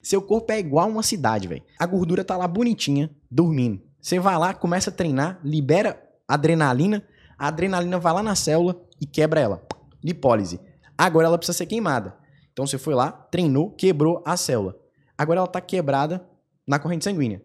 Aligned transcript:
Seu 0.00 0.22
corpo 0.22 0.52
é 0.52 0.58
igual 0.58 0.88
uma 0.88 1.02
cidade, 1.02 1.48
velho. 1.48 1.62
A 1.78 1.86
gordura 1.86 2.24
tá 2.24 2.36
lá 2.36 2.46
bonitinha, 2.46 3.10
dormindo. 3.30 3.80
Você 4.00 4.18
vai 4.18 4.38
lá, 4.38 4.54
começa 4.54 4.90
a 4.90 4.92
treinar, 4.92 5.40
libera 5.44 6.00
adrenalina, 6.26 7.02
a 7.38 7.48
adrenalina 7.48 7.98
vai 7.98 8.12
lá 8.12 8.22
na 8.22 8.34
célula 8.34 8.80
e 9.00 9.06
quebra 9.06 9.40
ela. 9.40 9.66
Lipólise. 10.02 10.60
Agora 10.96 11.26
ela 11.26 11.38
precisa 11.38 11.58
ser 11.58 11.66
queimada. 11.66 12.16
Então 12.52 12.66
você 12.66 12.78
foi 12.78 12.94
lá, 12.94 13.10
treinou, 13.10 13.70
quebrou 13.70 14.22
a 14.24 14.36
célula. 14.36 14.76
Agora 15.16 15.40
ela 15.40 15.46
tá 15.46 15.60
quebrada 15.60 16.24
na 16.66 16.78
corrente 16.78 17.04
sanguínea. 17.04 17.42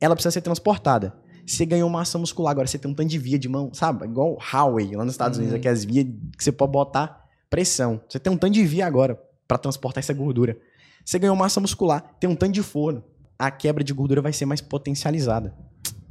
Ela 0.00 0.14
precisa 0.14 0.32
ser 0.32 0.40
transportada. 0.40 1.14
Você 1.46 1.64
ganhou 1.64 1.88
massa 1.88 2.18
muscular, 2.18 2.50
agora 2.50 2.66
você 2.66 2.78
tem 2.78 2.90
um 2.90 2.94
tanto 2.94 3.08
de 3.08 3.18
via 3.18 3.38
de 3.38 3.48
mão, 3.48 3.72
sabe? 3.72 4.04
Igual 4.04 4.36
highway 4.40 4.96
lá 4.96 5.04
nos 5.04 5.14
Estados 5.14 5.38
Unidos, 5.38 5.54
aquelas 5.54 5.84
vias 5.84 6.06
que 6.36 6.42
você 6.42 6.50
pode 6.50 6.72
botar 6.72 7.24
pressão. 7.48 8.00
Você 8.08 8.18
tem 8.18 8.32
um 8.32 8.36
tanto 8.36 8.54
de 8.54 8.64
via 8.64 8.86
agora 8.86 9.20
para 9.46 9.56
transportar 9.56 10.02
essa 10.02 10.12
gordura. 10.12 10.58
Você 11.06 11.20
ganhou 11.20 11.36
massa 11.36 11.60
muscular, 11.60 12.02
tem 12.18 12.28
um 12.28 12.34
tanto 12.34 12.50
de 12.52 12.64
forno. 12.64 13.04
A 13.38 13.48
quebra 13.48 13.84
de 13.84 13.92
gordura 13.92 14.20
vai 14.20 14.32
ser 14.32 14.44
mais 14.44 14.60
potencializada. 14.60 15.54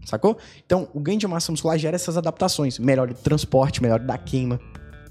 Sacou? 0.06 0.38
Então, 0.66 0.88
o 0.94 1.02
ganho 1.02 1.20
de 1.20 1.28
massa 1.28 1.52
muscular 1.52 1.78
gera 1.78 1.96
essas 1.98 2.16
adaptações. 2.16 2.80
Melhor 2.80 3.10
de 3.10 3.16
transporte, 3.16 3.82
melhor 3.82 4.00
da 4.00 4.18
queima. 4.18 4.58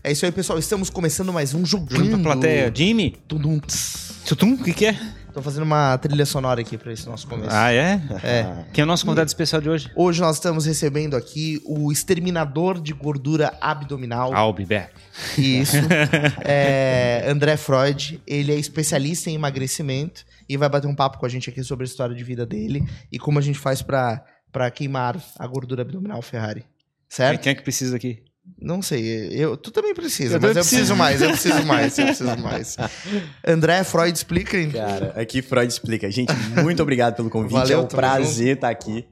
É 0.02 0.10
isso 0.10 0.24
aí, 0.24 0.32
pessoal. 0.32 0.59
Estamos 0.59 0.88
começando 0.88 1.34
mais 1.34 1.52
um 1.52 1.66
Junto 1.66 1.88
pra 1.88 1.98
jogando. 1.98 2.23
plateia. 2.23 2.73
Jimmy? 2.74 3.16
Tudum, 3.28 3.59
tss. 3.59 4.23
Tutum? 4.24 4.54
O 4.54 4.64
que 4.64 4.73
que 4.73 4.86
é? 4.86 4.98
Tô 5.34 5.43
fazendo 5.43 5.65
uma 5.65 5.98
trilha 5.98 6.24
sonora 6.24 6.61
aqui 6.61 6.79
pra 6.79 6.93
esse 6.93 7.09
nosso 7.09 7.27
começo. 7.27 7.51
Ah, 7.51 7.73
é? 7.73 8.01
É. 8.23 8.65
Quem 8.73 8.83
é 8.83 8.84
o 8.84 8.87
nosso 8.87 9.05
convidado 9.05 9.27
especial 9.27 9.60
de 9.60 9.69
hoje? 9.69 9.91
Hoje 9.97 10.20
nós 10.20 10.37
estamos 10.37 10.65
recebendo 10.65 11.16
aqui 11.16 11.60
o 11.65 11.91
exterminador 11.91 12.80
de 12.80 12.93
gordura 12.93 13.52
abdominal. 13.60 14.33
I'll 14.33 14.52
be 14.52 14.65
back. 14.65 14.93
Isso. 15.37 15.77
É, 16.47 17.24
André 17.27 17.57
Freud. 17.57 18.23
Ele 18.24 18.52
é 18.52 18.55
especialista 18.55 19.29
em 19.29 19.34
emagrecimento 19.34 20.24
e 20.48 20.57
vai 20.57 20.69
bater 20.69 20.87
um 20.87 20.95
papo 20.95 21.19
com 21.19 21.27
a 21.27 21.29
gente 21.29 21.51
aqui 21.51 21.65
sobre 21.65 21.82
a 21.82 21.87
história 21.87 22.15
de 22.15 22.23
vida 22.23 22.46
dele 22.46 22.87
e 23.10 23.19
como 23.19 23.41
a 23.41 23.43
gente 23.43 23.59
faz 23.59 23.82
pra 23.82 24.23
queimar 24.73 25.21
a 25.37 25.46
gordura 25.48 25.82
abdominal 25.82 26.23
Ferrari. 26.23 26.65
Certo? 27.09 27.43
quem 27.43 27.51
é 27.51 27.54
que 27.57 27.63
precisa 27.63 27.96
aqui? 27.96 28.23
Não 28.60 28.82
sei, 28.82 29.28
eu, 29.30 29.56
tu 29.56 29.70
também 29.70 29.95
precisa, 29.95 30.37
Eu 30.37 30.40
mas 30.40 30.50
também 30.50 30.50
eu 30.50 30.54
preciso 30.54 30.95
preciso. 30.95 30.96
mais, 30.96 31.23
eu 31.23 31.28
preciso 31.30 31.64
mais, 31.66 31.98
eu 31.98 32.06
preciso 32.06 32.37
mais. 32.38 32.76
André 33.46 33.84
Freud, 33.84 34.16
explica 34.16 34.56
aí. 34.56 34.70
Cara, 34.70 35.12
aqui 35.20 35.40
Freud 35.40 35.73
explica. 35.73 36.10
Gente, 36.10 36.32
muito 36.62 36.82
obrigado 36.82 37.16
pelo 37.16 37.30
convite. 37.30 37.52
Valeu, 37.52 37.80
é 37.80 37.82
um 37.82 37.86
prazer 37.86 38.56
estar 38.56 38.68
aqui. 38.68 39.06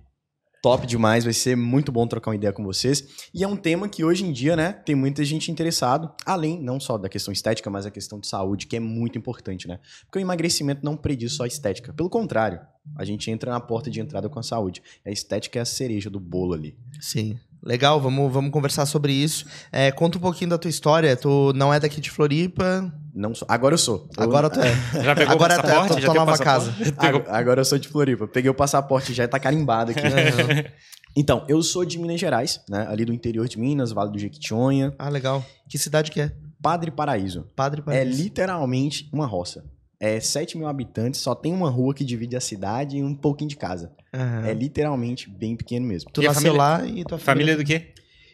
Top 0.62 0.86
demais, 0.86 1.24
vai 1.24 1.32
ser 1.32 1.56
muito 1.56 1.90
bom 1.90 2.06
trocar 2.06 2.30
uma 2.30 2.36
ideia 2.36 2.52
com 2.52 2.62
vocês. 2.62 3.04
E 3.34 3.42
é 3.42 3.48
um 3.48 3.56
tema 3.56 3.88
que 3.88 4.04
hoje 4.04 4.24
em 4.24 4.30
dia, 4.32 4.54
né, 4.54 4.72
tem 4.72 4.94
muita 4.94 5.24
gente 5.24 5.50
interessado, 5.50 6.14
além 6.24 6.62
não 6.62 6.78
só 6.78 6.96
da 6.96 7.08
questão 7.08 7.32
estética, 7.32 7.68
mas 7.68 7.84
a 7.84 7.90
questão 7.90 8.20
de 8.20 8.28
saúde, 8.28 8.68
que 8.68 8.76
é 8.76 8.80
muito 8.80 9.18
importante, 9.18 9.66
né? 9.66 9.80
Porque 10.04 10.18
o 10.18 10.22
emagrecimento 10.22 10.84
não 10.84 10.96
prediz 10.96 11.32
só 11.32 11.42
a 11.42 11.48
estética. 11.48 11.92
Pelo 11.92 12.08
contrário, 12.08 12.60
a 12.96 13.04
gente 13.04 13.28
entra 13.28 13.50
na 13.50 13.58
porta 13.58 13.90
de 13.90 14.00
entrada 14.00 14.28
com 14.28 14.38
a 14.38 14.42
saúde. 14.42 14.84
A 15.04 15.10
estética 15.10 15.58
é 15.58 15.62
a 15.62 15.64
cereja 15.64 16.08
do 16.08 16.20
bolo 16.20 16.54
ali. 16.54 16.76
Sim. 17.00 17.36
Legal, 17.64 18.00
vamos, 18.00 18.32
vamos 18.32 18.50
conversar 18.50 18.86
sobre 18.86 19.12
isso. 19.12 19.46
É, 19.70 19.92
conta 19.92 20.18
um 20.18 20.20
pouquinho 20.20 20.50
da 20.50 20.58
tua 20.58 20.68
história. 20.68 21.16
Tu 21.16 21.52
não 21.54 21.72
é 21.72 21.78
daqui 21.78 22.00
de 22.00 22.10
Floripa. 22.10 22.92
Não 23.14 23.34
sou, 23.34 23.46
agora 23.48 23.74
eu 23.74 23.78
sou. 23.78 24.08
Eu- 24.16 24.24
Agora 24.24 24.50
tu 24.50 24.58
é. 24.60 24.72
Já 25.04 25.14
pegou 25.14 25.34
Agora 25.34 25.54
o 25.54 25.56
tá- 25.56 25.62
passaporte? 25.62 25.94
tá 25.94 26.00
Já 26.00 26.06
tua 26.06 26.14
o 26.14 26.16
nova 26.26 26.38
passaporte? 26.38 26.94
Agora, 26.98 27.24
agora 27.28 27.60
eu 27.60 27.64
sou 27.64 27.78
de 27.78 27.86
Floripa. 27.88 28.26
Peguei 28.26 28.50
o 28.50 28.54
passaporte, 28.54 29.12
já 29.14 29.28
tá 29.28 29.38
carimbado 29.38 29.92
aqui. 29.92 30.00
Então, 31.14 31.44
eu 31.46 31.62
sou 31.62 31.84
de 31.84 31.98
Minas 31.98 32.18
Gerais, 32.18 32.60
né? 32.66 32.86
Ali 32.88 33.04
do 33.04 33.12
interior 33.12 33.46
de 33.46 33.58
Minas, 33.58 33.92
Vale 33.92 34.10
do 34.10 34.18
Jequitinhonha, 34.18 34.94
Ah, 34.98 35.10
legal. 35.10 35.44
Que 35.68 35.76
cidade 35.78 36.10
que 36.10 36.18
é? 36.22 36.32
Padre 36.62 36.90
Paraíso. 36.90 37.46
Padre 37.54 37.80
É 37.82 37.84
Paraíso. 37.84 38.22
literalmente 38.22 39.10
uma 39.12 39.26
roça. 39.26 39.62
É 40.04 40.18
7 40.18 40.58
mil 40.58 40.66
habitantes, 40.66 41.20
só 41.20 41.32
tem 41.32 41.52
uma 41.52 41.70
rua 41.70 41.94
que 41.94 42.04
divide 42.04 42.34
a 42.36 42.40
cidade 42.40 42.96
e 42.96 43.04
um 43.04 43.14
pouquinho 43.14 43.48
de 43.50 43.56
casa. 43.56 43.92
Aham. 44.12 44.46
É 44.48 44.52
literalmente 44.52 45.30
bem 45.30 45.54
pequeno 45.54 45.86
mesmo. 45.86 46.10
Tu 46.10 46.22
E 46.22 46.26
nasceu 46.26 46.52
família- 46.54 46.58
lá 46.58 46.84
e 46.86 47.04
tua 47.04 47.18
Família 47.18 47.56
do 47.56 47.64
quê? 47.64 47.92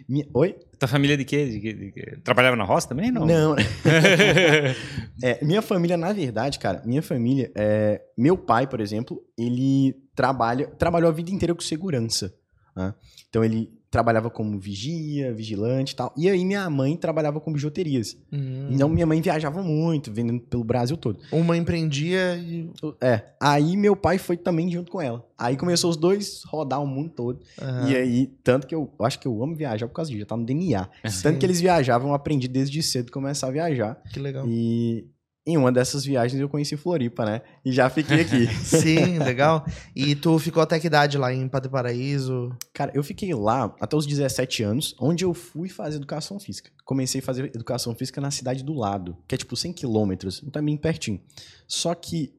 Minha- 0.09 0.27
Oi? 0.33 0.57
Tua 0.79 0.89
família 0.89 1.15
de 1.17 1.25
quê? 1.27 1.45
De? 1.45 1.61
De 1.75 1.93
quê? 1.93 2.19
Trabalhava 2.25 2.57
na 2.57 2.65
roça 2.65 2.89
também? 2.89 3.11
Não. 3.13 3.27
Não. 3.27 3.55
É, 5.23 5.45
minha 5.45 5.61
família, 5.61 5.97
na 5.97 6.13
verdade, 6.13 6.59
cara, 6.59 6.81
minha 6.87 7.03
família, 7.03 7.51
é, 7.57 8.01
meu 8.17 8.37
pai, 8.39 8.67
por 8.69 8.81
exemplo, 8.81 9.21
ele 9.37 9.95
trabalha, 10.15 10.67
trabalhou 10.79 11.09
a 11.11 11.13
vida 11.13 11.31
inteira 11.31 11.55
com 11.55 11.61
segurança. 11.61 12.33
né? 12.77 12.95
Então 13.29 13.45
ele 13.45 13.69
trabalhava 13.91 14.29
como 14.31 14.59
vigia, 14.59 15.33
vigilante 15.33 15.93
e 15.93 15.97
tal. 15.97 16.13
E 16.17 16.29
aí 16.29 16.45
minha 16.45 16.69
mãe 16.69 16.97
trabalhava 16.97 17.41
com 17.41 17.53
bijuterias. 17.53 18.17
Hum. 18.33 18.69
Então 18.71 18.89
minha 18.89 19.07
mãe 19.07 19.21
viajava 19.21 19.63
muito, 19.63 20.13
vendendo 20.13 20.41
pelo 20.41 20.65
Brasil 20.65 20.97
todo. 20.97 21.19
Uma 21.33 21.57
empreendia 21.57 22.37
e. 22.37 22.71
É. 23.01 23.23
Aí 23.41 23.77
meu 23.77 23.97
pai 23.97 24.19
foi 24.19 24.37
também 24.37 24.71
junto 24.71 24.91
com 24.91 25.01
ela. 25.01 25.25
Aí 25.39 25.57
começou 25.57 25.91
os 25.91 25.97
dois 25.97 26.43
rodar 26.45 26.83
o 26.83 26.87
mundo 26.87 27.11
todo. 27.11 27.41
Aham. 27.61 27.89
E 27.89 27.97
aí, 27.97 28.27
tanto 28.43 28.67
que 28.67 28.75
eu, 28.75 28.93
eu 28.99 29.07
acho 29.07 29.19
que 29.21 29.27
eu 29.27 29.43
amo 29.43 29.55
viajar 29.55 29.87
por 29.87 29.95
causa 29.95 30.11
disso, 30.11 30.21
já 30.21 30.27
tá 30.27 30.37
no 30.37 30.45
DNA. 30.45 30.89
Sim. 31.09 31.23
Tanto 31.23 31.39
que 31.39 31.47
eles 31.47 31.61
viajavam, 31.61 32.09
eu 32.09 32.15
aprendi 32.15 32.49
desde 32.49 32.83
cedo 32.83 33.13
começar 33.13 33.47
a 33.47 33.51
viajar. 33.51 34.03
Que 34.13 34.19
legal. 34.19 34.45
E 34.47 35.07
em 35.49 35.57
uma 35.57 35.73
dessas 35.73 36.05
viagens 36.05 36.39
eu 36.39 36.49
conheci 36.49 36.77
Floripa, 36.77 37.25
né? 37.25 37.41
E 37.65 37.73
já 37.73 37.89
fiquei 37.89 38.21
aqui. 38.21 38.47
Sim, 38.63 39.19
legal. 39.19 39.65
E 39.97 40.15
tu 40.15 40.39
ficou 40.39 40.63
até 40.63 40.79
que 40.79 40.87
idade 40.87 41.17
lá 41.17 41.33
em 41.33 41.49
Padre 41.49 41.71
Paraíso? 41.71 42.55
Cara, 42.71 42.93
eu 42.95 43.03
fiquei 43.03 43.33
lá 43.33 43.75
até 43.81 43.97
os 43.97 44.07
17 44.07 44.63
anos, 44.63 44.95
onde 45.01 45.25
eu 45.25 45.33
fui 45.33 45.71
fazer 45.71 45.97
educação 45.97 46.39
física. 46.39 46.71
Comecei 46.85 47.23
a 47.23 47.25
fazer 47.25 47.47
educação 47.47 47.95
física 47.95 48.21
na 48.21 48.31
cidade 48.31 48.63
do 48.63 48.75
lado, 48.75 49.17
que 49.27 49.35
é 49.35 49.39
tipo 49.39 49.57
100 49.57 49.73
quilômetros, 49.73 50.45
também 50.53 50.77
pertinho. 50.77 51.19
Só 51.67 51.95
que 51.95 52.35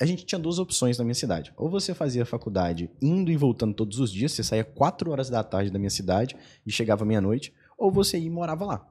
a 0.00 0.04
gente 0.04 0.26
tinha 0.26 0.38
duas 0.38 0.58
opções 0.58 0.98
na 0.98 1.04
minha 1.04 1.14
cidade. 1.14 1.52
Ou 1.56 1.70
você 1.70 1.94
fazia 1.94 2.26
faculdade 2.26 2.90
indo 3.00 3.30
e 3.30 3.36
voltando 3.36 3.74
todos 3.74 4.00
os 4.00 4.10
dias, 4.10 4.32
você 4.32 4.42
saía 4.42 4.64
4 4.64 5.08
horas 5.08 5.30
da 5.30 5.44
tarde 5.44 5.70
da 5.70 5.78
minha 5.78 5.90
cidade 5.90 6.34
e 6.66 6.72
chegava 6.72 7.04
meia-noite, 7.04 7.52
ou 7.78 7.92
você 7.92 8.18
ia 8.18 8.26
e 8.26 8.30
morava 8.30 8.64
lá. 8.64 8.88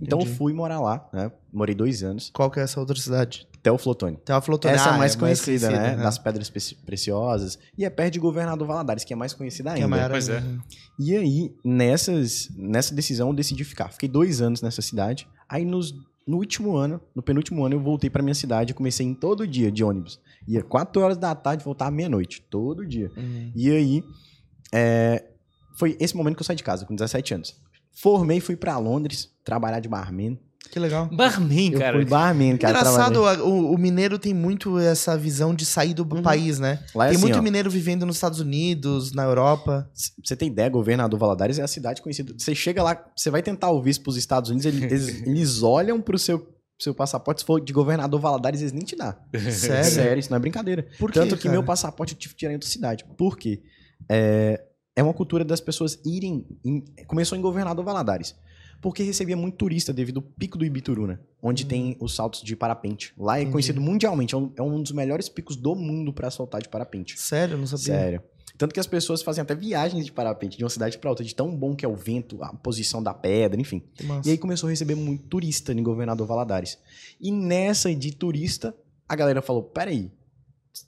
Então 0.00 0.18
Entendi. 0.18 0.32
eu 0.32 0.36
fui 0.36 0.52
morar 0.52 0.80
lá, 0.80 1.08
né? 1.12 1.30
Morei 1.52 1.74
dois 1.74 2.02
anos, 2.02 2.30
Qual 2.32 2.50
que 2.50 2.60
é 2.60 2.62
essa 2.62 2.78
outra 2.80 2.96
cidade? 2.98 3.46
até 3.58 3.72
o 3.72 3.78
Flotone. 3.78 4.16
Tem 4.24 4.34
uma 4.34 4.40
Flotone. 4.40 4.74
Essa 4.74 4.88
é 4.90 4.92
Ah, 4.92 4.94
a 4.94 4.98
mais 4.98 5.16
conhecida, 5.16 5.68
né? 5.70 5.94
aham. 5.94 6.02
Das 6.02 6.16
pedras 6.18 6.48
preci- 6.48 6.76
preciosas. 6.76 7.58
E 7.76 7.84
é 7.84 7.90
perto 7.90 8.12
de 8.14 8.20
Governador 8.20 8.66
Valadares, 8.66 9.02
que 9.04 9.12
é 9.12 9.16
mais 9.16 9.34
conhecida 9.34 9.70
Que 9.70 9.80
é 9.80 9.82
ainda. 9.84 9.88
maior 9.88 10.10
Pois 10.10 10.28
é. 10.28 10.38
ainda. 10.38 10.62
E 10.98 11.16
aí, 11.16 11.54
nessas, 11.64 12.48
nessa 12.56 12.94
decisão, 12.94 13.28
eu 13.28 13.34
decidi 13.34 13.64
ficar. 13.64 13.88
Fiquei 13.90 14.08
dois 14.08 14.40
anos 14.40 14.62
nessa 14.62 14.80
cidade. 14.80 15.26
Aí, 15.48 15.64
nos, 15.64 15.92
no 16.26 16.36
último 16.36 16.76
ano, 16.76 17.00
no 17.14 17.22
penúltimo 17.22 17.64
ano, 17.64 17.74
eu 17.74 17.80
voltei 17.80 18.08
pra 18.08 18.22
minha 18.22 18.34
cidade 18.34 18.70
e 18.70 18.74
comecei 18.74 19.04
em 19.04 19.14
todo 19.14 19.46
dia 19.46 19.72
de 19.72 19.82
ônibus. 19.82 20.20
Ia 20.46 20.62
4 20.62 21.02
horas 21.02 21.16
da 21.18 21.34
tarde, 21.34 21.64
voltava 21.64 21.90
meia-noite. 21.90 22.40
Todo 22.48 22.86
dia. 22.86 23.10
Hum. 23.16 23.50
E 23.56 23.70
aí, 23.70 24.04
é, 24.72 25.24
foi 25.76 25.96
esse 26.00 26.16
momento 26.16 26.36
que 26.36 26.42
eu 26.42 26.46
saí 26.46 26.56
de 26.56 26.62
casa, 26.64 26.84
com 26.86 26.94
17 26.94 27.34
anos. 27.34 27.54
Formei, 28.00 28.40
fui 28.40 28.56
pra 28.56 28.76
Londres, 28.78 29.30
trabalhar 29.44 29.80
de 29.80 29.88
barman. 29.88 30.38
Que 30.70 30.78
legal. 30.78 31.08
Barman, 31.10 31.72
Eu 31.72 31.78
cara. 31.78 31.96
fui 31.96 32.04
barman, 32.04 32.56
cara. 32.58 32.78
Engraçado, 32.78 33.22
o, 33.44 33.72
o 33.72 33.78
mineiro 33.78 34.18
tem 34.18 34.34
muito 34.34 34.78
essa 34.78 35.16
visão 35.16 35.54
de 35.54 35.64
sair 35.64 35.94
do 35.94 36.02
Uhum. 36.02 36.20
país, 36.22 36.58
né? 36.58 36.80
Lá 36.94 37.06
é 37.06 37.08
tem 37.08 37.16
assim, 37.16 37.24
muito 37.24 37.38
ó. 37.38 37.42
mineiro 37.42 37.70
vivendo 37.70 38.04
nos 38.04 38.16
Estados 38.16 38.38
Unidos, 38.38 39.12
na 39.12 39.24
Europa. 39.24 39.90
Você 40.22 40.36
ter 40.36 40.44
ideia, 40.46 40.68
Governador 40.68 41.18
Valadares 41.18 41.58
é 41.58 41.62
a 41.62 41.66
cidade 41.68 42.02
conhecida. 42.02 42.34
Você 42.36 42.54
chega 42.54 42.82
lá, 42.82 43.02
você 43.16 43.30
vai 43.30 43.42
tentar 43.42 43.70
o 43.70 43.80
visto 43.80 44.02
pros 44.02 44.16
Estados 44.18 44.50
Unidos, 44.50 44.66
eles, 44.66 45.08
eles, 45.26 45.62
olham 45.62 46.00
pro 46.02 46.18
seu, 46.18 46.46
seu 46.78 46.94
passaporte, 46.94 47.40
se 47.40 47.46
for 47.46 47.58
de 47.60 47.72
Governador 47.72 48.20
Valadares, 48.20 48.60
eles 48.60 48.72
nem 48.72 48.84
te 48.84 48.94
dão. 48.94 49.14
Sério? 49.50 49.90
Sério, 49.90 50.20
isso 50.20 50.30
não 50.30 50.36
é 50.36 50.40
brincadeira. 50.40 50.86
Por 50.98 51.10
quê, 51.10 51.18
Tanto 51.20 51.36
que 51.36 51.44
cara? 51.44 51.52
meu 51.52 51.64
passaporte 51.64 52.12
eu 52.12 52.18
tive 52.18 52.34
que 52.34 52.40
tirar 52.40 52.52
em 52.52 52.56
outra 52.56 52.68
cidade. 52.68 53.06
Por 53.16 53.38
quê? 53.38 53.62
É, 54.08 54.62
é 54.98 55.02
uma 55.02 55.14
cultura 55.14 55.44
das 55.44 55.60
pessoas 55.60 55.98
irem. 56.04 56.44
em- 56.64 56.84
começou 57.06 57.38
em 57.38 57.40
Governador 57.40 57.84
Valadares. 57.84 58.34
Porque 58.80 59.02
recebia 59.02 59.36
muito 59.36 59.56
turista 59.56 59.92
devido 59.92 60.18
ao 60.18 60.22
pico 60.22 60.56
do 60.56 60.64
Ibituruna, 60.64 61.20
onde 61.42 61.66
tem 61.66 61.96
os 62.00 62.14
saltos 62.14 62.42
de 62.42 62.54
parapente. 62.54 63.12
Lá 63.18 63.36
é. 63.36 63.40
Entendi. 63.40 63.52
conhecido 63.52 63.80
mundialmente, 63.80 64.34
é 64.34 64.38
um, 64.38 64.52
é 64.56 64.62
um 64.62 64.80
dos 64.82 64.92
melhores 64.92 65.28
picos 65.28 65.56
do 65.56 65.74
mundo 65.74 66.12
pra 66.12 66.30
saltar 66.30 66.62
de 66.62 66.68
parapente. 66.68 67.18
Sério, 67.18 67.56
não 67.58 67.66
sabia. 67.66 67.84
Sério. 67.84 68.22
Tanto 68.56 68.72
que 68.74 68.80
as 68.80 68.86
pessoas 68.88 69.22
fazem 69.22 69.42
até 69.42 69.54
viagens 69.54 70.04
de 70.04 70.10
parapente 70.12 70.56
de 70.58 70.64
uma 70.64 70.70
cidade 70.70 70.98
pra 70.98 71.10
outra, 71.10 71.24
de 71.24 71.32
tão 71.34 71.54
bom 71.56 71.76
que 71.76 71.84
é 71.84 71.88
o 71.88 71.94
vento, 71.94 72.42
a 72.42 72.52
posição 72.54 73.00
da 73.02 73.14
pedra, 73.14 73.60
enfim. 73.60 73.82
Massa. 74.04 74.28
E 74.28 74.32
aí 74.32 74.38
começou 74.38 74.66
a 74.66 74.70
receber 74.70 74.96
muito 74.96 75.24
turista 75.28 75.72
em 75.72 75.82
Governador 75.82 76.26
Valadares. 76.26 76.76
E 77.20 77.30
nessa 77.30 77.94
de 77.94 78.12
turista, 78.12 78.74
a 79.08 79.14
galera 79.14 79.40
falou: 79.42 79.62
peraí, 79.62 80.10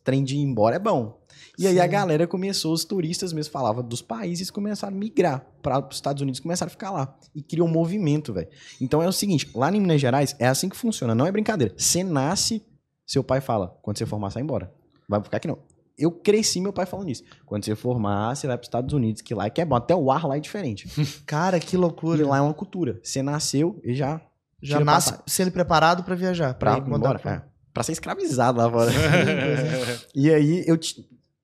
trem 0.04 0.22
de 0.24 0.36
ir 0.36 0.40
embora 0.40 0.76
é 0.76 0.78
bom. 0.80 1.19
E 1.60 1.66
aí 1.66 1.78
a 1.78 1.84
Sim. 1.84 1.88
galera 1.90 2.26
começou, 2.26 2.72
os 2.72 2.84
turistas 2.84 3.32
mesmo 3.32 3.52
falavam 3.52 3.82
dos 3.84 4.00
países, 4.00 4.50
começaram 4.50 4.96
a 4.96 4.98
migrar 4.98 5.44
para 5.62 5.78
os 5.86 5.96
Estados 5.96 6.22
Unidos, 6.22 6.40
começaram 6.40 6.68
a 6.68 6.70
ficar 6.70 6.90
lá. 6.90 7.14
E 7.34 7.42
criou 7.42 7.68
um 7.68 7.70
movimento, 7.70 8.32
velho. 8.32 8.48
Então 8.80 9.02
é 9.02 9.06
o 9.08 9.12
seguinte: 9.12 9.50
lá 9.54 9.70
em 9.70 9.80
Minas 9.80 10.00
Gerais 10.00 10.34
é 10.38 10.46
assim 10.48 10.68
que 10.68 10.76
funciona, 10.76 11.14
não 11.14 11.26
é 11.26 11.30
brincadeira. 11.32 11.74
Você 11.76 12.02
nasce, 12.02 12.62
seu 13.06 13.22
pai 13.22 13.40
fala: 13.40 13.78
quando 13.82 13.98
você 13.98 14.06
formar, 14.06 14.30
sai 14.30 14.42
embora. 14.42 14.72
Vai 15.08 15.22
ficar 15.22 15.36
aqui 15.36 15.48
não. 15.48 15.58
Eu 15.98 16.10
cresci 16.10 16.62
meu 16.62 16.72
pai 16.72 16.86
falando 16.86 17.10
isso. 17.10 17.22
Quando 17.44 17.62
você 17.62 17.74
formar, 17.74 18.34
você 18.34 18.46
vai 18.46 18.56
para 18.56 18.62
os 18.62 18.68
Estados 18.68 18.94
Unidos, 18.94 19.20
que 19.20 19.34
lá 19.34 19.44
é 19.44 19.50
que 19.50 19.60
é 19.60 19.64
bom. 19.66 19.74
Até 19.76 19.94
o 19.94 20.10
ar 20.10 20.26
lá 20.26 20.38
é 20.38 20.40
diferente. 20.40 20.88
Cara, 21.26 21.60
que 21.60 21.76
E 21.76 21.78
loucura. 21.78 22.26
lá 22.26 22.38
é 22.38 22.40
uma 22.40 22.54
cultura. 22.54 22.98
Você 23.02 23.22
nasceu 23.22 23.78
e 23.84 23.92
já 23.94 24.18
Já 24.62 24.80
nasce 24.80 25.14
sendo 25.26 25.50
preparado 25.52 26.02
pra 26.02 26.14
viajar. 26.14 26.56
mandar 26.62 26.96
embora. 26.96 27.18
pra- 27.18 27.32
É. 27.34 27.42
pra 27.74 27.82
ser 27.82 27.92
escravizado 27.92 28.56
lá 28.58 28.70
fora. 28.70 28.90
e 30.14 30.30
aí 30.32 30.64
eu 30.66 30.78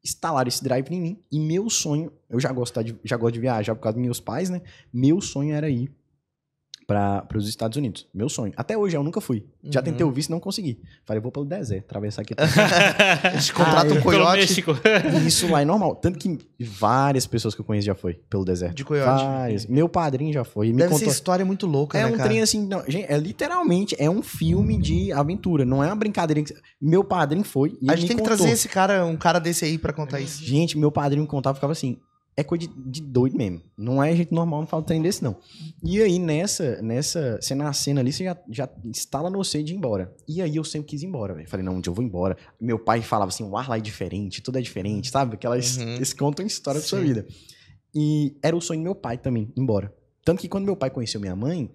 instalaram 0.06 0.49
esse 0.49 0.62
drive 0.62 0.88
em 0.91 1.00
mim. 1.00 1.20
E 1.31 1.38
meu 1.38 1.69
sonho, 1.69 2.12
eu 2.31 2.38
já 2.38 2.53
gosto 2.53 2.82
de, 2.82 2.97
já 3.05 3.17
gosto 3.17 3.35
de 3.35 3.41
viajar 3.41 3.75
por 3.75 3.82
causa 3.82 3.97
dos 3.97 4.05
meus 4.05 4.20
pais, 4.20 4.49
né? 4.49 4.62
Meu 4.93 5.20
sonho 5.20 5.55
era 5.55 5.69
ir 5.69 5.91
para 6.87 7.27
os 7.35 7.49
Estados 7.49 7.77
Unidos. 7.77 8.06
Meu 8.15 8.29
sonho. 8.29 8.53
Até 8.56 8.79
hoje 8.79 8.97
eu 8.97 9.03
nunca 9.03 9.21
fui. 9.21 9.44
Já 9.65 9.81
Uhum. 9.81 9.85
tentei 9.87 10.06
o 10.06 10.11
visto, 10.12 10.31
não 10.31 10.38
consegui. 10.38 10.79
Falei, 11.05 11.21
vou 11.21 11.33
pelo 11.33 11.44
deserto, 11.44 11.85
atravessar 11.85 12.23
aqui. 12.23 12.35
Eles 13.33 13.50
contratam 13.50 13.97
Ah, 13.97 13.99
um 13.99 14.03
coiote. 14.03 14.65
E 15.23 15.27
isso 15.27 15.50
lá 15.50 15.62
é 15.62 15.65
normal. 15.65 15.97
Tanto 15.97 16.19
que 16.19 16.38
várias 16.61 17.27
pessoas 17.27 17.55
que 17.55 17.61
eu 17.61 17.65
conheço 17.65 17.87
já 17.87 17.94
foi 17.94 18.15
pelo 18.31 18.44
deserto. 18.44 18.75
de 18.77 18.85
coiote. 18.85 19.25
Várias. 19.25 19.67
Meu 19.67 19.88
padrinho 19.88 20.33
já 20.33 20.44
foi. 20.44 20.69
Me 20.69 20.75
Deve 20.79 20.91
contou... 20.93 21.09
ser 21.09 21.12
história 21.15 21.44
muito 21.44 21.67
louca, 21.67 21.99
É 21.99 22.03
né, 22.05 22.06
um 22.09 22.17
cara? 22.17 22.29
trem 22.29 22.41
assim, 22.41 22.67
não, 22.67 22.83
gente, 22.88 23.11
é 23.12 23.17
literalmente 23.19 23.97
é 23.99 24.09
um 24.09 24.23
filme 24.23 24.81
de 24.81 25.11
aventura, 25.12 25.65
não 25.65 25.83
é 25.83 25.88
uma 25.88 25.97
brincadeira. 25.97 26.43
que- 26.43 26.55
Meu 26.81 27.03
padrinho 27.03 27.44
foi 27.44 27.77
e 27.83 27.91
A 27.91 27.97
gente 27.97 28.03
me 28.03 28.09
tem 28.09 28.17
que 28.17 28.23
contou. 28.23 28.37
trazer 28.37 28.53
esse 28.53 28.69
cara, 28.69 29.05
um 29.05 29.17
cara 29.17 29.38
desse 29.38 29.65
aí 29.65 29.77
pra 29.79 29.93
contar 29.93 30.21
isso. 30.21 30.44
Gente, 30.44 30.79
meu 30.79 30.93
padrinho 30.93 31.27
contava, 31.27 31.55
ficava 31.55 31.73
assim, 31.73 31.99
é 32.37 32.44
coisa 32.44 32.67
de, 32.67 32.91
de 32.91 33.00
doido 33.00 33.37
mesmo. 33.37 33.62
Não 33.77 34.03
é 34.03 34.15
gente 34.15 34.33
normal, 34.33 34.61
não 34.61 34.67
fala 34.67 34.83
trem 34.83 35.00
desse 35.00 35.23
não. 35.25 35.37
E 35.83 36.03
aí 36.03 36.19
nessa, 36.19 36.83
nessa, 36.83 37.38
você 37.41 37.55
nascendo 37.55 37.99
ali, 38.00 38.12
você 38.12 38.25
já, 38.25 38.37
já 38.50 38.69
instala 38.85 39.31
no 39.31 39.38
você 39.43 39.62
de 39.62 39.73
ir 39.73 39.77
embora. 39.77 40.15
E 40.29 40.43
aí 40.43 40.56
eu 40.56 40.65
sempre 40.65 40.88
quis 40.88 41.03
ir 41.03 41.06
embora, 41.06 41.35
velho. 41.35 41.49
Falei, 41.49 41.65
não, 41.65 41.77
um 41.77 41.81
dia 41.81 41.91
eu 41.91 41.94
vou 41.94 42.05
embora. 42.05 42.37
Meu 42.61 42.79
pai 42.79 43.00
falava 43.00 43.31
assim, 43.31 43.43
o 43.44 43.56
ar 43.56 43.69
lá 43.69 43.79
é 43.79 43.81
diferente, 43.81 44.43
tudo 44.43 44.59
é 44.59 44.61
diferente, 44.62 45.11
sabe? 45.11 45.35
Aquelas, 45.35 45.79
Uhum. 45.79 45.94
eles 45.94 46.12
contam 46.12 46.44
história 46.44 46.81
da 46.81 46.87
sua 46.87 46.99
Sim. 47.00 47.05
vida. 47.06 47.27
E 47.94 48.37
era 48.43 48.55
o 48.55 48.61
sonho 48.61 48.81
do 48.81 48.85
meu 48.85 48.94
pai 48.94 49.17
também, 49.17 49.50
ir 49.56 49.61
embora. 49.61 49.93
Tanto 50.25 50.41
que 50.41 50.49
quando 50.49 50.65
meu 50.67 50.77
pai 50.77 50.91
conheceu 50.91 51.21
minha 51.21 51.35
mãe, 51.37 51.71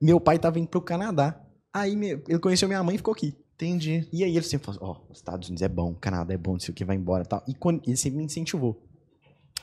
meu 0.00 0.20
pai 0.20 0.38
tava 0.38 0.58
indo 0.58 0.68
pro 0.68 0.82
Canadá. 0.82 1.40
Aí 1.72 1.94
ele 2.28 2.38
conheceu 2.38 2.68
minha 2.68 2.82
mãe 2.82 2.96
e 2.96 2.98
ficou 2.98 3.12
aqui. 3.12 3.34
Entendi. 3.54 4.06
E 4.12 4.22
aí 4.24 4.36
ele 4.36 4.44
sempre 4.44 4.66
falou, 4.66 4.80
ó, 4.82 5.12
os 5.12 5.18
Estados 5.18 5.48
Unidos 5.48 5.62
é 5.62 5.68
bom, 5.68 5.94
Canadá 5.94 6.34
é 6.34 6.36
bom, 6.36 6.52
não 6.52 6.60
sei 6.60 6.72
o 6.72 6.74
que, 6.74 6.84
vai 6.84 6.96
embora 6.96 7.22
e 7.24 7.26
tal. 7.26 7.42
E 7.48 7.54
quando, 7.54 7.80
ele 7.86 7.96
sempre 7.96 8.18
me 8.18 8.24
incentivou. 8.24 8.83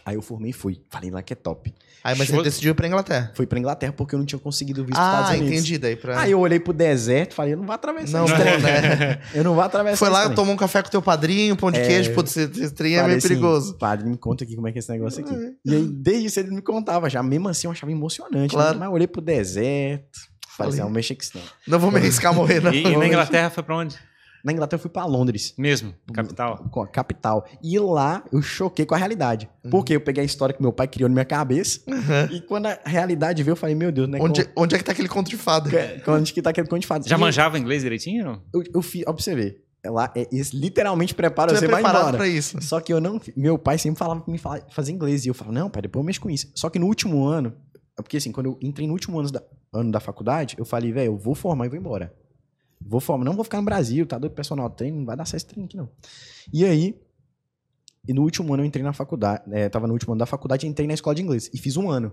Aí 0.06 0.16
eu 0.16 0.22
formei 0.22 0.50
e 0.50 0.54
fui. 0.54 0.82
Falei 0.90 1.12
lá 1.12 1.22
que 1.22 1.34
é 1.34 1.36
top. 1.36 1.74
Aí, 2.04 2.16
mas 2.18 2.28
Show- 2.28 2.38
você 2.38 2.44
decidiu 2.46 2.72
ir 2.72 2.74
pra 2.74 2.88
Inglaterra. 2.88 3.32
Fui 3.36 3.46
pra 3.46 3.60
Inglaterra 3.60 3.94
porque 3.94 4.16
eu 4.16 4.20
não 4.20 4.26
tinha 4.26 4.40
conseguido 4.40 4.84
visto 4.84 4.98
os 4.98 5.06
Estados 5.06 5.30
Ah, 5.30 5.34
Unidos. 5.34 5.52
entendi. 5.52 5.78
Daí 5.78 5.96
pra... 5.96 6.20
Aí 6.20 6.32
eu 6.32 6.40
olhei 6.40 6.60
pro 6.60 6.74
deserto 6.74 7.34
e 7.34 7.36
falei, 7.36 7.54
eu 7.54 7.58
não 7.58 7.66
vou 7.66 7.76
atravessar 7.76 8.18
Não, 8.18 8.26
esse 8.26 8.34
não, 8.34 8.42
trem. 8.42 8.60
né? 8.60 9.22
Eu 9.36 9.44
não 9.44 9.54
vou 9.54 9.64
atravessar 9.64 9.98
Foi 9.98 10.08
esse 10.08 10.18
lá, 10.18 10.24
trem. 10.24 10.36
tomou 10.36 10.54
um 10.56 10.58
café 10.58 10.82
com 10.82 10.90
teu 10.90 11.02
padrinho, 11.04 11.56
pão 11.56 11.70
de 11.72 11.80
É, 11.80 11.86
queijo, 11.88 12.14
putz, 12.16 12.36
esse 12.36 12.72
trem 12.74 12.96
é 12.98 13.04
meio 13.04 13.18
assim, 13.20 13.28
perigoso. 13.28 13.78
Padre, 13.78 14.10
me 14.10 14.18
conta 14.18 14.44
aqui 14.44 14.56
como 14.56 14.68
é 14.68 14.72
que 14.72 14.80
é 14.80 14.82
esse 14.82 14.92
negócio 14.92 15.24
aqui. 15.24 15.34
É. 15.36 15.52
E 15.64 15.76
aí, 15.76 15.88
desde 15.88 16.26
isso 16.26 16.40
ele 16.40 16.50
me 16.50 16.62
contava 16.64 17.08
já. 17.08 17.22
Mesmo 17.22 17.48
assim, 17.48 17.68
eu 17.68 17.72
achava 17.72 17.92
emocionante. 17.92 18.56
Claro. 18.56 18.74
Né? 18.74 18.80
Mas 18.80 18.88
eu 18.88 18.94
olhei 18.94 19.08
pro 19.08 19.22
deserto. 19.22 20.20
Falei 20.58 20.58
Falei. 20.58 20.70
assim, 20.74 20.82
não 20.82 20.90
mexe 20.90 21.16
com 21.16 21.22
isso 21.22 21.32
não. 21.36 21.44
Não 21.68 21.80
vou 21.80 21.92
me 21.92 21.98
arriscar 21.98 22.32
a 22.32 22.36
morrer, 22.36 22.62
não. 22.62 22.74
E, 22.74 22.84
e 22.84 22.98
na 22.98 23.06
Inglaterra 23.08 23.50
foi 23.52 23.62
pra 23.64 23.78
onde? 23.78 23.96
Na 24.44 24.52
Inglaterra 24.52 24.78
eu 24.78 24.82
fui 24.82 24.90
pra 24.90 25.06
Londres. 25.06 25.54
Mesmo, 25.58 25.94
capital. 26.14 26.58
com 26.72 26.82
a 26.82 26.88
capital. 26.88 27.46
E 27.62 27.78
lá 27.80 28.24
eu 28.32 28.42
choquei 28.42 28.86
com 28.86 28.96
a 28.96 28.98
realidade. 28.98 29.50
Uhum. 29.64 29.70
Porque 29.72 29.96
eu 29.96 30.02
peguei 30.02 30.24
a 30.24 30.26
história 30.26 30.54
que 30.54 30.62
meu 30.62 30.74
pai 30.74 30.88
criou 30.88 31.08
na 31.10 31.14
minha 31.14 31.26
cabeça. 31.26 31.80
E 32.32 32.42
quando 32.42 32.68
a 32.68 32.80
realidade 32.86 33.44
veio, 33.44 33.54
eu 33.54 33.56
falei, 33.58 33.76
meu 33.76 33.92
Deus, 33.92 34.08
né? 34.08 34.18
Onde, 34.22 34.48
onde 34.56 34.76
é 34.76 34.78
que 34.78 34.84
tá 34.84 34.92
aquele 34.92 35.08
conto 35.10 35.30
de 35.30 35.38
fada? 35.38 35.70
como- 36.04 36.18
Onde 36.18 36.34
que 36.34 36.42
tá 36.42 36.50
aquele 36.50 36.68
conto 36.68 36.82
de 36.82 36.88
fadas? 36.88 37.08
Já 37.08 37.18
E 37.18 37.20
manjava 37.20 37.58
inglês 37.60 37.84
direitinho? 37.84 38.26
Não? 38.26 38.42
Eu, 38.54 38.64
eu 38.74 38.82
você 39.14 39.36
ver. 39.36 39.64
Lá, 39.84 40.12
é, 40.16 40.28
literalmente 40.54 41.16
é 41.18 41.30
você 41.56 41.68
vai 41.68 41.82
embora. 41.82 42.18
pra 42.18 42.28
isso. 42.28 42.62
Só 42.62 42.80
que 42.80 42.94
eu 42.94 43.02
não. 43.02 43.20
Meu 43.36 43.58
pai 43.58 43.78
sempre 43.80 43.98
falava 43.98 44.22
pra 44.22 44.38
falar, 44.38 44.62
fazer 44.70 44.92
inglês. 44.92 45.26
E 45.26 45.30
eu 45.30 45.34
falava, 45.34 45.54
não, 45.60 45.70
pai, 45.72 45.82
depois 45.82 46.02
eu 46.02 46.06
mexo 46.06 46.22
com 46.22 46.30
isso. 46.30 46.52
Só 46.56 46.70
que 46.70 46.78
no 46.78 46.86
último 46.86 47.26
ano. 47.26 47.54
Porque 47.96 48.18
assim, 48.18 48.32
quando 48.32 48.46
eu 48.48 48.60
entrei 48.62 48.88
no 48.88 48.94
último 48.94 49.20
ano 49.20 49.32
da, 49.32 49.42
ano 49.74 49.92
da 49.92 50.00
faculdade, 50.00 50.56
eu 50.58 50.66
falei, 50.66 50.92
velho, 50.92 51.08
eu 51.14 51.18
vou 51.18 51.34
formar 51.36 51.66
e 51.66 51.70
vou 51.70 51.78
embora. 51.78 52.14
Vou 52.86 53.00
formar, 53.00 53.24
não 53.26 53.34
vou 53.34 53.44
ficar 53.44 53.58
no 53.60 53.66
Brasil, 53.66 54.06
tá 54.06 54.18
doido 54.18 54.34
personal 54.34 54.70
treino, 54.70 54.98
não 55.00 55.06
vai 55.06 55.16
dar 55.16 55.26
certo 55.26 55.48
treino 55.48 55.66
aqui, 55.66 55.78
não. 55.78 55.90
E 56.52 56.66
aí, 56.66 56.96
e 58.08 58.14
no 58.14 58.22
último 58.24 58.54
ano 58.54 58.64
eu 58.64 58.68
entrei 58.68 58.84
na 58.84 58.94
faculdade, 58.94 59.44
é, 59.52 59.70
tava 59.70 59.88
no 59.88 59.94
último 59.94 60.14
ano 60.14 60.20
da 60.20 60.26
faculdade 60.26 60.66
e 60.66 60.70
entrei 60.70 60.88
na 60.88 60.94
escola 60.94 61.16
de 61.16 61.22
inglês. 61.22 61.50
E 61.54 61.58
fiz 61.58 61.78
um 61.78 61.90
ano. 61.90 62.12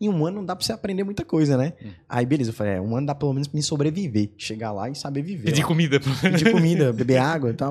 Em 0.00 0.08
um 0.08 0.24
ano 0.24 0.38
não 0.38 0.46
dá 0.46 0.56
pra 0.56 0.64
você 0.64 0.72
aprender 0.72 1.04
muita 1.04 1.26
coisa, 1.26 1.58
né? 1.58 1.74
Hum. 1.84 1.90
Aí, 2.08 2.24
beleza, 2.24 2.50
eu 2.50 2.54
falei, 2.54 2.74
é, 2.74 2.80
um 2.80 2.96
ano 2.96 3.06
dá 3.06 3.14
pelo 3.14 3.34
menos 3.34 3.46
pra 3.48 3.56
me 3.56 3.62
sobreviver. 3.62 4.30
Chegar 4.38 4.72
lá 4.72 4.88
e 4.88 4.94
saber 4.94 5.20
viver. 5.22 5.44
Pedir 5.44 5.60
lá 5.60 5.68
comida. 5.68 6.00
pedir 6.00 6.50
comida, 6.50 6.90
beber 6.94 7.18
água 7.18 7.50
e 7.50 7.52
tal. 7.52 7.70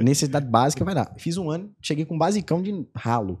Necessidade 0.00 0.46
básica 0.46 0.84
vai 0.84 0.92
dar. 0.94 1.14
Fiz 1.18 1.36
um 1.36 1.48
ano, 1.48 1.70
cheguei 1.80 2.04
com 2.04 2.16
um 2.16 2.18
basicão 2.18 2.60
de 2.60 2.84
ralo. 2.96 3.38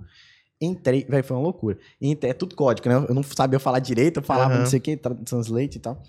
Entrei, 0.60 1.04
velho, 1.04 1.24
foi 1.24 1.36
uma 1.36 1.42
loucura. 1.42 1.78
Entrei, 2.00 2.30
é 2.30 2.34
tudo 2.34 2.54
código, 2.54 2.88
né? 2.88 2.94
Eu 3.08 3.14
não 3.14 3.24
sabia 3.24 3.58
falar 3.58 3.80
direito, 3.80 4.18
eu 4.18 4.22
falava 4.22 4.52
Aham. 4.52 4.60
não 4.60 4.66
sei 4.66 4.78
o 4.78 4.82
que, 4.82 4.96
tra- 4.96 5.14
translate 5.16 5.78
e 5.78 5.80
tal. 5.80 6.00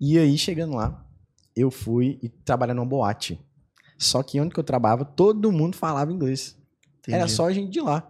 E 0.00 0.18
aí, 0.18 0.38
chegando 0.38 0.74
lá, 0.76 1.04
eu 1.56 1.70
fui 1.70 2.18
e 2.22 2.28
trabalhar 2.28 2.74
numa 2.74 2.86
boate. 2.86 3.40
Só 3.98 4.22
que 4.22 4.40
onde 4.40 4.52
que 4.52 4.58
eu 4.60 4.64
trabalhava, 4.64 5.04
todo 5.04 5.52
mundo 5.52 5.76
falava 5.76 6.12
inglês. 6.12 6.56
Era 7.06 7.18
Entendi. 7.18 7.32
só 7.32 7.46
a 7.46 7.52
gente 7.52 7.70
de 7.70 7.80
lá. 7.80 8.08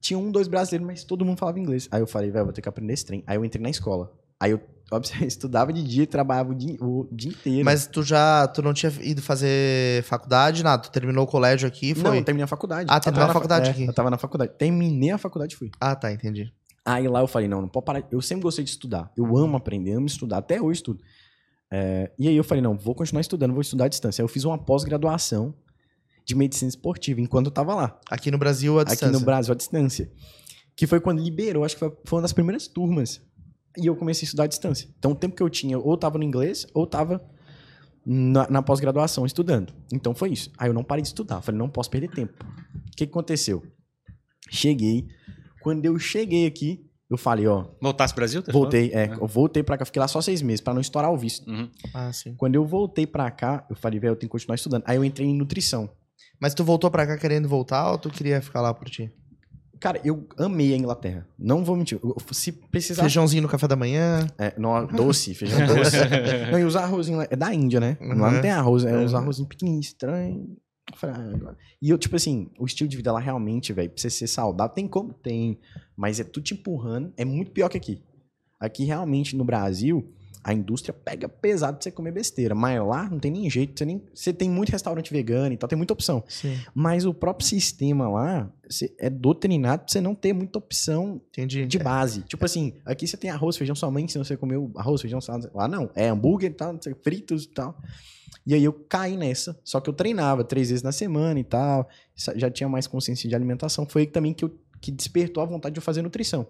Tinha 0.00 0.18
um, 0.18 0.30
dois 0.30 0.48
brasileiros, 0.48 0.86
mas 0.86 1.04
todo 1.04 1.24
mundo 1.24 1.38
falava 1.38 1.58
inglês. 1.58 1.88
Aí 1.90 2.00
eu 2.00 2.06
falei, 2.06 2.30
velho, 2.30 2.44
vou 2.44 2.52
ter 2.52 2.60
que 2.60 2.68
aprender 2.68 2.92
esse 2.92 3.06
trem. 3.06 3.22
Aí 3.26 3.36
eu 3.36 3.44
entrei 3.44 3.62
na 3.62 3.70
escola. 3.70 4.12
Aí 4.40 4.50
eu, 4.50 4.60
óbvio, 4.90 5.24
estudava 5.24 5.72
de 5.72 5.82
dia 5.82 6.02
e 6.02 6.06
trabalhava 6.06 6.50
o 6.50 6.54
dia, 6.54 6.76
o 6.80 7.08
dia 7.10 7.30
inteiro. 7.30 7.64
Mas 7.64 7.86
tu 7.86 8.02
já, 8.02 8.46
tu 8.48 8.62
não 8.62 8.74
tinha 8.74 8.92
ido 9.00 9.22
fazer 9.22 10.02
faculdade, 10.04 10.62
nada? 10.64 10.82
Tu 10.82 10.90
terminou 10.90 11.24
o 11.24 11.26
colégio 11.26 11.68
aqui 11.68 11.90
e 11.90 11.94
Não, 11.94 12.02
foi? 12.10 12.18
eu 12.18 12.24
terminei 12.24 12.44
a 12.44 12.48
faculdade. 12.48 12.88
Ah, 12.90 12.96
Eu 12.96 13.00
terminou 13.00 13.28
a 13.28 13.32
faculdade 13.32 13.68
é, 13.68 13.72
aqui. 13.72 13.84
Eu 13.84 13.92
tava 13.92 14.10
na 14.10 14.18
faculdade. 14.18 14.52
Terminei 14.58 15.10
a 15.12 15.18
faculdade 15.18 15.54
e 15.54 15.56
fui. 15.56 15.70
Ah, 15.80 15.94
tá, 15.94 16.12
entendi. 16.12 16.52
Aí 16.84 17.06
lá 17.06 17.20
eu 17.20 17.28
falei, 17.28 17.46
não, 17.46 17.60
não 17.62 17.68
pode 17.68 17.86
parar. 17.86 18.04
Eu 18.10 18.20
sempre 18.20 18.42
gostei 18.42 18.64
de 18.64 18.70
estudar. 18.70 19.10
Eu 19.16 19.36
amo 19.36 19.56
aprender, 19.56 19.92
amo 19.92 20.06
estudar. 20.06 20.38
Até 20.38 20.60
hoje 20.60 20.78
estudo. 20.78 21.02
É, 21.74 22.12
e 22.18 22.28
aí 22.28 22.36
eu 22.36 22.44
falei, 22.44 22.60
não, 22.60 22.76
vou 22.76 22.94
continuar 22.94 23.22
estudando, 23.22 23.52
vou 23.52 23.62
estudar 23.62 23.86
à 23.86 23.88
distância. 23.88 24.20
Aí 24.20 24.24
eu 24.24 24.28
fiz 24.28 24.44
uma 24.44 24.58
pós-graduação 24.58 25.54
de 26.22 26.34
medicina 26.34 26.68
esportiva 26.68 27.18
enquanto 27.18 27.46
eu 27.46 27.50
tava 27.50 27.74
lá. 27.74 27.98
Aqui 28.10 28.30
no 28.30 28.36
Brasil, 28.36 28.78
a 28.78 28.84
distância. 28.84 29.08
Aqui 29.08 29.18
no 29.18 29.24
Brasil, 29.24 29.52
à 29.52 29.56
distância. 29.56 30.12
Que 30.76 30.86
foi 30.86 31.00
quando 31.00 31.22
liberou, 31.22 31.64
acho 31.64 31.74
que 31.74 31.80
foi, 31.80 31.96
foi 32.04 32.16
uma 32.18 32.22
das 32.22 32.32
primeiras 32.34 32.68
turmas. 32.68 33.22
E 33.78 33.86
eu 33.86 33.96
comecei 33.96 34.26
a 34.26 34.26
estudar 34.26 34.44
à 34.44 34.46
distância. 34.46 34.86
Então 34.98 35.12
o 35.12 35.14
tempo 35.14 35.34
que 35.34 35.42
eu 35.42 35.48
tinha, 35.48 35.78
ou 35.78 35.96
tava 35.96 36.18
no 36.18 36.24
inglês, 36.24 36.66
ou 36.74 36.86
tava 36.86 37.24
na, 38.04 38.50
na 38.50 38.62
pós-graduação 38.62 39.24
estudando. 39.24 39.72
Então 39.90 40.14
foi 40.14 40.30
isso. 40.30 40.52
Aí 40.58 40.68
eu 40.68 40.74
não 40.74 40.84
parei 40.84 41.00
de 41.00 41.08
estudar. 41.08 41.40
Falei, 41.40 41.58
não 41.58 41.70
posso 41.70 41.88
perder 41.88 42.10
tempo. 42.10 42.34
O 42.86 42.90
que, 42.90 43.06
que 43.06 43.10
aconteceu? 43.10 43.62
Cheguei. 44.50 45.08
Quando 45.62 45.86
eu 45.86 45.98
cheguei 45.98 46.46
aqui, 46.46 46.84
eu 47.12 47.18
falei, 47.18 47.46
ó, 47.46 47.66
Voltasse 47.80 48.12
pro 48.14 48.20
Brasil? 48.22 48.42
tá 48.42 48.50
voltei, 48.52 48.90
é, 48.92 49.04
É. 49.04 49.12
eu 49.20 49.26
voltei 49.26 49.62
pra 49.62 49.76
cá, 49.78 49.84
fiquei 49.84 50.00
lá 50.00 50.08
só 50.08 50.20
seis 50.20 50.40
meses, 50.42 50.60
pra 50.60 50.72
não 50.74 50.80
estourar 50.80 51.12
o 51.12 51.16
visto. 51.16 51.48
Uhum. 51.50 51.68
Ah, 51.92 52.12
sim. 52.12 52.34
Quando 52.36 52.54
eu 52.54 52.64
voltei 52.64 53.06
pra 53.06 53.30
cá, 53.30 53.66
eu 53.70 53.76
falei, 53.76 53.98
velho, 54.00 54.12
eu 54.12 54.16
tenho 54.16 54.28
que 54.28 54.32
continuar 54.32 54.54
estudando. 54.56 54.82
Aí 54.86 54.96
eu 54.96 55.04
entrei 55.04 55.26
em 55.28 55.34
nutrição. 55.36 55.88
Mas 56.40 56.54
tu 56.54 56.64
voltou 56.64 56.90
pra 56.90 57.06
cá 57.06 57.16
querendo 57.16 57.48
voltar 57.48 57.90
ou 57.92 57.98
tu 57.98 58.10
queria 58.10 58.40
ficar 58.42 58.60
lá 58.60 58.74
por 58.74 58.88
ti? 58.90 59.12
Cara, 59.78 60.00
eu 60.04 60.26
amei 60.38 60.72
a 60.72 60.76
Inglaterra. 60.76 61.26
Não 61.36 61.64
vou 61.64 61.74
mentir. 61.76 61.98
Eu- 62.02 62.16
se 62.32 62.52
precisar. 62.52 63.02
Feijãozinho 63.02 63.42
no 63.42 63.48
café 63.48 63.66
da 63.66 63.74
manhã. 63.74 64.26
É, 64.38 64.54
não, 64.56 64.86
doce, 64.86 65.34
feijão 65.34 65.58
doce. 65.66 65.96
não, 66.52 66.58
e 66.58 66.64
os 66.64 66.76
arrozinhos 66.76 67.18
lá- 67.20 67.26
é 67.30 67.34
da 67.36 67.52
Índia, 67.52 67.80
né? 67.80 67.96
Lá 68.00 68.14
Uhum. 68.28 68.32
não 68.34 68.40
tem 68.40 68.50
arroz, 68.52 68.84
é 68.84 68.96
uns 68.96 69.12
Uhum. 69.12 69.18
arrozinhos 69.18 69.48
pequenininhos, 69.48 69.86
estranhos. 69.86 70.46
Eu 70.92 70.96
falei, 70.98 71.16
ah, 71.16 71.34
agora- 71.34 71.56
E 71.80 71.90
eu, 71.90 71.98
tipo 71.98 72.14
assim, 72.14 72.48
o 72.60 72.64
estilo 72.64 72.88
de 72.88 72.96
vida 72.96 73.10
lá 73.12 73.18
realmente, 73.18 73.72
velho, 73.72 73.90
pra 73.90 74.00
você 74.00 74.08
ser 74.10 74.26
saudável, 74.28 74.72
tem 74.74 74.86
como? 74.86 75.12
Tem. 75.14 75.58
Mas 76.02 76.18
é 76.18 76.24
tudo 76.24 76.42
te 76.42 76.54
empurrando. 76.54 77.12
É 77.16 77.24
muito 77.24 77.52
pior 77.52 77.68
que 77.68 77.76
aqui. 77.76 78.02
Aqui, 78.58 78.82
realmente, 78.84 79.36
no 79.36 79.44
Brasil, 79.44 80.12
a 80.42 80.52
indústria 80.52 80.92
pega 80.92 81.28
pesado 81.28 81.76
pra 81.76 81.84
você 81.84 81.92
comer 81.92 82.10
besteira. 82.10 82.56
Mas 82.56 82.84
lá 82.84 83.08
não 83.08 83.20
tem 83.20 83.30
nem 83.30 83.48
jeito. 83.48 83.78
Você, 83.78 83.84
nem, 83.84 84.02
você 84.12 84.32
tem 84.32 84.50
muito 84.50 84.70
restaurante 84.70 85.12
vegano 85.12 85.54
e 85.54 85.56
tal, 85.56 85.68
tem 85.68 85.76
muita 85.76 85.92
opção. 85.92 86.24
Sim. 86.28 86.58
Mas 86.74 87.04
o 87.06 87.14
próprio 87.14 87.46
sistema 87.46 88.08
lá 88.08 88.52
é 88.98 89.08
doutrinado 89.08 89.84
pra 89.84 89.92
você 89.92 90.00
não 90.00 90.12
ter 90.12 90.32
muita 90.32 90.58
opção 90.58 91.20
Entendi. 91.28 91.66
de 91.66 91.78
base. 91.78 92.22
Tipo 92.22 92.44
assim, 92.46 92.72
aqui 92.84 93.06
você 93.06 93.16
tem 93.16 93.30
arroz, 93.30 93.56
feijão 93.56 93.76
somente, 93.76 94.10
se 94.10 94.18
você 94.18 94.36
comeu 94.36 94.72
arroz, 94.74 95.00
feijão, 95.00 95.20
salada. 95.20 95.52
Lá 95.54 95.68
não, 95.68 95.88
é 95.94 96.08
hambúrguer 96.08 96.50
e 96.50 96.54
tal, 96.54 96.76
fritos 97.00 97.44
e 97.44 97.48
tal. 97.48 97.78
E 98.44 98.54
aí 98.54 98.64
eu 98.64 98.72
caí 98.72 99.16
nessa. 99.16 99.56
Só 99.62 99.80
que 99.80 99.88
eu 99.88 99.94
treinava 99.94 100.42
três 100.42 100.68
vezes 100.70 100.82
na 100.82 100.90
semana 100.90 101.38
e 101.38 101.44
tal. 101.44 101.88
Já 102.34 102.50
tinha 102.50 102.68
mais 102.68 102.88
consciência 102.88 103.28
de 103.28 103.36
alimentação. 103.36 103.86
Foi 103.86 104.02
aí 104.02 104.08
também 104.08 104.34
que, 104.34 104.44
eu, 104.44 104.58
que 104.82 104.90
despertou 104.90 105.42
a 105.42 105.46
vontade 105.46 105.72
de 105.72 105.78
eu 105.78 105.82
fazer 105.82 106.02
nutrição. 106.02 106.46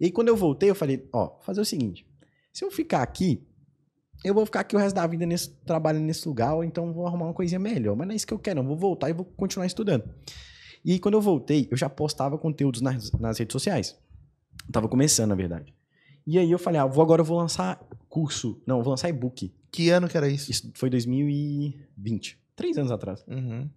E 0.00 0.06
aí 0.06 0.10
quando 0.10 0.28
eu 0.28 0.36
voltei, 0.36 0.70
eu 0.70 0.74
falei, 0.74 1.06
ó, 1.12 1.26
vou 1.26 1.42
fazer 1.42 1.60
o 1.60 1.64
seguinte. 1.64 2.06
Se 2.52 2.64
eu 2.64 2.70
ficar 2.70 3.02
aqui, 3.02 3.46
eu 4.24 4.32
vou 4.32 4.46
ficar 4.46 4.60
aqui 4.60 4.76
o 4.76 4.78
resto 4.78 4.94
da 4.94 5.06
vida 5.06 5.26
nesse 5.26 5.50
trabalho 5.66 5.98
nesse 6.00 6.26
lugar, 6.26 6.54
ou 6.54 6.64
então 6.64 6.92
vou 6.92 7.06
arrumar 7.06 7.26
uma 7.26 7.34
coisinha 7.34 7.58
melhor. 7.58 7.96
Mas 7.96 8.06
não 8.06 8.12
é 8.12 8.16
isso 8.16 8.26
que 8.26 8.32
eu 8.32 8.38
quero, 8.38 8.62
não. 8.62 8.68
Vou 8.68 8.76
voltar 8.76 9.10
e 9.10 9.12
vou 9.12 9.24
continuar 9.24 9.66
estudando. 9.66 10.08
E 10.84 10.92
aí, 10.92 10.98
quando 10.98 11.14
eu 11.14 11.20
voltei, 11.20 11.66
eu 11.70 11.76
já 11.76 11.88
postava 11.88 12.38
conteúdos 12.38 12.80
nas, 12.80 13.10
nas 13.12 13.38
redes 13.38 13.52
sociais. 13.52 13.98
Eu 14.66 14.72
tava 14.72 14.88
começando, 14.88 15.30
na 15.30 15.34
verdade. 15.34 15.74
E 16.26 16.38
aí 16.38 16.50
eu 16.50 16.58
falei, 16.58 16.80
ah, 16.80 16.86
vou, 16.86 17.02
agora 17.02 17.20
eu 17.20 17.24
vou 17.24 17.38
lançar 17.38 17.78
curso. 18.08 18.62
Não, 18.66 18.82
vou 18.82 18.90
lançar 18.90 19.08
e-book. 19.08 19.52
Que 19.70 19.90
ano 19.90 20.08
que 20.08 20.16
era 20.16 20.28
isso? 20.28 20.50
Isso 20.50 20.70
foi 20.74 20.88
2020. 20.88 22.38
Três 22.54 22.78
anos 22.78 22.92
atrás. 22.92 23.24
Uhum. 23.26 23.68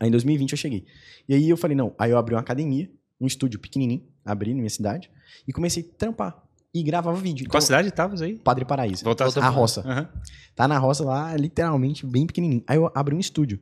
Aí 0.00 0.08
em 0.08 0.10
2020 0.10 0.52
eu 0.52 0.58
cheguei. 0.58 0.84
E 1.28 1.34
aí 1.34 1.48
eu 1.48 1.56
falei, 1.56 1.76
não. 1.76 1.94
Aí 1.98 2.10
eu 2.10 2.18
abri 2.18 2.34
uma 2.34 2.40
academia, 2.40 2.90
um 3.22 3.26
estúdio 3.26 3.58
pequenininho, 3.60 4.02
abri 4.24 4.50
na 4.52 4.58
minha 4.58 4.70
cidade, 4.70 5.10
e 5.46 5.52
comecei 5.52 5.82
a 5.82 5.98
trampar. 5.98 6.42
e 6.74 6.82
gravava 6.82 7.16
vídeo. 7.18 7.44
Qual 7.46 7.58
Então, 7.58 7.60
cidade 7.60 7.90
tava 7.90 8.22
aí? 8.24 8.34
Padre 8.38 8.64
Paraíso. 8.64 9.04
Voltar 9.04 9.26
a 9.26 9.48
roça. 9.50 9.82
Aham. 9.82 10.08
Tá 10.56 10.66
na 10.66 10.78
roça 10.78 11.04
lá, 11.04 11.36
literalmente, 11.36 12.06
bem 12.06 12.26
pequenininho. 12.26 12.64
Aí 12.66 12.78
eu 12.78 12.90
abri 12.94 13.14
um 13.14 13.20
estúdio. 13.20 13.60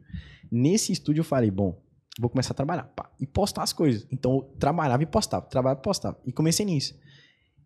Nesse 0.51 0.93
estúdio 0.93 1.21
eu 1.21 1.25
falei, 1.25 1.51
bom, 1.51 1.77
vou 2.21 2.31
começar 2.31 2.53
a 2.53 2.55
trabalhar. 2.55 2.85
pá, 2.85 3.11
e 3.21 3.27
postar 3.27 3.65
as 3.65 3.73
coisas. 3.73 4.07
Então 4.13 4.37
eu 4.37 4.43
trabalhava 4.61 5.03
e 5.03 5.07
postava, 5.07 5.45
trabalhava 5.47 5.81
e 5.81 5.83
postava. 5.83 6.19
E 6.25 6.33
comecei 6.33 6.65
nisso. 6.65 6.95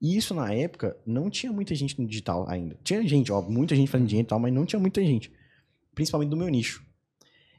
E 0.00 0.16
isso 0.16 0.34
na 0.34 0.50
época 0.52 0.96
não 1.06 1.28
tinha 1.28 1.52
muita 1.52 1.74
gente 1.74 2.00
no 2.00 2.06
digital 2.06 2.46
ainda. 2.48 2.78
Tinha 2.82 3.06
gente, 3.06 3.30
ó, 3.30 3.42
muita 3.42 3.76
gente 3.76 3.90
fazendo 3.90 4.06
dinheiro 4.08 4.26
e 4.26 4.28
tal, 4.28 4.38
mas 4.38 4.52
não 4.52 4.64
tinha 4.64 4.80
muita 4.80 5.02
gente. 5.04 5.30
Principalmente 5.94 6.30
do 6.30 6.36
meu 6.36 6.48
nicho. 6.48 6.82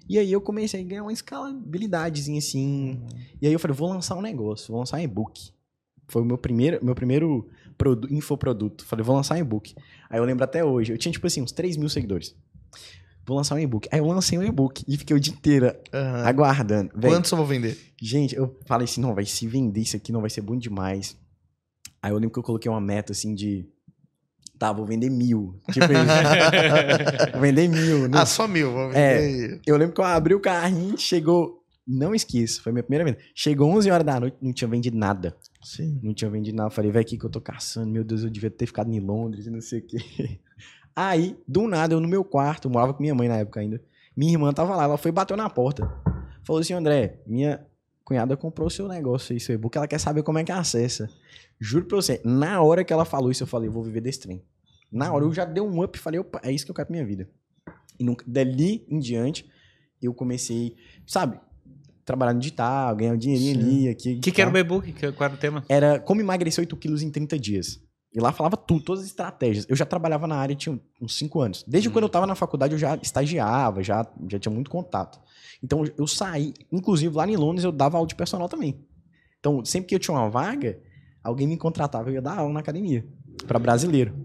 E 0.08 0.20
aí 0.20 0.32
eu 0.32 0.40
comecei 0.42 0.82
a 0.82 0.84
ganhar 0.84 1.02
uma 1.04 1.14
escalabilidadezinha 1.14 2.38
assim. 2.40 3.02
E 3.42 3.48
aí 3.48 3.54
eu 3.54 3.60
falei, 3.60 3.76
vou 3.76 3.90
lançar 3.90 4.16
um 4.16 4.22
negócio, 4.22 4.68
vou 4.72 4.80
lançar 4.80 4.98
um 4.98 5.02
e-book. 5.02 5.52
Foi 6.08 6.22
o 6.22 6.26
meu 6.26 6.38
primeiro, 6.38 6.84
meu 6.86 6.94
primeiro 6.94 7.50
produ- 7.78 8.08
infoproduto. 8.14 8.86
Falei, 8.86 9.04
vou 9.04 9.16
lançar 9.16 9.36
um 9.36 9.40
e-book. 9.40 9.74
Aí 10.10 10.20
eu 10.20 10.24
lembro 10.24 10.44
até 10.44 10.64
hoje, 10.64 10.92
eu 10.94 10.98
tinha 10.98 11.12
tipo 11.12 11.26
assim, 11.26 11.42
uns 11.42 11.52
3 11.52 11.76
mil 11.78 11.90
seguidores. 11.90 12.36
Vou 13.26 13.36
lançar 13.36 13.56
um 13.56 13.60
e-book. 13.60 13.88
Aí 13.92 13.98
eu 14.00 14.06
lancei 14.06 14.38
um 14.38 14.44
e-book 14.44 14.84
e 14.88 14.96
fiquei 14.98 15.16
o 15.16 15.20
dia 15.20 15.34
inteiro 15.34 15.74
Aham. 15.92 16.24
aguardando. 16.28 16.92
Véi, 16.96 17.10
Quantos 17.12 17.32
eu 17.32 17.38
vou 17.40 17.48
vender? 17.48 17.76
Gente, 18.00 18.36
eu 18.36 18.56
falei 18.68 18.86
assim, 18.86 19.02
não, 19.02 19.16
vai 19.16 19.26
se 19.26 19.48
vender 19.48 19.82
isso 19.82 19.96
aqui, 19.98 20.12
não 20.12 20.22
vai 20.22 20.30
ser 20.30 20.42
bom 20.42 20.56
demais. 20.56 21.18
Aí 22.04 22.12
eu 22.12 22.16
lembro 22.18 22.30
que 22.34 22.38
eu 22.38 22.44
coloquei 22.44 22.70
uma 22.70 22.80
meta 22.82 23.14
assim 23.14 23.34
de. 23.34 23.66
Tá, 24.58 24.72
vou 24.72 24.86
vender 24.86 25.10
mil. 25.10 25.60
Tipo 25.72 25.86
isso. 25.86 27.32
vou 27.34 27.42
vender 27.42 27.68
mil. 27.68 28.08
Não 28.08 28.20
Ah, 28.20 28.26
só 28.26 28.48
mil. 28.48 28.72
Vou 28.72 28.92
É. 28.94 29.18
vender. 29.20 29.62
eu 29.66 29.78
lembro 29.78 29.94
que 29.94 30.02
eu 30.02 30.06
abri 30.06 30.34
o 30.34 30.40
carrinho, 30.40 30.98
chegou. 30.98 31.62
Não 31.88 32.16
esqueço, 32.16 32.64
foi 32.64 32.72
minha 32.72 32.82
primeira 32.82 33.06
venda. 33.06 33.18
Chegou 33.36 33.70
11 33.70 33.92
horas 33.92 34.06
da 34.06 34.20
noite, 34.20 34.38
não 34.42 34.52
tinha 34.52 34.68
vendido 34.68 34.98
nada. 34.98 35.36
Sim. 35.62 36.00
Não 36.02 36.14
tinha 36.16 36.30
vendido 36.32 36.58
nada. 36.58 36.70
Falei, 36.72 36.92
vai 36.92 37.02
aqui 37.04 37.16
que 37.18 37.24
eu 37.26 37.30
tô 37.30 37.40
caçando. 37.40 37.92
Meu 37.92 38.04
Deus, 38.04 38.24
eu 38.24 38.30
devia 38.30 38.50
ter 38.50 38.66
ficado 38.66 38.90
em 38.92 39.00
Londres 39.00 39.46
e 39.46 39.52
não 39.52 39.62
sei 39.62 39.80
o 39.80 39.82
quê. 39.86 39.98
Aí, 40.96 41.38
do 41.48 41.68
nada, 41.68 41.94
eu 41.94 42.00
no 42.00 42.08
meu 42.08 42.24
quarto, 42.24 42.70
morava 42.70 42.94
com 42.94 43.04
minha 43.04 43.14
mãe 43.14 43.28
na 43.28 43.36
época 43.38 43.60
ainda. 43.60 43.80
Minha 44.18 44.32
irmã 44.32 44.52
tava 44.54 44.76
lá, 44.76 44.86
ela 44.86 44.98
foi 44.98 45.10
e 45.10 45.12
bateu 45.12 45.36
na 45.38 45.50
porta. 45.50 45.92
Falou 46.44 46.62
assim, 46.62 46.74
André, 46.74 47.20
minha 47.28 47.64
cunhada 48.06 48.38
comprou 48.38 48.70
seu 48.70 48.88
negócio 48.88 49.34
aí, 49.34 49.40
seu 49.40 49.56
e-book, 49.56 49.76
ela 49.76 49.88
quer 49.88 50.00
saber 50.00 50.24
como 50.24 50.38
é 50.38 50.44
que 50.44 50.52
acessa. 50.52 51.10
Juro 51.60 51.86
pra 51.86 51.96
você, 51.98 52.22
na 52.24 52.62
hora 52.62 52.84
que 52.84 52.94
ela 52.94 53.04
falou 53.04 53.32
isso, 53.32 53.44
eu 53.44 53.48
falei, 53.48 53.68
eu 53.68 53.74
vou 53.74 53.84
viver 53.84 54.00
desse 54.02 54.20
trem. 54.22 54.42
Na 54.92 55.12
hora 55.12 55.26
eu 55.26 55.34
já 55.34 55.44
dei 55.44 55.62
um 55.64 55.84
up 55.84 55.98
e 55.98 56.02
falei, 56.02 56.20
opa, 56.20 56.40
é 56.44 56.52
isso 56.52 56.64
que 56.64 56.72
eu 56.72 56.76
quero 56.76 56.86
pra 56.88 56.94
minha 56.94 57.06
vida. 57.06 57.28
E 58.00 58.04
nunca, 58.04 58.24
dali 58.28 58.86
em 58.88 59.00
diante, 59.00 59.50
eu 60.02 60.14
comecei, 60.14 60.76
sabe, 61.08 61.40
trabalhar 62.06 62.34
no 62.34 62.40
digital, 62.40 62.96
ganhar 62.96 63.14
um 63.14 63.18
dinheirinho 63.18 63.56
Sim. 63.56 63.60
ali. 63.60 64.18
O 64.18 64.22
que, 64.22 64.32
que 64.32 64.42
era 64.42 64.52
o 64.52 64.58
e-book? 64.58 64.92
Que- 64.94 65.12
Qual 65.12 65.26
era 65.28 65.34
o 65.36 65.40
tema? 65.40 65.66
Era 65.68 66.00
como 66.00 66.22
emagrecer 66.22 66.62
8 66.62 66.78
quilos 66.78 67.02
em 67.02 67.10
30 67.10 67.40
dias. 67.40 67.82
E 68.16 68.20
lá 68.22 68.32
falava 68.32 68.56
tudo, 68.56 68.82
todas 68.82 69.02
as 69.04 69.08
estratégias. 69.10 69.66
Eu 69.68 69.76
já 69.76 69.86
trabalhava 69.86 70.26
na 70.26 70.38
área 70.38 70.56
tinha 70.56 70.80
uns 71.02 71.18
5 71.18 71.42
anos. 71.42 71.66
Desde 71.68 71.90
Hum. 71.90 71.92
quando 71.92 72.04
eu 72.04 72.10
tava 72.10 72.26
na 72.26 72.34
faculdade, 72.34 72.74
eu 72.74 72.80
já 72.80 72.96
estagiava, 73.02 73.84
já, 73.84 74.08
já 74.30 74.40
tinha 74.40 74.54
muito 74.54 74.70
contato. 74.72 75.20
Então 75.62 75.84
eu 75.98 76.08
saí, 76.08 76.54
inclusive 76.72 77.14
lá 77.14 77.28
em 77.28 77.36
Londres 77.36 77.66
eu 77.66 77.72
dava 77.74 77.98
aula 77.98 78.08
de 78.08 78.16
personal 78.16 78.48
também. 78.48 78.80
Então 79.40 79.66
sempre 79.66 79.90
que 79.90 79.96
eu 79.96 80.00
tinha 80.00 80.16
uma 80.16 80.30
vaga, 80.30 80.80
alguém 81.22 81.46
me 81.46 81.58
contratava, 81.58 82.10
eu 82.10 82.14
ia 82.14 82.22
dar 82.22 82.38
aula 82.40 82.54
na 82.54 82.62
academia. 82.62 83.06
Pra 83.46 83.60
brasileiro. 83.60 84.16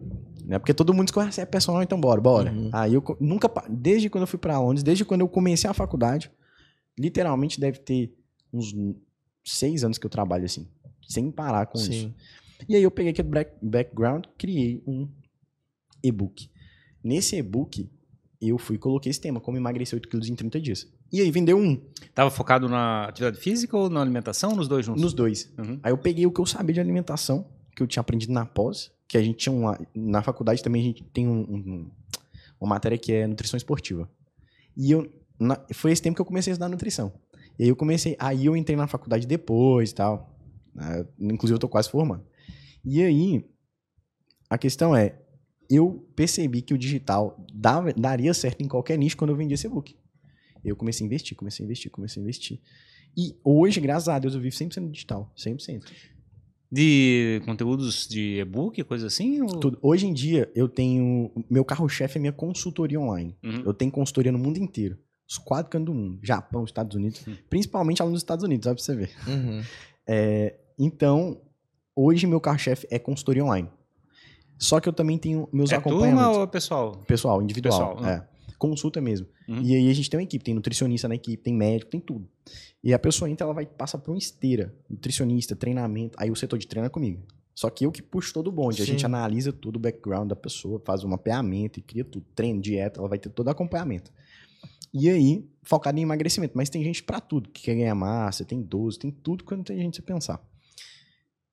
Né? 0.45 0.59
Porque 0.59 0.73
todo 0.73 0.95
mundo 0.95 1.09
escolhe, 1.09 1.29
"Ah, 1.37 1.41
é 1.43 1.45
personal, 1.45 1.83
então 1.83 2.01
bora, 2.01 2.21
bora. 2.21 2.53
Uhum. 2.53 2.71
Aí 2.73 2.95
eu 2.95 3.03
nunca, 3.21 3.51
desde 3.69 4.09
quando 4.09 4.23
eu 4.23 4.27
fui 4.29 4.39
pra 4.39 4.59
Londres, 4.61 4.83
desde 4.85 5.05
quando 5.05 5.23
eu 5.23 5.29
comecei 5.29 5.69
a 5.69 5.75
faculdade, 5.75 6.31
literalmente 6.99 7.59
deve 7.61 7.79
ter 7.81 8.15
uns 8.53 8.73
6 9.45 9.83
anos 9.85 9.99
que 9.99 10.07
eu 10.07 10.11
trabalho 10.11 10.45
assim. 10.45 10.69
Sem 11.09 11.31
parar 11.31 11.67
com 11.67 11.79
isso. 11.79 12.13
E 12.69 12.77
aí 12.77 12.83
eu 12.83 12.91
peguei 12.91 13.13
aquele 13.13 13.29
back- 13.29 13.57
background, 13.63 14.25
criei 14.39 14.83
um 14.87 15.09
e-book. 16.03 16.51
Nesse 17.03 17.37
e-book, 17.37 17.91
eu 18.41 18.59
fui 18.59 18.77
e 18.77 18.79
coloquei 18.79 19.11
esse 19.11 19.21
tema, 19.21 19.41
como 19.41 19.57
emagrecer 19.57 19.97
8 19.97 20.09
quilos 20.09 20.29
em 20.29 20.35
30 20.35 20.61
dias. 20.61 20.89
E 21.13 21.21
aí 21.21 21.31
vendeu 21.31 21.59
um, 21.59 21.81
Tava 22.15 22.31
focado 22.31 22.69
na 22.69 23.05
atividade 23.07 23.39
física 23.43 23.77
ou 23.77 23.91
na 23.91 24.01
alimentação? 24.01 24.55
Nos 24.55 24.69
dois 24.69 24.87
juntos? 24.87 25.03
nos 25.03 25.13
dois. 25.13 25.53
Uhum. 25.59 25.81
Aí 25.83 25.93
eu 25.93 25.99
peguei 25.99 26.27
o 26.27 26.31
que 26.33 26.41
eu 26.41 26.47
sabia 26.47 26.73
de 26.75 26.81
alimentação, 26.81 27.47
que 27.75 27.83
eu 27.83 27.87
tinha 27.87 28.01
aprendido 28.01 28.33
na 28.33 28.47
pós, 28.47 28.93
que 29.09 29.19
a 29.19 29.23
gente 29.23 29.37
tinha 29.39 29.53
uma... 29.53 29.79
Na 29.95 30.23
faculdade 30.23 30.63
também 30.63 30.83
a 30.83 30.85
gente 30.85 31.03
tem 31.05 31.27
um, 31.27 31.41
um- 31.41 31.91
uma 32.61 32.69
matéria 32.71 32.97
que 32.97 33.13
é 33.13 33.27
nutrição 33.27 33.57
esportiva. 33.57 34.09
E 34.77 34.91
eu... 34.93 35.11
na- 35.39 35.61
foi 35.73 35.91
esse 35.93 36.01
tempo 36.03 36.15
que 36.15 36.21
eu 36.21 36.27
comecei 36.27 36.53
a 36.53 36.55
estudar 36.55 36.69
nutrição. 36.69 37.13
E 37.59 37.65
aí 37.65 37.69
eu 37.69 37.77
comecei... 37.77 38.15
Aí 38.19 38.47
eu 38.47 38.57
entrei 38.57 38.77
na 38.77 38.87
faculdade 38.87 39.27
depois 39.27 39.91
e 39.91 39.95
tal. 39.95 40.39
né? 40.75 41.05
Inclusive 41.19 41.57
eu 41.57 41.59
tô 41.61 41.69
quase 41.69 41.91
formando. 41.91 42.25
E 42.85 43.03
aí, 43.03 43.45
a 44.49 44.57
questão 44.59 44.95
é, 44.97 45.19
eu 45.69 46.07
percebi 46.17 46.63
que 46.63 46.75
o 46.75 46.79
digital 46.79 47.45
dava- 47.55 47.93
daria 47.93 48.33
certo 48.35 48.63
em 48.63 48.69
qualquer 48.69 48.99
nicho 48.99 49.17
quando 49.17 49.31
eu 49.31 49.37
vendia 49.37 49.55
esse 49.55 49.67
e-book. 49.67 49.97
Eu 50.65 50.77
comecei 50.77 51.05
a 51.05 51.07
investir, 51.07 51.37
comecei 51.37 51.63
a 51.63 51.67
investir, 51.67 51.91
comecei 51.91 52.21
a 52.21 52.23
investir. 52.23 52.61
E 53.17 53.37
hoje, 53.45 53.81
graças 53.81 54.09
a 54.09 54.19
Deus, 54.19 54.35
eu 54.35 54.41
vivo 54.41 54.55
100% 54.55 54.77
no 54.83 54.91
digital. 54.91 55.33
100%. 55.37 55.83
De 56.73 57.43
conteúdos 57.45 58.07
de 58.07 58.39
e-book, 58.41 58.83
coisa 58.85 59.09
assim? 59.09 59.41
Ou... 59.43 59.49
Tudo. 59.59 59.79
Hoje 59.83 60.07
em 60.07 60.13
dia, 60.13 60.51
eu 60.55 60.69
tenho... 60.69 61.31
Meu 61.51 61.65
carro-chefe 61.65 62.19
é 62.19 62.21
minha 62.21 62.33
consultoria 62.33 63.01
online. 63.01 63.37
Uhum. 63.43 63.63
Eu 63.67 63.75
tenho 63.75 63.91
consultoria 63.91 64.31
no 64.31 64.39
mundo 64.39 64.59
inteiro. 64.59 64.97
Os 65.29 65.37
quatro 65.39 65.71
cantos 65.71 65.87
do 65.87 65.95
mundo. 65.95 66.21
Japão, 66.23 66.65
Estados 66.65 66.95
Unidos. 66.97 67.27
Hum. 67.27 67.35
Principalmente 67.49 68.01
alunos 68.03 68.19
dos 68.19 68.23
Estados 68.23 68.45
Unidos, 68.45 68.65
só 68.65 68.75
pra 68.75 68.83
você 68.83 68.95
ver. 68.95 69.11
Uhum. 69.27 69.63
É, 70.07 70.59
então, 70.79 71.41
hoje 72.03 72.27
meu 72.27 72.41
carro-chefe 72.41 72.87
é 72.91 72.99
consultoria 72.99 73.45
online. 73.45 73.69
Só 74.59 74.79
que 74.79 74.89
eu 74.89 74.93
também 74.93 75.17
tenho 75.19 75.49
meus 75.53 75.73
É 75.73 75.77
acompanhamentos. 75.77 76.25
turma 76.25 76.39
ou 76.39 76.45
é 76.45 76.47
pessoal? 76.47 76.93
Pessoal, 77.07 77.43
individual. 77.43 77.97
Pessoal, 77.97 78.11
é. 78.11 78.29
Consulta 78.59 79.01
mesmo. 79.01 79.27
Uhum. 79.49 79.63
E 79.63 79.75
aí 79.75 79.91
a 79.91 79.95
gente 79.95 80.11
tem 80.11 80.19
uma 80.19 80.25
equipe, 80.25 80.45
tem 80.45 80.55
nutricionista 80.55 81.09
na 81.09 81.15
equipe, 81.15 81.43
tem 81.43 81.55
médico, 81.55 81.91
tem 81.91 82.01
tudo. 82.01 82.29
E 82.85 82.93
a 82.93 82.99
pessoa 82.99 83.31
entra, 83.31 83.47
ela 83.47 83.55
vai 83.55 83.65
passar 83.65 83.97
por 83.99 84.13
uma 84.13 84.19
esteira. 84.19 84.75
Nutricionista, 84.89 85.57
treinamento. 85.57 86.17
Aí 86.21 86.31
o 86.31 86.37
setor 86.37 86.59
de 86.59 86.67
treino 86.67 86.87
é 86.87 86.91
comigo. 86.91 87.23
Só 87.55 87.71
que 87.71 87.87
eu 87.87 87.93
que 87.93 88.03
puxo 88.03 88.35
todo 88.35 88.49
o 88.49 88.53
bonde. 88.53 88.83
A 88.83 88.85
Sim. 88.85 88.93
gente 88.93 89.07
analisa 89.07 89.51
todo 89.51 89.77
o 89.77 89.79
background 89.79 90.29
da 90.29 90.37
pessoa, 90.37 90.81
faz 90.85 91.05
um 91.05 91.09
mapeamento 91.09 91.79
e 91.79 91.83
cria 91.83 92.05
tudo. 92.05 92.27
Treino, 92.35 92.61
dieta, 92.61 93.01
ela 93.01 93.09
vai 93.09 93.19
ter 93.19 93.31
todo 93.31 93.49
acompanhamento. 93.49 94.13
E 94.93 95.09
aí, 95.09 95.49
focado 95.63 95.99
em 95.99 96.03
emagrecimento. 96.03 96.53
Mas 96.55 96.69
tem 96.69 96.85
gente 96.85 97.03
pra 97.03 97.19
tudo. 97.19 97.49
Que 97.49 97.63
quer 97.63 97.77
ganhar 97.77 97.95
massa, 97.95 98.45
tem 98.45 98.61
12, 98.61 98.99
tem 98.99 99.11
tudo 99.11 99.45
quando 99.45 99.65
tem 99.65 99.79
gente 99.79 99.97
você 99.97 100.03
pensar. 100.03 100.39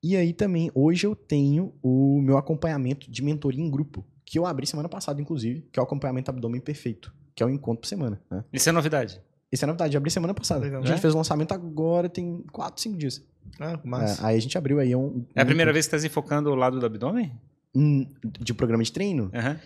E 0.07 0.15
aí 0.15 0.31
também, 0.31 0.71
hoje 0.73 1.05
eu 1.05 1.13
tenho 1.13 1.73
o 1.83 2.21
meu 2.21 2.37
acompanhamento 2.37 3.11
de 3.11 3.21
mentoria 3.21 3.61
em 3.61 3.69
grupo. 3.69 4.05
Que 4.23 4.39
eu 4.39 4.45
abri 4.45 4.65
semana 4.65 4.87
passada, 4.87 5.21
inclusive, 5.21 5.67
que 5.69 5.77
é 5.77 5.81
o 5.81 5.85
acompanhamento 5.85 6.31
abdômen 6.31 6.61
perfeito. 6.61 7.13
Que 7.35 7.43
é 7.43 7.45
um 7.45 7.49
encontro 7.49 7.81
por 7.81 7.87
semana, 7.87 8.17
né? 8.31 8.41
Isso 8.53 8.69
é 8.69 8.71
novidade. 8.71 9.21
Isso 9.51 9.65
é 9.65 9.67
novidade, 9.67 9.95
eu 9.95 9.97
abri 9.99 10.09
semana 10.09 10.33
passada. 10.33 10.61
Legal. 10.63 10.81
a 10.81 10.85
gente 10.85 10.97
É? 10.97 11.01
fez 11.01 11.13
o 11.13 11.17
lançamento 11.17 11.51
agora, 11.53 12.07
tem 12.07 12.41
4, 12.53 12.81
5 12.81 12.97
dias. 12.97 13.21
Ah, 13.59 13.77
massa. 13.83 14.21
É, 14.23 14.27
aí 14.29 14.37
a 14.37 14.39
gente 14.39 14.57
abriu 14.57 14.79
aí 14.79 14.95
um. 14.95 15.25
É 15.35 15.41
a 15.41 15.43
um 15.43 15.45
primeira 15.45 15.71
encontro. 15.71 15.73
vez 15.73 15.87
que 15.87 15.97
tá 15.97 16.05
enfocando 16.05 16.49
o 16.49 16.55
lado 16.55 16.79
do 16.79 16.85
abdômen? 16.85 17.31
Hum, 17.75 18.07
de 18.39 18.53
programa 18.53 18.83
de 18.83 18.91
treino. 18.93 19.29
Aham. 19.33 19.59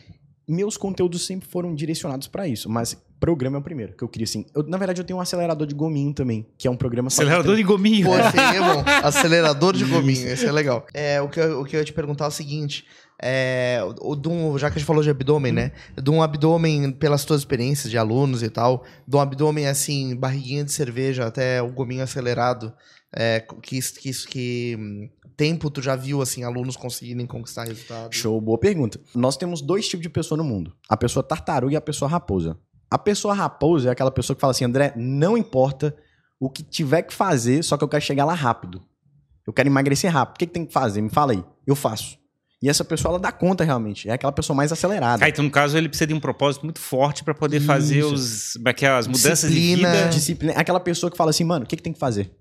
Meus 0.51 0.75
conteúdos 0.75 1.25
sempre 1.25 1.48
foram 1.48 1.74
direcionados 1.74 2.27
pra 2.27 2.48
isso, 2.48 2.70
mas 2.70 2.98
programa 3.20 3.58
é 3.58 3.60
o 3.60 3.63
primeiro 3.63 3.93
que 3.93 4.03
eu 4.03 4.10
queria 4.10 4.25
assim. 4.25 4.46
Eu, 4.53 4.63
na 4.63 4.77
verdade, 4.77 5.00
eu 5.00 5.05
tenho 5.05 5.20
um 5.20 5.22
acelerador 5.22 5.65
de 5.67 5.75
gominho 5.75 6.13
também, 6.13 6.46
que 6.58 6.67
é 6.67 6.72
um 6.72 6.75
programa 6.75 7.08
de 7.08 7.13
Acelerador 7.13 7.55
de 7.55 7.63
gominho. 7.63 8.08
Pô, 8.08 8.13
aí 8.15 8.58
é 8.58 8.60
bom. 8.60 8.84
Acelerador 9.03 9.74
de 9.77 9.86
gominho, 9.86 10.27
esse 10.27 10.46
é 10.46 10.51
legal. 10.51 10.86
É, 10.93 11.22
o, 11.22 11.29
que 11.29 11.39
eu, 11.39 11.62
o 11.62 11.65
que 11.65 11.75
eu 11.75 11.79
ia 11.79 11.86
te 11.86 11.93
perguntar 11.93 12.25
é 12.25 12.27
o 12.27 12.31
seguinte: 12.31 12.86
é, 13.22 13.79
o, 14.01 14.15
um- 14.27 14.58
já 14.58 14.70
que 14.70 14.77
a 14.77 14.79
gente 14.79 14.88
falou 14.88 15.03
de 15.03 15.10
abdômen, 15.10 15.51
né? 15.51 15.72
De 16.01 16.10
um 16.10 16.22
abdômen, 16.22 16.91
pelas 16.91 17.24
tuas 17.24 17.41
experiências 17.41 17.91
de 17.91 17.98
alunos 17.98 18.41
e 18.41 18.50
tal, 18.50 18.84
de 19.08 19.15
um 19.15 19.20
abdômen 19.20 19.67
assim, 19.67 20.15
barriguinha 20.15 20.63
de 20.63 20.72
cerveja 20.72 21.27
até 21.27 21.62
o 21.62 21.72
gominho 21.72 22.03
acelerado, 22.03 22.74
é, 23.15 23.46
que, 23.62 23.79
que, 23.79 24.12
que 24.27 25.10
tempo 25.41 25.71
tu 25.71 25.81
já 25.81 25.95
viu 25.95 26.21
assim, 26.21 26.43
alunos 26.43 26.77
conseguirem 26.77 27.25
conquistar 27.25 27.63
resultados? 27.63 28.15
Show, 28.15 28.39
boa 28.39 28.60
pergunta. 28.60 29.01
Nós 29.15 29.36
temos 29.36 29.60
dois 29.60 29.88
tipos 29.88 30.03
de 30.03 30.10
pessoa 30.10 30.38
no 30.38 30.43
mundo: 30.43 30.71
a 30.88 30.95
pessoa 30.95 31.24
tartaruga 31.24 31.74
e 31.74 31.75
a 31.75 31.81
pessoa 31.81 32.07
raposa. 32.07 32.60
A 32.91 32.98
pessoa 33.00 33.33
raposa 33.33 33.89
é 33.89 33.91
aquela 33.91 34.12
pessoa 34.12 34.36
que 34.36 34.41
fala 34.41 34.51
assim: 34.51 34.65
André, 34.65 34.93
não 34.95 35.36
importa 35.36 35.95
o 36.39 36.48
que 36.48 36.62
tiver 36.62 37.01
que 37.01 37.12
fazer, 37.13 37.63
só 37.63 37.75
que 37.75 37.83
eu 37.83 37.88
quero 37.88 38.03
chegar 38.03 38.24
lá 38.24 38.36
rápido. 38.36 38.83
Eu 39.48 39.51
quero 39.51 39.67
emagrecer 39.67 40.12
rápido. 40.12 40.36
O 40.36 40.38
que, 40.38 40.45
que 40.45 40.53
tem 40.53 40.63
que 40.63 40.74
fazer? 40.74 41.01
Me 41.01 41.10
fala 41.10 41.31
aí. 41.31 41.43
Eu 41.65 41.75
faço. 41.75 42.19
E 42.62 42.69
essa 42.69 42.86
pessoa, 42.86 43.13
ela 43.13 43.19
dá 43.19 43.31
conta 43.31 43.63
realmente. 43.63 44.07
É 44.07 44.13
aquela 44.13 44.31
pessoa 44.31 44.55
mais 44.55 44.71
acelerada. 44.71 45.25
Ah, 45.25 45.29
então, 45.29 45.43
no 45.43 45.50
caso, 45.50 45.75
ele 45.75 45.89
precisa 45.89 46.05
de 46.05 46.13
um 46.13 46.19
propósito 46.19 46.63
muito 46.63 46.79
forte 46.79 47.24
pra 47.24 47.33
poder 47.33 47.60
fazer 47.62 48.01
Isso. 48.01 48.13
os, 48.13 48.53
como 48.53 48.69
é 48.69 48.75
é, 48.79 48.88
as 48.89 49.07
mudanças 49.07 49.51
Disciplina. 49.51 49.89
de 49.89 49.98
vida. 49.98 50.10
Disciplina. 50.10 50.53
É 50.53 50.60
aquela 50.60 50.79
pessoa 50.79 51.10
que 51.10 51.17
fala 51.17 51.31
assim, 51.31 51.43
mano, 51.43 51.65
o 51.65 51.67
que, 51.67 51.75
que 51.75 51.81
tem 51.81 51.91
que 51.91 51.98
fazer? 51.98 52.31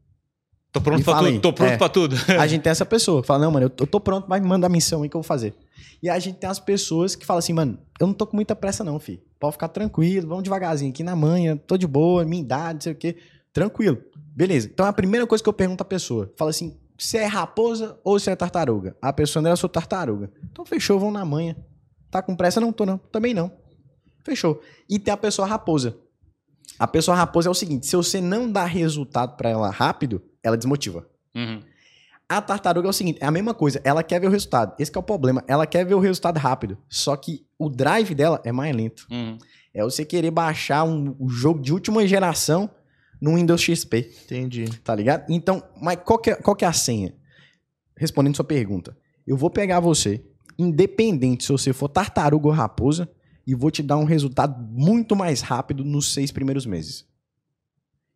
Tô 0.73 0.81
pronto 0.81 1.05
pra 1.05 1.19
tudo. 1.19 1.41
Tô 1.41 1.53
pronto 1.53 1.73
É. 1.73 1.77
pra 1.77 1.89
tudo. 1.89 2.17
A 2.39 2.47
gente 2.47 2.63
tem 2.63 2.71
essa 2.71 2.87
pessoa 2.87 3.21
que 3.23 3.27
fala, 3.27 3.45
não, 3.45 3.51
mano, 3.51 3.67
eu 3.67 3.71
tô, 3.71 3.85
eu 3.85 3.89
tô 3.89 4.01
pronto, 4.01 4.29
vai 4.29 4.39
me 4.41 4.47
mandar 4.47 4.67
a 4.69 4.71
missão 4.71 5.03
aí 5.03 5.09
que 5.09 5.17
eu 5.17 5.21
vou 5.21 5.27
fazer. 5.27 5.55
E 6.03 6.09
a 6.09 6.19
gente 6.19 6.39
tem 6.39 6.49
as 6.49 6.59
pessoas 6.59 7.15
que 7.15 7.27
falam 7.27 7.39
assim, 7.41 7.53
mano, 7.53 7.79
eu 8.01 8.07
não 8.07 8.15
tô 8.15 8.27
com 8.27 8.35
muita 8.37 8.55
pressa 8.57 8.83
não, 8.83 8.99
filho. 8.99 9.21
Pode 9.39 9.53
ficar 9.53 9.69
tranquilo, 9.69 10.29
vamos 10.29 10.45
devagarzinho 10.45 10.91
aqui 10.91 11.03
na 11.03 11.15
manhã, 11.17 11.57
tô 11.57 11.77
de 11.77 11.87
boa, 11.87 12.25
minha 12.25 12.41
idade, 12.43 12.75
não 12.75 12.81
sei 12.81 12.93
o 12.93 12.97
quê. 12.97 13.17
Tranquilo. 13.53 13.99
Beleza. 14.35 14.71
Então 14.73 14.87
a 14.87 14.93
primeira 14.93 15.27
coisa 15.27 15.43
que 15.43 15.49
eu 15.49 15.53
pergunto 15.53 15.83
à 15.83 15.85
pessoa, 15.85 16.33
fala 16.39 16.51
assim, 16.51 16.79
se 16.97 17.19
é 17.19 17.27
raposa 17.27 17.99
ou 18.05 18.19
se 18.19 18.31
é 18.31 18.37
tartaruga. 18.37 18.97
A 19.03 19.13
pessoa 19.13 19.43
não 19.43 19.49
era 19.49 19.57
sua 19.57 19.69
tartaruga. 19.69 20.31
Então 20.51 20.65
fechou, 20.65 20.99
vão 20.99 21.11
na 21.11 21.25
manhã. 21.25 21.57
Tá 22.11 22.23
com 22.23 22.35
pressa? 22.37 22.61
Não 22.61 22.73
tô 22.73 22.87
não. 22.87 22.97
Também 22.97 23.35
não. 23.35 23.51
Fechou. 24.25 24.61
E 24.89 24.99
tem 24.99 25.13
a 25.13 25.17
pessoa 25.17 25.47
raposa. 25.49 25.97
A 26.79 26.87
pessoa 26.87 27.17
raposa 27.17 27.49
é 27.49 27.51
o 27.51 27.55
seguinte, 27.55 27.87
se 27.87 27.97
você 27.97 28.21
não 28.21 28.51
dá 28.51 28.65
resultado 28.65 29.37
pra 29.37 29.51
ela 29.51 29.69
rápido, 29.71 30.23
ela 30.43 30.57
desmotiva. 30.57 31.07
Uhum. 31.35 31.61
A 32.29 32.41
tartaruga 32.41 32.87
é 32.87 32.91
o 32.91 32.93
seguinte, 32.93 33.19
é 33.21 33.27
a 33.27 33.31
mesma 33.31 33.53
coisa, 33.53 33.81
ela 33.83 34.05
quer 34.05 34.21
ver 34.21 34.29
o 34.29 34.31
resultado. 34.31 34.75
Esse 34.79 34.91
que 34.91 34.97
é 34.97 35.01
o 35.01 35.03
problema, 35.03 35.43
ela 35.49 35.67
quer 35.67 35.85
ver 35.85 35.95
o 35.95 35.99
resultado 35.99 36.39
rápido. 36.39 36.79
Só 36.89 37.17
que 37.17 37.45
o 37.59 37.69
drive 37.69 38.15
dela 38.15 38.41
é 38.45 38.53
mais 38.53 38.75
lento. 38.75 39.07
Uhum. 39.11 39.37
É 39.75 39.83
você 39.83 40.05
querer 40.05 40.31
baixar 40.31 40.85
um, 40.85 41.17
um 41.19 41.29
jogo 41.29 41.61
de 41.61 41.73
última 41.73 42.07
geração 42.07 42.71
no 43.21 43.35
Windows 43.35 43.61
XP. 43.61 44.11
Entendi. 44.25 44.65
Tá 44.85 44.95
ligado? 44.95 45.29
Então, 45.29 45.63
mas 45.81 45.99
qual 46.05 46.19
que, 46.19 46.31
é, 46.31 46.35
qual 46.37 46.55
que 46.55 46.65
é 46.65 46.69
a 46.69 46.73
senha? 46.73 47.15
Respondendo 47.97 48.37
sua 48.37 48.45
pergunta. 48.45 48.97
Eu 49.27 49.37
vou 49.37 49.51
pegar 49.51 49.81
você, 49.81 50.25
independente 50.59 51.45
se 51.45 51.53
você 51.53 51.73
for 51.73 51.89
tartaruga 51.89 52.47
ou 52.47 52.53
raposa, 52.53 53.11
e 53.47 53.55
vou 53.55 53.71
te 53.71 53.83
dar 53.83 53.97
um 53.97 54.05
resultado 54.05 54.63
muito 54.71 55.17
mais 55.17 55.41
rápido 55.41 55.85
nos 55.85 56.13
seis 56.13 56.31
primeiros 56.31 56.65
meses. 56.65 57.05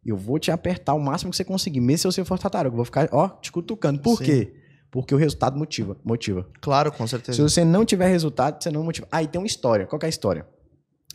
Eu 0.05 0.17
vou 0.17 0.39
te 0.39 0.51
apertar 0.51 0.95
o 0.95 1.01
máximo 1.01 1.31
que 1.31 1.37
você 1.37 1.45
conseguir, 1.45 1.81
mesmo 1.81 1.99
se 2.11 2.17
você 2.17 2.25
for 2.25 2.39
tartaruga. 2.39 2.75
Eu 2.75 2.77
vou 2.77 2.85
ficar, 2.85 3.09
ó, 3.13 3.29
te 3.29 3.51
cutucando. 3.51 4.01
Por 4.01 4.19
Sim. 4.19 4.25
quê? 4.25 4.55
Porque 4.91 5.15
o 5.15 5.19
resultado 5.19 5.59
motiva. 5.59 5.97
motiva. 6.05 6.49
Claro, 6.61 6.93
com 6.93 7.07
Se 7.07 7.13
certeza. 7.13 7.43
você 7.43 7.65
não 7.65 7.85
tiver 7.85 8.09
resultado, 8.09 8.63
você 8.63 8.71
não 8.71 8.85
motiva. 8.85 9.09
Aí 9.11 9.27
tem 9.27 9.41
uma 9.41 9.47
história. 9.47 9.87
Qual 9.87 9.99
que 9.99 10.07
é 10.07 10.09
a 10.09 10.11
história? 10.11 10.47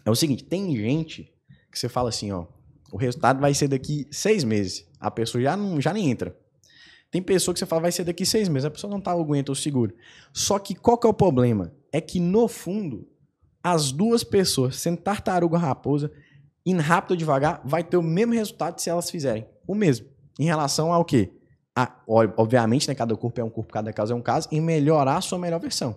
É 0.05 0.10
o 0.10 0.15
seguinte, 0.15 0.43
tem 0.43 0.75
gente 0.75 1.31
que 1.72 1.77
você 1.77 1.88
fala 1.88 2.10
assim, 2.10 2.31
ó, 2.31 2.46
o 2.91 2.98
resultado 2.98 3.39
vai 3.39 3.53
ser 3.53 3.67
daqui 3.67 4.08
seis 4.12 4.43
meses. 4.43 4.86
A 5.00 5.12
pessoa 5.12 5.41
já, 5.41 5.55
não, 5.55 5.79
já 5.79 5.93
nem 5.93 6.10
entra. 6.10 6.36
Tem 7.12 7.22
pessoa 7.22 7.53
que 7.53 7.60
você 7.60 7.65
fala 7.65 7.84
vai 7.84 7.91
ser 7.91 8.03
daqui 8.03 8.25
seis 8.25 8.50
meses. 8.50 8.65
A 8.65 8.72
pessoa 8.72 8.91
não 8.91 9.00
tá 9.01 9.12
aguenta 9.12 9.51
o 9.51 9.55
seguro. 9.55 9.93
Só 10.34 10.60
que 10.60 10.75
qual 10.75 10.98
que 10.98 11.08
é 11.08 11.10
o 11.10 11.13
problema? 11.13 11.74
É 11.91 12.00
que 12.00 12.19
no 12.19 12.48
fundo, 12.48 13.08
as 13.63 13.91
duas 13.91 14.24
pessoas, 14.24 14.75
sendo 14.75 14.98
tartaruga 14.98 15.58
raposa, 15.58 16.12
indo 16.65 16.81
rápido 16.81 17.11
ou 17.11 17.17
devagar, 17.17 17.61
vai 17.63 17.83
ter 17.83 17.97
o 17.97 18.03
mesmo 18.03 18.33
resultado 18.33 18.79
se 18.79 18.89
elas 18.89 19.09
fizerem. 19.09 19.47
O 19.67 19.75
mesmo. 19.75 20.07
Em 20.39 20.45
relação 20.45 20.93
ao 20.93 21.03
quê? 21.03 21.31
A, 21.75 21.91
obviamente, 22.07 22.87
né, 22.87 22.95
cada 22.95 23.15
corpo 23.15 23.39
é 23.39 23.43
um 23.43 23.49
corpo, 23.49 23.71
cada 23.71 23.93
caso 23.93 24.13
é 24.13 24.15
um 24.15 24.21
caso, 24.21 24.47
em 24.51 24.59
melhorar 24.59 25.17
a 25.17 25.21
sua 25.21 25.37
melhor 25.37 25.59
versão. 25.59 25.95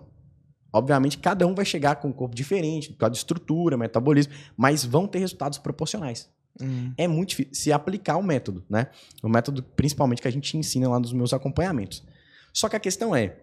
Obviamente, 0.71 1.19
cada 1.19 1.45
um 1.45 1.53
vai 1.53 1.65
chegar 1.65 1.97
com 1.97 2.07
um 2.07 2.11
corpo 2.11 2.35
diferente, 2.35 2.89
por 2.91 2.97
causa 2.97 3.11
de 3.11 3.17
estrutura, 3.17 3.77
metabolismo, 3.77 4.33
mas 4.57 4.83
vão 4.83 5.07
ter 5.07 5.19
resultados 5.19 5.59
proporcionais. 5.59 6.29
Hum. 6.59 6.91
É 6.97 7.07
muito 7.07 7.29
difícil 7.29 7.53
se 7.53 7.71
aplicar 7.71 8.17
o 8.17 8.23
método, 8.23 8.63
né? 8.69 8.87
O 9.21 9.29
método, 9.29 9.61
principalmente, 9.61 10.21
que 10.21 10.27
a 10.27 10.31
gente 10.31 10.57
ensina 10.57 10.89
lá 10.89 10.99
nos 10.99 11.13
meus 11.13 11.33
acompanhamentos. 11.33 12.03
Só 12.51 12.69
que 12.69 12.75
a 12.75 12.79
questão 12.79 13.15
é: 13.15 13.37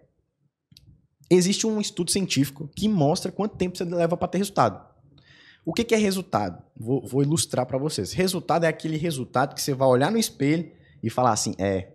existe 1.29 1.65
um 1.65 1.79
estudo 1.79 2.11
científico 2.11 2.69
que 2.75 2.87
mostra 2.87 3.31
quanto 3.31 3.55
tempo 3.55 3.77
você 3.77 3.83
leva 3.83 4.17
para 4.17 4.27
ter 4.27 4.37
resultado. 4.37 4.90
O 5.63 5.73
que, 5.73 5.83
que 5.83 5.93
é 5.93 5.97
resultado? 5.97 6.61
Vou, 6.75 7.05
vou 7.05 7.21
ilustrar 7.21 7.65
para 7.65 7.77
vocês. 7.77 8.13
Resultado 8.13 8.63
é 8.63 8.67
aquele 8.67 8.97
resultado 8.97 9.53
que 9.53 9.61
você 9.61 9.73
vai 9.73 9.87
olhar 9.87 10.11
no 10.11 10.17
espelho 10.17 10.71
e 11.03 11.09
falar 11.09 11.31
assim: 11.31 11.53
é, 11.57 11.89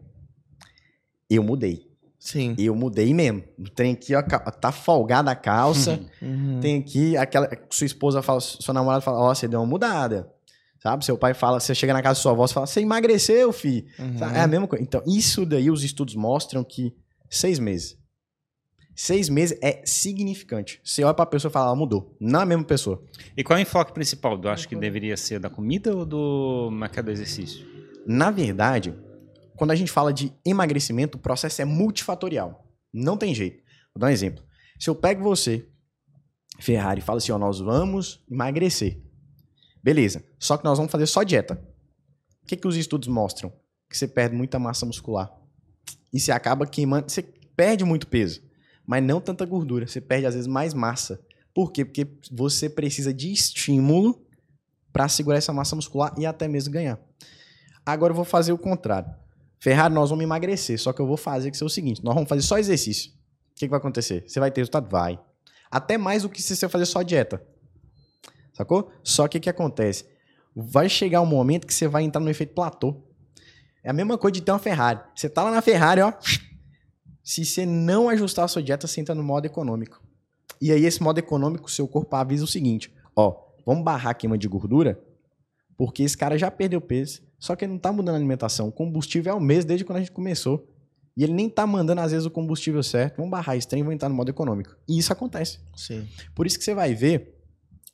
eu 1.29 1.43
mudei. 1.43 1.87
Sim. 2.19 2.57
Eu 2.59 2.75
mudei 2.75 3.13
mesmo. 3.15 3.45
Tem 3.75 3.93
aqui, 3.93 4.15
ó, 4.15 4.23
tá 4.23 4.73
folgada 4.73 5.31
a 5.31 5.37
calça. 5.37 6.01
Uhum. 6.21 6.61
Tem 6.61 6.79
aqui 6.79 7.17
aquela. 7.17 7.49
Sua 7.71 7.87
esposa 7.87 8.23
fala, 8.23 8.41
sua 8.41 8.75
namorada 8.75 9.01
fala, 9.01 9.21
ó, 9.21 9.35
você 9.35 9.47
deu 9.47 9.61
uma 9.61 9.67
mudada. 9.67 10.33
Sabe? 10.83 11.05
Seu 11.05 11.17
pai 11.17 11.35
fala, 11.35 11.61
você 11.61 11.75
chega 11.75 11.93
na 11.93 12.03
casa 12.03 12.19
da 12.19 12.23
sua 12.23 12.33
avó, 12.33 12.47
você 12.47 12.55
fala, 12.55 12.67
você 12.67 12.81
emagreceu, 12.81 13.53
filho. 13.53 13.87
Uhum. 13.99 14.35
É 14.35 14.41
a 14.41 14.47
mesma 14.47 14.67
coisa. 14.67 14.83
Então, 14.83 15.03
isso 15.07 15.45
daí 15.45 15.71
os 15.71 15.83
estudos 15.85 16.15
mostram 16.15 16.63
que 16.63 16.95
seis 17.31 17.59
meses. 17.59 17.97
Seis 18.99 19.29
meses 19.29 19.59
é 19.61 19.83
significante. 19.85 20.81
Você 20.83 21.05
olha 21.05 21.13
pra 21.13 21.27
pessoa 21.27 21.51
e 21.51 21.53
fala, 21.53 21.67
ela 21.67 21.77
mudou. 21.77 22.17
Não 22.19 22.41
é 22.41 22.43
a 22.45 22.47
mesma 22.47 22.65
pessoa. 22.65 23.05
E 23.37 23.45
qual 23.45 23.59
é 23.59 23.61
o 23.61 23.63
enfoque 23.63 23.93
principal? 23.93 24.41
Eu 24.43 24.49
acho 24.49 24.67
que 24.67 24.75
deveria 24.75 25.19
ser 25.19 25.39
da 25.39 25.51
comida 25.51 25.95
ou 25.95 26.07
do 26.07 26.71
mercado 26.73 27.05
do 27.05 27.11
exercício? 27.11 27.67
Na 28.07 28.31
verdade, 28.31 28.95
quando 29.55 29.73
a 29.73 29.75
gente 29.75 29.93
fala 29.93 30.15
de 30.15 30.33
emagrecimento, 30.43 31.19
o 31.19 31.21
processo 31.21 31.61
é 31.61 31.65
multifatorial. 31.67 32.67
Não 32.91 33.19
tem 33.19 33.35
jeito. 33.35 33.63
Vou 33.95 34.01
dar 34.01 34.07
um 34.07 34.11
exemplo. 34.11 34.43
Se 34.79 34.89
eu 34.89 34.95
pego 34.95 35.23
você, 35.23 35.69
Ferrari, 36.59 37.01
e 37.01 37.05
falo 37.05 37.19
assim, 37.19 37.33
ó, 37.33 37.39
nós 37.39 37.61
vamos 37.61 38.25
emagrecer. 38.31 38.99
Beleza. 39.83 40.25
Só 40.39 40.57
que 40.57 40.65
nós 40.65 40.79
vamos 40.79 40.91
fazer 40.91 41.07
só 41.07 41.23
dieta. 41.23 41.63
O 42.43 42.47
que, 42.47 42.57
que 42.57 42.67
os 42.67 42.77
estudos 42.77 43.09
mostram? 43.09 43.53
Que 43.91 43.99
você 43.99 44.09
perde 44.09 44.35
muita 44.35 44.59
massa 44.59 44.87
muscular. 44.87 45.31
E 46.11 46.19
você 46.19 46.33
acaba 46.33 46.67
queimando. 46.67 47.11
Você 47.11 47.23
perde 47.55 47.85
muito 47.85 48.07
peso, 48.07 48.43
mas 48.87 49.03
não 49.03 49.21
tanta 49.21 49.45
gordura. 49.45 49.87
Você 49.87 50.01
perde, 50.01 50.27
às 50.27 50.35
vezes, 50.35 50.47
mais 50.47 50.73
massa. 50.73 51.21
Por 51.53 51.73
quê? 51.73 51.85
Porque 51.85 52.07
você 52.31 52.69
precisa 52.69 53.13
de 53.13 53.33
estímulo 53.33 54.23
para 54.93 55.09
segurar 55.09 55.39
essa 55.39 55.53
massa 55.53 55.75
muscular 55.75 56.15
e 56.17 56.25
até 56.25 56.47
mesmo 56.47 56.73
ganhar. 56.73 56.99
Agora 57.85 58.13
eu 58.13 58.17
vou 58.17 58.25
fazer 58.25 58.53
o 58.53 58.59
contrário. 58.59 59.13
Ferrari, 59.59 59.93
nós 59.93 60.11
vamos 60.11 60.23
emagrecer, 60.23 60.79
só 60.79 60.93
que 60.93 61.01
eu 61.01 61.07
vou 61.07 61.17
fazer 61.17 61.51
que 61.51 61.63
é 61.63 61.67
o 61.67 61.69
seguinte: 61.69 62.05
nós 62.05 62.15
vamos 62.15 62.29
fazer 62.29 62.43
só 62.43 62.59
exercício. 62.59 63.11
O 63.11 63.59
que, 63.59 63.67
que 63.67 63.71
vai 63.71 63.79
acontecer? 63.79 64.25
Você 64.27 64.39
vai 64.39 64.51
ter 64.51 64.61
resultado? 64.61 64.89
Vai. 64.89 65.19
Até 65.71 65.97
mais 65.97 66.23
do 66.23 66.29
que 66.29 66.43
se 66.43 66.55
você 66.55 66.69
fazer 66.69 66.87
só 66.87 67.03
dieta. 67.03 67.43
Sacou? 68.53 68.91
Só 69.03 69.27
que 69.29 69.39
o 69.39 69.41
que 69.41 69.51
acontece? 69.51 70.05
Vai 70.55 70.89
chegar 70.89 71.21
um 71.21 71.27
momento 71.27 71.67
que 71.67 71.75
você 71.75 71.89
vai 71.89 72.03
entrar 72.03 72.21
no 72.21 72.31
efeito 72.31 72.55
platô. 72.55 73.03
É 73.83 73.91
a 73.91 73.93
mesma 73.93 74.19
coisa 74.19 74.33
de 74.33 74.43
ter 74.43 74.53
uma 74.53 74.59
Ferrari. 74.59 75.01
Você 75.15 75.29
tá 75.29 75.43
lá 75.43 75.51
na 75.51 75.63
Ferrari, 75.63 76.01
ó. 76.01 76.13
Se 77.27 77.45
você 77.45 77.67
não 77.67 78.09
ajustar 78.09 78.45
a 78.45 78.49
sua 78.49 78.63
dieta, 78.63 78.87
você 78.87 79.01
entra 79.01 79.13
no 79.13 79.23
modo 79.25 79.45
econômico. 79.45 80.01
E 80.61 80.71
aí, 80.71 80.85
esse 80.87 81.03
modo 81.03 81.19
econômico, 81.19 81.69
seu 81.69 81.89
corpo 81.89 82.15
avisa 82.15 82.45
o 82.45 82.47
seguinte: 82.47 82.95
ó, 83.17 83.37
vamos 83.67 83.83
barrar 83.83 84.11
a 84.11 84.15
queima 84.15 84.39
de 84.39 84.47
gordura, 84.47 85.03
porque 85.77 86.05
esse 86.05 86.17
cara 86.17 86.39
já 86.39 86.53
perdeu 86.53 86.81
peso, 86.81 87.23
só 87.37 87.57
que 87.57 87.65
ele 87.65 87.73
não 87.73 87.81
tá 87.81 87.93
mudando 87.93 88.15
a 88.15 88.19
alimentação. 88.19 88.69
O 88.69 88.73
combustível 88.73 89.33
é 89.33 89.35
o 89.35 89.41
mesmo 89.41 89.67
desde 89.67 89.85
quando 89.85 89.97
a 89.97 90.01
gente 90.03 90.13
começou. 90.13 90.73
E 91.17 91.25
ele 91.25 91.33
nem 91.33 91.51
tá 91.51 91.67
mandando, 91.67 92.01
às 92.01 92.13
vezes, 92.13 92.27
o 92.27 92.31
combustível 92.31 92.81
certo. 92.83 93.17
Vamos 93.17 93.31
barrar 93.33 93.57
esse 93.57 93.67
trem 93.67 93.81
e 93.81 93.83
vamos 93.83 93.97
entrar 93.97 94.09
no 94.09 94.15
modo 94.15 94.29
econômico. 94.29 94.77
E 94.89 94.97
isso 94.97 95.13
acontece. 95.13 95.59
Sim. 95.75 96.07
Por 96.33 96.47
isso 96.47 96.57
que 96.57 96.65
você 96.65 96.75
vai 96.75 96.95
ver 96.95 97.35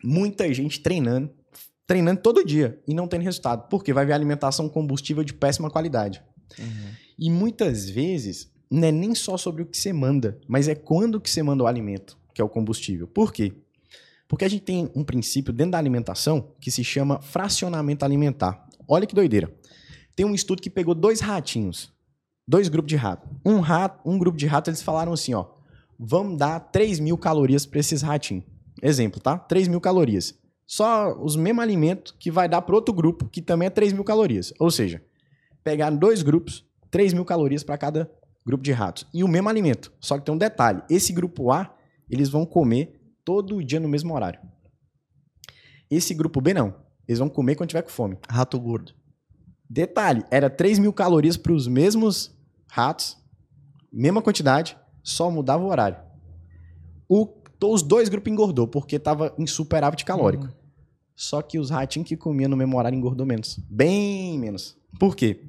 muita 0.04 0.52
gente 0.52 0.80
treinando, 0.80 1.30
treinando 1.86 2.20
todo 2.20 2.44
dia 2.44 2.82
e 2.86 2.92
não 2.92 3.08
tendo 3.08 3.22
resultado. 3.22 3.68
Porque 3.70 3.94
vai 3.94 4.04
ver 4.04 4.12
alimentação 4.12 4.68
combustível 4.68 5.24
de 5.24 5.32
péssima 5.32 5.70
qualidade. 5.70 6.22
E 7.18 7.30
muitas 7.30 7.88
vezes 7.88 8.52
não 8.72 8.88
é 8.88 8.92
nem 8.92 9.14
só 9.14 9.36
sobre 9.36 9.62
o 9.62 9.66
que 9.66 9.76
você 9.76 9.92
manda, 9.92 10.40
mas 10.48 10.66
é 10.66 10.74
quando 10.74 11.20
que 11.20 11.28
você 11.28 11.42
manda 11.42 11.62
o 11.62 11.66
alimento, 11.66 12.18
que 12.34 12.40
é 12.40 12.44
o 12.44 12.48
combustível. 12.48 13.06
Por 13.06 13.30
quê? 13.30 13.52
Porque 14.26 14.46
a 14.46 14.48
gente 14.48 14.62
tem 14.62 14.90
um 14.94 15.04
princípio 15.04 15.52
dentro 15.52 15.72
da 15.72 15.78
alimentação 15.78 16.54
que 16.58 16.70
se 16.70 16.82
chama 16.82 17.20
fracionamento 17.20 18.02
alimentar. 18.02 18.66
Olha 18.88 19.06
que 19.06 19.14
doideira. 19.14 19.54
Tem 20.16 20.24
um 20.24 20.34
estudo 20.34 20.62
que 20.62 20.70
pegou 20.70 20.94
dois 20.94 21.20
ratinhos, 21.20 21.92
dois 22.48 22.70
grupos 22.70 22.88
de 22.88 22.96
rato. 22.96 23.28
Um 23.44 23.60
rato, 23.60 24.08
um 24.08 24.18
grupo 24.18 24.38
de 24.38 24.46
rato, 24.46 24.70
eles 24.70 24.80
falaram 24.80 25.12
assim, 25.12 25.34
ó, 25.34 25.44
vamos 25.98 26.38
dar 26.38 26.58
3 26.58 26.98
mil 26.98 27.18
calorias 27.18 27.66
para 27.66 27.78
esses 27.78 28.00
ratinhos. 28.00 28.44
Exemplo, 28.82 29.20
tá? 29.20 29.36
3 29.36 29.68
mil 29.68 29.82
calorias. 29.82 30.34
Só 30.66 31.14
os 31.22 31.36
mesmos 31.36 31.62
alimentos 31.62 32.16
que 32.18 32.30
vai 32.30 32.48
dar 32.48 32.62
para 32.62 32.74
outro 32.74 32.94
grupo, 32.94 33.28
que 33.28 33.42
também 33.42 33.66
é 33.66 33.70
3 33.70 33.92
mil 33.92 34.02
calorias. 34.02 34.50
Ou 34.58 34.70
seja, 34.70 35.02
pegaram 35.62 35.98
dois 35.98 36.22
grupos, 36.22 36.64
3 36.90 37.12
mil 37.12 37.26
calorias 37.26 37.62
para 37.62 37.76
cada 37.76 38.10
grupo 38.44 38.62
de 38.62 38.72
ratos. 38.72 39.06
E 39.12 39.22
o 39.24 39.28
mesmo 39.28 39.48
alimento. 39.48 39.92
Só 40.00 40.18
que 40.18 40.24
tem 40.24 40.34
um 40.34 40.38
detalhe: 40.38 40.82
esse 40.88 41.12
grupo 41.12 41.50
A, 41.50 41.74
eles 42.10 42.28
vão 42.28 42.44
comer 42.44 43.00
todo 43.24 43.62
dia 43.62 43.80
no 43.80 43.88
mesmo 43.88 44.14
horário. 44.14 44.40
Esse 45.90 46.14
grupo 46.14 46.40
B, 46.40 46.54
não. 46.54 46.74
Eles 47.06 47.18
vão 47.18 47.28
comer 47.28 47.56
quando 47.56 47.70
tiver 47.70 47.82
com 47.82 47.90
fome. 47.90 48.18
Rato 48.28 48.58
gordo. 48.58 48.94
Detalhe: 49.68 50.24
era 50.30 50.50
3 50.50 50.78
mil 50.78 50.92
calorias 50.92 51.36
para 51.36 51.52
os 51.52 51.66
mesmos 51.66 52.36
ratos, 52.70 53.18
mesma 53.92 54.22
quantidade, 54.22 54.76
só 55.02 55.30
mudava 55.30 55.62
o 55.62 55.68
horário. 55.68 55.98
O, 57.08 57.28
os 57.64 57.82
dois 57.82 58.08
grupos 58.08 58.32
engordou, 58.32 58.66
porque 58.66 58.98
tava 58.98 59.34
em 59.38 59.46
superávit 59.46 60.04
calórico. 60.04 60.48
Só 61.14 61.42
que 61.42 61.58
os 61.58 61.70
ratinhos 61.70 62.08
que 62.08 62.16
comiam 62.16 62.48
no 62.48 62.56
mesmo 62.56 62.78
horário 62.78 62.96
engordou 62.96 63.26
menos. 63.26 63.58
Bem 63.68 64.38
menos. 64.38 64.76
Por 64.98 65.14
quê? 65.14 65.44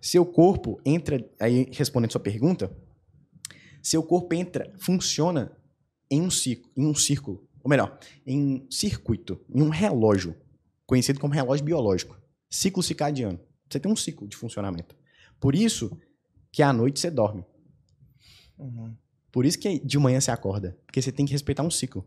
Seu 0.00 0.24
corpo 0.24 0.80
entra. 0.84 1.28
Aí, 1.40 1.68
respondendo 1.72 2.12
sua 2.12 2.20
pergunta, 2.20 2.74
seu 3.82 4.02
corpo 4.02 4.34
entra, 4.34 4.72
funciona 4.78 5.52
em 6.10 6.22
um 6.22 6.30
ciclo, 6.30 6.70
em 6.76 6.86
um 6.86 6.94
círculo. 6.94 7.48
Ou 7.62 7.68
melhor, 7.68 7.98
em 8.26 8.38
um 8.38 8.70
circuito, 8.70 9.40
em 9.52 9.62
um 9.62 9.68
relógio, 9.68 10.36
conhecido 10.86 11.20
como 11.20 11.34
relógio 11.34 11.64
biológico. 11.64 12.16
Ciclo 12.48 12.82
circadiano. 12.82 13.38
Você 13.68 13.78
tem 13.78 13.90
um 13.90 13.96
ciclo 13.96 14.26
de 14.26 14.36
funcionamento. 14.36 14.96
Por 15.38 15.54
isso 15.54 15.96
que 16.50 16.62
à 16.62 16.72
noite 16.72 16.98
você 16.98 17.10
dorme. 17.10 17.44
Uhum. 18.58 18.96
Por 19.30 19.44
isso 19.44 19.58
que 19.58 19.78
de 19.78 19.98
manhã 19.98 20.20
você 20.20 20.30
acorda. 20.30 20.78
Porque 20.86 21.02
você 21.02 21.12
tem 21.12 21.26
que 21.26 21.32
respeitar 21.32 21.62
um 21.62 21.70
ciclo. 21.70 22.06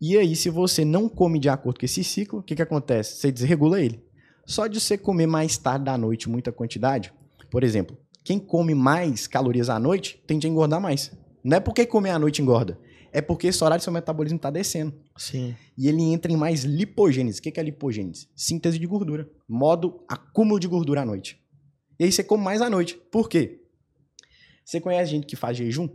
E 0.00 0.18
aí, 0.18 0.34
se 0.34 0.50
você 0.50 0.84
não 0.84 1.08
come 1.08 1.38
de 1.38 1.48
acordo 1.48 1.78
com 1.78 1.86
esse 1.86 2.02
ciclo, 2.02 2.40
o 2.40 2.42
que, 2.42 2.56
que 2.56 2.62
acontece? 2.62 3.16
Você 3.16 3.30
desregula 3.30 3.80
ele. 3.80 4.04
Só 4.46 4.66
de 4.66 4.80
você 4.80 4.98
comer 4.98 5.26
mais 5.26 5.56
tarde 5.56 5.84
da 5.84 5.96
noite 5.96 6.28
muita 6.28 6.52
quantidade, 6.52 7.12
por 7.50 7.62
exemplo, 7.62 7.96
Quem 8.24 8.38
come 8.38 8.74
mais 8.74 9.26
calorias 9.26 9.68
à 9.68 9.78
noite 9.78 10.22
tende 10.26 10.46
a 10.46 10.50
engordar 10.50 10.80
mais. 10.80 11.12
Não 11.44 11.58
é 11.58 11.60
porque 11.60 11.84
comer 11.84 12.10
à 12.10 12.18
noite 12.18 12.40
engorda. 12.40 12.78
É 13.12 13.20
porque 13.20 13.48
esse 13.48 13.62
horário 13.62 13.84
seu 13.84 13.92
metabolismo 13.92 14.36
está 14.36 14.50
descendo. 14.50 14.94
Sim. 15.16 15.54
E 15.76 15.86
ele 15.86 16.02
entra 16.02 16.32
em 16.32 16.36
mais 16.36 16.64
lipogênese. 16.64 17.38
O 17.38 17.42
que 17.42 17.60
é 17.60 17.62
lipogênese? 17.62 18.28
Síntese 18.34 18.78
de 18.78 18.86
gordura. 18.86 19.30
Modo 19.46 20.02
acúmulo 20.08 20.58
de 20.58 20.66
gordura 20.66 21.02
à 21.02 21.04
noite. 21.04 21.38
E 21.98 22.04
aí 22.04 22.10
você 22.10 22.24
come 22.24 22.42
mais 22.42 22.62
à 22.62 22.70
noite. 22.70 22.96
Por 23.12 23.28
quê? 23.28 23.60
Você 24.64 24.80
conhece 24.80 25.10
gente 25.10 25.26
que 25.26 25.36
faz 25.36 25.56
jejum? 25.56 25.88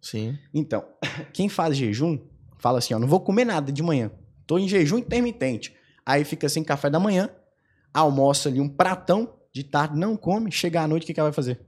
Sim. 0.00 0.36
Então, 0.52 0.84
quem 1.32 1.48
faz 1.48 1.76
jejum, 1.76 2.18
fala 2.58 2.78
assim, 2.78 2.94
ó, 2.94 2.98
não 2.98 3.06
vou 3.06 3.20
comer 3.20 3.44
nada 3.44 3.70
de 3.70 3.82
manhã. 3.82 4.10
Tô 4.46 4.58
em 4.58 4.66
jejum 4.66 4.98
intermitente. 4.98 5.76
Aí 6.04 6.24
fica 6.24 6.48
sem 6.48 6.64
café 6.64 6.90
da 6.90 6.98
manhã, 6.98 7.30
almoça 7.94 8.48
ali 8.48 8.60
um 8.60 8.68
pratão, 8.68 9.32
de 9.52 9.62
tarde 9.62 9.96
não 9.96 10.16
come, 10.16 10.50
chega 10.50 10.82
à 10.82 10.88
noite, 10.88 11.04
o 11.04 11.06
que, 11.06 11.14
que 11.14 11.20
ela 11.20 11.30
vai 11.30 11.34
fazer? 11.34 11.60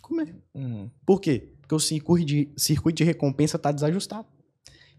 Comer. 0.00 0.34
Uhum. 0.54 0.90
Por 1.04 1.20
quê? 1.20 1.52
Porque 1.60 1.74
o 1.74 1.78
circuito 1.78 2.24
de, 2.24 2.50
circuito 2.56 2.96
de 2.96 3.04
recompensa 3.04 3.58
tá 3.58 3.70
desajustado. 3.70 4.26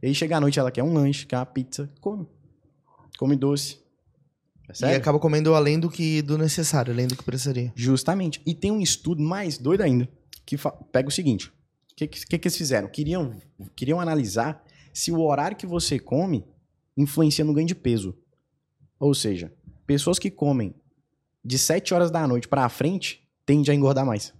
E 0.01 0.07
aí 0.07 0.13
chega 0.13 0.37
à 0.37 0.39
noite, 0.39 0.59
ela 0.59 0.71
quer 0.71 0.83
um 0.83 0.93
lanche, 0.93 1.25
quer 1.25 1.37
uma 1.37 1.45
pizza, 1.45 1.91
come. 1.99 2.27
Come 3.17 3.35
doce. 3.35 3.79
É 4.83 4.91
E 4.91 4.95
acaba 4.95 5.17
comendo 5.17 5.55
além 5.55 5.79
do 5.79 5.89
que 5.89 6.21
do 6.21 6.37
necessário, 6.37 6.93
além 6.93 7.07
do 7.07 7.15
que 7.15 7.23
precisaria. 7.23 7.71
Justamente. 7.75 8.41
E 8.45 8.53
tem 8.53 8.69
um 8.69 8.81
estudo 8.81 9.23
mais 9.23 9.57
doido 9.57 9.81
ainda, 9.81 10.07
que 10.45 10.57
pega 10.91 11.07
o 11.07 11.11
seguinte. 11.11 11.47
O 11.47 11.95
que, 11.95 12.07
que, 12.07 12.25
que 12.25 12.37
que 12.37 12.47
eles 12.47 12.57
fizeram? 12.57 12.87
Queriam, 12.87 13.35
queriam 13.75 13.99
analisar 13.99 14.63
se 14.93 15.11
o 15.11 15.21
horário 15.21 15.57
que 15.57 15.65
você 15.65 15.97
come 15.97 16.45
influencia 16.95 17.45
no 17.45 17.53
ganho 17.53 17.67
de 17.67 17.75
peso. 17.75 18.15
Ou 18.99 19.13
seja, 19.15 19.51
pessoas 19.87 20.19
que 20.19 20.29
comem 20.29 20.75
de 21.43 21.57
7 21.57 21.93
horas 21.93 22.11
da 22.11 22.27
noite 22.27 22.47
pra 22.47 22.67
frente 22.69 23.21
tendem 23.45 23.71
a 23.71 23.75
engordar 23.75 24.05
mais. 24.05 24.33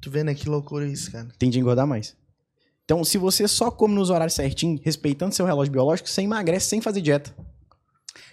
Tu 0.00 0.10
vê, 0.10 0.24
né? 0.24 0.34
Que 0.34 0.48
loucura 0.48 0.86
isso, 0.86 1.12
cara. 1.12 1.28
Tende 1.38 1.58
a 1.58 1.60
engordar 1.60 1.86
mais. 1.86 2.16
Então, 2.84 3.02
se 3.04 3.16
você 3.16 3.48
só 3.48 3.70
come 3.70 3.94
nos 3.94 4.10
horários 4.10 4.34
certinho, 4.34 4.78
respeitando 4.82 5.34
seu 5.34 5.46
relógio 5.46 5.72
biológico, 5.72 6.08
você 6.08 6.20
emagrece 6.22 6.68
sem 6.68 6.80
fazer 6.80 7.00
dieta. 7.00 7.34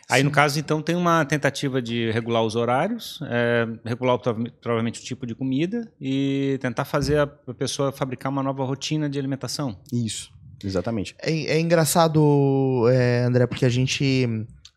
Aí, 0.09 0.23
no 0.23 0.31
caso, 0.31 0.59
então, 0.59 0.81
tem 0.81 0.93
uma 0.95 1.23
tentativa 1.23 1.81
de 1.81 2.11
regular 2.11 2.43
os 2.43 2.55
horários, 2.57 3.19
é, 3.29 3.65
regular 3.85 4.19
prova- 4.19 4.43
provavelmente 4.59 4.99
o 4.99 5.03
tipo 5.03 5.25
de 5.25 5.33
comida 5.33 5.89
e 6.01 6.57
tentar 6.61 6.83
fazer 6.83 7.17
a 7.19 7.23
a 7.47 7.53
pessoa 7.53 7.93
fabricar 7.93 8.29
uma 8.29 8.43
nova 8.43 8.65
rotina 8.65 9.09
de 9.09 9.17
alimentação. 9.17 9.79
Isso. 9.93 10.29
Exatamente. 10.61 11.15
É, 11.21 11.31
é 11.31 11.59
engraçado, 11.61 12.89
é, 12.91 13.23
André, 13.23 13.47
porque 13.47 13.65
a 13.65 13.69
gente. 13.69 14.27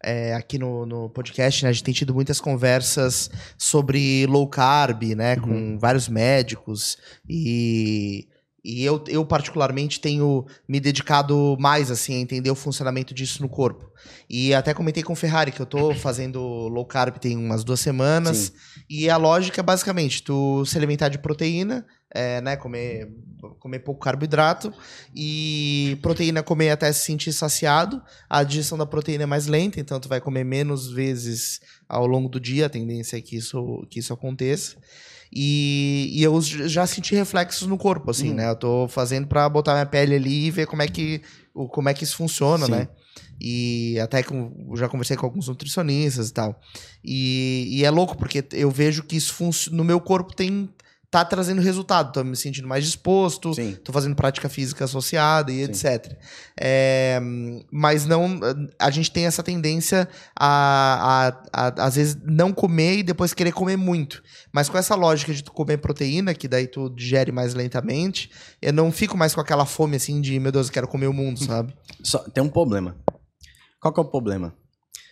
É, 0.04 0.34
aqui 0.34 0.58
no, 0.58 0.86
no 0.86 1.08
podcast, 1.08 1.64
né, 1.64 1.70
a 1.70 1.72
gente 1.72 1.84
tem 1.84 1.94
tido 1.94 2.14
muitas 2.14 2.40
conversas 2.40 3.30
sobre 3.56 4.26
low 4.26 4.46
carb, 4.46 5.02
né? 5.14 5.36
Com 5.36 5.78
vários 5.78 6.08
médicos. 6.08 6.98
E, 7.28 8.28
e 8.64 8.83
eu, 8.83 9.05
eu, 9.09 9.27
particularmente, 9.27 10.00
tenho 10.00 10.46
me 10.66 10.81
dedicado 10.81 11.55
mais 11.61 11.90
assim, 11.90 12.14
a 12.14 12.18
entender 12.18 12.50
o 12.50 12.55
funcionamento 12.55 13.12
disso 13.12 13.42
no 13.42 13.48
corpo. 13.48 13.92
E 14.29 14.55
até 14.55 14.72
comentei 14.72 15.03
com 15.03 15.12
o 15.12 15.16
Ferrari 15.16 15.53
que 15.53 15.61
eu 15.61 15.66
tô 15.66 15.92
fazendo 15.94 16.40
low 16.40 16.87
carb 16.87 17.18
tem 17.18 17.37
umas 17.37 17.62
duas 17.62 17.81
semanas. 17.81 18.55
E 18.88 19.11
a 19.11 19.18
lógica 19.18 19.61
é 19.61 19.62
basicamente 19.62 20.22
tu 20.22 20.64
se 20.64 20.79
alimentar 20.79 21.11
de 21.11 21.18
proteína, 21.18 21.85
é, 22.11 22.40
né? 22.40 22.57
Comer, 22.57 23.12
comer 23.59 23.81
pouco 23.81 24.00
carboidrato 24.00 24.72
e 25.14 25.98
proteína 26.00 26.42
comer 26.42 26.70
até 26.70 26.90
se 26.90 27.05
sentir 27.05 27.35
saciado. 27.35 28.00
A 28.31 28.42
digestão 28.42 28.79
da 28.79 28.87
proteína 28.87 29.24
é 29.24 29.27
mais 29.27 29.46
lenta, 29.46 29.79
então 29.79 30.00
tu 30.00 30.09
vai 30.09 30.22
comer 30.22 30.44
menos 30.44 30.90
vezes 30.90 31.61
ao 31.87 32.07
longo 32.07 32.31
do 32.31 32.40
dia, 32.40 32.64
a 32.64 32.70
tendência 32.70 33.18
é 33.18 33.20
que 33.20 33.37
isso, 33.37 33.87
que 33.90 33.98
isso 33.98 34.14
aconteça. 34.14 34.77
E, 35.37 36.11
e 36.12 36.23
eu 36.23 36.40
já 36.40 36.87
senti 36.87 37.14
reflexos 37.14 37.66
no 37.66 37.77
corpo, 37.77 38.11
assim, 38.11 38.31
Hum. 38.31 38.35
né? 38.35 38.49
Eu 38.51 38.57
tô 38.57 38.87
fazendo 38.88 39.27
pra 39.27 39.49
botar 39.49 39.73
minha 39.73 39.87
pele 39.87 40.14
ali 40.14 40.47
e 40.47 40.51
ver 40.51 40.66
como 40.66 40.83
é 40.83 40.87
que, 40.87 41.20
como 41.70 41.88
é 41.88 41.94
que 41.94 42.05
isso 42.05 42.16
funciona, 42.16 42.66
Sim. 42.66 42.73
né? 42.73 42.88
E 43.40 43.99
até 44.01 44.23
com, 44.23 44.73
já 44.77 44.88
conversei 44.88 45.16
com 45.16 45.27
alguns 45.27 45.49
nutricionistas 45.49 46.29
e 46.29 46.33
tal. 46.33 46.61
E, 47.05 47.66
e 47.68 47.85
é 47.85 47.90
louco, 47.90 48.16
porque 48.16 48.44
eu 48.53 48.70
vejo 48.70 49.03
que 49.03 49.16
isso 49.16 49.35
no 49.73 49.83
meu 49.83 50.01
corpo 50.01 50.35
tem 50.35 50.68
tá 51.14 51.24
trazendo 51.24 51.62
resultado. 51.62 52.12
Tô 52.12 52.24
me 52.24 52.35
sentindo 52.35 52.66
mais 52.66 52.85
disposto, 52.85 53.55
Sim. 53.55 53.77
tô 53.85 53.92
fazendo 53.92 54.16
prática 54.16 54.48
física 54.48 54.85
associada 54.85 55.53
e 55.53 55.59
Sim. 55.59 55.70
etc. 55.70 56.16
É, 56.61 57.20
mas 57.70 58.05
não. 58.05 58.40
A 58.81 58.90
gente 58.90 59.12
tem 59.12 59.24
essa 59.24 59.40
tendência 59.40 60.09
a, 60.37 61.37
a, 61.53 61.66
a, 61.68 61.87
às 61.87 61.94
vezes, 61.94 62.18
não 62.24 62.53
comer 62.53 62.98
e 62.98 63.03
depois 63.05 63.33
querer 63.33 63.53
comer 63.53 63.77
muito. 63.77 64.24
Mas 64.53 64.68
com 64.68 64.77
essa 64.77 64.96
lógica 64.96 65.33
de 65.33 65.44
tu 65.44 65.53
comer 65.53 65.77
proteína, 65.77 66.35
que 66.35 66.48
daí 66.48 66.66
tu 66.66 66.90
digere 66.90 67.31
mais 67.31 67.55
lentamente, 67.55 68.29
eu 68.61 68.72
não 68.72 68.90
fico 68.90 69.16
mais 69.16 69.33
com 69.35 69.40
aquela 69.40 69.64
fome 69.64 69.94
assim 69.94 70.20
de, 70.20 70.40
meu 70.40 70.50
Deus, 70.50 70.66
eu 70.66 70.72
quero 70.72 70.88
comer 70.88 71.07
o 71.07 71.12
mundo, 71.12 71.44
sabe? 71.44 71.72
Só, 72.03 72.18
tem 72.18 72.42
um 72.42 72.48
problema. 72.48 72.96
Qual 73.81 73.94
que 73.94 74.00
é 74.00 74.03
o 74.03 74.07
problema? 74.07 74.53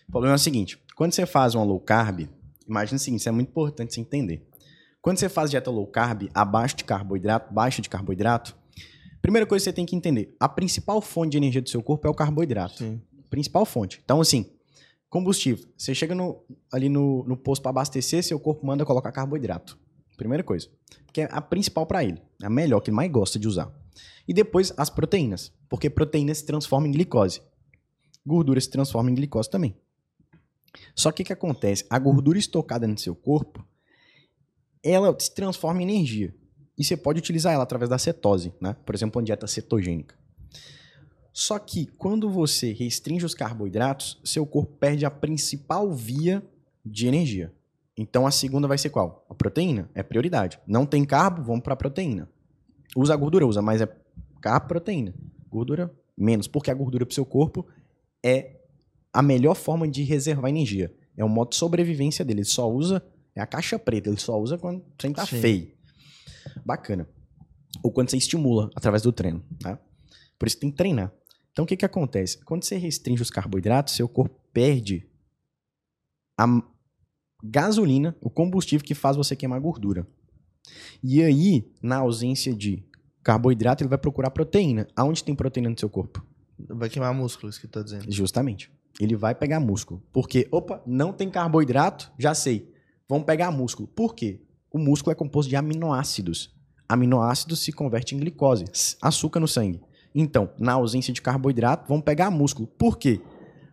O 0.09 0.11
problema 0.11 0.35
é 0.35 0.37
o 0.37 0.41
seguinte: 0.41 0.81
quando 0.97 1.12
você 1.12 1.27
faz 1.27 1.55
uma 1.55 1.65
low 1.65 1.79
carb, 1.79 2.29
imagina 2.69 2.97
o 2.97 2.99
seguinte, 2.99 3.21
isso 3.21 3.29
é 3.29 3.33
muito 3.33 3.51
importante 3.51 3.95
você 3.95 4.01
entender. 4.01 4.45
Quando 5.03 5.19
você 5.19 5.29
faz 5.29 5.51
dieta 5.51 5.71
low 5.71 5.87
carb, 5.87 6.29
abaixo 6.33 6.77
de 6.77 6.85
carboidrato, 6.85 7.53
baixa 7.53 7.83
de 7.83 7.88
carboidrato, 7.91 8.57
primeira 9.21 9.45
coisa 9.47 9.65
que 9.65 9.71
você 9.71 9.73
tem 9.75 9.85
que 9.85 9.97
entender: 9.97 10.35
a 10.38 10.49
principal 10.49 11.01
fonte 11.03 11.33
de 11.33 11.37
energia 11.38 11.61
do 11.61 11.69
seu 11.69 11.83
corpo 11.83 12.07
é 12.07 12.11
o 12.11 12.15
carboidrato. 12.15 12.79
Sim. 12.79 13.03
Principal 13.29 13.67
fonte. 13.67 14.01
Então, 14.05 14.21
assim, 14.21 14.47
combustível. 15.11 15.67
Você 15.77 15.95
chega 15.95 16.15
no- 16.15 16.43
ali 16.73 16.88
no, 16.88 17.25
no 17.25 17.37
posto 17.37 17.62
para 17.62 17.71
abastecer, 17.71 18.23
seu 18.23 18.38
corpo 18.38 18.65
manda 18.65 18.85
colocar 18.85 19.11
carboidrato. 19.11 19.77
Primeira 20.17 20.45
coisa. 20.45 20.69
Que 21.12 21.23
é 21.23 21.29
a 21.33 21.41
principal 21.41 21.85
para 21.87 22.05
ele. 22.05 22.23
É 22.41 22.47
a 22.47 22.51
melhor, 22.51 22.81
que 22.81 22.91
ele 22.91 22.97
mais 22.97 23.11
gosta 23.11 23.38
de 23.38 23.49
usar. 23.49 23.73
E 24.29 24.33
depois 24.33 24.73
as 24.77 24.88
proteínas. 24.88 25.53
Porque 25.69 25.91
proteína 25.91 26.35
se 26.35 26.45
transforma 26.47 26.87
em 26.87 26.93
glicose. 26.93 27.41
Gordura 28.25 28.61
se 28.61 28.71
transforma 28.71 29.11
em 29.11 29.15
glicose 29.15 29.51
também. 29.51 29.75
Só 30.95 31.11
que 31.11 31.23
o 31.23 31.27
que 31.27 31.33
acontece? 31.33 31.85
A 31.91 31.99
gordura 31.99 32.38
estocada 32.38 32.87
no 32.87 32.97
seu 32.97 33.15
corpo, 33.17 33.65
ela 34.83 35.14
se 35.18 35.35
transforma 35.35 35.83
em 35.83 35.85
energia. 35.85 36.35
E 36.77 36.85
você 36.85 36.97
pode 36.97 37.18
utilizar 37.18 37.53
ela 37.53 37.62
através 37.62 37.88
da 37.88 37.99
cetose, 37.99 38.53
né? 38.61 38.75
Por 38.85 38.95
exemplo, 38.95 39.21
uma 39.21 39.25
dieta 39.25 39.47
cetogênica. 39.47 40.16
Só 41.33 41.59
que 41.59 41.87
quando 41.87 42.29
você 42.29 42.73
restringe 42.73 43.25
os 43.25 43.35
carboidratos, 43.35 44.21
seu 44.25 44.45
corpo 44.45 44.73
perde 44.79 45.05
a 45.07 45.11
principal 45.11 45.90
via 45.92 46.42
de 46.85 47.07
energia. 47.07 47.53
Então 47.97 48.27
a 48.27 48.31
segunda 48.31 48.68
vai 48.68 48.77
ser 48.77 48.90
qual? 48.90 49.25
A 49.29 49.35
proteína. 49.35 49.88
É 49.95 50.03
prioridade. 50.03 50.59
Não 50.66 50.85
tem 50.85 51.05
carbo, 51.05 51.42
vamos 51.42 51.62
para 51.62 51.75
a 51.75 51.77
proteína. 51.77 52.29
Usa 52.97 53.14
a 53.14 53.16
gordura, 53.16 53.47
usa, 53.47 53.62
mas 53.62 53.81
é 53.81 53.88
carbo, 54.40 54.68
proteína. 54.68 55.14
Gordura, 55.49 55.90
menos. 56.16 56.47
Porque 56.47 56.71
a 56.71 56.75
gordura 56.75 57.07
para 57.07 57.12
o 57.12 57.14
seu 57.14 57.25
corpo 57.25 57.66
é 58.23 58.61
a 59.12 59.23
melhor 59.23 59.55
forma 59.55 59.87
de 59.88 60.03
reservar 60.03 60.51
energia. 60.51 60.95
É 61.16 61.25
o 61.25 61.29
modo 61.29 61.51
de 61.51 61.57
sobrevivência 61.57 62.25
dele. 62.25 62.40
Ele 62.40 62.47
só 62.47 62.71
usa. 62.71 63.03
É 63.35 63.40
a 63.40 63.47
caixa 63.47 63.79
preta. 63.79 64.09
Ele 64.09 64.21
só 64.21 64.38
usa 64.38 64.59
quando 64.59 64.79
o 64.79 64.85
trem 64.97 65.12
tá 65.12 65.27
Sim. 65.27 65.40
feio. 65.40 65.73
Bacana. 66.64 67.09
Ou 67.83 67.90
quando 67.90 68.11
você 68.11 68.16
estimula 68.16 68.71
através 68.75 69.03
do 69.03 69.12
treino. 69.12 69.45
Tá? 69.59 69.79
Por 70.38 70.47
isso 70.47 70.59
tem 70.59 70.71
que 70.71 70.77
treinar. 70.77 71.12
Então 71.53 71.64
o 71.64 71.68
que, 71.68 71.77
que 71.77 71.85
acontece? 71.85 72.42
Quando 72.45 72.64
você 72.64 72.77
restringe 72.77 73.23
os 73.23 73.31
carboidratos, 73.31 73.95
seu 73.95 74.09
corpo 74.09 74.38
perde 74.53 75.07
a 76.38 76.47
gasolina, 77.42 78.16
o 78.21 78.31
combustível 78.31 78.85
que 78.85 78.95
faz 78.95 79.16
você 79.16 79.35
queimar 79.35 79.61
gordura. 79.61 80.07
E 81.03 81.23
aí, 81.23 81.71
na 81.83 81.97
ausência 81.97 82.55
de 82.55 82.85
carboidrato, 83.23 83.83
ele 83.83 83.88
vai 83.88 83.99
procurar 83.99 84.31
proteína. 84.31 84.87
Aonde 84.95 85.25
tem 85.25 85.35
proteína 85.35 85.71
no 85.71 85.79
seu 85.79 85.90
corpo? 85.90 86.25
Vai 86.59 86.88
queimar 86.88 87.12
músculo, 87.12 87.51
isso 87.51 87.61
que 87.61 87.66
eu 87.66 87.71
tô 87.71 87.83
dizendo. 87.83 88.11
Justamente. 88.11 88.71
Ele 89.01 89.16
vai 89.16 89.35
pegar 89.35 89.59
músculo. 89.59 90.03
Porque, 90.12 90.47
opa, 90.51 90.83
não 90.87 91.12
tem 91.12 91.29
carboidrato? 91.31 92.12
Já 92.18 92.35
sei. 92.35 92.72
Vamos 93.12 93.27
pegar 93.27 93.51
músculo. 93.51 93.87
Por 93.87 94.14
quê? 94.14 94.40
O 94.72 94.79
músculo 94.79 95.12
é 95.12 95.14
composto 95.14 95.51
de 95.51 95.55
aminoácidos. 95.55 96.51
Aminoácidos 96.88 97.59
se 97.59 97.70
convertem 97.70 98.16
em 98.16 98.20
glicose, 98.22 98.64
açúcar 99.03 99.38
no 99.38 99.46
sangue. 99.46 99.83
Então, 100.14 100.48
na 100.59 100.72
ausência 100.72 101.12
de 101.12 101.20
carboidrato, 101.20 101.87
vamos 101.87 102.05
pegar 102.05 102.31
músculo. 102.31 102.66
Por 102.66 102.96
quê? 102.96 103.20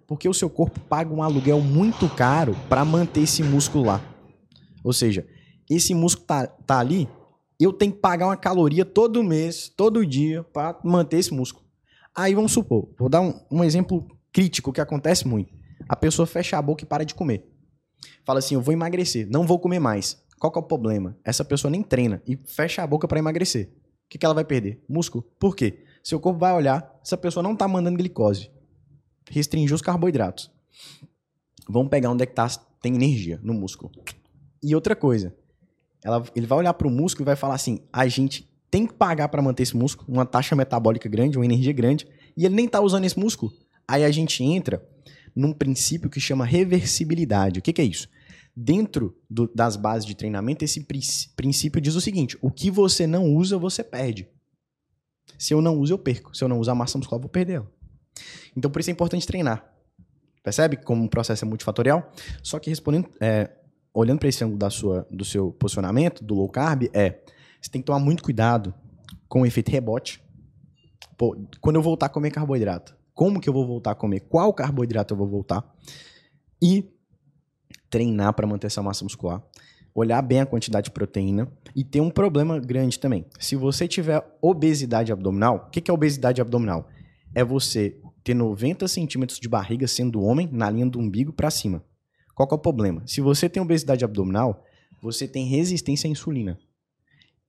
Porque 0.05 0.27
o 0.27 0.33
seu 0.33 0.49
corpo 0.49 0.81
paga 0.81 1.13
um 1.13 1.23
aluguel 1.23 1.61
muito 1.61 2.09
caro 2.09 2.53
para 2.67 2.83
manter 2.83 3.21
esse 3.21 3.41
músculo 3.41 3.85
lá. 3.85 4.01
Ou 4.83 4.91
seja, 4.91 5.25
esse 5.69 5.93
músculo 5.95 6.27
tá, 6.27 6.45
tá 6.45 6.77
ali, 6.77 7.07
eu 7.57 7.71
tenho 7.71 7.93
que 7.93 7.99
pagar 7.99 8.25
uma 8.25 8.35
caloria 8.35 8.83
todo 8.83 9.23
mês, 9.23 9.69
todo 9.69 10.05
dia, 10.05 10.43
para 10.43 10.77
manter 10.83 11.17
esse 11.17 11.33
músculo. 11.33 11.65
Aí 12.13 12.35
vamos 12.35 12.51
supor, 12.51 12.89
vou 12.99 13.07
dar 13.07 13.21
um, 13.21 13.39
um 13.49 13.63
exemplo 13.63 14.05
crítico 14.33 14.73
que 14.73 14.81
acontece 14.81 15.25
muito. 15.25 15.53
A 15.87 15.95
pessoa 15.95 16.25
fecha 16.27 16.57
a 16.57 16.61
boca 16.61 16.83
e 16.83 16.85
para 16.85 17.05
de 17.05 17.15
comer. 17.15 17.48
Fala 18.29 18.37
assim, 18.37 18.53
eu 18.53 18.61
vou 18.61 18.71
emagrecer, 18.71 19.27
não 19.27 19.43
vou 19.43 19.57
comer 19.57 19.79
mais. 19.79 20.23
Qual 20.37 20.51
que 20.51 20.59
é 20.59 20.61
o 20.61 20.63
problema? 20.63 21.17
Essa 21.25 21.43
pessoa 21.43 21.71
nem 21.71 21.81
treina 21.81 22.21
e 22.27 22.35
fecha 22.35 22.83
a 22.83 22.85
boca 22.85 23.07
para 23.07 23.17
emagrecer. 23.17 23.71
O 24.05 24.07
que, 24.07 24.19
que 24.19 24.23
ela 24.23 24.35
vai 24.35 24.45
perder? 24.45 24.83
Músculo. 24.87 25.23
Por 25.39 25.55
quê? 25.55 25.83
Seu 26.03 26.19
corpo 26.19 26.37
vai 26.37 26.53
olhar, 26.53 26.95
essa 27.03 27.17
pessoa 27.17 27.41
não 27.41 27.55
tá 27.55 27.67
mandando 27.67 27.97
glicose. 27.97 28.51
Restringir 29.31 29.73
os 29.73 29.81
carboidratos. 29.81 30.51
Vamos 31.67 31.89
pegar 31.89 32.11
onde 32.11 32.21
é 32.21 32.27
que 32.27 32.35
tá, 32.35 32.47
tem 32.79 32.93
energia 32.93 33.39
no 33.41 33.51
músculo. 33.51 33.91
E 34.61 34.75
outra 34.75 34.95
coisa, 34.95 35.35
ela, 36.03 36.23
ele 36.35 36.45
vai 36.45 36.59
olhar 36.59 36.75
para 36.75 36.87
o 36.87 36.91
músculo 36.91 37.23
e 37.23 37.25
vai 37.25 37.35
falar 37.35 37.55
assim: 37.55 37.81
a 37.91 38.07
gente 38.07 38.47
tem 38.69 38.85
que 38.85 38.93
pagar 38.93 39.29
para 39.29 39.41
manter 39.41 39.63
esse 39.63 39.75
músculo, 39.75 40.07
uma 40.07 40.23
taxa 40.23 40.55
metabólica 40.55 41.09
grande, 41.09 41.35
uma 41.35 41.45
energia 41.45 41.73
grande, 41.73 42.07
e 42.37 42.45
ele 42.45 42.53
nem 42.53 42.67
tá 42.67 42.79
usando 42.79 43.05
esse 43.05 43.19
músculo. 43.19 43.51
Aí 43.87 44.05
a 44.05 44.11
gente 44.11 44.43
entra 44.43 44.87
num 45.35 45.51
princípio 45.51 46.11
que 46.11 46.19
chama 46.19 46.45
reversibilidade. 46.45 47.57
O 47.57 47.61
que, 47.63 47.73
que 47.73 47.81
é 47.81 47.85
isso? 47.85 48.07
Dentro 48.61 49.17
do, 49.29 49.49
das 49.55 49.77
bases 49.77 50.05
de 50.05 50.13
treinamento, 50.13 50.65
esse 50.65 50.85
princípio 51.33 51.79
diz 51.79 51.95
o 51.95 52.01
seguinte: 52.01 52.37
o 52.41 52.51
que 52.51 52.69
você 52.69 53.07
não 53.07 53.33
usa, 53.33 53.57
você 53.57 53.81
perde. 53.81 54.27
Se 55.37 55.53
eu 55.53 55.61
não 55.61 55.77
uso, 55.77 55.93
eu 55.93 55.97
perco. 55.97 56.35
Se 56.35 56.43
eu 56.43 56.49
não 56.49 56.59
usar 56.59 56.73
a 56.73 56.75
massa 56.75 56.97
muscular, 56.97 57.19
eu 57.19 57.21
vou 57.21 57.29
perder 57.29 57.53
ela. 57.53 57.71
Então, 58.57 58.69
por 58.69 58.81
isso 58.81 58.89
é 58.89 58.91
importante 58.91 59.25
treinar. 59.25 59.65
Percebe 60.43 60.75
como 60.75 61.05
o 61.05 61.09
processo 61.09 61.45
é 61.45 61.47
multifatorial? 61.47 62.11
Só 62.43 62.59
que 62.59 62.69
respondendo, 62.69 63.09
é, 63.21 63.49
olhando 63.93 64.19
para 64.19 64.27
esse 64.27 64.43
ângulo 64.43 64.59
da 64.59 64.69
sua, 64.69 65.07
do 65.09 65.23
seu 65.23 65.53
posicionamento, 65.53 66.21
do 66.21 66.35
low 66.35 66.49
carb, 66.49 66.89
é 66.93 67.21
você 67.61 67.71
tem 67.71 67.81
que 67.81 67.85
tomar 67.85 67.99
muito 67.99 68.21
cuidado 68.21 68.73
com 69.29 69.43
o 69.43 69.45
efeito 69.45 69.71
rebote. 69.71 70.21
Pô, 71.17 71.33
quando 71.61 71.77
eu 71.77 71.81
voltar 71.81 72.07
a 72.07 72.09
comer 72.09 72.31
carboidrato, 72.31 72.93
como 73.13 73.39
que 73.39 73.47
eu 73.47 73.53
vou 73.53 73.65
voltar 73.65 73.91
a 73.91 73.95
comer? 73.95 74.19
Qual 74.21 74.53
carboidrato 74.53 75.13
eu 75.13 75.17
vou 75.17 75.29
voltar? 75.29 75.63
E 76.61 76.89
treinar 77.89 78.33
para 78.33 78.47
manter 78.47 78.67
essa 78.67 78.83
massa 78.83 79.03
muscular 79.03 79.43
olhar 79.93 80.21
bem 80.21 80.39
a 80.39 80.45
quantidade 80.45 80.85
de 80.85 80.91
proteína 80.91 81.51
e 81.75 81.83
ter 81.83 82.01
um 82.01 82.09
problema 82.09 82.59
grande 82.59 82.99
também. 82.99 83.25
Se 83.39 83.55
você 83.55 83.87
tiver 83.87 84.23
obesidade 84.41 85.11
abdominal, 85.11 85.67
o 85.67 85.69
que 85.69 85.89
é 85.89 85.93
obesidade 85.93 86.41
abdominal? 86.41 86.87
É 87.33 87.43
você 87.43 87.99
ter 88.23 88.33
90 88.33 88.87
centímetros 88.87 89.39
de 89.39 89.47
barriga 89.47 89.87
sendo 89.87 90.21
homem 90.21 90.49
na 90.51 90.69
linha 90.69 90.85
do 90.85 90.99
umbigo 90.99 91.33
para 91.33 91.51
cima. 91.51 91.83
Qual 92.35 92.47
é 92.49 92.55
o 92.55 92.57
problema? 92.57 93.03
Se 93.05 93.21
você 93.21 93.49
tem 93.49 93.61
obesidade 93.61 94.05
abdominal, 94.05 94.63
você 95.01 95.27
tem 95.27 95.45
resistência 95.45 96.07
à 96.07 96.11
insulina. 96.11 96.57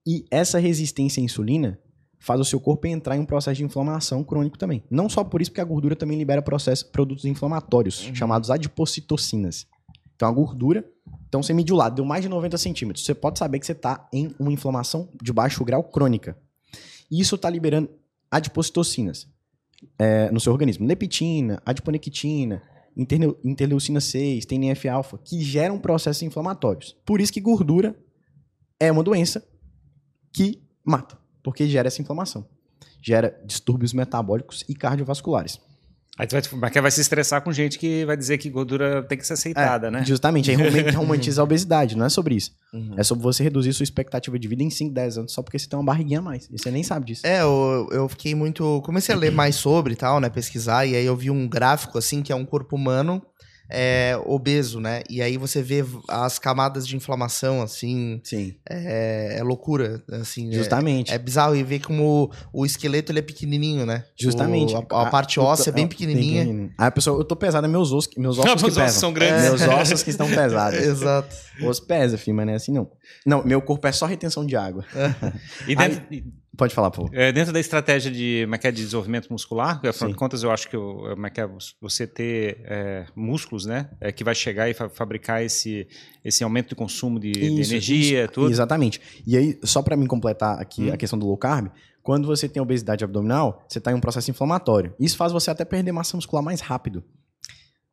E 0.06 0.24
essa 0.30 0.58
resistência 0.58 1.20
à 1.20 1.24
insulina 1.24 1.78
faz 2.18 2.40
o 2.40 2.44
seu 2.44 2.60
corpo 2.60 2.86
entrar 2.86 3.16
em 3.16 3.20
um 3.20 3.26
processo 3.26 3.58
de 3.58 3.64
inflamação 3.64 4.22
crônico 4.22 4.58
também. 4.58 4.82
Não 4.90 5.08
só 5.08 5.24
por 5.24 5.40
isso, 5.40 5.50
porque 5.50 5.60
a 5.60 5.64
gordura 5.64 5.96
também 5.96 6.18
libera 6.18 6.42
processo, 6.42 6.90
produtos 6.90 7.24
inflamatórios, 7.24 8.06
uhum. 8.06 8.14
chamados 8.14 8.50
adipocitocinas. 8.50 9.66
Então 10.20 10.28
a 10.28 10.32
gordura 10.32 10.84
então 11.30 11.44
você 11.44 11.54
mediu 11.54 11.76
lá, 11.76 11.88
deu 11.88 12.04
mais 12.04 12.22
de 12.22 12.28
90 12.28 12.58
centímetros. 12.58 13.04
Você 13.04 13.14
pode 13.14 13.38
saber 13.38 13.60
que 13.60 13.66
você 13.66 13.70
está 13.70 14.08
em 14.12 14.34
uma 14.36 14.52
inflamação 14.52 15.08
de 15.22 15.32
baixo 15.32 15.64
grau 15.64 15.84
crônica. 15.84 16.36
E 17.08 17.20
isso 17.20 17.36
está 17.36 17.48
liberando 17.48 17.88
adipocitocinas 18.28 19.28
é, 19.96 20.28
no 20.32 20.40
seu 20.40 20.52
organismo. 20.52 20.84
Leptina, 20.88 21.62
adiponectina, 21.64 22.60
interleucina 23.44 24.00
6, 24.00 24.44
TNF-alfa, 24.44 25.18
que 25.18 25.40
geram 25.40 25.78
processos 25.78 26.22
inflamatórios. 26.24 26.96
Por 27.06 27.20
isso 27.20 27.32
que 27.32 27.40
gordura 27.40 27.96
é 28.80 28.90
uma 28.90 29.04
doença 29.04 29.46
que 30.32 30.60
mata, 30.84 31.16
porque 31.44 31.68
gera 31.68 31.86
essa 31.86 32.02
inflamação. 32.02 32.44
Gera 33.00 33.40
distúrbios 33.46 33.92
metabólicos 33.92 34.64
e 34.68 34.74
cardiovasculares. 34.74 35.60
Aí 36.18 36.26
tu 36.26 36.36
vai, 36.52 36.70
vai 36.70 36.90
se 36.90 37.00
estressar 37.00 37.40
com 37.40 37.52
gente 37.52 37.78
que 37.78 38.04
vai 38.04 38.16
dizer 38.16 38.36
que 38.36 38.50
gordura 38.50 39.02
tem 39.02 39.16
que 39.16 39.26
ser 39.26 39.34
aceitada, 39.34 39.86
é, 39.86 39.90
né? 39.90 40.04
Justamente, 40.04 40.50
aí 40.50 40.56
romantiza 40.92 41.40
a 41.40 41.44
obesidade, 41.44 41.96
não 41.96 42.04
é 42.04 42.08
sobre 42.08 42.34
isso. 42.34 42.52
Uhum. 42.74 42.94
É 42.96 43.02
sobre 43.02 43.22
você 43.22 43.42
reduzir 43.42 43.72
sua 43.72 43.84
expectativa 43.84 44.38
de 44.38 44.46
vida 44.46 44.62
em 44.62 44.70
5, 44.70 44.92
10 44.92 45.18
anos 45.18 45.32
só 45.32 45.42
porque 45.42 45.58
você 45.58 45.68
tem 45.68 45.78
uma 45.78 45.84
barriguinha 45.84 46.18
a 46.18 46.22
mais. 46.22 46.46
E 46.50 46.58
você 46.58 46.70
nem 46.70 46.82
sabe 46.82 47.06
disso. 47.06 47.26
É, 47.26 47.40
eu, 47.40 47.88
eu 47.90 48.08
fiquei 48.08 48.34
muito. 48.34 48.82
Comecei 48.82 49.14
a 49.14 49.18
ler 49.18 49.32
mais 49.32 49.56
sobre 49.56 49.94
e 49.94 49.96
tal, 49.96 50.20
né? 50.20 50.28
Pesquisar, 50.28 50.84
e 50.84 50.94
aí 50.94 51.06
eu 51.06 51.16
vi 51.16 51.30
um 51.30 51.48
gráfico 51.48 51.96
assim 51.96 52.22
que 52.22 52.32
é 52.32 52.36
um 52.36 52.44
corpo 52.44 52.76
humano 52.76 53.22
é, 53.70 54.20
obeso, 54.26 54.80
né? 54.80 55.02
E 55.08 55.22
aí 55.22 55.36
você 55.36 55.62
vê 55.62 55.84
as 56.08 56.38
camadas 56.38 56.86
de 56.86 56.96
inflamação, 56.96 57.62
assim. 57.62 58.20
Sim. 58.24 58.54
É, 58.68 59.36
é 59.38 59.42
loucura, 59.42 60.02
assim. 60.12 60.50
É, 60.50 60.54
Justamente. 60.54 61.12
É, 61.12 61.14
é, 61.14 61.18
bizarro 61.18 61.54
e 61.54 61.62
ver 61.62 61.80
como 61.80 62.30
o, 62.52 62.60
o 62.60 62.66
esqueleto 62.66 63.12
ele 63.12 63.20
é 63.20 63.22
pequenininho, 63.22 63.86
né? 63.86 64.04
Justamente. 64.18 64.74
O, 64.74 64.78
a, 64.90 65.02
a, 65.02 65.10
parte 65.10 65.38
óssea 65.38 65.70
é 65.70 65.72
bem 65.72 65.86
pequenininha. 65.86 66.44
Bem 66.44 66.72
Aí 66.76 66.88
a 66.88 66.90
pessoa, 66.90 67.20
eu 67.20 67.24
tô 67.24 67.36
pesado, 67.36 67.66
é 67.66 67.70
meus 67.70 67.92
ossos, 67.92 68.10
meus 68.16 68.36
ossos 68.40 68.62
que 68.62 68.80
pesam. 68.80 68.88
são 68.88 69.12
grandes. 69.12 69.42
Meus 69.42 69.62
ossos 69.62 70.02
que 70.02 70.10
estão 70.10 70.28
pesados. 70.34 70.78
Exato. 70.78 71.34
O 71.62 71.66
osso 71.66 71.86
pesa, 71.86 72.18
filho, 72.18 72.36
mas 72.36 72.46
não 72.46 72.52
é 72.52 72.56
assim 72.56 72.72
não. 72.72 72.90
Não, 73.24 73.44
meu 73.44 73.62
corpo 73.62 73.86
é 73.86 73.92
só 73.92 74.06
retenção 74.06 74.44
de 74.44 74.56
água. 74.56 74.84
e 75.66 75.76
dentro, 75.76 76.02
Aí, 76.10 76.24
Pode 76.60 76.74
falar, 76.74 76.90
pô. 76.90 77.08
É, 77.14 77.32
dentro 77.32 77.54
da 77.54 77.58
estratégia 77.58 78.12
de, 78.12 78.42
como 78.44 78.54
é 78.54 78.58
é, 78.62 78.70
de 78.70 78.82
desenvolvimento 78.82 79.32
muscular, 79.32 79.80
afinal 79.82 80.10
de 80.10 80.14
contas, 80.14 80.42
eu 80.42 80.50
acho 80.50 80.68
que 80.68 80.76
é 80.76 81.40
é, 81.40 81.48
você 81.80 82.06
ter 82.06 82.60
é, 82.64 83.06
músculos, 83.16 83.64
né? 83.64 83.88
É, 83.98 84.12
que 84.12 84.22
vai 84.22 84.34
chegar 84.34 84.68
e 84.68 84.74
fa 84.74 84.86
fabricar 84.90 85.42
esse, 85.42 85.88
esse 86.22 86.44
aumento 86.44 86.68
de 86.68 86.74
consumo 86.74 87.18
de, 87.18 87.30
isso, 87.30 87.40
de 87.40 87.46
energia, 87.62 88.24
isso. 88.24 88.32
tudo. 88.32 88.50
Exatamente. 88.50 89.00
E 89.26 89.38
aí, 89.38 89.58
só 89.62 89.80
para 89.80 89.96
me 89.96 90.06
completar 90.06 90.60
aqui 90.60 90.90
hum. 90.90 90.92
a 90.92 90.98
questão 90.98 91.18
do 91.18 91.26
low 91.26 91.38
carb, 91.38 91.68
quando 92.02 92.26
você 92.26 92.46
tem 92.46 92.60
obesidade 92.60 93.02
abdominal, 93.02 93.64
você 93.66 93.78
está 93.78 93.90
em 93.90 93.94
um 93.94 94.00
processo 94.00 94.30
inflamatório. 94.30 94.94
Isso 95.00 95.16
faz 95.16 95.32
você 95.32 95.50
até 95.50 95.64
perder 95.64 95.92
massa 95.92 96.14
muscular 96.14 96.44
mais 96.44 96.60
rápido. 96.60 97.02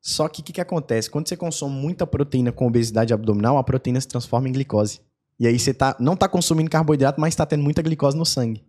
Só 0.02 0.28
que 0.28 0.42
o 0.42 0.44
que, 0.44 0.52
que 0.52 0.62
acontece? 0.62 1.10
Quando 1.10 1.30
você 1.30 1.38
consome 1.38 1.74
muita 1.74 2.06
proteína 2.06 2.52
com 2.52 2.68
obesidade 2.68 3.14
abdominal, 3.14 3.58
a 3.58 3.64
proteína 3.64 4.02
se 4.02 4.10
transforma 4.10 4.50
em 4.50 4.52
glicose. 4.52 5.00
E 5.40 5.46
aí 5.46 5.58
você 5.58 5.74
tá, 5.74 5.96
não 6.00 6.16
tá 6.16 6.28
consumindo 6.28 6.70
carboidrato, 6.70 7.22
mas 7.22 7.34
está 7.34 7.46
tendo 7.46 7.64
muita 7.64 7.82
glicose 7.82 8.18
no 8.18 8.26
sangue. 8.26 8.64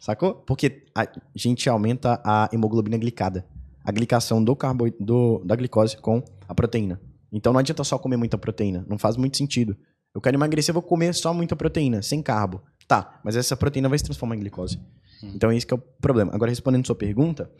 Sacou? 0.00 0.34
Porque 0.34 0.84
a 0.94 1.06
gente 1.34 1.68
aumenta 1.68 2.20
a 2.24 2.48
hemoglobina 2.52 2.98
glicada. 2.98 3.46
A 3.84 3.92
glicação 3.92 4.42
do 4.42 4.54
carbo, 4.54 4.90
do, 5.00 5.42
da 5.44 5.56
glicose 5.56 5.96
com 5.96 6.22
a 6.48 6.54
proteína. 6.54 7.00
Então 7.32 7.52
não 7.52 7.60
adianta 7.60 7.82
só 7.84 7.98
comer 7.98 8.16
muita 8.16 8.36
proteína. 8.36 8.84
Não 8.88 8.98
faz 8.98 9.16
muito 9.16 9.36
sentido. 9.36 9.76
Eu 10.14 10.20
quero 10.20 10.36
emagrecer, 10.36 10.70
eu 10.70 10.74
vou 10.74 10.82
comer 10.82 11.14
só 11.14 11.32
muita 11.32 11.54
proteína, 11.54 12.02
sem 12.02 12.22
carbo. 12.22 12.62
Tá, 12.88 13.20
mas 13.24 13.36
essa 13.36 13.56
proteína 13.56 13.88
vai 13.88 13.98
se 13.98 14.04
transformar 14.04 14.36
em 14.36 14.40
glicose. 14.40 14.78
Hum. 15.22 15.32
Então 15.34 15.52
esse 15.52 15.66
é 15.70 15.74
o 15.74 15.78
problema. 15.78 16.34
Agora, 16.34 16.50
respondendo 16.50 16.86
sua 16.86 16.94
pergunta, 16.94 17.50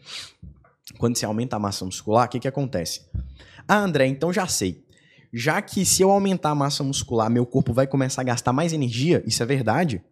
quando 0.97 1.17
você 1.17 1.25
aumenta 1.25 1.55
a 1.55 1.59
massa 1.59 1.85
muscular, 1.85 2.27
o 2.27 2.29
que, 2.29 2.39
que 2.39 2.47
acontece? 2.47 3.01
Ah, 3.67 3.79
André, 3.79 4.07
então 4.07 4.31
já 4.31 4.47
sei 4.47 4.86
já 5.37 5.61
que 5.61 5.85
se 5.85 6.01
eu 6.01 6.09
aumentar 6.09 6.49
a 6.49 6.55
massa 6.55 6.83
muscular, 6.83 7.29
meu 7.29 7.45
corpo 7.45 7.71
vai 7.71 7.85
começar 7.85 8.21
a 8.21 8.25
gastar 8.25 8.51
mais 8.51 8.73
energia, 8.73 9.23
isso 9.25 9.43
é 9.43 9.45
verdade, 9.45 10.03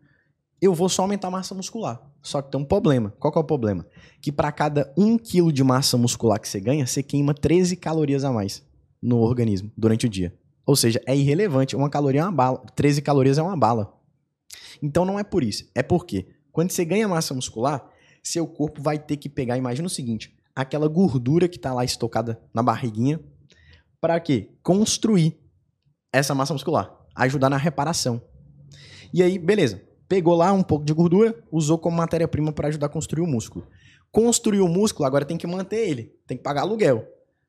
eu 0.62 0.72
vou 0.72 0.88
só 0.88 1.02
aumentar 1.02 1.30
a 1.30 1.32
massa 1.32 1.56
muscular. 1.56 2.00
Só 2.22 2.44
que 2.44 2.52
tem 2.52 2.62
um 2.62 2.64
problema. 2.64 3.12
Qual 3.20 3.34
é 3.36 3.40
o 3.40 3.44
problema? 3.44 3.88
Que 4.22 4.32
para 4.32 4.52
cada 4.52 4.94
1 4.96 5.18
kg 5.18 5.52
de 5.52 5.64
massa 5.64 5.98
muscular 5.98 6.40
que 6.40 6.48
você 6.48 6.60
ganha, 6.60 6.86
você 6.86 7.02
queima 7.02 7.34
13 7.34 7.76
calorias 7.76 8.24
a 8.24 8.32
mais 8.32 8.64
no 9.02 9.18
organismo 9.18 9.72
durante 9.76 10.06
o 10.06 10.10
dia. 10.10 10.32
Ou 10.64 10.76
seja, 10.76 11.02
é 11.08 11.16
irrelevante. 11.16 11.76
Uma 11.76 11.90
caloria 11.90 12.22
é 12.22 12.24
uma 12.24 12.32
bala. 12.32 12.64
13 12.76 13.02
calorias 13.02 13.40
é 13.40 13.42
uma 13.44 13.58
bala. 13.58 14.00
Então 14.82 15.06
não 15.06 15.20
é 15.20 15.24
por 15.24 15.44
isso. 15.44 15.70
É 15.74 15.82
porque 15.82 16.28
quando 16.52 16.70
você 16.70 16.86
ganha 16.86 17.08
massa 17.08 17.34
muscular, 17.34 17.88
seu 18.24 18.48
corpo 18.48 18.80
vai 18.82 19.00
ter 19.00 19.18
que 19.18 19.28
pegar, 19.28 19.58
imagina 19.58 19.88
o 19.88 19.90
seguinte, 19.90 20.36
aquela 20.56 20.88
gordura 20.88 21.48
que 21.48 21.58
está 21.58 21.74
lá 21.74 21.84
estocada 21.84 22.40
na 22.54 22.64
barriguinha, 22.64 23.20
para 24.06 24.20
quê? 24.20 24.52
Construir 24.62 25.36
essa 26.14 26.36
massa 26.36 26.54
muscular, 26.54 26.96
ajudar 27.16 27.50
na 27.50 27.58
reparação. 27.58 28.22
E 29.12 29.24
aí, 29.24 29.40
beleza. 29.40 29.82
Pegou 30.08 30.36
lá 30.36 30.54
um 30.54 30.62
pouco 30.62 30.86
de 30.86 30.94
gordura, 30.94 31.36
usou 31.52 31.80
como 31.80 31.98
matéria-prima 31.98 32.52
para 32.52 32.68
ajudar 32.68 32.86
a 32.86 32.90
construir 32.90 33.24
o 33.24 33.28
músculo. 33.28 33.68
Construiu 34.12 34.64
o 34.64 34.70
músculo, 34.70 35.08
agora 35.08 35.26
tem 35.26 35.38
que 35.38 35.48
manter 35.48 35.90
ele, 35.90 36.14
tem 36.28 36.38
que 36.38 36.44
pagar 36.44 36.62
aluguel. 36.62 37.04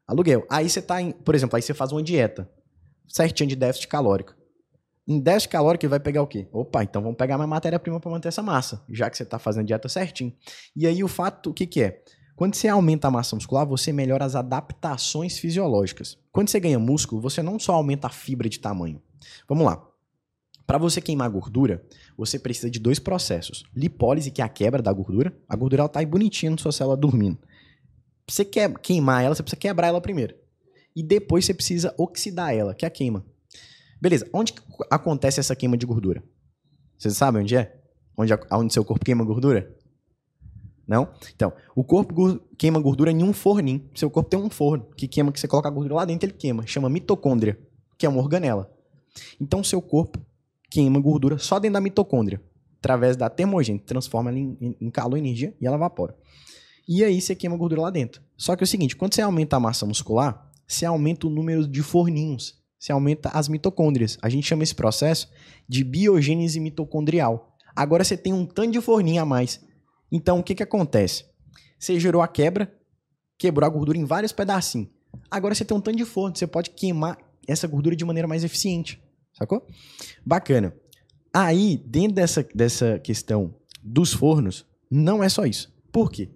Aluguel. 0.08 0.46
Aí 0.48 0.66
você 0.66 0.80
tá 0.80 0.98
em, 1.02 1.12
por 1.12 1.34
exemplo, 1.34 1.56
aí 1.56 1.60
você 1.60 1.74
faz 1.74 1.92
uma 1.92 2.02
dieta 2.02 2.50
certinha 3.06 3.46
de 3.46 3.54
déficit 3.54 3.86
calórico. 3.88 4.34
Em 5.06 5.20
déficit 5.20 5.50
calórico 5.50 5.84
ele 5.84 5.90
vai 5.90 6.00
pegar 6.00 6.22
o 6.22 6.26
quê? 6.26 6.48
Opa, 6.50 6.82
então 6.82 7.02
vamos 7.02 7.18
pegar 7.18 7.36
mais 7.36 7.50
matéria-prima 7.50 8.00
para 8.00 8.10
manter 8.10 8.28
essa 8.28 8.42
massa, 8.42 8.82
já 8.88 9.10
que 9.10 9.16
você 9.18 9.24
está 9.24 9.38
fazendo 9.38 9.66
dieta 9.66 9.90
certinho. 9.90 10.32
E 10.74 10.86
aí 10.86 11.04
o 11.04 11.08
fato, 11.08 11.50
o 11.50 11.52
que 11.52 11.66
que 11.66 11.82
é? 11.82 12.02
Quando 12.36 12.54
você 12.54 12.68
aumenta 12.68 13.08
a 13.08 13.10
massa 13.10 13.34
muscular, 13.34 13.66
você 13.66 13.92
melhora 13.92 14.24
as 14.24 14.36
adaptações 14.36 15.38
fisiológicas. 15.38 16.18
Quando 16.30 16.50
você 16.50 16.60
ganha 16.60 16.78
músculo, 16.78 17.20
você 17.20 17.42
não 17.42 17.58
só 17.58 17.72
aumenta 17.72 18.08
a 18.08 18.10
fibra 18.10 18.46
de 18.46 18.60
tamanho. 18.60 19.00
Vamos 19.48 19.64
lá. 19.64 19.82
Para 20.66 20.76
você 20.76 21.00
queimar 21.00 21.30
gordura, 21.30 21.82
você 22.14 22.38
precisa 22.38 22.68
de 22.68 22.78
dois 22.78 22.98
processos. 22.98 23.64
Lipólise, 23.74 24.30
que 24.30 24.42
é 24.42 24.44
a 24.44 24.48
quebra 24.50 24.82
da 24.82 24.92
gordura. 24.92 25.34
A 25.48 25.56
gordura 25.56 25.82
ela 25.82 25.88
tá 25.88 26.00
aí 26.00 26.06
bonitinha 26.06 26.50
na 26.50 26.58
sua 26.58 26.72
célula 26.72 26.96
dormindo. 26.96 27.38
Você 28.28 28.44
quer 28.44 28.70
queimar 28.80 29.24
ela, 29.24 29.34
você 29.34 29.42
precisa 29.42 29.58
quebrar 29.58 29.88
ela 29.88 30.00
primeiro. 30.00 30.34
E 30.94 31.02
depois 31.02 31.46
você 31.46 31.54
precisa 31.54 31.94
oxidar 31.96 32.54
ela, 32.54 32.74
que 32.74 32.84
é 32.84 32.88
a 32.88 32.90
queima. 32.90 33.24
Beleza, 34.00 34.28
onde 34.32 34.52
acontece 34.90 35.40
essa 35.40 35.56
queima 35.56 35.76
de 35.76 35.86
gordura? 35.86 36.22
Vocês 36.98 37.16
sabem 37.16 37.42
onde 37.42 37.56
é? 37.56 37.80
Onde, 38.16 38.32
onde 38.52 38.72
seu 38.72 38.84
corpo 38.84 39.04
queima 39.04 39.24
gordura? 39.24 39.75
Não? 40.86 41.08
Então, 41.34 41.52
o 41.74 41.82
corpo 41.82 42.40
queima 42.56 42.80
gordura 42.80 43.10
em 43.10 43.22
um 43.22 43.32
forninho. 43.32 43.88
Seu 43.94 44.08
corpo 44.08 44.30
tem 44.30 44.38
um 44.38 44.48
forno 44.48 44.86
que 44.96 45.08
queima, 45.08 45.32
que 45.32 45.40
você 45.40 45.48
coloca 45.48 45.68
a 45.68 45.70
gordura 45.70 45.96
lá 45.96 46.04
dentro, 46.04 46.26
ele 46.26 46.36
queima. 46.36 46.66
Chama 46.66 46.88
mitocôndria, 46.88 47.58
que 47.98 48.06
é 48.06 48.08
uma 48.08 48.20
organela. 48.20 48.72
Então, 49.40 49.64
seu 49.64 49.82
corpo 49.82 50.18
queima 50.70 51.00
gordura 51.00 51.38
só 51.38 51.58
dentro 51.58 51.74
da 51.74 51.80
mitocôndria, 51.80 52.40
através 52.78 53.16
da 53.16 53.28
termogênese, 53.28 53.84
transforma 53.84 54.30
ela 54.30 54.38
em, 54.38 54.76
em 54.80 54.90
calor, 54.90 55.16
energia 55.16 55.54
e 55.60 55.66
ela 55.66 55.76
evapora. 55.76 56.16
E 56.88 57.02
aí 57.02 57.20
você 57.20 57.34
queima 57.34 57.56
gordura 57.56 57.82
lá 57.82 57.90
dentro. 57.90 58.22
Só 58.36 58.54
que 58.54 58.62
é 58.62 58.64
o 58.64 58.68
seguinte, 58.68 58.94
quando 58.94 59.14
você 59.14 59.22
aumenta 59.22 59.56
a 59.56 59.60
massa 59.60 59.84
muscular, 59.84 60.50
você 60.66 60.84
aumenta 60.84 61.26
o 61.26 61.30
número 61.30 61.66
de 61.66 61.82
forninhos 61.82 62.64
você 62.78 62.92
aumenta 62.92 63.30
as 63.30 63.48
mitocôndrias. 63.48 64.18
A 64.22 64.28
gente 64.28 64.46
chama 64.46 64.62
esse 64.62 64.74
processo 64.74 65.28
de 65.68 65.82
biogênese 65.82 66.60
mitocondrial. 66.60 67.56
Agora 67.74 68.04
você 68.04 68.16
tem 68.16 68.32
um 68.32 68.46
tanto 68.46 68.70
de 68.70 68.80
forninha 68.80 69.22
a 69.22 69.24
mais. 69.24 69.60
Então, 70.10 70.38
o 70.38 70.42
que, 70.42 70.54
que 70.54 70.62
acontece? 70.62 71.24
Você 71.78 71.98
gerou 71.98 72.22
a 72.22 72.28
quebra, 72.28 72.72
quebrou 73.38 73.66
a 73.66 73.70
gordura 73.70 73.98
em 73.98 74.04
vários 74.04 74.32
pedacinhos. 74.32 74.88
Agora 75.30 75.54
você 75.54 75.64
tem 75.64 75.76
um 75.76 75.80
tanto 75.80 75.96
de 75.96 76.04
forno, 76.04 76.36
você 76.36 76.46
pode 76.46 76.70
queimar 76.70 77.18
essa 77.46 77.66
gordura 77.66 77.96
de 77.96 78.04
maneira 78.04 78.28
mais 78.28 78.44
eficiente. 78.44 79.02
Sacou? 79.32 79.66
Bacana. 80.24 80.74
Aí, 81.32 81.76
dentro 81.86 82.14
dessa, 82.14 82.46
dessa 82.54 82.98
questão 82.98 83.54
dos 83.82 84.12
fornos, 84.12 84.66
não 84.90 85.22
é 85.22 85.28
só 85.28 85.44
isso. 85.44 85.72
Por 85.92 86.10
quê? 86.10 86.30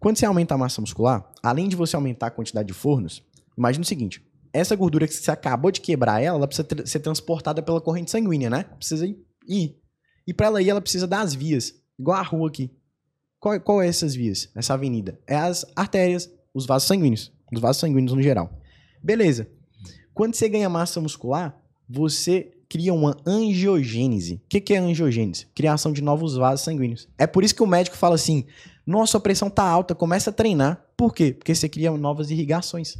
Quando 0.00 0.18
você 0.18 0.26
aumenta 0.26 0.54
a 0.54 0.58
massa 0.58 0.80
muscular, 0.80 1.32
além 1.42 1.68
de 1.68 1.76
você 1.76 1.96
aumentar 1.96 2.26
a 2.26 2.30
quantidade 2.30 2.68
de 2.68 2.74
fornos, 2.74 3.22
imagina 3.56 3.82
o 3.82 3.86
seguinte: 3.86 4.26
essa 4.52 4.76
gordura 4.76 5.06
que 5.06 5.14
você 5.14 5.30
acabou 5.30 5.70
de 5.70 5.80
quebrar 5.80 6.20
ela, 6.20 6.36
ela 6.36 6.46
precisa 6.46 6.68
ser 6.84 7.00
transportada 7.00 7.62
pela 7.62 7.80
corrente 7.80 8.10
sanguínea, 8.10 8.50
né? 8.50 8.64
Precisa 8.64 9.06
ir. 9.46 9.76
E 10.26 10.34
para 10.34 10.46
ela 10.46 10.62
ir, 10.62 10.70
ela 10.70 10.80
precisa 10.80 11.06
das 11.06 11.34
vias, 11.34 11.74
igual 11.98 12.18
a 12.18 12.22
rua 12.22 12.48
aqui. 12.48 12.70
Qual, 13.44 13.60
qual 13.60 13.82
é 13.82 13.86
essas 13.86 14.14
vias, 14.14 14.48
essa 14.54 14.72
avenida? 14.72 15.20
É 15.26 15.36
as 15.36 15.66
artérias, 15.76 16.32
os 16.54 16.64
vasos 16.64 16.88
sanguíneos, 16.88 17.30
os 17.52 17.60
vasos 17.60 17.78
sanguíneos 17.78 18.14
no 18.14 18.22
geral. 18.22 18.50
Beleza. 19.02 19.46
Quando 20.14 20.34
você 20.34 20.48
ganha 20.48 20.66
massa 20.70 20.98
muscular, 20.98 21.54
você 21.86 22.52
cria 22.70 22.94
uma 22.94 23.14
angiogênese. 23.26 24.36
O 24.36 24.48
que, 24.48 24.62
que 24.62 24.72
é 24.72 24.78
angiogênese? 24.78 25.44
Criação 25.54 25.92
de 25.92 26.00
novos 26.00 26.36
vasos 26.36 26.64
sanguíneos. 26.64 27.06
É 27.18 27.26
por 27.26 27.44
isso 27.44 27.54
que 27.54 27.62
o 27.62 27.66
médico 27.66 27.98
fala 27.98 28.14
assim: 28.14 28.46
nossa, 28.86 29.18
a 29.18 29.20
pressão 29.20 29.50
tá 29.50 29.62
alta, 29.62 29.94
começa 29.94 30.30
a 30.30 30.32
treinar. 30.32 30.82
Por 30.96 31.12
quê? 31.14 31.34
Porque 31.34 31.54
você 31.54 31.68
cria 31.68 31.90
novas 31.90 32.30
irrigações. 32.30 32.96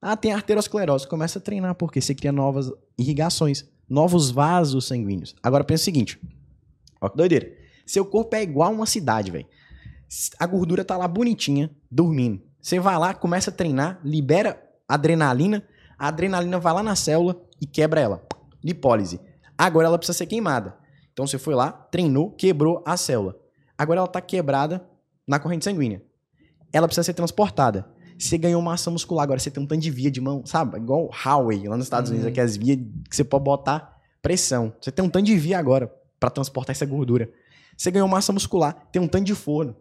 Ah, 0.00 0.16
tem 0.16 0.32
arteriosclerose, 0.32 1.08
começa 1.08 1.40
a 1.40 1.42
treinar, 1.42 1.74
porque 1.74 2.00
você 2.00 2.14
cria 2.14 2.30
novas 2.30 2.70
irrigações, 2.96 3.64
novos 3.88 4.30
vasos 4.30 4.86
sanguíneos. 4.86 5.34
Agora 5.42 5.64
pensa 5.64 5.82
o 5.82 5.84
seguinte: 5.86 6.20
ó 7.00 7.08
que 7.08 7.16
doideira. 7.16 7.59
Seu 7.90 8.04
corpo 8.04 8.36
é 8.36 8.42
igual 8.44 8.72
uma 8.72 8.86
cidade, 8.86 9.32
velho. 9.32 9.46
A 10.38 10.46
gordura 10.46 10.84
tá 10.84 10.96
lá 10.96 11.08
bonitinha, 11.08 11.68
dormindo. 11.90 12.40
Você 12.62 12.78
vai 12.78 12.96
lá, 12.96 13.12
começa 13.12 13.50
a 13.50 13.52
treinar, 13.52 13.98
libera 14.04 14.62
adrenalina, 14.86 15.64
a 15.98 16.06
adrenalina 16.06 16.60
vai 16.60 16.72
lá 16.72 16.84
na 16.84 16.94
célula 16.94 17.42
e 17.60 17.66
quebra 17.66 18.00
ela 18.00 18.22
lipólise. 18.62 19.20
Agora 19.58 19.88
ela 19.88 19.98
precisa 19.98 20.16
ser 20.16 20.26
queimada. 20.26 20.76
Então 21.12 21.26
você 21.26 21.36
foi 21.36 21.52
lá, 21.52 21.72
treinou, 21.72 22.30
quebrou 22.30 22.80
a 22.86 22.96
célula. 22.96 23.36
Agora 23.76 23.98
ela 23.98 24.06
está 24.06 24.20
quebrada 24.20 24.86
na 25.26 25.40
corrente 25.40 25.64
sanguínea. 25.64 26.00
Ela 26.72 26.86
precisa 26.86 27.02
ser 27.02 27.14
transportada. 27.14 27.90
Você 28.16 28.38
ganhou 28.38 28.62
massa 28.62 28.88
muscular, 28.88 29.24
agora 29.24 29.40
você 29.40 29.50
tem 29.50 29.60
um 29.60 29.66
tanto 29.66 29.80
de 29.80 29.90
via 29.90 30.12
de 30.12 30.20
mão, 30.20 30.46
sabe? 30.46 30.76
Igual 30.76 31.10
highway 31.12 31.66
lá 31.66 31.76
nos 31.76 31.86
Estados 31.86 32.08
Unidos, 32.10 32.28
aquelas 32.28 32.56
vias 32.56 32.78
que 33.08 33.16
você 33.16 33.24
pode 33.24 33.42
botar 33.42 33.98
pressão. 34.22 34.72
Você 34.80 34.92
tem 34.92 35.04
um 35.04 35.10
tanto 35.10 35.24
de 35.24 35.36
via 35.36 35.58
agora 35.58 35.92
para 36.20 36.30
transportar 36.30 36.76
essa 36.76 36.86
gordura. 36.86 37.28
Você 37.80 37.90
ganhou 37.90 38.06
massa 38.06 38.30
muscular, 38.30 38.74
tem 38.92 39.00
um 39.00 39.08
tanto 39.08 39.24
de 39.24 39.34
forno. 39.34 39.74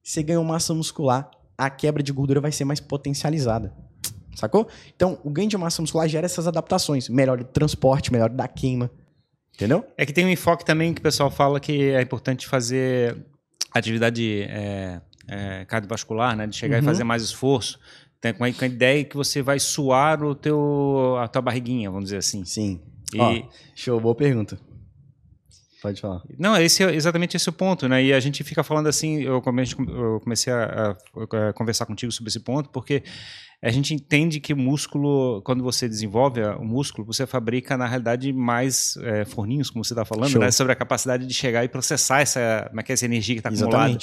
Você 0.00 0.22
ganhou 0.22 0.44
massa 0.44 0.72
muscular, 0.72 1.28
a 1.58 1.68
quebra 1.68 2.04
de 2.04 2.12
gordura 2.12 2.40
vai 2.40 2.52
ser 2.52 2.64
mais 2.64 2.78
potencializada. 2.78 3.74
Sacou? 4.36 4.68
Então, 4.94 5.18
o 5.24 5.28
ganho 5.28 5.48
de 5.48 5.58
massa 5.58 5.82
muscular 5.82 6.08
gera 6.08 6.24
essas 6.24 6.46
adaptações. 6.46 7.08
Melhor 7.08 7.42
transporte, 7.42 8.12
melhor 8.12 8.30
da 8.30 8.46
queima. 8.46 8.92
Entendeu? 9.52 9.84
É 9.98 10.06
que 10.06 10.12
tem 10.12 10.24
um 10.24 10.28
enfoque 10.28 10.64
também 10.64 10.94
que 10.94 11.00
o 11.00 11.02
pessoal 11.02 11.32
fala 11.32 11.58
que 11.58 11.90
é 11.90 12.00
importante 12.00 12.46
fazer 12.46 13.16
atividade 13.72 14.42
é, 14.42 15.00
é, 15.26 15.64
cardiovascular, 15.64 16.36
né? 16.36 16.46
De 16.46 16.54
chegar 16.54 16.76
uhum. 16.76 16.82
e 16.84 16.86
fazer 16.86 17.02
mais 17.02 17.24
esforço. 17.24 17.80
Tem 18.20 18.32
com 18.32 18.44
a 18.44 18.48
ideia 18.48 19.04
que 19.04 19.16
você 19.16 19.42
vai 19.42 19.58
suar 19.58 20.22
o 20.22 20.32
teu, 20.32 21.16
a 21.18 21.26
tua 21.26 21.42
barriguinha, 21.42 21.90
vamos 21.90 22.04
dizer 22.04 22.18
assim. 22.18 22.44
Sim. 22.44 22.80
E... 23.12 23.18
Ó, 23.18 23.42
show, 23.74 24.00
boa 24.00 24.14
pergunta. 24.14 24.69
Pode 25.80 26.00
falar. 26.00 26.22
Não, 26.38 26.56
esse 26.56 26.82
é 26.82 26.94
exatamente 26.94 27.36
esse 27.36 27.48
o 27.48 27.52
ponto, 27.52 27.88
né? 27.88 28.02
E 28.04 28.12
a 28.12 28.20
gente 28.20 28.44
fica 28.44 28.62
falando 28.62 28.88
assim, 28.88 29.22
eu 29.22 29.40
comecei 29.40 30.52
a, 30.52 30.96
a, 30.96 31.48
a 31.48 31.52
conversar 31.52 31.86
contigo 31.86 32.12
sobre 32.12 32.28
esse 32.28 32.40
ponto, 32.40 32.68
porque 32.68 33.02
a 33.62 33.70
gente 33.70 33.92
entende 33.92 34.40
que 34.40 34.54
o 34.54 34.56
músculo, 34.56 35.42
quando 35.42 35.62
você 35.62 35.86
desenvolve 35.86 36.40
o 36.42 36.64
músculo, 36.64 37.06
você 37.06 37.26
fabrica, 37.26 37.76
na 37.76 37.86
realidade, 37.86 38.32
mais 38.32 38.96
é, 39.02 39.26
forninhos, 39.26 39.68
como 39.68 39.84
você 39.84 39.92
está 39.92 40.02
falando, 40.02 40.38
né? 40.38 40.50
sobre 40.50 40.72
a 40.72 40.76
capacididade 40.76 41.26
de 41.26 41.34
chegar 41.34 41.62
e 41.62 41.68
processar 41.68 42.22
essa, 42.22 42.40
é 42.40 42.70
é, 42.74 42.92
essa 42.92 43.04
energia 43.04 43.34
que 43.34 43.40
está 43.40 43.50
acumulada. 43.50 43.98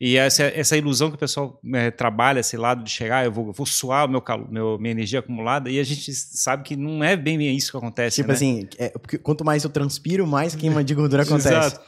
E 0.00 0.16
essa, 0.16 0.44
essa 0.44 0.76
ilusão 0.78 1.10
que 1.10 1.16
o 1.16 1.18
pessoal 1.18 1.60
é, 1.74 1.90
trabalha, 1.90 2.40
esse 2.40 2.56
lado 2.56 2.82
de 2.82 2.90
chegar, 2.90 3.22
eu 3.22 3.30
vou, 3.30 3.48
eu 3.48 3.52
vou 3.52 3.66
suar 3.66 4.06
o 4.06 4.08
meu, 4.08 4.24
meu, 4.48 4.78
minha 4.78 4.92
energia 4.92 5.18
acumulada, 5.18 5.70
e 5.70 5.78
a 5.78 5.84
gente 5.84 6.10
sabe 6.14 6.62
que 6.62 6.74
não 6.74 7.04
é 7.04 7.14
bem 7.14 7.54
isso 7.54 7.70
que 7.70 7.76
acontece. 7.76 8.16
Tipo 8.16 8.28
né? 8.28 8.34
assim, 8.34 8.68
é, 8.78 8.88
porque 8.88 9.18
quanto 9.18 9.44
mais 9.44 9.62
eu 9.62 9.68
transpiro, 9.68 10.26
mais 10.26 10.54
queima 10.54 10.82
de 10.82 10.94
gordura 10.94 11.22
acontece. 11.24 11.48
Exato. 11.48 11.80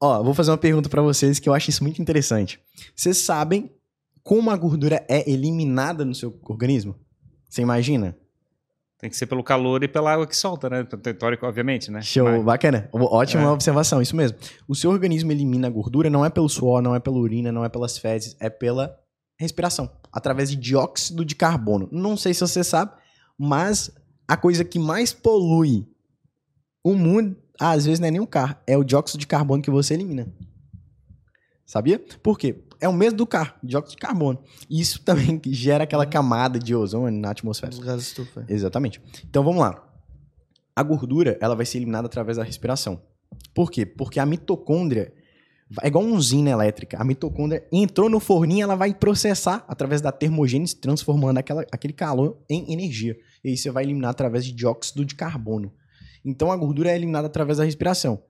Ó, 0.00 0.22
vou 0.22 0.32
fazer 0.32 0.52
uma 0.52 0.58
pergunta 0.58 0.88
para 0.88 1.02
vocês 1.02 1.40
que 1.40 1.48
eu 1.48 1.54
acho 1.54 1.70
isso 1.70 1.82
muito 1.82 2.00
interessante. 2.00 2.60
Vocês 2.94 3.18
sabem 3.18 3.68
como 4.22 4.50
a 4.50 4.56
gordura 4.56 5.04
é 5.08 5.28
eliminada 5.30 6.04
no 6.04 6.14
seu 6.14 6.38
organismo? 6.44 6.94
Você 7.48 7.62
imagina? 7.62 8.16
Tem 8.98 9.10
que 9.10 9.16
ser 9.16 9.26
pelo 9.26 9.42
calor 9.42 9.82
e 9.82 9.88
pela 9.88 10.12
água 10.12 10.26
que 10.28 10.36
solta, 10.36 10.70
né? 10.70 10.84
Teórico, 10.84 11.44
obviamente, 11.44 11.90
né? 11.90 12.00
Show, 12.02 12.24
Mas... 12.24 12.44
bacana. 12.44 12.88
Ótima 12.92 13.42
é. 13.42 13.48
observação, 13.48 14.00
isso 14.00 14.14
mesmo. 14.14 14.38
O 14.68 14.76
seu 14.76 14.90
organismo 14.90 15.32
elimina 15.32 15.66
a 15.66 15.70
gordura 15.70 16.08
não 16.08 16.24
é 16.24 16.30
pelo 16.30 16.48
suor, 16.48 16.80
não 16.80 16.94
é 16.94 17.00
pela 17.00 17.16
urina, 17.16 17.50
não 17.50 17.64
é 17.64 17.68
pelas 17.68 17.98
fezes, 17.98 18.36
é 18.38 18.48
pela 18.48 18.96
respiração, 19.36 19.90
através 20.12 20.50
de 20.50 20.56
dióxido 20.56 21.24
de 21.24 21.34
carbono. 21.34 21.88
Não 21.90 22.16
sei 22.16 22.32
se 22.32 22.40
você 22.40 22.62
sabe, 22.62 22.92
mas 23.36 23.90
a 24.28 24.36
coisa 24.36 24.64
que 24.64 24.78
mais 24.78 25.12
polui 25.12 25.84
o 26.84 26.94
mundo, 26.94 27.36
às 27.58 27.84
vezes 27.84 27.98
não 27.98 28.06
é 28.06 28.10
nem 28.12 28.20
o 28.20 28.26
carro, 28.26 28.54
é 28.68 28.76
o 28.78 28.84
dióxido 28.84 29.18
de 29.18 29.26
carbono 29.26 29.62
que 29.62 29.70
você 29.70 29.94
elimina. 29.94 30.32
Sabia? 31.66 31.98
Por 32.22 32.38
quê? 32.38 32.64
É 32.82 32.88
o 32.88 32.92
mesmo 32.92 33.16
do 33.16 33.26
carro, 33.26 33.54
dióxido 33.62 33.92
de 33.92 33.96
carbono. 33.96 34.42
Isso 34.68 35.00
também 35.04 35.40
gera 35.46 35.84
aquela 35.84 36.04
camada 36.04 36.58
de 36.58 36.74
ozônio 36.74 37.20
na 37.20 37.30
atmosfera. 37.30 37.72
Os 37.72 37.78
gases 37.78 38.08
estufa. 38.08 38.44
Exatamente. 38.48 39.00
Então 39.24 39.44
vamos 39.44 39.60
lá. 39.60 39.88
A 40.74 40.82
gordura, 40.82 41.38
ela 41.40 41.54
vai 41.54 41.64
ser 41.64 41.78
eliminada 41.78 42.06
através 42.06 42.38
da 42.38 42.42
respiração. 42.42 43.00
Por 43.54 43.70
quê? 43.70 43.86
Porque 43.86 44.18
a 44.18 44.26
mitocôndria 44.26 45.12
é 45.80 45.86
igual 45.86 46.04
uma 46.04 46.16
usina 46.16 46.50
elétrica. 46.50 47.00
A 47.00 47.04
mitocôndria 47.04 47.64
entrou 47.72 48.10
no 48.10 48.18
forninho, 48.18 48.64
ela 48.64 48.74
vai 48.74 48.92
processar 48.92 49.64
através 49.68 50.00
da 50.00 50.10
termogênese, 50.10 50.74
transformando 50.74 51.38
aquela, 51.38 51.64
aquele 51.70 51.92
calor 51.92 52.42
em 52.50 52.72
energia. 52.72 53.16
E 53.44 53.50
aí 53.50 53.56
você 53.56 53.70
vai 53.70 53.84
eliminar 53.84 54.10
através 54.10 54.44
de 54.44 54.52
dióxido 54.52 55.04
de 55.04 55.14
carbono. 55.14 55.72
Então 56.24 56.50
a 56.50 56.56
gordura 56.56 56.90
é 56.90 56.96
eliminada 56.96 57.28
através 57.28 57.58
da 57.58 57.64
respiração. 57.64 58.22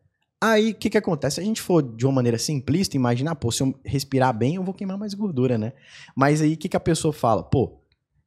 Aí, 0.44 0.72
o 0.72 0.74
que 0.74 0.90
que 0.90 0.98
acontece? 0.98 1.36
Se 1.36 1.40
a 1.40 1.44
gente 1.44 1.62
for 1.62 1.80
de 1.80 2.04
uma 2.04 2.14
maneira 2.14 2.36
simplista, 2.36 2.96
imaginar, 2.96 3.36
pô, 3.36 3.52
se 3.52 3.62
eu 3.62 3.72
respirar 3.84 4.36
bem, 4.36 4.56
eu 4.56 4.64
vou 4.64 4.74
queimar 4.74 4.98
mais 4.98 5.14
gordura, 5.14 5.56
né? 5.56 5.72
Mas 6.16 6.42
aí, 6.42 6.54
o 6.54 6.56
que 6.56 6.68
que 6.68 6.76
a 6.76 6.80
pessoa 6.80 7.12
fala? 7.12 7.44
Pô, 7.44 7.80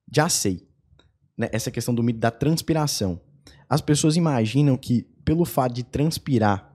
já 0.10 0.30
sei. 0.30 0.66
Né? 1.38 1.50
Essa 1.52 1.70
questão 1.70 1.94
do 1.94 2.02
mito 2.02 2.18
da 2.18 2.32
transpiração. 2.32 3.20
As 3.70 3.82
pessoas 3.82 4.16
imaginam 4.16 4.78
que, 4.78 5.02
pelo 5.26 5.44
fato 5.44 5.74
de 5.74 5.84
transpirar, 5.84 6.74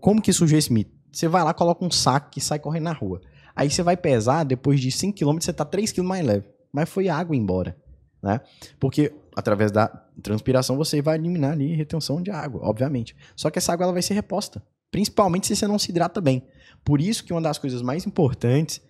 como 0.00 0.22
que 0.22 0.32
surgiu 0.32 0.56
esse 0.56 0.72
mito? 0.72 0.96
Você 1.12 1.28
vai 1.28 1.44
lá, 1.44 1.52
coloca 1.52 1.84
um 1.84 1.90
saco 1.90 2.30
e 2.38 2.40
sai 2.40 2.58
correndo 2.58 2.84
na 2.84 2.92
rua. 2.94 3.20
Aí 3.54 3.70
você 3.70 3.82
vai 3.82 3.98
pesar, 3.98 4.44
depois 4.44 4.80
de 4.80 4.90
5 4.90 5.14
km, 5.14 5.38
você 5.38 5.52
tá 5.52 5.66
3 5.66 5.92
kg 5.92 6.02
mais 6.02 6.24
leve. 6.24 6.46
Mas 6.72 6.88
foi 6.88 7.10
água 7.10 7.36
embora, 7.36 7.76
né? 8.22 8.40
Porque 8.80 9.12
através 9.38 9.70
da 9.70 9.86
transpiração 10.20 10.76
você 10.76 11.00
vai 11.00 11.16
eliminar 11.16 11.52
ali 11.52 11.72
retenção 11.72 12.20
de 12.20 12.28
água, 12.28 12.60
obviamente. 12.64 13.14
Só 13.36 13.48
que 13.48 13.58
essa 13.60 13.72
água 13.72 13.84
ela 13.84 13.92
vai 13.92 14.02
ser 14.02 14.14
reposta, 14.14 14.60
principalmente 14.90 15.46
se 15.46 15.54
você 15.54 15.64
não 15.64 15.78
se 15.78 15.92
hidrata 15.92 16.20
bem. 16.20 16.42
Por 16.84 17.00
isso 17.00 17.22
que 17.22 17.32
uma 17.32 17.40
das 17.40 17.56
coisas 17.56 17.80
mais 17.80 18.04
importantes 18.04 18.80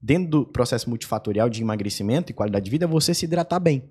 dentro 0.00 0.30
do 0.30 0.46
processo 0.46 0.88
multifatorial 0.88 1.50
de 1.50 1.60
emagrecimento 1.60 2.30
e 2.30 2.34
qualidade 2.34 2.66
de 2.66 2.70
vida 2.70 2.84
é 2.84 2.88
você 2.88 3.12
se 3.12 3.24
hidratar 3.24 3.58
bem. 3.58 3.82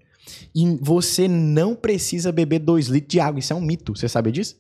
E 0.56 0.80
você 0.82 1.28
não 1.28 1.76
precisa 1.76 2.32
beber 2.32 2.60
2 2.60 2.88
litros 2.88 3.12
de 3.12 3.20
água, 3.20 3.40
isso 3.40 3.52
é 3.52 3.56
um 3.58 3.62
mito, 3.62 3.94
você 3.94 4.08
sabe 4.08 4.32
disso? 4.32 4.56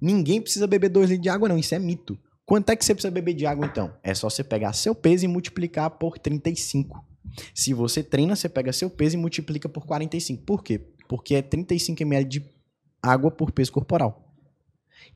Ninguém 0.00 0.42
precisa 0.42 0.66
beber 0.66 0.88
2 0.88 1.10
litros 1.10 1.22
de 1.22 1.28
água 1.28 1.48
não, 1.48 1.56
isso 1.56 1.72
é 1.72 1.78
mito. 1.78 2.18
Quanto 2.44 2.70
é 2.70 2.74
que 2.74 2.84
você 2.84 2.96
precisa 2.96 3.12
beber 3.12 3.34
de 3.34 3.46
água 3.46 3.64
então? 3.64 3.94
É 4.02 4.12
só 4.12 4.28
você 4.28 4.42
pegar 4.42 4.72
seu 4.72 4.92
peso 4.92 5.24
e 5.24 5.28
multiplicar 5.28 5.88
por 5.90 6.18
35. 6.18 7.04
Se 7.54 7.72
você 7.72 8.02
treina, 8.02 8.34
você 8.34 8.48
pega 8.48 8.72
seu 8.72 8.90
peso 8.90 9.14
e 9.14 9.18
multiplica 9.18 9.68
por 9.68 9.86
45. 9.86 10.42
Por 10.42 10.64
quê? 10.64 10.80
Porque 11.08 11.34
é 11.34 11.42
35 11.42 12.02
ml 12.02 12.28
de 12.28 12.44
água 13.02 13.30
por 13.30 13.52
peso 13.52 13.72
corporal. 13.72 14.34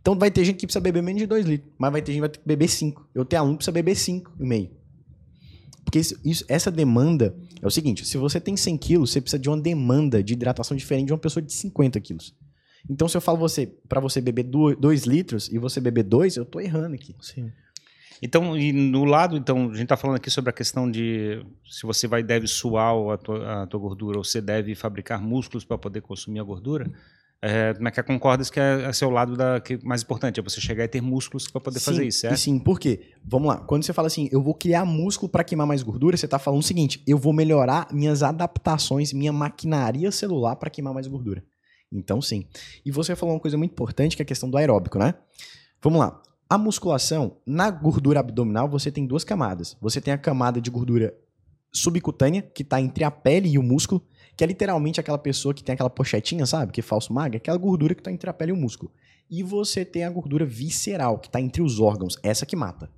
Então 0.01 0.19
vai 0.19 0.31
ter 0.31 0.45
gente 0.45 0.57
que 0.57 0.67
precisa 0.67 0.81
beber 0.81 1.03
menos 1.03 1.21
de 1.21 1.27
2 1.27 1.47
litros, 1.47 1.73
mas 1.79 1.93
vai 1.93 2.03
ter 2.03 2.13
gente 2.13 2.17
que 2.17 2.21
vai 2.21 2.29
ter 2.29 2.39
que 2.39 2.47
beber 2.47 2.69
5. 2.69 3.09
Eu 3.15 3.25
tenho 3.25 3.43
aluno 3.43 3.57
que 3.57 3.59
precisa 3.59 3.73
beber 3.73 3.95
5,5. 3.95 4.71
Porque 5.85 5.99
isso, 5.99 6.21
isso, 6.25 6.45
essa 6.49 6.71
demanda 6.71 7.37
é 7.61 7.67
o 7.67 7.71
seguinte: 7.71 8.07
se 8.07 8.17
você 8.17 8.41
tem 8.41 8.57
100 8.57 8.79
quilos, 8.79 9.11
você 9.11 9.21
precisa 9.21 9.41
de 9.41 9.49
uma 9.49 9.61
demanda 9.61 10.23
de 10.23 10.35
hidratação 10.35 10.77
diferente 10.77 11.07
de 11.07 11.13
uma 11.13 11.19
pessoa 11.19 11.43
de 11.43 11.53
50 11.53 12.01
quilos. 12.01 12.35
Então, 12.89 13.09
se 13.09 13.17
eu 13.17 13.21
falo 13.21 13.39
você 13.39 13.67
para 13.89 14.01
você 14.01 14.21
beber 14.21 14.45
2 14.45 15.05
litros 15.05 15.49
e 15.49 15.59
você 15.59 15.81
beber 15.81 16.05
2, 16.05 16.37
eu 16.37 16.45
tô 16.45 16.61
errando 16.61 16.95
aqui. 16.95 17.15
Sim. 17.21 17.51
Então, 18.23 18.57
e 18.57 18.73
no 18.73 19.05
lado, 19.05 19.37
então, 19.37 19.71
a 19.71 19.73
gente 19.73 19.85
está 19.85 19.97
falando 19.97 20.17
aqui 20.17 20.31
sobre 20.31 20.51
a 20.51 20.53
questão 20.53 20.91
de 20.91 21.45
se 21.65 21.87
você 21.87 22.07
vai 22.07 22.23
deve 22.23 22.47
suar 22.47 22.95
a 23.13 23.17
tua, 23.17 23.63
a 23.63 23.67
tua 23.67 23.81
gordura 23.81 24.19
ou 24.19 24.25
você 24.25 24.41
deve 24.41 24.75
fabricar 24.75 25.21
músculos 25.23 25.65
para 25.65 25.79
poder 25.79 26.03
consumir 26.03 26.41
a 26.41 26.45
gordura. 26.45 26.91
É, 27.43 27.73
como 27.73 27.89
é 27.89 27.91
que 27.91 28.03
concorda 28.03 28.45
que 28.45 28.61
é, 28.61 28.83
é 28.83 28.93
seu 28.93 29.09
lado 29.09 29.35
da, 29.35 29.61
que 29.61 29.83
mais 29.83 30.03
importante? 30.03 30.39
É 30.39 30.43
você 30.43 30.61
chegar 30.61 30.85
e 30.85 30.89
ter 30.89 31.01
músculos 31.01 31.49
para 31.49 31.59
poder 31.59 31.79
sim, 31.79 31.85
fazer 31.87 32.05
isso, 32.05 32.21
certo? 32.21 32.37
Sim, 32.37 32.59
por 32.59 32.79
quê? 32.79 33.13
Vamos 33.25 33.49
lá. 33.49 33.57
Quando 33.57 33.83
você 33.83 33.95
fala 33.95 34.09
assim, 34.09 34.29
eu 34.31 34.43
vou 34.43 34.55
criar 34.55 34.85
músculo 34.85 35.31
para 35.31 35.43
queimar 35.43 35.67
mais 35.67 35.83
gordura, 35.83 36.19
você 36.19 36.27
está 36.27 36.39
falando 36.39 36.61
o 36.61 36.65
seguinte: 36.65 37.03
eu 37.07 37.17
vou 37.17 37.33
melhorar 37.33 37.89
minhas 37.91 38.23
adaptações, 38.23 39.15
minha 39.15 39.33
maquinaria 39.33 40.13
celular 40.13 40.57
para 40.57 40.69
queimar 40.69 40.93
mais 40.93 41.07
gordura. 41.07 41.43
Então, 41.91 42.21
sim. 42.21 42.47
E 42.85 42.91
você 42.91 43.17
falou 43.17 43.35
uma 43.35 43.41
coisa 43.41 43.57
muito 43.57 43.73
importante, 43.73 44.15
que 44.15 44.23
é 44.23 44.25
a 44.25 44.27
questão 44.27 44.51
do 44.51 44.59
aeróbico, 44.59 44.99
né? 44.99 45.15
Vamos 45.83 45.99
lá. 45.99 46.21
A 46.51 46.59
musculação, 46.59 47.37
na 47.47 47.71
gordura 47.71 48.19
abdominal, 48.19 48.69
você 48.69 48.91
tem 48.91 49.07
duas 49.07 49.23
camadas. 49.23 49.77
Você 49.81 50.01
tem 50.01 50.13
a 50.13 50.19
camada 50.19 50.61
de 50.61 50.69
gordura 50.69 51.17
subcutânea, 51.73 52.43
que 52.43 52.65
está 52.65 52.81
entre 52.81 53.05
a 53.05 53.11
pele 53.11 53.49
e 53.51 53.57
o 53.57 53.63
músculo, 53.63 54.05
que 54.37 54.43
é 54.43 54.49
literalmente 54.49 54.99
aquela 54.99 55.17
pessoa 55.17 55.55
que 55.55 55.63
tem 55.63 55.75
aquela 55.75 55.89
pochetinha, 55.89 56.45
sabe? 56.45 56.73
Que 56.73 56.81
é 56.81 56.83
falso 56.83 57.13
magra, 57.13 57.37
aquela 57.37 57.57
gordura 57.57 57.95
que 57.95 58.01
está 58.01 58.11
entre 58.11 58.29
a 58.29 58.33
pele 58.33 58.51
e 58.51 58.53
o 58.53 58.57
músculo. 58.57 58.91
E 59.31 59.45
você 59.45 59.85
tem 59.85 60.03
a 60.03 60.11
gordura 60.11 60.45
visceral, 60.45 61.21
que 61.21 61.29
está 61.29 61.41
entre 61.41 61.63
os 61.63 61.79
órgãos, 61.79 62.19
essa 62.21 62.45
que 62.45 62.57
mata. 62.57 62.91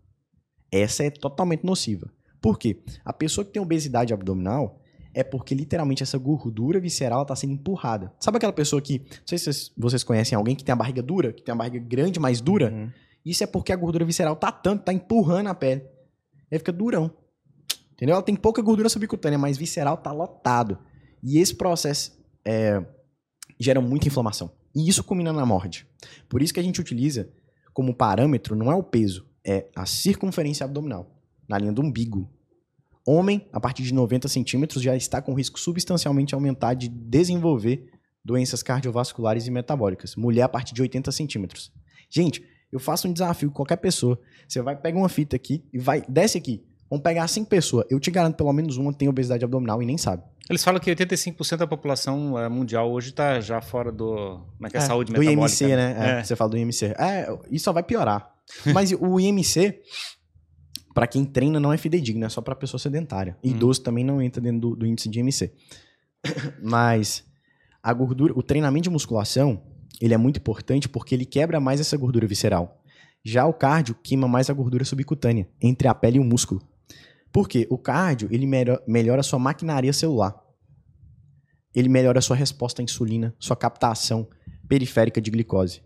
Essa 0.70 1.04
é 1.04 1.10
totalmente 1.10 1.62
nociva. 1.62 2.10
Por 2.40 2.58
quê? 2.58 2.82
A 3.04 3.12
pessoa 3.12 3.44
que 3.44 3.52
tem 3.52 3.60
obesidade 3.60 4.14
abdominal, 4.14 4.80
é 5.12 5.22
porque 5.22 5.54
literalmente 5.54 6.02
essa 6.02 6.16
gordura 6.16 6.80
visceral 6.80 7.20
está 7.20 7.36
sendo 7.36 7.52
empurrada. 7.52 8.14
Sabe 8.18 8.38
aquela 8.38 8.52
pessoa 8.54 8.80
que, 8.80 9.00
não 9.00 9.26
sei 9.26 9.36
se 9.36 9.70
vocês 9.76 10.02
conhecem 10.02 10.36
alguém 10.36 10.56
que 10.56 10.64
tem 10.64 10.72
a 10.72 10.76
barriga 10.76 11.02
dura, 11.02 11.34
que 11.34 11.42
tem 11.42 11.52
a 11.52 11.56
barriga 11.56 11.78
grande, 11.78 12.18
mais 12.18 12.40
dura? 12.40 12.72
Uhum. 12.72 12.90
Isso 13.24 13.44
é 13.44 13.46
porque 13.46 13.72
a 13.72 13.76
gordura 13.76 14.04
visceral 14.04 14.36
tá 14.36 14.50
tanto, 14.50 14.84
tá 14.84 14.92
empurrando 14.92 15.48
a 15.48 15.54
pele. 15.54 15.82
Aí 16.50 16.58
fica 16.58 16.72
durão. 16.72 17.10
Entendeu? 17.92 18.14
Ela 18.14 18.22
tem 18.22 18.34
pouca 18.34 18.60
gordura 18.60 18.88
subcutânea, 18.88 19.38
mas 19.38 19.56
visceral 19.56 19.96
tá 19.96 20.10
lotado. 20.12 20.78
E 21.22 21.38
esse 21.38 21.54
processo 21.54 22.18
é, 22.44 22.84
gera 23.58 23.80
muita 23.80 24.08
inflamação. 24.08 24.50
E 24.74 24.88
isso 24.88 25.04
combina 25.04 25.32
na 25.32 25.46
morte. 25.46 25.86
Por 26.28 26.42
isso 26.42 26.52
que 26.52 26.60
a 26.60 26.62
gente 26.62 26.80
utiliza 26.80 27.30
como 27.72 27.94
parâmetro, 27.94 28.56
não 28.56 28.70
é 28.70 28.74
o 28.74 28.82
peso, 28.82 29.26
é 29.44 29.66
a 29.74 29.86
circunferência 29.86 30.64
abdominal, 30.64 31.10
na 31.48 31.58
linha 31.58 31.72
do 31.72 31.82
umbigo. 31.82 32.30
Homem, 33.06 33.48
a 33.52 33.60
partir 33.60 33.82
de 33.82 33.94
90 33.94 34.28
centímetros, 34.28 34.82
já 34.82 34.94
está 34.94 35.20
com 35.20 35.34
risco 35.34 35.58
substancialmente 35.58 36.34
aumentado 36.34 36.78
de 36.78 36.88
desenvolver 36.88 37.90
doenças 38.24 38.62
cardiovasculares 38.62 39.46
e 39.46 39.50
metabólicas. 39.50 40.14
Mulher, 40.14 40.42
a 40.42 40.48
partir 40.48 40.74
de 40.74 40.82
80 40.82 41.10
centímetros. 41.10 41.72
Gente, 42.08 42.44
eu 42.72 42.80
faço 42.80 43.06
um 43.06 43.12
desafio 43.12 43.50
com 43.50 43.56
qualquer 43.56 43.76
pessoa. 43.76 44.18
Você 44.48 44.62
vai 44.62 44.74
pegar 44.74 44.98
uma 44.98 45.08
fita 45.08 45.36
aqui 45.36 45.62
e 45.72 45.78
vai. 45.78 46.02
Desce 46.08 46.38
aqui. 46.38 46.64
Vamos 46.88 47.02
pegar 47.02 47.28
cinco 47.28 47.48
pessoas. 47.48 47.86
Eu 47.90 48.00
te 48.00 48.10
garanto, 48.10 48.36
pelo 48.36 48.52
menos 48.52 48.76
uma 48.76 48.92
tem 48.92 49.08
obesidade 49.08 49.44
abdominal 49.44 49.82
e 49.82 49.86
nem 49.86 49.98
sabe. 49.98 50.22
Eles 50.48 50.64
falam 50.64 50.80
que 50.80 50.90
85% 50.90 51.56
da 51.56 51.66
população 51.66 52.38
eh, 52.38 52.48
mundial 52.48 52.90
hoje 52.90 53.10
está 53.10 53.40
já 53.40 53.60
fora 53.60 53.92
do. 53.92 54.40
Como 54.56 54.66
é 54.66 54.70
que 54.70 54.76
é, 54.76 54.80
é 54.80 54.82
saúde 54.82 55.12
metabólica? 55.12 55.36
Do 55.36 55.42
IMC, 55.42 55.76
né? 55.76 55.96
É, 55.98 56.20
é. 56.20 56.24
Você 56.24 56.34
fala 56.34 56.50
do 56.50 56.58
IMC. 56.58 56.86
É, 56.98 57.28
isso 57.50 57.64
só 57.64 57.72
vai 57.72 57.82
piorar. 57.82 58.30
Mas 58.74 58.92
o 58.92 59.20
IMC, 59.20 59.80
para 60.94 61.06
quem 61.06 61.24
treina 61.24 61.60
não 61.60 61.72
é 61.72 61.76
fidedigno, 61.76 62.24
é 62.24 62.28
só 62.28 62.40
para 62.40 62.54
pessoa 62.54 62.78
sedentária. 62.80 63.36
Hum. 63.44 63.50
Idoso 63.50 63.80
hum. 63.80 63.84
também 63.84 64.04
não 64.04 64.20
entra 64.20 64.40
dentro 64.40 64.60
do, 64.60 64.76
do 64.76 64.86
índice 64.86 65.08
de 65.08 65.20
MC. 65.20 65.52
Mas 66.62 67.24
a 67.82 67.92
gordura, 67.92 68.32
o 68.36 68.42
treinamento 68.42 68.84
de 68.84 68.90
musculação, 68.90 69.62
ele 70.00 70.14
é 70.14 70.16
muito 70.16 70.38
importante 70.38 70.88
porque 70.88 71.14
ele 71.14 71.24
quebra 71.24 71.60
mais 71.60 71.80
essa 71.80 71.96
gordura 71.96 72.26
visceral. 72.26 72.82
Já 73.24 73.46
o 73.46 73.52
cardio 73.52 73.94
queima 73.94 74.26
mais 74.26 74.50
a 74.50 74.52
gordura 74.52 74.84
subcutânea, 74.84 75.48
entre 75.60 75.86
a 75.86 75.94
pele 75.94 76.16
e 76.16 76.20
o 76.20 76.24
músculo. 76.24 76.60
Por 77.32 77.48
quê? 77.48 77.66
O 77.70 77.78
cardio, 77.78 78.28
ele 78.30 78.46
melhora 78.86 79.20
a 79.20 79.24
sua 79.24 79.38
maquinaria 79.38 79.92
celular. 79.92 80.34
Ele 81.74 81.88
melhora 81.88 82.18
a 82.18 82.22
sua 82.22 82.36
resposta 82.36 82.82
à 82.82 82.84
insulina, 82.84 83.34
sua 83.38 83.56
captação 83.56 84.28
periférica 84.68 85.20
de 85.20 85.30
glicose. 85.30 85.82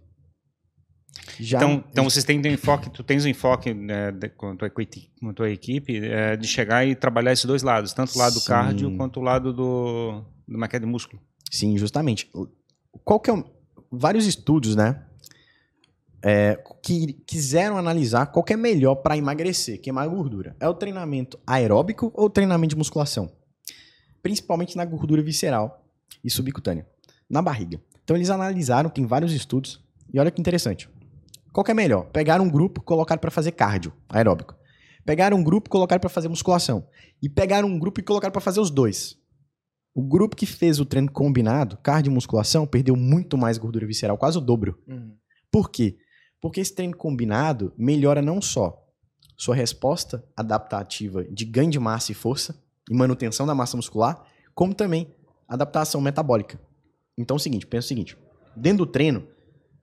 Já, 1.38 1.59
então, 1.59 1.84
então 1.90 2.04
vocês 2.04 2.24
têm 2.24 2.38
um 2.38 2.46
enfoque, 2.46 2.90
tu 2.90 3.02
tens 3.02 3.24
um 3.24 3.28
enfoque 3.28 3.72
né, 3.72 4.12
de, 4.12 4.28
com, 4.28 4.50
a 4.50 4.57
tua, 4.57 4.70
com 4.70 5.28
a 5.30 5.32
tua 5.32 5.50
equipe 5.50 5.98
é, 6.04 6.36
de 6.36 6.46
chegar 6.46 6.86
e 6.86 6.94
trabalhar 6.94 7.32
esses 7.32 7.44
dois 7.44 7.62
lados, 7.62 7.92
tanto 7.92 8.14
o 8.14 8.18
lado 8.18 8.34
do 8.34 8.44
cardio 8.44 8.96
quanto 8.96 9.20
o 9.20 9.22
lado 9.22 9.52
do, 9.52 10.22
do 10.46 10.59
maquete 10.59 10.84
de 10.84 10.90
músculo. 10.90 11.20
Sim, 11.50 11.76
justamente. 11.78 12.30
Qual 13.04 13.20
que 13.20 13.30
é 13.30 13.44
vários 13.91 14.26
estudos, 14.26 14.74
né, 14.74 15.03
é, 16.22 16.61
que 16.82 17.12
quiseram 17.26 17.76
analisar 17.76 18.26
qual 18.26 18.45
é 18.49 18.57
melhor 18.57 18.97
para 18.97 19.16
emagrecer, 19.16 19.80
queimar 19.80 20.09
gordura. 20.09 20.57
É 20.59 20.68
o 20.68 20.74
treinamento 20.74 21.39
aeróbico 21.47 22.11
ou 22.14 22.28
treinamento 22.28 22.74
de 22.74 22.78
musculação? 22.78 23.30
Principalmente 24.22 24.76
na 24.76 24.84
gordura 24.84 25.22
visceral 25.22 25.84
e 26.24 26.30
subcutânea, 26.30 26.87
na 27.30 27.41
barriga. 27.41 27.80
Então 28.03 28.16
eles 28.16 28.30
analisaram, 28.30 28.91
tem 28.91 29.07
vários 29.07 29.32
estudos, 29.32 29.84
e 30.12 30.18
olha 30.18 30.30
que 30.30 30.41
interessante. 30.41 30.89
Qual 31.53 31.64
que 31.64 31.70
é 31.70 31.74
melhor? 31.74 32.07
Pegar 32.07 32.41
um 32.41 32.51
grupo 32.51 32.80
e 32.80 32.84
colocar 32.84 33.18
para 33.18 33.30
fazer 33.30 33.53
cardio, 33.53 33.93
aeróbico. 34.09 34.55
Pegar 35.05 35.32
um 35.32 35.43
grupo 35.43 35.68
e 35.68 35.70
colocar 35.70 35.99
para 35.99 36.11
fazer 36.11 36.28
musculação. 36.28 36.87
E 37.22 37.28
pegar 37.28 37.64
um 37.64 37.78
grupo 37.78 38.01
e 38.01 38.03
colocar 38.03 38.30
para 38.30 38.41
fazer 38.41 38.61
os 38.61 38.70
dois. 38.70 39.16
O 39.97 40.03
grupo 40.03 40.36
que 40.36 40.44
fez 40.44 40.78
o 40.78 40.84
treino 40.84 41.11
combinado, 41.11 41.78
cardio 41.78 42.11
e 42.11 42.14
musculação, 42.14 42.66
perdeu 42.66 42.94
muito 42.94 43.38
mais 43.38 43.57
gordura 43.57 43.86
visceral, 43.86 44.18
quase 44.18 44.36
o 44.36 44.42
dobro. 44.42 44.78
Uhum. 44.86 45.16
Por 45.51 45.70
quê? 45.70 45.97
Porque 46.38 46.61
esse 46.61 46.74
treino 46.74 46.94
combinado 46.94 47.72
melhora 47.78 48.20
não 48.20 48.42
só 48.42 48.86
sua 49.38 49.55
resposta 49.55 50.22
adaptativa 50.36 51.24
de 51.24 51.47
ganho 51.47 51.70
de 51.70 51.78
massa 51.78 52.12
e 52.12 52.14
força 52.14 52.62
e 52.90 52.94
manutenção 52.94 53.47
da 53.47 53.55
massa 53.55 53.74
muscular, 53.78 54.22
como 54.55 54.74
também 54.74 55.14
adaptação 55.49 55.99
metabólica. 55.99 56.61
Então 57.16 57.36
é 57.36 57.38
o 57.38 57.40
seguinte, 57.40 57.66
pensa 57.66 57.86
o 57.86 57.88
seguinte, 57.88 58.18
dentro 58.55 58.84
do 58.84 58.92
treino, 58.92 59.26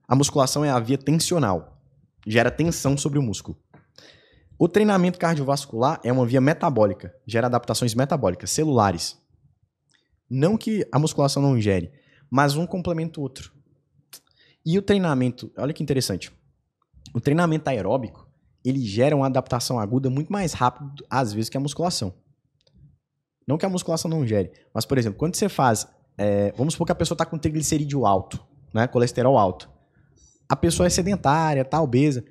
a 0.06 0.14
musculação 0.14 0.64
é 0.64 0.70
a 0.70 0.78
via 0.78 0.96
tensional, 0.96 1.82
gera 2.24 2.52
tensão 2.52 2.96
sobre 2.96 3.18
o 3.18 3.22
músculo. 3.22 3.58
O 4.56 4.68
treinamento 4.68 5.18
cardiovascular 5.18 6.00
é 6.04 6.12
uma 6.12 6.24
via 6.24 6.40
metabólica, 6.40 7.12
gera 7.26 7.48
adaptações 7.48 7.96
metabólicas, 7.96 8.50
celulares. 8.50 9.23
Não 10.34 10.56
que 10.56 10.86
a 10.90 10.98
musculação 10.98 11.42
não 11.42 11.60
gere, 11.60 11.92
mas 12.30 12.56
um 12.56 12.66
complementa 12.66 13.20
o 13.20 13.22
outro. 13.22 13.52
E 14.64 14.78
o 14.78 14.82
treinamento, 14.82 15.52
olha 15.56 15.72
que 15.72 15.82
interessante. 15.82 16.32
O 17.14 17.20
treinamento 17.20 17.68
aeróbico, 17.68 18.28
ele 18.64 18.80
gera 18.80 19.14
uma 19.14 19.26
adaptação 19.26 19.78
aguda 19.78 20.08
muito 20.08 20.32
mais 20.32 20.52
rápido, 20.52 21.04
às 21.08 21.32
vezes, 21.32 21.48
que 21.48 21.56
a 21.56 21.60
musculação. 21.60 22.14
Não 23.46 23.58
que 23.58 23.66
a 23.66 23.68
musculação 23.68 24.10
não 24.10 24.26
gere, 24.26 24.50
mas, 24.72 24.86
por 24.86 24.96
exemplo, 24.96 25.18
quando 25.18 25.34
você 25.34 25.48
faz. 25.48 25.86
É, 26.16 26.52
vamos 26.52 26.74
supor 26.74 26.86
que 26.86 26.92
a 26.92 26.94
pessoa 26.94 27.14
está 27.14 27.26
com 27.26 27.36
triglicerídeo 27.36 28.06
alto, 28.06 28.42
né, 28.72 28.86
colesterol 28.86 29.36
alto 29.36 29.68
a 30.48 30.56
pessoa 30.56 30.86
é 30.86 30.90
sedentária, 30.90 31.64
tá 31.64 31.80
obesa, 31.80 32.24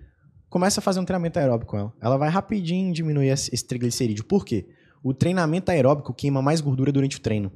começa 0.49 0.80
a 0.80 0.84
fazer 0.84 0.99
um 0.99 1.06
treinamento 1.06 1.39
aeróbico 1.39 1.72
com 1.72 1.78
ela. 1.78 1.93
Ela 2.01 2.18
vai 2.18 2.30
rapidinho 2.30 2.93
diminuir 2.93 3.30
esse 3.30 3.66
triglicerídeo. 3.66 4.24
Por 4.24 4.45
quê? 4.45 4.68
O 5.04 5.14
treinamento 5.14 5.72
aeróbico 5.72 6.14
queima 6.14 6.41
mais 6.41 6.62
gordura 6.62 6.91
durante 6.91 7.18
o 7.18 7.22
treino. 7.22 7.51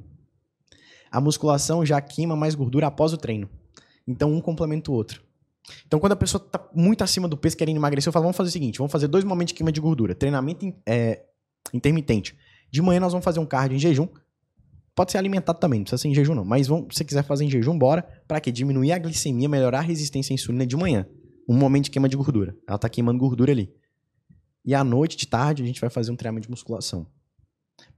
A 1.10 1.20
musculação 1.20 1.84
já 1.84 2.00
queima 2.00 2.36
mais 2.36 2.54
gordura 2.54 2.86
após 2.86 3.12
o 3.12 3.16
treino. 3.16 3.48
Então 4.06 4.32
um 4.32 4.40
complementa 4.40 4.90
o 4.90 4.94
outro. 4.94 5.22
Então 5.86 5.98
quando 6.00 6.12
a 6.12 6.16
pessoa 6.16 6.42
está 6.42 6.66
muito 6.74 7.02
acima 7.02 7.28
do 7.28 7.36
peso 7.36 7.56
querendo 7.56 7.76
emagrecer, 7.76 8.08
eu 8.08 8.12
falo, 8.12 8.24
vamos 8.24 8.36
fazer 8.36 8.48
o 8.48 8.52
seguinte, 8.52 8.78
vamos 8.78 8.92
fazer 8.92 9.08
dois 9.08 9.24
momentos 9.24 9.52
de 9.52 9.54
queima 9.54 9.72
de 9.72 9.80
gordura. 9.80 10.14
Treinamento 10.14 10.72
é, 10.86 11.24
intermitente. 11.72 12.36
De 12.70 12.82
manhã 12.82 13.00
nós 13.00 13.12
vamos 13.12 13.24
fazer 13.24 13.40
um 13.40 13.46
cardio 13.46 13.76
em 13.76 13.78
jejum, 13.78 14.08
Pode 14.98 15.12
ser 15.12 15.18
alimentado 15.18 15.60
também, 15.60 15.78
não 15.78 15.84
precisa 15.84 16.02
ser 16.02 16.08
em 16.08 16.14
jejum 16.14 16.34
não. 16.34 16.44
Mas 16.44 16.66
vamos, 16.66 16.88
se 16.90 16.98
você 16.98 17.04
quiser 17.04 17.22
fazer 17.22 17.44
em 17.44 17.48
jejum, 17.48 17.78
bora. 17.78 18.02
Para 18.26 18.40
quê? 18.40 18.50
Diminuir 18.50 18.90
a 18.90 18.98
glicemia, 18.98 19.48
melhorar 19.48 19.78
a 19.78 19.82
resistência 19.82 20.32
à 20.32 20.34
insulina 20.34 20.66
de 20.66 20.76
manhã. 20.76 21.06
Um 21.48 21.56
momento 21.56 21.84
de 21.84 21.92
queima 21.92 22.08
de 22.08 22.16
gordura. 22.16 22.56
Ela 22.66 22.78
tá 22.78 22.88
queimando 22.88 23.16
gordura 23.16 23.52
ali. 23.52 23.72
E 24.64 24.74
à 24.74 24.82
noite, 24.82 25.16
de 25.16 25.28
tarde, 25.28 25.62
a 25.62 25.66
gente 25.66 25.80
vai 25.80 25.88
fazer 25.88 26.10
um 26.10 26.16
treinamento 26.16 26.48
de 26.48 26.50
musculação. 26.50 27.06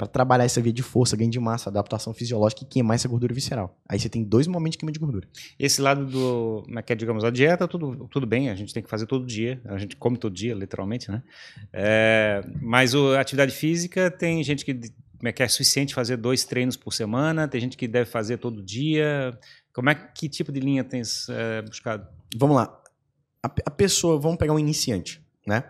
Para 0.00 0.06
trabalhar 0.06 0.44
essa 0.44 0.62
via 0.62 0.72
de 0.72 0.82
força, 0.82 1.14
ganho 1.14 1.30
de 1.30 1.38
massa, 1.38 1.68
adaptação 1.68 2.14
fisiológica 2.14 2.62
e 2.62 2.66
queimar 2.66 2.94
essa 2.94 3.06
gordura 3.06 3.34
visceral. 3.34 3.78
Aí 3.86 4.00
você 4.00 4.08
tem 4.08 4.24
dois 4.24 4.46
momentos 4.46 4.72
de 4.72 4.78
queima 4.78 4.90
de 4.90 4.98
gordura. 4.98 5.28
Esse 5.58 5.82
lado 5.82 6.06
do, 6.06 6.62
como 6.64 6.78
é 6.78 6.80
que 6.80 6.90
é, 6.90 6.96
digamos, 6.96 7.22
a 7.22 7.28
dieta, 7.28 7.68
tudo, 7.68 8.08
tudo 8.10 8.26
bem, 8.26 8.48
a 8.48 8.54
gente 8.54 8.72
tem 8.72 8.82
que 8.82 8.88
fazer 8.88 9.04
todo 9.04 9.26
dia, 9.26 9.60
a 9.66 9.76
gente 9.76 9.96
come 9.96 10.16
todo 10.16 10.34
dia, 10.34 10.54
literalmente, 10.54 11.10
né? 11.10 11.22
É, 11.70 12.42
mas 12.62 12.94
a 12.94 13.20
atividade 13.20 13.52
física, 13.52 14.10
tem 14.10 14.42
gente 14.42 14.64
que 14.64 14.72
como 15.18 15.28
é 15.28 15.32
que 15.32 15.42
é 15.42 15.48
suficiente 15.48 15.94
fazer 15.94 16.16
dois 16.16 16.44
treinos 16.44 16.78
por 16.78 16.94
semana? 16.94 17.46
Tem 17.46 17.60
gente 17.60 17.76
que 17.76 17.86
deve 17.86 18.08
fazer 18.08 18.38
todo 18.38 18.62
dia. 18.62 19.38
Como 19.70 19.90
é 19.90 19.94
que 19.94 20.30
tipo 20.30 20.50
de 20.50 20.60
linha 20.60 20.82
tens 20.82 21.28
é, 21.28 21.60
buscado? 21.60 22.08
Vamos 22.34 22.56
lá. 22.56 22.82
A, 23.42 23.52
a, 23.66 23.70
pessoa, 23.70 24.18
vamos 24.18 24.38
pegar 24.38 24.54
um 24.54 24.58
iniciante, 24.58 25.20
né? 25.46 25.64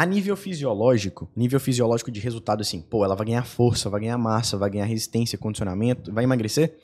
A 0.00 0.06
nível 0.06 0.36
fisiológico, 0.36 1.28
nível 1.34 1.58
fisiológico 1.58 2.10
de 2.12 2.20
resultado 2.20 2.60
assim, 2.60 2.80
pô, 2.80 3.04
ela 3.04 3.16
vai 3.16 3.26
ganhar 3.26 3.44
força, 3.44 3.90
vai 3.90 4.00
ganhar 4.02 4.16
massa, 4.16 4.56
vai 4.56 4.70
ganhar 4.70 4.84
resistência, 4.84 5.36
condicionamento, 5.36 6.12
vai 6.12 6.22
emagrecer. 6.22 6.78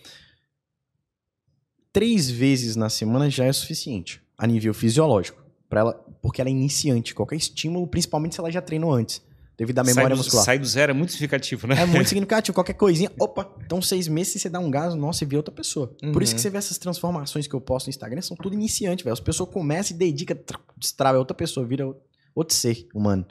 Três 1.92 2.28
vezes 2.28 2.74
na 2.74 2.88
semana 2.88 3.30
já 3.30 3.44
é 3.44 3.52
suficiente 3.52 4.20
a 4.36 4.46
nível 4.46 4.74
fisiológico. 4.74 5.42
Pra 5.68 5.80
ela, 5.80 5.94
porque 6.20 6.40
ela 6.40 6.50
é 6.50 6.52
iniciante. 6.52 7.14
Qualquer 7.14 7.36
estímulo, 7.36 7.86
principalmente 7.86 8.34
se 8.34 8.40
ela 8.40 8.50
já 8.50 8.60
treinou 8.60 8.92
antes. 8.92 9.22
Devido 9.56 9.78
à 9.78 9.84
memória 9.84 10.08
sai 10.08 10.10
do, 10.10 10.16
muscular. 10.16 10.44
Sai 10.44 10.58
do 10.58 10.66
zero 10.66 10.90
é 10.90 10.94
muito 10.94 11.12
significativo, 11.12 11.68
né? 11.68 11.80
É 11.80 11.86
muito 11.86 12.08
significativo. 12.10 12.52
Qualquer 12.52 12.74
coisinha, 12.74 13.12
opa, 13.20 13.48
então 13.64 13.80
seis 13.80 14.08
meses 14.08 14.42
você 14.42 14.48
dá 14.50 14.58
um 14.58 14.68
gás, 14.68 14.92
nossa, 14.96 15.22
e 15.22 15.26
vê 15.26 15.36
outra 15.36 15.54
pessoa. 15.54 15.86
Por 16.12 16.20
isso 16.20 16.32
que 16.34 16.38
Uhum. 16.40 16.42
você 16.42 16.50
vê 16.50 16.58
essas 16.58 16.78
transformações 16.78 17.46
que 17.46 17.54
eu 17.54 17.60
posto 17.60 17.86
no 17.86 17.90
Instagram, 17.90 18.20
são 18.20 18.36
tudo 18.36 18.54
iniciante, 18.54 19.04
velho. 19.04 19.12
As 19.14 19.20
pessoas 19.20 19.48
começam 19.50 19.94
e 19.94 19.98
dedicam, 19.98 20.36
tr- 20.36 20.58
destrava, 20.76 21.16
é 21.16 21.20
outra 21.20 21.36
pessoa, 21.36 21.64
vira 21.64 21.86
outro 22.34 22.54
ser 22.54 22.86
humano. 22.94 23.26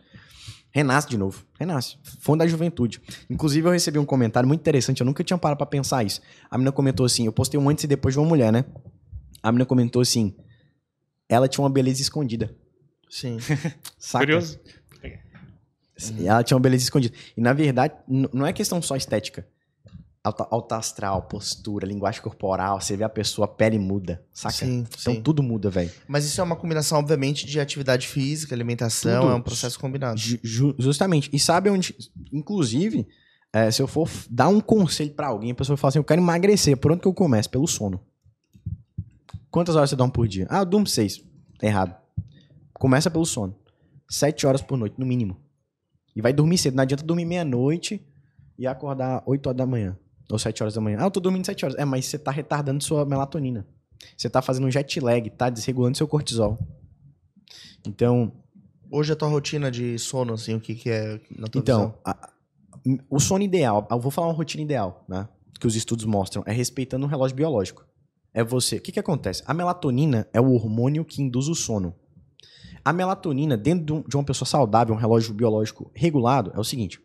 Renasce 0.71 1.07
de 1.07 1.17
novo. 1.17 1.45
Renasce. 1.59 1.97
Fundo 2.19 2.39
da 2.39 2.47
juventude. 2.47 2.99
Inclusive, 3.29 3.67
eu 3.67 3.71
recebi 3.71 3.99
um 3.99 4.05
comentário 4.05 4.47
muito 4.47 4.61
interessante, 4.61 5.01
eu 5.01 5.05
nunca 5.05 5.23
tinha 5.23 5.37
parado 5.37 5.57
pra 5.57 5.67
pensar 5.67 6.03
isso. 6.03 6.21
A 6.49 6.57
menina 6.57 6.71
comentou 6.71 7.05
assim, 7.05 7.25
eu 7.25 7.31
postei 7.31 7.59
um 7.59 7.69
antes 7.69 7.83
e 7.83 7.87
depois 7.87 8.15
de 8.15 8.19
uma 8.19 8.27
mulher, 8.27 8.51
né? 8.51 8.65
A 9.41 9.51
menina 9.51 9.65
comentou 9.65 10.01
assim, 10.01 10.35
ela 11.29 11.47
tinha 11.47 11.63
uma 11.63 11.69
beleza 11.69 12.01
escondida. 12.01 12.55
Sim. 13.09 13.37
Saca? 13.99 14.25
Curioso. 14.25 14.59
Ela 16.25 16.43
tinha 16.43 16.55
uma 16.55 16.61
beleza 16.61 16.83
escondida. 16.83 17.15
E 17.37 17.41
na 17.41 17.53
verdade, 17.53 17.93
não 18.07 18.45
é 18.45 18.51
questão 18.51 18.81
só 18.81 18.95
estética. 18.95 19.47
Alta, 20.23 20.77
astral, 20.77 21.23
postura, 21.23 21.85
linguagem 21.85 22.21
corporal, 22.21 22.79
você 22.79 22.95
vê 22.95 23.03
a 23.03 23.09
pessoa, 23.09 23.43
a 23.43 23.47
pele 23.47 23.77
muda, 23.77 24.23
saca? 24.31 24.53
Sim, 24.55 24.85
Então 25.01 25.13
sim. 25.15 25.21
tudo 25.21 25.43
muda, 25.43 25.69
velho. 25.69 25.91
Mas 26.07 26.23
isso 26.23 26.39
é 26.39 26.43
uma 26.45 26.55
combinação, 26.55 26.97
obviamente, 26.97 27.45
de 27.45 27.59
atividade 27.59 28.07
física, 28.07 28.55
alimentação, 28.55 29.23
Tudo. 29.23 29.33
é 29.33 29.35
um 29.35 29.41
processo 29.41 29.77
combinado. 29.77 30.17
Ju- 30.17 30.39
ju- 30.41 30.75
justamente. 30.79 31.29
E 31.33 31.37
sabe 31.37 31.69
onde. 31.69 31.93
Inclusive, 32.31 33.05
é, 33.51 33.69
se 33.69 33.81
eu 33.81 33.87
for 33.87 34.09
dar 34.29 34.47
um 34.47 34.61
conselho 34.61 35.11
pra 35.11 35.27
alguém, 35.27 35.51
a 35.51 35.55
pessoa 35.55 35.75
fala 35.75 35.89
assim: 35.89 35.99
eu 35.99 36.05
quero 36.05 36.21
emagrecer. 36.21 36.77
Por 36.77 36.93
onde 36.93 37.01
que 37.01 37.07
eu 37.07 37.13
começo? 37.13 37.49
Pelo 37.49 37.67
sono. 37.67 37.99
Quantas 39.51 39.75
horas 39.75 39.89
você 39.89 39.95
dorme 39.97 40.13
por 40.13 40.25
dia? 40.25 40.47
Ah, 40.49 40.59
eu 40.59 40.65
durmo 40.65 40.87
seis. 40.87 41.21
Tá 41.59 41.67
errado. 41.67 41.95
Começa 42.73 43.11
pelo 43.11 43.25
sono. 43.25 43.53
Sete 44.09 44.47
horas 44.47 44.61
por 44.61 44.77
noite, 44.77 44.95
no 44.97 45.05
mínimo. 45.05 45.37
E 46.15 46.21
vai 46.21 46.31
dormir 46.31 46.57
cedo. 46.57 46.75
Não 46.75 46.83
adianta 46.83 47.03
dormir 47.03 47.25
meia-noite 47.25 48.01
e 48.57 48.65
acordar 48.65 49.21
oito 49.25 49.47
horas 49.47 49.57
da 49.57 49.65
manhã. 49.65 49.97
Ou 50.31 50.39
sete 50.39 50.63
horas 50.63 50.73
da 50.73 50.81
manhã. 50.81 50.97
Ah, 51.01 51.05
eu 51.05 51.11
tô 51.11 51.19
dormindo 51.19 51.45
sete 51.45 51.65
horas. 51.65 51.77
É, 51.77 51.85
mas 51.85 52.05
você 52.05 52.17
tá 52.17 52.31
retardando 52.31 52.83
sua 52.83 53.05
melatonina. 53.05 53.65
Você 54.17 54.29
tá 54.29 54.41
fazendo 54.41 54.67
um 54.67 54.71
jet 54.71 54.99
lag, 54.99 55.29
tá 55.29 55.49
desregulando 55.49 55.97
seu 55.97 56.07
cortisol. 56.07 56.57
Então, 57.85 58.31
Hoje 58.95 59.11
a 59.11 59.15
tua 59.15 59.27
rotina 59.27 59.71
de 59.71 59.97
sono, 59.97 60.33
assim, 60.35 60.53
o 60.53 60.59
que, 60.59 60.75
que 60.75 60.87
é 60.87 61.19
na 61.35 61.47
tua 61.47 61.59
Então, 61.59 61.95
a- 62.05 62.29
o 63.09 63.19
sono 63.19 63.43
ideal, 63.43 63.87
eu 63.89 63.99
vou 63.99 64.11
falar 64.11 64.27
uma 64.27 64.35
rotina 64.35 64.61
ideal, 64.61 65.03
né? 65.09 65.27
Que 65.59 65.65
os 65.65 65.75
estudos 65.75 66.05
mostram, 66.05 66.43
é 66.45 66.51
respeitando 66.51 67.03
o 67.03 67.09
relógio 67.09 67.35
biológico. 67.35 67.83
É 68.31 68.43
você. 68.43 68.75
O 68.75 68.81
que, 68.81 68.91
que 68.91 68.99
acontece? 68.99 69.41
A 69.47 69.53
melatonina 69.53 70.27
é 70.31 70.39
o 70.39 70.53
hormônio 70.53 71.03
que 71.03 71.23
induz 71.23 71.47
o 71.47 71.55
sono. 71.55 71.95
A 72.85 72.93
melatonina, 72.93 73.57
dentro 73.57 73.83
de 73.83 73.93
um- 73.93 74.01
de 74.03 74.15
uma 74.15 74.23
pessoa 74.23 74.47
saudável, 74.47 74.93
um 74.93 74.97
relógio 74.97 75.33
biológico 75.33 75.89
regulado, 75.95 76.51
é 76.53 76.59
o 76.59 76.63
seguinte: 76.63 76.99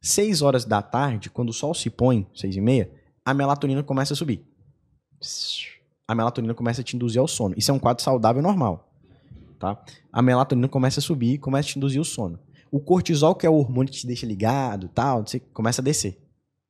6 0.00 0.42
horas 0.42 0.64
da 0.64 0.80
tarde, 0.80 1.30
quando 1.30 1.50
o 1.50 1.52
sol 1.52 1.74
se 1.74 1.90
põe, 1.90 2.26
6 2.34 2.56
e 2.56 2.60
meia, 2.60 2.90
a 3.24 3.34
melatonina 3.34 3.82
começa 3.82 4.14
a 4.14 4.16
subir. 4.16 4.44
A 6.06 6.14
melatonina 6.14 6.54
começa 6.54 6.80
a 6.80 6.84
te 6.84 6.96
induzir 6.96 7.20
ao 7.20 7.28
sono. 7.28 7.54
Isso 7.56 7.70
é 7.70 7.74
um 7.74 7.78
quadro 7.78 8.02
saudável 8.02 8.40
normal. 8.40 8.90
Tá? 9.58 9.82
A 10.12 10.22
melatonina 10.22 10.68
começa 10.68 11.00
a 11.00 11.02
subir 11.02 11.38
começa 11.38 11.68
a 11.68 11.72
te 11.72 11.78
induzir 11.78 12.00
o 12.00 12.04
sono. 12.04 12.38
O 12.70 12.78
cortisol, 12.78 13.34
que 13.34 13.46
é 13.46 13.50
o 13.50 13.54
hormônio 13.54 13.92
que 13.92 13.98
te 13.98 14.06
deixa 14.06 14.26
ligado 14.26 14.88
tal, 14.88 15.24
começa 15.52 15.80
a 15.82 15.84
descer. 15.84 16.18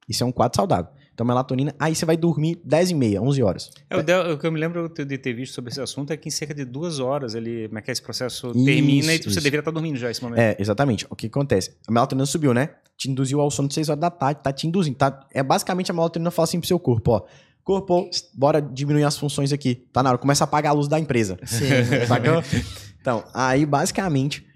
Isso 0.08 0.24
é 0.24 0.26
um 0.26 0.32
quadro 0.32 0.56
saudável. 0.56 0.90
Então, 1.18 1.26
melatonina, 1.26 1.74
aí 1.80 1.96
você 1.96 2.06
vai 2.06 2.16
dormir 2.16 2.60
10 2.64 2.90
e 2.92 2.94
meia, 2.94 3.20
11 3.20 3.42
horas. 3.42 3.70
É, 3.90 3.96
o, 3.96 4.04
del- 4.04 4.34
o 4.34 4.38
que 4.38 4.46
eu 4.46 4.52
me 4.52 4.60
lembro 4.60 4.88
de 4.88 5.18
ter 5.18 5.32
visto 5.32 5.52
sobre 5.52 5.72
esse 5.72 5.80
assunto 5.80 6.12
é 6.12 6.16
que 6.16 6.28
em 6.28 6.30
cerca 6.30 6.54
de 6.54 6.64
duas 6.64 7.00
horas 7.00 7.34
ele, 7.34 7.66
como 7.66 7.80
é 7.80 7.82
que 7.82 7.90
é, 7.90 7.92
esse 7.92 8.00
processo 8.00 8.52
Isso, 8.54 8.64
termina 8.64 9.12
e 9.12 9.18
você 9.18 9.28
isso. 9.30 9.34
deveria 9.34 9.58
estar 9.58 9.72
dormindo 9.72 9.96
já 9.96 10.08
esse 10.12 10.22
momento. 10.22 10.38
É, 10.38 10.54
exatamente. 10.60 11.04
O 11.10 11.16
que 11.16 11.26
acontece? 11.26 11.72
A 11.88 11.90
melatonina 11.90 12.24
subiu, 12.24 12.54
né? 12.54 12.70
Te 12.96 13.10
induziu 13.10 13.40
ao 13.40 13.50
sono 13.50 13.66
de 13.66 13.74
6 13.74 13.88
horas 13.88 14.00
da 14.00 14.10
tarde, 14.12 14.42
tá 14.44 14.52
te 14.52 14.68
induzindo. 14.68 14.96
Tá? 14.96 15.26
É 15.34 15.42
basicamente 15.42 15.90
a 15.90 15.94
melatonina 15.94 16.30
fala 16.30 16.44
assim 16.44 16.60
pro 16.60 16.68
seu 16.68 16.78
corpo, 16.78 17.10
ó. 17.10 17.22
Corpo, 17.64 18.08
bora 18.32 18.62
diminuir 18.62 19.02
as 19.02 19.18
funções 19.18 19.52
aqui. 19.52 19.74
Tá 19.92 20.04
na 20.04 20.10
hora, 20.10 20.18
começa 20.18 20.44
a 20.44 20.46
apagar 20.46 20.70
a 20.70 20.74
luz 20.76 20.86
da 20.86 21.00
empresa. 21.00 21.36
Sim. 21.44 21.66
Sacou? 22.06 22.44
Então, 23.00 23.24
aí 23.34 23.66
basicamente, 23.66 24.46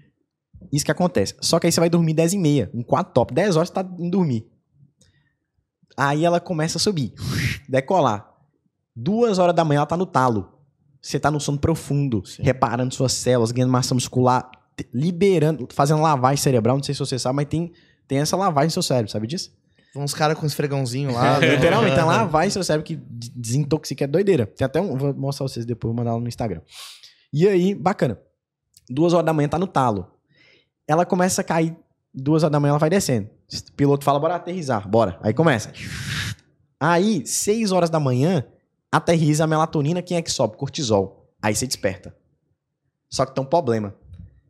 isso 0.71 0.85
que 0.85 0.91
acontece. 0.91 1.35
Só 1.41 1.59
que 1.59 1.67
aí 1.67 1.73
você 1.73 1.81
vai 1.81 1.89
dormir 1.89 2.13
10 2.13 2.31
e 2.31 2.37
meia, 2.37 2.71
um 2.73 2.81
4 2.83 3.11
top. 3.13 3.33
10 3.33 3.57
horas 3.57 3.67
você 3.67 3.73
tá 3.75 3.81
indo 3.99 4.11
dormir. 4.11 4.47
Aí 5.95 6.25
ela 6.25 6.39
começa 6.39 6.77
a 6.77 6.81
subir, 6.81 7.13
decolar. 7.69 8.29
Duas 8.95 9.37
horas 9.39 9.55
da 9.55 9.63
manhã 9.63 9.79
ela 9.79 9.85
tá 9.85 9.97
no 9.97 10.05
talo. 10.05 10.51
Você 11.01 11.19
tá 11.19 11.29
no 11.29 11.39
sono 11.39 11.57
profundo, 11.57 12.23
reparando 12.39 12.93
suas 12.93 13.11
células, 13.13 13.51
ganhando 13.51 13.71
massa 13.71 13.93
muscular, 13.93 14.49
liberando, 14.93 15.67
fazendo 15.71 16.01
lavagem 16.01 16.37
cerebral. 16.37 16.77
Não 16.77 16.83
sei 16.83 16.95
se 16.95 16.99
você 16.99 17.19
sabe, 17.19 17.35
mas 17.35 17.47
tem, 17.47 17.73
tem 18.07 18.19
essa 18.19 18.37
lavagem 18.37 18.67
no 18.67 18.71
seu 18.71 18.81
cérebro, 18.83 19.11
sabe 19.11 19.27
disso? 19.27 19.51
Vão 19.93 20.03
uns 20.03 20.13
caras 20.13 20.37
com 20.39 20.45
esfregãozinho 20.45 21.11
lá. 21.11 21.37
né? 21.41 21.55
Literalmente, 21.55 21.95
tem 21.95 22.03
lavagem 22.05 22.47
no 22.47 22.53
seu 22.53 22.63
cérebro 22.63 22.85
que 22.85 22.95
de- 22.95 23.29
desintoxica, 23.35 24.05
é 24.05 24.07
doideira. 24.07 24.47
Tem 24.47 24.65
até 24.65 24.79
um, 24.81 24.97
vou 24.97 25.13
mostrar 25.13 25.47
vocês 25.47 25.65
depois, 25.65 25.89
vou 25.89 25.97
mandar 25.97 26.13
lá 26.15 26.19
no 26.19 26.27
Instagram. 26.27 26.61
E 27.31 27.47
aí, 27.47 27.75
bacana. 27.75 28.19
Duas 28.89 29.13
horas 29.13 29.25
da 29.25 29.33
manhã 29.33 29.47
tá 29.49 29.59
no 29.59 29.67
talo. 29.67 30.07
Ela 30.87 31.05
começa 31.05 31.41
a 31.41 31.43
cair, 31.43 31.75
duas 32.13 32.43
horas 32.43 32.51
da 32.51 32.59
manhã 32.59 32.71
ela 32.71 32.79
vai 32.79 32.89
descendo. 32.89 33.29
O 33.69 33.71
piloto 33.73 34.05
fala, 34.05 34.19
bora 34.19 34.35
aterrizar, 34.35 34.87
bora. 34.87 35.19
Aí 35.21 35.33
começa. 35.33 35.71
Aí, 36.79 37.25
seis 37.25 37.71
horas 37.71 37.89
da 37.89 37.99
manhã, 37.99 38.45
aterriza 38.91 39.45
a 39.45 39.47
melatonina, 39.47 40.01
quem 40.01 40.17
é 40.17 40.21
que 40.21 40.31
sobe? 40.31 40.57
Cortisol. 40.57 41.29
Aí 41.41 41.55
você 41.55 41.65
desperta. 41.65 42.15
Só 43.09 43.25
que 43.25 43.33
tem 43.33 43.43
um 43.43 43.47
problema. 43.47 43.95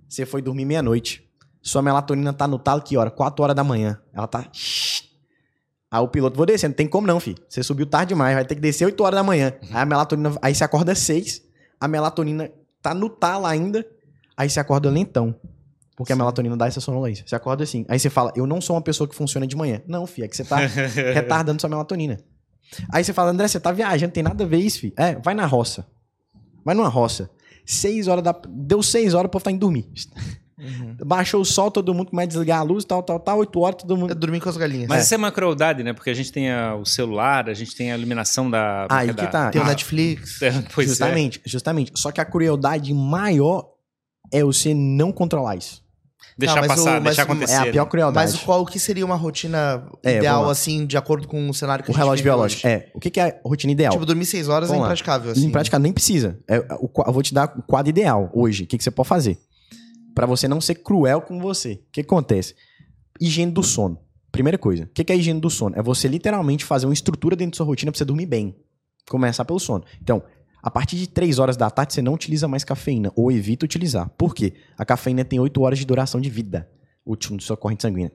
Você 0.07 0.25
foi 0.25 0.41
dormir 0.41 0.65
meia-noite. 0.65 1.27
Sua 1.61 1.81
melatonina 1.81 2.33
tá 2.33 2.47
no 2.47 2.59
talo 2.59 2.81
que 2.81 2.97
hora? 2.97 3.09
Quatro 3.09 3.43
horas 3.43 3.55
da 3.55 3.63
manhã. 3.63 4.01
Ela 4.13 4.27
tá... 4.27 4.49
Aí 5.89 6.01
o 6.01 6.07
piloto, 6.07 6.35
vou 6.35 6.45
descer, 6.45 6.67
não 6.67 6.75
tem 6.75 6.87
como 6.87 7.05
não, 7.05 7.19
filho. 7.19 7.37
Você 7.47 7.61
subiu 7.61 7.85
tarde 7.85 8.09
demais, 8.09 8.33
vai 8.33 8.43
ter 8.43 8.55
que 8.55 8.61
descer 8.61 8.85
8 8.85 9.03
horas 9.03 9.15
da 9.15 9.23
manhã. 9.23 9.53
Aí 9.69 9.83
a 9.83 9.85
melatonina, 9.85 10.35
aí 10.41 10.55
você 10.55 10.63
acorda 10.63 10.95
6, 10.95 11.43
a 11.79 11.87
melatonina 11.87 12.51
tá 12.81 12.95
no 12.95 13.09
talo 13.09 13.45
ainda, 13.45 13.85
aí 14.35 14.49
você 14.49 14.59
acorda 14.59 14.89
lentão. 14.89 15.35
Porque 16.03 16.13
a 16.13 16.15
melatonina 16.15 16.55
dá 16.57 16.67
essa 16.67 16.79
sonolência. 16.81 17.23
Você 17.27 17.35
acorda 17.35 17.63
assim. 17.63 17.85
Aí 17.89 17.97
você 17.99 18.09
fala, 18.09 18.31
eu 18.35 18.45
não 18.45 18.59
sou 18.61 18.75
uma 18.75 18.81
pessoa 18.81 19.07
que 19.07 19.15
funciona 19.15 19.47
de 19.47 19.55
manhã. 19.55 19.81
Não, 19.87 20.05
filho, 20.05 20.25
é 20.25 20.27
que 20.27 20.35
você 20.37 20.43
tá 20.43 20.57
retardando 21.13 21.59
sua 21.61 21.69
melatonina. 21.69 22.19
Aí 22.91 23.03
você 23.03 23.13
fala, 23.13 23.31
André, 23.31 23.47
você 23.47 23.59
tá 23.59 23.71
viajando, 23.71 24.11
tem 24.13 24.23
nada 24.23 24.43
a 24.43 24.47
ver 24.47 24.57
isso, 24.57 24.79
filho. 24.79 24.93
É, 24.97 25.15
vai 25.15 25.33
na 25.33 25.45
roça. 25.45 25.85
Vai 26.65 26.73
numa 26.75 26.89
roça. 26.89 27.29
6 27.65 28.07
horas 28.07 28.23
da. 28.23 28.35
Deu 28.49 28.81
6 28.83 29.13
horas, 29.13 29.27
o 29.27 29.29
povo 29.31 29.43
tá 29.45 29.51
indo 29.51 29.59
dormir. 29.59 29.87
Uhum. 30.57 30.95
Baixou 31.05 31.41
o 31.41 31.45
sol, 31.45 31.69
todo 31.71 31.93
mundo 31.93 32.09
começa 32.09 32.25
a 32.25 32.29
desligar 32.29 32.59
a 32.59 32.63
luz, 32.63 32.83
tal, 32.85 33.01
tal, 33.03 33.19
tal. 33.19 33.39
8 33.39 33.59
horas, 33.59 33.81
todo 33.83 33.97
mundo. 33.97 34.11
É 34.11 34.15
dormir 34.15 34.39
com 34.39 34.49
as 34.49 34.57
galinhas. 34.57 34.87
Mas 34.87 34.99
É. 34.99 35.03
isso 35.03 35.13
é 35.13 35.17
uma 35.17 35.31
crueldade, 35.31 35.83
né? 35.83 35.93
Porque 35.93 36.09
a 36.09 36.13
gente 36.13 36.31
tem 36.31 36.51
a- 36.51 36.75
o 36.75 36.85
celular, 36.85 37.49
a 37.49 37.53
gente 37.53 37.75
tem 37.75 37.91
a 37.91 37.97
iluminação 37.97 38.49
da. 38.49 38.87
Aí 38.89 39.11
da- 39.13 39.25
que 39.25 39.31
tá. 39.31 39.49
Tem 39.51 39.61
o 39.61 39.63
Ah, 39.65 39.67
Netflix. 39.67 40.41
É, 40.43 40.51
pois 40.73 40.87
justamente, 40.89 41.41
justamente. 41.45 41.91
Só 41.95 42.11
que 42.11 42.19
a 42.21 42.25
crueldade 42.25 42.93
maior 42.93 43.69
é 44.31 44.43
você 44.43 44.73
não 44.73 45.11
controlar 45.11 45.55
isso. 45.57 45.82
É. 46.31 46.33
Deixar 46.37 46.61
Não, 46.61 46.67
passar, 46.67 47.01
o- 47.01 47.03
deixar 47.03 47.23
acontecer. 47.23 47.53
É 47.53 47.57
a 47.57 47.71
pior 47.71 47.85
crueldade. 47.85 48.31
Mas 48.31 48.41
qual 48.41 48.65
que 48.65 48.79
seria 48.79 49.05
uma 49.05 49.15
rotina 49.15 49.85
É, 50.03 50.17
ideal, 50.17 50.43
lá. 50.45 50.51
assim, 50.51 50.85
de 50.85 50.97
acordo 50.97 51.27
com 51.27 51.49
o 51.49 51.53
cenário 51.53 51.83
que 51.83 51.89
o 51.89 51.91
a 51.91 51.93
gente 51.93 51.99
relógio 52.01 52.23
vive 52.23 52.29
biológico. 52.29 52.67
hoje? 52.67 52.75
É. 52.75 52.91
O 52.93 52.99
que, 52.99 53.09
que 53.11 53.19
é 53.19 53.39
a 53.43 53.47
rotina 53.47 53.71
ideal? 53.73 53.91
Tipo, 53.93 54.05
dormir 54.05 54.25
seis 54.25 54.47
horas 54.47 54.69
Vamos 54.69 54.79
é 54.79 54.81
lá. 54.81 54.87
impraticável, 54.87 55.31
assim. 55.31 55.45
Em 55.45 55.49
prática, 55.51 55.77
nem 55.79 55.91
precisa. 55.93 56.39
É, 56.47 56.57
o 56.79 56.87
qua- 56.87 57.05
eu 57.07 57.13
vou 57.13 57.21
te 57.23 57.33
dar 57.33 57.53
o 57.57 57.61
quadro 57.63 57.89
ideal 57.89 58.29
hoje. 58.33 58.63
O 58.63 58.67
que, 58.67 58.77
que 58.77 58.83
você 58.83 58.91
pode 58.91 59.07
fazer? 59.09 59.37
Pra 60.15 60.25
você 60.25 60.47
não 60.47 60.61
ser 60.61 60.75
cruel 60.75 61.21
com 61.21 61.39
você. 61.39 61.73
O 61.73 61.77
que, 61.91 62.01
que 62.03 62.07
acontece? 62.07 62.55
Higiene 63.19 63.51
do 63.51 63.63
sono. 63.63 63.97
Primeira 64.31 64.57
coisa. 64.57 64.83
O 64.83 64.87
que, 64.87 65.03
que 65.03 65.13
é 65.13 65.15
higiene 65.15 65.39
do 65.39 65.49
sono? 65.49 65.75
É 65.77 65.81
você 65.81 66.07
literalmente 66.07 66.65
fazer 66.65 66.85
uma 66.87 66.93
estrutura 66.93 67.35
dentro 67.35 67.51
da 67.51 67.57
sua 67.57 67.65
rotina 67.65 67.91
pra 67.91 67.97
você 67.97 68.05
dormir 68.05 68.25
bem. 68.25 68.55
Começar 69.09 69.43
pelo 69.45 69.59
sono. 69.59 69.83
Então, 70.01 70.23
a 70.63 70.71
partir 70.71 70.95
de 70.95 71.07
3 71.07 71.39
horas 71.39 71.57
da 71.57 71.69
tarde, 71.69 71.93
você 71.93 72.01
não 72.01 72.13
utiliza 72.13 72.47
mais 72.47 72.63
cafeína. 72.63 73.11
Ou 73.17 73.29
evita 73.29 73.65
utilizar. 73.65 74.09
Por 74.17 74.33
quê? 74.33 74.53
A 74.77 74.85
cafeína 74.85 75.25
tem 75.25 75.37
8 75.37 75.61
horas 75.61 75.77
de 75.77 75.85
duração 75.85 76.21
de 76.21 76.29
vida. 76.29 76.69
Útil 77.05 77.35
de 77.35 77.43
sua 77.43 77.57
corrente 77.57 77.83
sanguínea. 77.83 78.13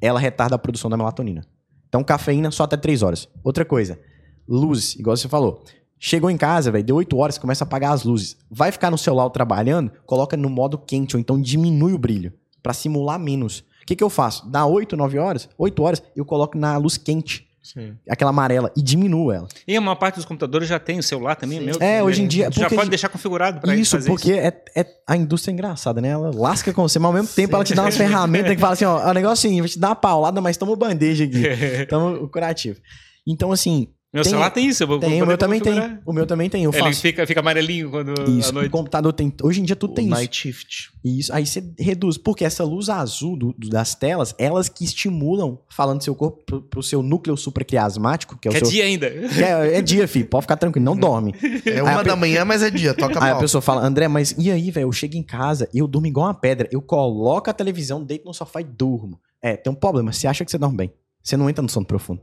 Ela 0.00 0.20
retarda 0.20 0.54
a 0.54 0.58
produção 0.58 0.88
da 0.88 0.96
melatonina. 0.96 1.44
Então, 1.88 2.04
cafeína 2.04 2.52
só 2.52 2.62
até 2.62 2.76
3 2.76 3.02
horas. 3.02 3.28
Outra 3.42 3.64
coisa. 3.64 3.98
Luz, 4.46 4.94
igual 4.94 5.16
você 5.16 5.28
falou. 5.28 5.64
Chegou 5.98 6.30
em 6.30 6.36
casa, 6.36 6.70
velho, 6.70 6.84
deu 6.84 6.96
8 6.96 7.16
horas, 7.16 7.38
começa 7.38 7.64
a 7.64 7.66
apagar 7.66 7.92
as 7.92 8.04
luzes. 8.04 8.36
Vai 8.48 8.70
ficar 8.70 8.90
no 8.90 8.98
celular 8.98 9.28
trabalhando, 9.30 9.90
coloca 10.06 10.36
no 10.36 10.50
modo 10.50 10.78
quente, 10.78 11.16
ou 11.16 11.20
então 11.20 11.40
diminui 11.40 11.92
o 11.92 11.98
brilho, 11.98 12.32
pra 12.62 12.72
simular 12.74 13.18
menos. 13.18 13.60
O 13.82 13.86
que, 13.86 13.96
que 13.96 14.04
eu 14.04 14.10
faço? 14.10 14.46
Dá 14.50 14.66
8, 14.66 14.96
9 14.96 15.18
horas, 15.18 15.48
8 15.56 15.82
horas, 15.82 16.02
eu 16.14 16.24
coloco 16.24 16.58
na 16.58 16.76
luz 16.76 16.98
quente, 16.98 17.48
Sim. 17.64 17.96
aquela 18.08 18.28
amarela, 18.30 18.70
e 18.76 18.82
diminuo 18.82 19.32
ela. 19.32 19.48
E 19.66 19.74
a 19.74 19.80
maior 19.80 19.94
parte 19.96 20.16
dos 20.16 20.24
computadores 20.26 20.68
já 20.68 20.78
tem 20.78 20.98
o 20.98 21.02
celular 21.02 21.34
também, 21.34 21.60
meu. 21.60 21.76
É, 21.80 22.02
hoje 22.02 22.22
em 22.22 22.28
dia, 22.28 22.50
Já 22.52 22.60
porque- 22.64 22.76
pode 22.76 22.90
deixar 22.90 23.08
configurado 23.08 23.58
pra 23.60 23.74
isso, 23.74 23.96
fazer 23.96 24.08
porque 24.10 24.32
É, 24.32 24.52
é- 24.76 24.86
a 25.06 25.16
indústria 25.16 25.50
é 25.50 25.54
engraçada, 25.54 26.00
né? 26.00 26.08
Ela 26.10 26.30
lasca 26.34 26.72
com 26.74 26.82
você, 26.86 26.98
mas 26.98 27.06
ao 27.06 27.12
mesmo 27.14 27.28
tempo 27.34 27.54
ela 27.56 27.64
te 27.64 27.74
dá 27.74 27.82
umas 27.82 27.96
ferramentas 27.96 28.54
que 28.54 28.60
fala 28.60 28.74
assim, 28.74 28.84
ó, 28.84 29.08
o 29.10 29.12
negócio 29.14 29.40
é 29.46 29.48
seguinte, 29.48 29.60
vou 29.60 29.68
te 29.68 29.78
dar 29.78 29.88
uma 29.88 29.96
paulada, 29.96 30.40
mas 30.42 30.56
toma 30.58 30.76
bandeja 30.76 31.24
aqui. 31.24 31.42
Toma 31.88 32.10
o 32.18 32.28
curativo. 32.28 32.78
Então, 33.26 33.50
assim, 33.50 33.88
Meu 34.14 34.22
Tem- 34.22 34.30
celular 34.30 34.50
tem 34.50 34.68
isso. 34.68 34.80
Eu 34.80 34.86
vou, 34.86 35.00
Tem, 35.00 35.20
o 35.20 35.26
meu 35.26 35.36
também 35.36 35.58
tem. 35.60 35.74
configurar. 35.74 36.02
O 36.06 36.12
meu 36.12 36.24
também 36.24 36.48
tem. 36.48 36.62
Eu 36.62 36.70
Ele 36.72 36.78
faço. 36.78 37.00
fica, 37.00 37.26
fica 37.26 37.40
amarelinho 37.40 37.90
quando 37.90 38.14
Isso, 38.30 38.50
à 38.50 38.52
o 38.52 38.54
noite. 38.54 38.70
computador 38.70 39.12
tem. 39.12 39.34
Hoje 39.42 39.60
em 39.60 39.64
dia 39.64 39.74
tudo 39.74 39.92
tem 39.92 40.04
o 40.04 40.06
isso. 40.06 40.14
Night 40.16 40.36
Shift. 40.36 40.90
Isso, 41.04 41.34
aí 41.34 41.44
você 41.44 41.64
reduz, 41.76 42.16
porque 42.16 42.44
essa 42.44 42.62
luz 42.62 42.88
azul 42.88 43.36
do- 43.36 43.52
do- 43.58 43.68
das 43.68 43.96
telas, 43.96 44.32
elas 44.38 44.68
que 44.68 44.84
estimulam, 44.84 45.58
falando 45.68 45.98
do 45.98 46.04
seu 46.04 46.14
corpo, 46.14 46.44
pro, 46.46 46.62
pro 46.62 46.82
seu 46.82 47.02
núcleo 47.02 47.36
supraquiasmático, 47.36 48.38
que 48.38 48.46
é 48.46 48.50
o 48.50 48.52
Que 48.52 48.58
é 48.58 48.60
seu... 48.60 48.70
dia 48.70 48.84
ainda. 48.84 49.06
é, 49.36 49.78
é 49.78 49.82
dia, 49.82 50.06
filho, 50.06 50.26
pode 50.26 50.42
ficar 50.42 50.56
tranquilo, 50.58 50.84
não 50.84 50.96
dorme. 50.96 51.34
É 51.66 51.82
uma 51.82 51.98
a 51.98 52.02
da 52.04 52.14
manhã, 52.14 52.44
mas 52.44 52.62
é 52.62 52.70
dia, 52.70 52.94
toca 52.94 53.18
Aí 53.22 53.30
a 53.30 53.34
mal. 53.34 53.40
pessoa 53.40 53.60
fala, 53.60 53.84
André, 53.84 54.06
mas 54.06 54.32
e 54.38 54.48
aí, 54.48 54.70
velho, 54.70 54.86
eu 54.86 54.92
chego 54.92 55.16
em 55.16 55.24
casa 55.24 55.68
e 55.74 55.78
eu 55.78 55.88
durmo 55.88 56.06
igual 56.06 56.26
uma 56.28 56.34
pedra, 56.34 56.68
eu 56.70 56.80
coloco 56.80 57.50
a 57.50 57.52
televisão, 57.52 58.04
deito 58.04 58.24
no 58.24 58.32
sofá 58.32 58.60
e 58.60 58.64
durmo. 58.64 59.18
É, 59.42 59.56
tem 59.56 59.72
um 59.72 59.76
problema, 59.76 60.12
você 60.12 60.28
acha 60.28 60.44
que 60.44 60.50
você 60.52 60.56
dorme 60.56 60.76
bem, 60.76 60.92
você 61.20 61.36
não 61.36 61.50
entra 61.50 61.60
no 61.62 61.68
sono 61.68 61.84
profundo. 61.84 62.20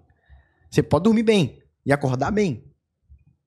Você 0.70 0.82
pode 0.82 1.04
dormir 1.04 1.24
bem 1.24 1.58
e 1.86 1.92
acordar 1.92 2.32
bem. 2.32 2.64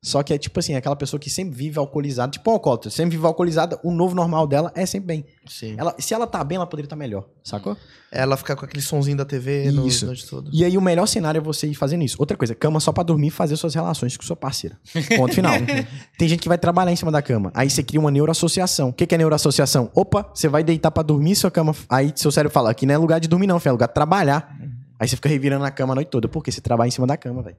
Só 0.05 0.23
que 0.23 0.35
é 0.35 0.39
tipo 0.39 0.61
assim, 0.61 0.75
aquela 0.75 0.95
pessoa 0.95 1.19
que 1.19 1.31
sempre 1.31 1.57
vive 1.57 1.79
alcoolizada, 1.79 2.31
tipo 2.31 2.51
um 2.51 2.53
alcoólatra, 2.53 2.91
sempre 2.91 3.17
vive 3.17 3.27
alcoolizada, 3.27 3.81
o 3.83 3.91
novo 3.91 4.15
normal 4.15 4.47
dela 4.47 4.71
é 4.75 4.85
sempre 4.85 5.07
bem. 5.07 5.25
Sim. 5.47 5.77
Ela, 5.79 5.95
se 5.99 6.13
ela 6.13 6.27
tá 6.27 6.45
bem, 6.45 6.57
ela 6.57 6.67
poderia 6.67 6.85
estar 6.85 6.95
melhor, 6.95 7.27
sacou? 7.43 7.75
Ela 8.13 8.37
fica 8.37 8.55
com 8.55 8.67
aquele 8.67 8.83
sonzinho 8.83 9.17
da 9.17 9.25
TV 9.25 9.73
no 9.73 9.89
Isso. 9.89 10.05
noite 10.05 10.29
todo. 10.29 10.51
E 10.53 10.63
aí 10.63 10.77
o 10.77 10.81
melhor 10.83 11.07
cenário 11.07 11.39
é 11.39 11.43
você 11.43 11.67
ir 11.67 11.75
fazendo 11.75 12.05
isso. 12.05 12.17
Outra 12.19 12.37
coisa, 12.37 12.55
cama 12.55 12.81
só 12.81 12.93
pra 12.93 13.03
dormir 13.03 13.29
e 13.29 13.31
fazer 13.31 13.57
suas 13.57 13.75
relações 13.75 14.15
com 14.15 14.23
sua 14.23 14.37
parceira. 14.37 14.79
Ponto 15.17 15.35
final. 15.35 15.55
Tem 16.19 16.29
gente 16.29 16.41
que 16.41 16.49
vai 16.49 16.59
trabalhar 16.59 16.93
em 16.93 16.97
cima 16.97 17.11
da 17.11 17.23
cama. 17.23 17.51
Aí 17.55 17.71
você 17.71 17.83
cria 17.83 17.99
uma 17.99 18.11
neuroassociação. 18.11 18.91
O 18.91 18.93
que, 18.93 19.07
que 19.07 19.15
é 19.15 19.19
neuroassociação? 19.19 19.91
Opa, 19.95 20.31
você 20.35 20.49
vai 20.49 20.63
deitar 20.63 20.91
pra 20.91 21.03
dormir, 21.03 21.35
sua 21.35 21.51
cama. 21.51 21.75
Aí 21.89 22.13
seu 22.15 22.31
cérebro 22.31 22.53
fala: 22.53 22.71
aqui 22.71 22.85
não 22.85 22.95
é 22.95 22.99
lugar 22.99 23.21
de 23.21 23.27
dormir, 23.27 23.47
não, 23.47 23.59
filho, 23.59 23.71
é 23.71 23.73
lugar 23.73 23.89
de 23.89 23.95
trabalhar. 23.95 24.55
Aí 25.01 25.09
você 25.09 25.17
fica 25.17 25.31
revirando 25.31 25.65
na 25.65 25.71
cama 25.71 25.95
a 25.95 25.97
noite 25.97 26.09
toda. 26.09 26.29
Por 26.29 26.45
quê? 26.45 26.53
Você 26.53 26.61
trabalha 26.61 26.89
em 26.89 26.93
cima 26.93 27.07
da 27.07 27.17
cama, 27.17 27.43
velho. 27.43 27.57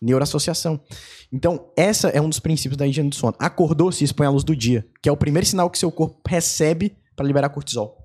Neuroassociação. 0.00 0.80
Então, 1.32 1.70
essa 1.76 2.08
é 2.08 2.20
um 2.20 2.28
dos 2.28 2.38
princípios 2.38 2.76
da 2.76 2.86
higiene 2.86 3.10
do 3.10 3.16
sono. 3.16 3.34
Acordou, 3.38 3.90
se 3.90 4.04
expõe 4.04 4.26
à 4.26 4.30
luz 4.30 4.44
do 4.44 4.54
dia, 4.54 4.86
que 5.02 5.08
é 5.08 5.12
o 5.12 5.16
primeiro 5.16 5.46
sinal 5.46 5.68
que 5.68 5.78
seu 5.78 5.90
corpo 5.90 6.20
recebe 6.26 6.96
pra 7.16 7.26
liberar 7.26 7.48
cortisol. 7.48 7.96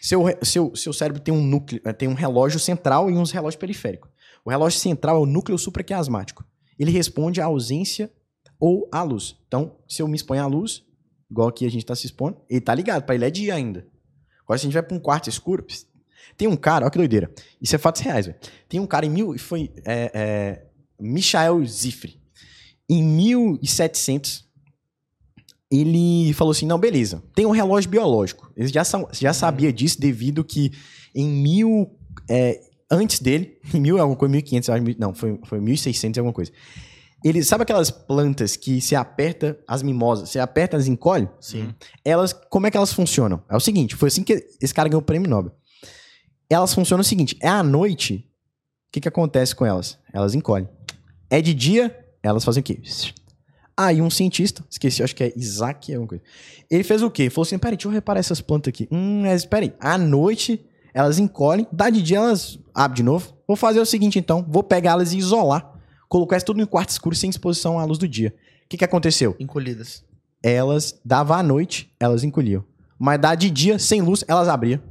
Seu, 0.00 0.22
seu, 0.42 0.76
seu 0.76 0.92
cérebro 0.92 1.20
tem 1.20 1.34
um 1.34 1.42
núcleo, 1.42 1.80
eh, 1.84 1.92
tem 1.92 2.08
um 2.08 2.14
relógio 2.14 2.60
central 2.60 3.10
e 3.10 3.14
uns 3.14 3.32
relógios 3.32 3.58
periféricos. 3.58 4.10
O 4.44 4.50
relógio 4.50 4.78
central 4.78 5.16
é 5.16 5.20
o 5.20 5.26
núcleo 5.26 5.58
supraquiasmático. 5.58 6.44
Ele 6.78 6.90
responde 6.90 7.40
à 7.40 7.46
ausência 7.46 8.10
ou 8.58 8.88
à 8.92 9.02
luz. 9.02 9.36
Então, 9.46 9.76
se 9.88 10.02
eu 10.02 10.08
me 10.08 10.16
exponho 10.16 10.42
à 10.42 10.46
luz, 10.46 10.84
igual 11.30 11.48
aqui 11.48 11.66
a 11.66 11.70
gente 11.70 11.84
tá 11.84 11.94
se 11.94 12.06
expondo, 12.06 12.40
ele 12.48 12.60
tá 12.60 12.74
ligado, 12.74 13.02
pra 13.02 13.14
ele 13.14 13.24
é 13.24 13.30
dia 13.30 13.54
ainda. 13.54 13.86
Agora, 14.44 14.58
se 14.58 14.64
a 14.64 14.66
gente 14.66 14.74
vai 14.74 14.82
pra 14.82 14.96
um 14.96 15.00
quarto 15.00 15.28
escuro, 15.28 15.64
tem 16.36 16.48
um 16.48 16.56
cara, 16.56 16.84
olha 16.84 16.90
que 16.90 16.98
doideira. 16.98 17.32
Isso 17.60 17.74
é 17.74 17.78
fatos 17.78 18.02
reais, 18.02 18.26
velho. 18.26 18.38
Tem 18.68 18.80
um 18.80 18.86
cara 18.86 19.06
em 19.06 19.10
mil. 19.10 19.38
Foi. 19.38 19.70
É, 19.84 20.10
é, 20.14 20.66
Michael 21.00 21.64
Zifre. 21.66 22.20
Em 22.88 23.02
1700, 23.02 24.44
ele 25.70 26.32
falou 26.34 26.52
assim: 26.52 26.66
não, 26.66 26.78
beleza, 26.78 27.22
tem 27.34 27.46
um 27.46 27.50
relógio 27.50 27.90
biológico. 27.90 28.50
Ele 28.56 28.68
já, 28.68 28.82
já 29.12 29.32
sabia 29.32 29.72
disso 29.72 30.00
devido 30.00 30.44
que 30.44 30.72
em 31.14 31.28
mil. 31.28 31.90
é, 32.28 32.60
antes 32.90 33.20
dele, 33.20 33.58
em 33.72 33.80
mil, 33.80 33.98
alguma 33.98 34.16
coisa, 34.16 34.32
1500, 34.32 34.68
eu 34.68 34.74
acho, 34.74 34.84
mil- 34.84 34.96
não, 34.98 35.14
foi, 35.14 35.38
foi 35.44 35.60
1600 35.60 36.16
e 36.16 36.20
alguma 36.20 36.32
coisa. 36.34 36.52
Ele, 37.24 37.42
sabe 37.44 37.62
aquelas 37.62 37.88
plantas 37.90 38.56
que 38.56 38.80
se 38.80 38.96
aperta, 38.96 39.56
as 39.68 39.80
mimosas, 39.82 40.28
você 40.28 40.40
aperta, 40.40 40.74
elas 40.76 40.88
encolhem? 40.88 41.28
Sim. 41.40 41.72
Elas, 42.04 42.32
como 42.32 42.66
é 42.66 42.70
que 42.70 42.76
elas 42.76 42.92
funcionam? 42.92 43.40
É 43.48 43.56
o 43.56 43.60
seguinte, 43.60 43.94
foi 43.94 44.08
assim 44.08 44.24
que 44.24 44.44
esse 44.60 44.74
cara 44.74 44.88
ganhou 44.88 45.00
o 45.00 45.04
prêmio 45.04 45.30
Nobel. 45.30 45.52
Elas 46.50 46.74
funcionam 46.74 47.00
o 47.00 47.04
seguinte, 47.04 47.36
é 47.40 47.46
à 47.48 47.62
noite, 47.62 48.28
o 48.88 48.92
que 48.92 49.00
que 49.02 49.08
acontece 49.08 49.54
com 49.54 49.64
elas? 49.64 49.98
Elas 50.12 50.34
encolhem. 50.34 50.68
É 51.32 51.40
de 51.40 51.54
dia, 51.54 51.98
elas 52.22 52.44
fazem 52.44 52.60
o 52.60 52.62
quê? 52.62 52.78
Aí 53.74 54.02
um 54.02 54.10
cientista, 54.10 54.62
esqueci, 54.70 55.02
acho 55.02 55.16
que 55.16 55.24
é 55.24 55.32
Isaac, 55.34 55.90
alguma 55.90 56.06
coisa. 56.06 56.22
Ele 56.70 56.84
fez 56.84 57.02
o 57.02 57.10
quê? 57.10 57.22
Ele 57.22 57.30
falou 57.30 57.46
assim, 57.46 57.58
peraí, 57.58 57.74
deixa 57.74 57.88
eu 57.88 57.92
reparar 57.92 58.20
essas 58.20 58.42
plantas 58.42 58.68
aqui. 58.68 58.86
Hum, 58.92 59.22
mas 59.22 59.46
peraí, 59.46 59.72
à 59.80 59.96
noite 59.96 60.62
elas 60.92 61.18
encolhem, 61.18 61.66
dá 61.72 61.88
de 61.88 62.02
dia 62.02 62.18
elas 62.18 62.58
abrem 62.74 62.96
de 62.96 63.02
novo. 63.02 63.32
Vou 63.48 63.56
fazer 63.56 63.80
o 63.80 63.86
seguinte 63.86 64.18
então, 64.18 64.44
vou 64.46 64.62
pegar 64.62 64.90
elas 64.90 65.14
e 65.14 65.16
isolar. 65.16 65.72
Colocar 66.06 66.36
isso 66.36 66.44
tudo 66.44 66.60
em 66.60 66.66
quarto 66.66 66.90
escuro 66.90 67.16
sem 67.16 67.30
exposição 67.30 67.78
à 67.78 67.84
luz 67.86 67.96
do 67.96 68.06
dia. 68.06 68.34
O 68.66 68.68
que 68.68 68.76
que 68.76 68.84
aconteceu? 68.84 69.34
Encolhidas. 69.40 70.04
elas 70.42 71.00
dava 71.02 71.38
à 71.38 71.42
noite, 71.42 71.90
elas 71.98 72.22
encolhiam. 72.24 72.62
Mas 72.98 73.18
dá 73.18 73.34
de 73.34 73.48
dia, 73.48 73.78
sem 73.78 74.02
luz, 74.02 74.22
elas 74.28 74.48
abriam. 74.48 74.82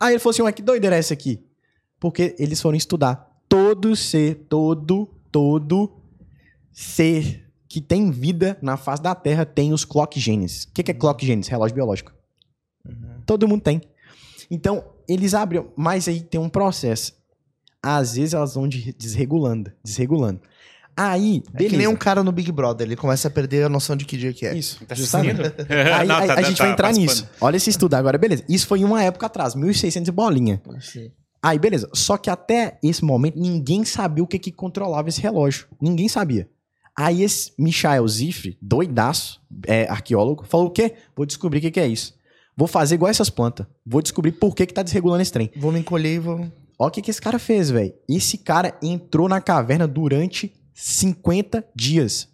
Aí 0.00 0.14
ele 0.14 0.18
falou 0.18 0.32
assim, 0.32 0.42
ué, 0.42 0.50
que 0.50 0.62
doideira 0.62 0.96
é 0.96 0.98
essa 0.98 1.14
aqui? 1.14 1.46
Porque 2.00 2.34
eles 2.40 2.60
foram 2.60 2.76
estudar 2.76 3.36
todo 3.48 3.94
ser, 3.94 4.46
todo, 4.48 5.15
todo 5.36 5.92
ser 6.72 7.46
que 7.68 7.78
tem 7.78 8.10
vida 8.10 8.56
na 8.62 8.78
face 8.78 9.02
da 9.02 9.14
Terra 9.14 9.44
tem 9.44 9.70
os 9.74 9.84
clock 9.84 10.18
genes. 10.18 10.64
O 10.64 10.72
que, 10.72 10.82
que 10.82 10.90
é 10.90 10.94
clock 10.94 11.26
genes? 11.26 11.46
Relógio 11.48 11.74
biológico. 11.74 12.10
Todo 13.26 13.46
mundo 13.46 13.60
tem. 13.60 13.82
Então, 14.50 14.82
eles 15.06 15.34
abriam, 15.34 15.70
mas 15.76 16.08
aí 16.08 16.20
tem 16.22 16.40
um 16.40 16.48
processo. 16.48 17.12
Às 17.82 18.14
vezes 18.14 18.32
elas 18.32 18.54
vão 18.54 18.66
de- 18.66 18.94
desregulando, 18.94 19.70
desregulando. 19.84 20.40
Aí, 20.96 21.42
É 21.48 21.50
beleza. 21.58 21.70
que 21.70 21.76
nem 21.76 21.86
um 21.86 21.96
cara 21.96 22.22
no 22.24 22.32
Big 22.32 22.50
Brother, 22.50 22.86
ele 22.86 22.96
começa 22.96 23.28
a 23.28 23.30
perder 23.30 23.64
a 23.64 23.68
noção 23.68 23.94
de 23.94 24.06
que 24.06 24.16
dia 24.16 24.32
que 24.32 24.46
é. 24.46 24.56
Isso, 24.56 24.82
Tá 24.86 24.94
justamente. 24.94 25.38
Aí, 25.98 26.08
Não, 26.08 26.16
tá- 26.26 26.32
a 26.32 26.36
tá- 26.36 26.42
gente 26.42 26.56
tá 26.56 26.64
vai 26.64 26.72
entrar 26.72 26.92
nisso. 26.94 27.28
Olha 27.42 27.56
esse 27.58 27.68
estudo 27.68 27.92
agora, 27.92 28.16
beleza. 28.16 28.42
Isso 28.48 28.66
foi 28.66 28.80
em 28.80 28.84
uma 28.84 29.02
época 29.04 29.26
atrás, 29.26 29.54
1600 29.54 30.08
e 30.08 30.12
bolinha. 30.12 30.62
Sim. 30.80 31.10
Aí, 31.46 31.60
beleza. 31.60 31.88
Só 31.94 32.16
que 32.16 32.28
até 32.28 32.76
esse 32.82 33.04
momento, 33.04 33.38
ninguém 33.38 33.84
sabia 33.84 34.24
o 34.24 34.26
que, 34.26 34.36
que 34.36 34.50
controlava 34.50 35.08
esse 35.08 35.20
relógio. 35.20 35.68
Ninguém 35.80 36.08
sabia. 36.08 36.50
Aí 36.98 37.22
esse 37.22 37.52
Michael 37.56 38.08
Zifre, 38.08 38.58
doidaço, 38.60 39.40
é, 39.64 39.84
arqueólogo, 39.88 40.44
falou 40.44 40.66
o 40.66 40.70
quê? 40.70 40.94
Vou 41.14 41.24
descobrir 41.24 41.58
o 41.58 41.60
que, 41.60 41.70
que 41.70 41.78
é 41.78 41.86
isso. 41.86 42.16
Vou 42.56 42.66
fazer 42.66 42.96
igual 42.96 43.10
essas 43.10 43.30
plantas. 43.30 43.64
Vou 43.86 44.02
descobrir 44.02 44.32
por 44.32 44.56
que, 44.56 44.66
que 44.66 44.74
tá 44.74 44.82
desregulando 44.82 45.22
esse 45.22 45.30
trem. 45.30 45.52
Vou 45.56 45.70
me 45.70 45.78
encolher 45.78 46.16
e 46.16 46.18
vou. 46.18 46.40
Olha 46.78 46.88
o 46.88 46.90
que, 46.90 47.00
que 47.00 47.12
esse 47.12 47.22
cara 47.22 47.38
fez, 47.38 47.70
velho. 47.70 47.94
Esse 48.08 48.38
cara 48.38 48.76
entrou 48.82 49.28
na 49.28 49.40
caverna 49.40 49.86
durante 49.86 50.52
50 50.74 51.64
dias. 51.76 52.28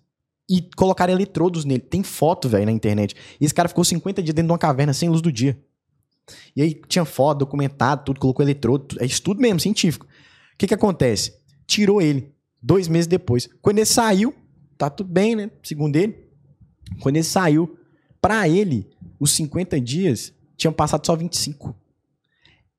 E 0.48 0.62
colocaram 0.74 1.12
eletrodos 1.12 1.66
nele. 1.66 1.80
Tem 1.80 2.02
foto, 2.02 2.48
velho, 2.48 2.64
na 2.64 2.72
internet. 2.72 3.14
E 3.38 3.44
esse 3.44 3.52
cara 3.52 3.68
ficou 3.68 3.84
50 3.84 4.22
dias 4.22 4.34
dentro 4.34 4.48
de 4.48 4.52
uma 4.52 4.58
caverna 4.58 4.94
sem 4.94 5.10
luz 5.10 5.20
do 5.20 5.30
dia. 5.30 5.60
E 6.54 6.62
aí 6.62 6.80
tinha 6.88 7.04
foto, 7.04 7.40
documentado, 7.40 8.04
tudo, 8.04 8.20
colocou 8.20 8.44
eletrodo. 8.44 8.96
É 9.00 9.04
estudo 9.04 9.40
mesmo, 9.40 9.60
científico. 9.60 10.06
O 10.06 10.58
que 10.58 10.66
que 10.66 10.74
acontece? 10.74 11.34
Tirou 11.66 12.00
ele. 12.00 12.32
Dois 12.62 12.88
meses 12.88 13.06
depois. 13.06 13.48
Quando 13.60 13.78
ele 13.78 13.86
saiu, 13.86 14.34
tá 14.78 14.88
tudo 14.88 15.10
bem, 15.10 15.34
né? 15.34 15.50
Segundo 15.62 15.96
ele. 15.96 16.28
Quando 17.00 17.16
ele 17.16 17.24
saiu, 17.24 17.76
pra 18.20 18.48
ele, 18.48 18.88
os 19.18 19.32
50 19.32 19.80
dias 19.80 20.32
tinham 20.56 20.72
passado 20.72 21.04
só 21.04 21.16
25. 21.16 21.74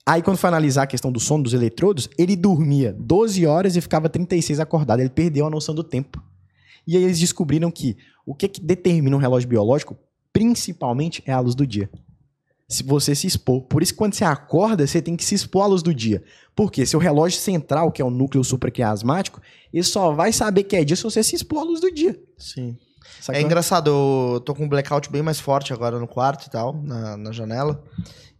Aí, 0.05 0.21
quando 0.21 0.37
foi 0.37 0.49
analisar 0.49 0.83
a 0.83 0.87
questão 0.87 1.11
do 1.11 1.19
sono 1.19 1.43
dos 1.43 1.53
eletrodos, 1.53 2.09
ele 2.17 2.35
dormia 2.35 2.93
12 2.93 3.45
horas 3.45 3.75
e 3.75 3.81
ficava 3.81 4.09
36 4.09 4.59
acordado. 4.59 4.99
Ele 4.99 5.09
perdeu 5.09 5.45
a 5.47 5.49
noção 5.49 5.73
do 5.73 5.83
tempo. 5.83 6.21
E 6.85 6.97
aí 6.97 7.03
eles 7.03 7.19
descobriram 7.19 7.71
que 7.71 7.97
o 8.25 8.35
que, 8.35 8.47
que 8.47 8.61
determina 8.61 9.15
um 9.15 9.19
relógio 9.19 9.47
biológico, 9.47 9.97
principalmente, 10.31 11.23
é 11.25 11.31
a 11.31 11.39
luz 11.39 11.55
do 11.55 11.65
dia. 11.65 11.89
Se 12.73 12.83
você 12.83 13.13
se 13.13 13.27
expor. 13.27 13.61
Por 13.61 13.83
isso, 13.83 13.93
que 13.93 13.97
quando 13.97 14.13
você 14.13 14.23
acorda, 14.23 14.85
você 14.85 15.01
tem 15.01 15.15
que 15.15 15.23
se 15.23 15.35
expor 15.35 15.63
à 15.63 15.67
luz 15.67 15.83
do 15.83 15.93
dia. 15.93 16.23
Porque 16.55 16.85
seu 16.85 16.99
relógio 16.99 17.39
central, 17.39 17.91
que 17.91 18.01
é 18.01 18.05
o 18.05 18.09
núcleo 18.09 18.43
supraquiasmático, 18.43 19.41
ele 19.73 19.83
só 19.83 20.11
vai 20.11 20.31
saber 20.31 20.63
que 20.63 20.75
é 20.75 20.83
dia 20.83 20.95
se 20.95 21.03
você 21.03 21.23
se 21.23 21.35
expor 21.35 21.59
à 21.59 21.63
luz 21.63 21.79
do 21.79 21.91
dia. 21.91 22.19
Sim. 22.37 22.77
Sacou? 23.19 23.39
É 23.39 23.43
engraçado, 23.43 23.89
eu 23.89 24.39
tô 24.41 24.53
com 24.53 24.65
um 24.65 24.69
blackout 24.69 25.09
bem 25.11 25.21
mais 25.21 25.39
forte 25.39 25.71
agora 25.71 25.99
no 25.99 26.07
quarto 26.07 26.47
e 26.47 26.49
tal, 26.49 26.73
na, 26.83 27.15
na 27.15 27.31
janela. 27.31 27.83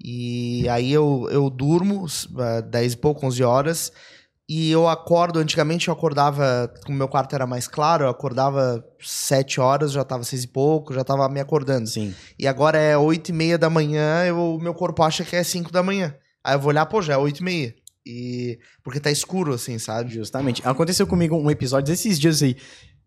E 0.03 0.67
aí 0.67 0.91
eu, 0.91 1.27
eu 1.31 1.49
durmo 1.49 2.05
uh, 2.05 2.61
10 2.69 2.93
e 2.93 2.97
pouco, 2.97 3.25
11 3.25 3.43
horas. 3.43 3.93
E 4.47 4.69
eu 4.69 4.89
acordo, 4.89 5.39
antigamente 5.39 5.87
eu 5.87 5.93
acordava, 5.93 6.71
como 6.85 6.97
meu 6.97 7.07
quarto 7.07 7.33
era 7.33 7.47
mais 7.47 7.65
claro, 7.65 8.03
eu 8.03 8.09
acordava 8.09 8.83
7 8.99 9.61
horas, 9.61 9.93
já 9.93 10.03
tava 10.03 10.23
6 10.23 10.43
e 10.43 10.47
pouco, 10.47 10.93
já 10.93 11.03
tava 11.03 11.27
me 11.29 11.39
acordando. 11.39 11.87
Sim. 11.87 12.13
E 12.37 12.45
agora 12.45 12.77
é 12.77 12.97
8 12.97 13.29
e 13.29 13.33
meia 13.33 13.57
da 13.57 13.69
manhã, 13.69 14.25
eu, 14.25 14.59
meu 14.61 14.73
corpo 14.73 15.01
acha 15.01 15.23
que 15.23 15.35
é 15.35 15.43
5 15.43 15.71
da 15.71 15.81
manhã. 15.81 16.13
Aí 16.43 16.55
eu 16.55 16.59
vou 16.59 16.69
olhar, 16.69 16.85
pô, 16.85 17.01
já 17.01 17.13
é 17.13 17.17
8 17.17 17.39
e 17.39 17.43
meia. 17.43 17.75
E... 18.05 18.59
Porque 18.83 18.99
tá 18.99 19.09
escuro, 19.09 19.53
assim, 19.53 19.79
sabe? 19.79 20.13
Justamente. 20.13 20.61
Aconteceu 20.65 21.07
comigo 21.07 21.37
um 21.37 21.49
episódio 21.49 21.91
desses 21.91 22.19
dias 22.19 22.43
aí. 22.43 22.57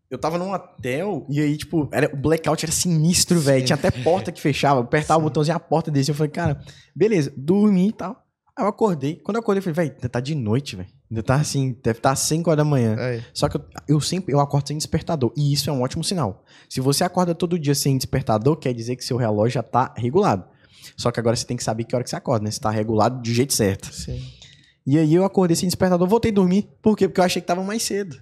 Eu 0.09 0.19
tava 0.19 0.39
num 0.39 0.53
hotel 0.53 1.27
e 1.29 1.41
aí, 1.41 1.57
tipo, 1.57 1.89
era, 1.93 2.11
o 2.15 2.17
blackout 2.17 2.65
era 2.65 2.73
sinistro, 2.73 3.39
velho. 3.41 3.65
Tinha 3.65 3.77
até 3.77 3.91
porta 3.91 4.33
que 4.33 4.41
fechava. 4.41 4.81
Eu 4.81 4.85
apertava 4.85 5.21
o 5.21 5.23
botãozinho, 5.25 5.57
a 5.57 5.61
porta 5.61 5.91
descia. 5.91 6.13
Eu 6.13 6.17
falei, 6.17 6.31
cara, 6.31 6.61
beleza, 6.95 7.33
dormi 7.37 7.89
e 7.89 7.93
tal. 7.93 8.25
Aí 8.57 8.65
eu 8.65 8.69
acordei. 8.69 9.17
Quando 9.17 9.37
eu 9.37 9.41
acordei, 9.41 9.59
eu 9.59 9.63
falei, 9.63 9.91
velho, 9.91 10.09
tá 10.09 10.21
de 10.21 10.35
noite, 10.35 10.77
velho. 10.77 10.96
Ainda 11.11 11.23
tá 11.23 11.37
assim, 11.37 11.77
deve 11.83 11.99
estar 11.99 12.11
tá 12.11 12.17
5 12.17 12.51
horas 12.51 12.59
da 12.59 12.65
manhã. 12.65 12.97
É. 12.99 13.25
Só 13.33 13.49
que 13.49 13.57
eu, 13.57 13.65
eu 13.89 14.01
sempre 14.01 14.35
eu 14.35 14.41
acordo 14.41 14.69
sem 14.69 14.77
despertador. 14.77 15.33
E 15.37 15.53
isso 15.53 15.71
é 15.71 15.73
um 15.73 15.83
ótimo 15.83 16.03
sinal. 16.03 16.45
Se 16.69 16.81
você 16.81 17.05
acorda 17.05 17.35
todo 17.35 17.59
dia 17.59 17.75
sem 17.75 17.97
despertador, 17.97 18.57
quer 18.57 18.73
dizer 18.73 18.97
que 18.97 19.05
seu 19.05 19.17
relógio 19.17 19.55
já 19.55 19.63
tá 19.63 19.95
regulado. 19.97 20.45
Só 20.97 21.11
que 21.11 21.21
agora 21.21 21.37
você 21.37 21.47
tem 21.47 21.57
que 21.57 21.65
saber 21.65 21.85
que 21.85 21.95
hora 21.95 22.03
que 22.03 22.11
você 22.11 22.17
acorda, 22.17 22.45
né? 22.45 22.51
Se 22.51 22.61
tá 22.61 22.71
regulado 22.71 23.23
do 23.23 23.29
jeito 23.29 23.55
certo. 23.55 23.93
Sim. 23.93 24.21
E 24.87 24.99
aí 24.99 25.15
eu 25.15 25.25
acordei 25.25 25.57
sem 25.57 25.69
despertador, 25.69 26.07
voltei 26.09 26.31
a 26.31 26.35
dormir. 26.35 26.69
Por 26.83 26.97
quê? 26.97 27.09
Porque 27.09 27.21
eu 27.21 27.25
achei 27.25 27.41
que 27.41 27.47
tava 27.47 27.63
mais 27.63 27.83
cedo. 27.83 28.21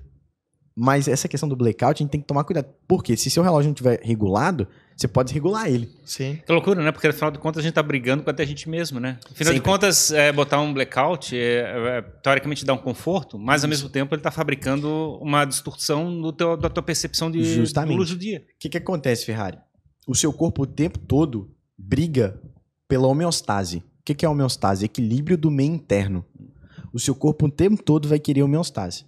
Mas 0.76 1.06
essa 1.06 1.28
questão 1.28 1.48
do 1.48 1.54
blackout, 1.54 2.02
a 2.02 2.02
gente 2.02 2.10
tem 2.10 2.20
que 2.20 2.26
tomar 2.26 2.44
cuidado. 2.44 2.68
Porque 2.88 3.16
se 3.16 3.30
seu 3.30 3.42
relógio 3.42 3.68
não 3.68 3.74
estiver 3.74 4.00
regulado, 4.02 4.66
você 4.96 5.08
pode 5.08 5.26
desregular 5.28 5.66
ele. 5.68 5.90
Sim. 6.04 6.38
Que 6.46 6.52
loucura, 6.52 6.82
né? 6.82 6.92
Porque 6.92 7.06
afinal 7.08 7.30
de 7.30 7.38
contas 7.38 7.60
a 7.60 7.62
gente 7.62 7.74
tá 7.74 7.82
brigando 7.82 8.22
com 8.22 8.30
até 8.30 8.42
a 8.42 8.46
gente 8.46 8.68
mesmo, 8.68 9.00
né? 9.00 9.18
Afinal 9.24 9.52
Sempre. 9.52 9.54
de 9.54 9.60
contas, 9.60 10.10
é, 10.12 10.32
botar 10.32 10.60
um 10.60 10.72
blackout 10.72 11.36
é, 11.36 11.98
é, 11.98 12.02
teoricamente 12.22 12.64
dá 12.64 12.72
um 12.74 12.78
conforto, 12.78 13.38
mas 13.38 13.64
ao 13.64 13.70
mesmo 13.70 13.88
tempo 13.88 14.14
ele 14.14 14.22
tá 14.22 14.30
fabricando 14.30 15.18
uma 15.20 15.44
distorção 15.44 16.20
do 16.20 16.32
teu, 16.32 16.56
da 16.56 16.68
tua 16.70 16.82
percepção 16.82 17.30
de 17.30 17.42
Justamente. 17.44 17.92
do 17.94 17.98
luz 17.98 18.10
do 18.10 18.16
dia. 18.16 18.38
O 18.38 18.58
que, 18.60 18.68
que 18.68 18.78
acontece, 18.78 19.24
Ferrari? 19.26 19.58
O 20.06 20.14
seu 20.14 20.32
corpo 20.32 20.62
o 20.62 20.66
tempo 20.66 20.98
todo 20.98 21.50
briga 21.76 22.40
pela 22.86 23.06
homeostase. 23.08 23.78
O 23.78 23.82
que, 24.04 24.14
que 24.14 24.24
é 24.24 24.28
homeostase? 24.28 24.84
Equilíbrio 24.84 25.36
do 25.36 25.50
meio 25.50 25.72
interno. 25.72 26.24
O 26.92 27.00
seu 27.00 27.14
corpo 27.14 27.46
o 27.46 27.50
tempo 27.50 27.82
todo 27.82 28.06
vai 28.08 28.18
querer 28.20 28.42
homeostase. 28.42 29.06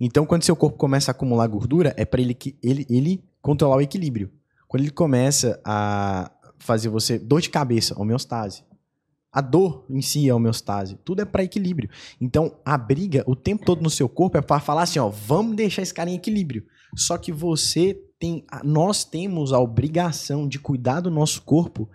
Então, 0.00 0.24
quando 0.24 0.44
seu 0.44 0.54
corpo 0.56 0.78
começa 0.78 1.10
a 1.10 1.12
acumular 1.12 1.46
gordura, 1.48 1.92
é 1.96 2.04
para 2.04 2.20
ele, 2.22 2.32
que- 2.32 2.56
ele, 2.62 2.86
ele 2.88 3.22
controlar 3.42 3.76
o 3.76 3.80
equilíbrio. 3.80 4.30
Quando 4.68 4.82
ele 4.82 4.92
começa 4.92 5.60
a 5.64 6.30
fazer 6.58 6.90
você 6.90 7.18
dor 7.18 7.40
de 7.40 7.48
cabeça, 7.48 7.98
homeostase. 7.98 8.62
A 9.32 9.40
dor 9.40 9.86
em 9.88 10.00
si 10.00 10.28
é 10.28 10.34
homeostase. 10.34 10.98
Tudo 11.04 11.22
é 11.22 11.24
para 11.24 11.42
equilíbrio. 11.42 11.88
Então, 12.20 12.58
a 12.64 12.76
briga 12.76 13.24
o 13.26 13.34
tempo 13.34 13.64
todo 13.64 13.82
no 13.82 13.90
seu 13.90 14.08
corpo 14.08 14.36
é 14.36 14.42
para 14.42 14.60
falar 14.60 14.82
assim, 14.82 14.98
ó, 14.98 15.08
vamos 15.08 15.56
deixar 15.56 15.82
esse 15.82 15.92
cara 15.92 16.10
em 16.10 16.14
equilíbrio. 16.14 16.66
Só 16.94 17.16
que 17.16 17.32
você 17.32 17.98
tem, 18.18 18.44
nós 18.62 19.04
temos 19.04 19.52
a 19.52 19.58
obrigação 19.58 20.46
de 20.46 20.58
cuidar 20.58 21.00
do 21.00 21.10
nosso 21.10 21.42
corpo 21.42 21.88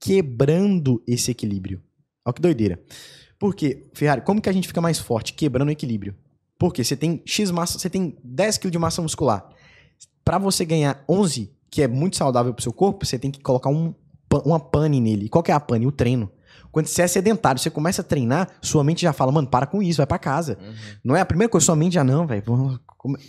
quebrando 0.00 1.02
esse 1.06 1.30
equilíbrio. 1.30 1.82
Olha 2.24 2.34
que 2.34 2.42
doideira. 2.42 2.82
Por 3.38 3.54
quê? 3.54 3.88
Ferrari, 3.94 4.22
como 4.22 4.40
que 4.40 4.48
a 4.48 4.52
gente 4.52 4.68
fica 4.68 4.80
mais 4.80 4.98
forte 4.98 5.32
quebrando 5.32 5.68
o 5.68 5.72
equilíbrio? 5.72 6.16
Porque 6.58 6.82
você 6.82 6.96
tem 6.96 7.22
X 7.24 7.50
massa, 7.50 7.78
você 7.78 7.88
tem 7.88 8.18
10 8.22 8.58
kg 8.58 8.70
de 8.70 8.78
massa 8.78 9.00
muscular. 9.00 9.48
Para 10.24 10.38
você 10.38 10.64
ganhar 10.64 11.04
11, 11.08 11.56
que 11.70 11.82
é 11.82 11.88
muito 11.88 12.16
saudável 12.16 12.52
pro 12.54 12.62
seu 12.62 12.72
corpo, 12.72 13.04
você 13.04 13.18
tem 13.18 13.30
que 13.30 13.40
colocar 13.40 13.70
um, 13.70 13.94
uma 14.44 14.60
pane 14.60 15.00
nele. 15.00 15.28
Qual 15.28 15.42
que 15.42 15.50
é 15.50 15.54
a 15.54 15.60
pane? 15.60 15.86
O 15.86 15.92
treino. 15.92 16.30
Quando 16.70 16.86
você 16.86 17.02
é 17.02 17.06
sedentário, 17.06 17.58
você 17.60 17.70
começa 17.70 18.02
a 18.02 18.04
treinar, 18.04 18.48
sua 18.60 18.84
mente 18.84 19.00
já 19.02 19.12
fala, 19.12 19.32
mano, 19.32 19.48
para 19.48 19.66
com 19.66 19.82
isso, 19.82 19.96
vai 19.96 20.06
pra 20.06 20.18
casa. 20.18 20.58
Não 21.02 21.16
é 21.16 21.20
a 21.20 21.24
primeira 21.24 21.50
coisa, 21.50 21.64
sua 21.64 21.74
mente 21.74 21.94
já 21.94 22.04
não, 22.04 22.26
velho. 22.26 22.42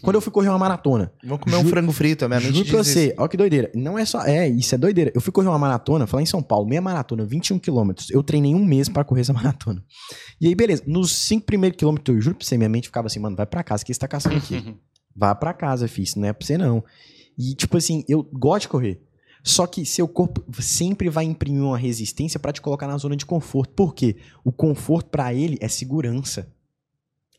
Quando 0.01 0.15
eu 0.15 0.21
fui 0.21 0.31
correr 0.31 0.49
uma 0.49 0.57
maratona, 0.57 1.11
Vamos 1.23 1.39
comer 1.43 1.55
um 1.55 1.63
frango 1.65 1.91
frito, 1.93 2.25
a 2.25 2.27
minha 2.27 2.41
mente 2.41 2.51
diz 2.53 2.69
pra 2.69 2.81
isso. 2.81 2.91
você, 2.91 3.15
olha 3.17 3.29
que 3.29 3.37
doideira. 3.37 3.71
Não 3.73 3.97
é 3.97 4.03
só. 4.03 4.23
É, 4.25 4.47
isso 4.49 4.75
é 4.75 4.77
doideira. 4.77 5.11
Eu 5.15 5.21
fui 5.21 5.31
correr 5.31 5.47
uma 5.47 5.57
maratona, 5.57 6.05
lá 6.11 6.21
em 6.21 6.25
São 6.25 6.41
Paulo, 6.41 6.67
meia 6.67 6.81
maratona, 6.81 7.23
21 7.25 7.59
quilômetros. 7.59 8.09
Eu 8.09 8.21
treinei 8.21 8.53
um 8.53 8.65
mês 8.65 8.89
pra 8.89 9.05
correr 9.05 9.21
essa 9.21 9.31
maratona. 9.33 9.81
E 10.41 10.47
aí, 10.47 10.53
beleza. 10.53 10.83
Nos 10.85 11.11
cinco 11.13 11.45
primeiros 11.45 11.77
quilômetros, 11.77 12.13
eu 12.15 12.21
juro 12.21 12.35
pra 12.35 12.45
você, 12.45 12.57
minha 12.57 12.69
mente 12.69 12.87
ficava 12.87 13.07
assim, 13.07 13.19
mano, 13.19 13.37
vai 13.37 13.45
pra 13.45 13.63
casa, 13.63 13.85
que 13.85 13.93
você 13.93 13.99
tá 13.99 14.07
caçando 14.07 14.35
aqui? 14.35 14.75
Vá 15.15 15.33
pra 15.33 15.53
casa, 15.53 15.87
filho, 15.87 16.03
isso 16.03 16.19
não 16.19 16.27
é 16.27 16.33
pra 16.33 16.45
você 16.45 16.57
não. 16.57 16.83
E, 17.39 17.55
tipo 17.55 17.77
assim, 17.77 18.03
eu 18.09 18.21
gosto 18.21 18.63
de 18.63 18.67
correr. 18.67 19.01
Só 19.41 19.65
que 19.65 19.85
seu 19.85 20.09
corpo 20.09 20.43
sempre 20.61 21.09
vai 21.09 21.23
imprimir 21.23 21.63
uma 21.63 21.77
resistência 21.77 22.37
pra 22.37 22.51
te 22.51 22.61
colocar 22.61 22.85
na 22.85 22.97
zona 22.97 23.15
de 23.15 23.25
conforto. 23.25 23.73
Por 23.73 23.95
quê? 23.95 24.17
O 24.43 24.51
conforto 24.51 25.09
pra 25.09 25.33
ele 25.33 25.57
é 25.61 25.69
segurança. 25.69 26.53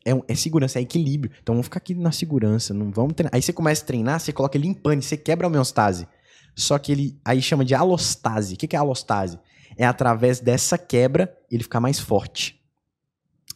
É, 0.03 0.11
é 0.27 0.35
segurança, 0.35 0.79
é 0.79 0.81
equilíbrio. 0.81 1.31
Então 1.43 1.53
vamos 1.53 1.67
ficar 1.67 1.77
aqui 1.77 1.93
na 1.93 2.11
segurança, 2.11 2.73
não 2.73 2.89
vamos 2.89 3.13
treinar. 3.13 3.35
Aí 3.35 3.41
você 3.43 3.53
começa 3.53 3.83
a 3.83 3.85
treinar, 3.85 4.19
você 4.19 4.33
coloca 4.33 4.57
ele 4.57 4.67
em 4.67 4.73
pane, 4.73 5.03
você 5.03 5.15
quebra 5.15 5.45
a 5.45 5.49
homeostase. 5.49 6.07
Só 6.55 6.79
que 6.79 6.91
ele 6.91 7.19
aí 7.23 7.39
chama 7.39 7.63
de 7.63 7.75
alostase. 7.75 8.55
O 8.55 8.57
que 8.57 8.67
que 8.67 8.75
é 8.75 8.79
alostase? 8.79 9.39
É 9.77 9.85
através 9.85 10.39
dessa 10.39 10.79
quebra 10.79 11.31
ele 11.51 11.61
ficar 11.61 11.79
mais 11.79 11.99
forte. 11.99 12.59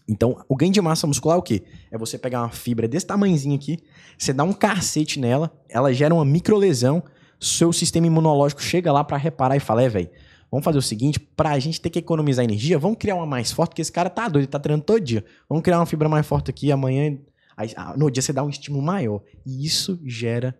Então, 0.08 0.38
o 0.47 0.56
ganho 0.56 0.72
de 0.72 0.80
massa 0.82 1.08
muscular 1.08 1.36
é 1.36 1.39
o 1.39 1.43
quê? 1.43 1.64
É 1.89 1.97
você 1.97 2.18
pegar 2.18 2.41
uma 2.41 2.49
fibra 2.49 2.88
desse 2.88 3.08
tamanhozinho 3.08 3.56
aqui, 3.56 3.80
você 4.18 4.32
dá 4.32 4.43
um 4.43 4.53
cacete 4.53 5.20
nela, 5.20 5.51
ela 5.68 5.91
gera 5.91 6.14
uma 6.14 6.24
microlesão, 6.24 7.03
seu 7.39 7.74
sistema 7.74 8.08
imunológico 8.08 8.62
chega 8.62 8.91
lá 8.91 9.03
pra 9.03 9.18
reparar 9.18 9.56
e 9.58 9.60
fala: 9.60 9.84
é, 9.84 9.89
velho, 9.89 10.10
vamos 10.51 10.64
fazer 10.64 10.78
o 10.78 10.82
seguinte, 10.82 11.20
pra 11.20 11.58
gente 11.60 11.82
ter 11.82 11.89
que 11.89 11.99
economizar 11.99 12.45
energia, 12.45 12.78
vamos 12.78 12.97
criar 12.97 13.16
uma 13.16 13.26
mais 13.26 13.51
forte, 13.51 13.72
porque 13.72 13.82
esse 13.82 13.91
cara 13.91 14.10
tá 14.10 14.28
doido, 14.28 14.43
ele 14.43 14.47
tá 14.47 14.60
treinando 14.60 14.86
todo 14.86 14.99
dia. 15.01 15.26
Vamos 15.49 15.64
criar 15.64 15.80
uma 15.80 15.86
fibra 15.86 16.08
mais 16.08 16.26
forte 16.26 16.49
aqui, 16.49 16.72
amanhã. 16.72 17.18
Ah, 17.58 17.95
no 17.97 18.12
dia 18.12 18.22
você 18.22 18.34
dá 18.34 18.43
um 18.43 18.49
estímulo 18.49 18.84
maior. 18.84 19.22
E 19.45 19.66
isso 19.66 19.99
gera 20.06 20.58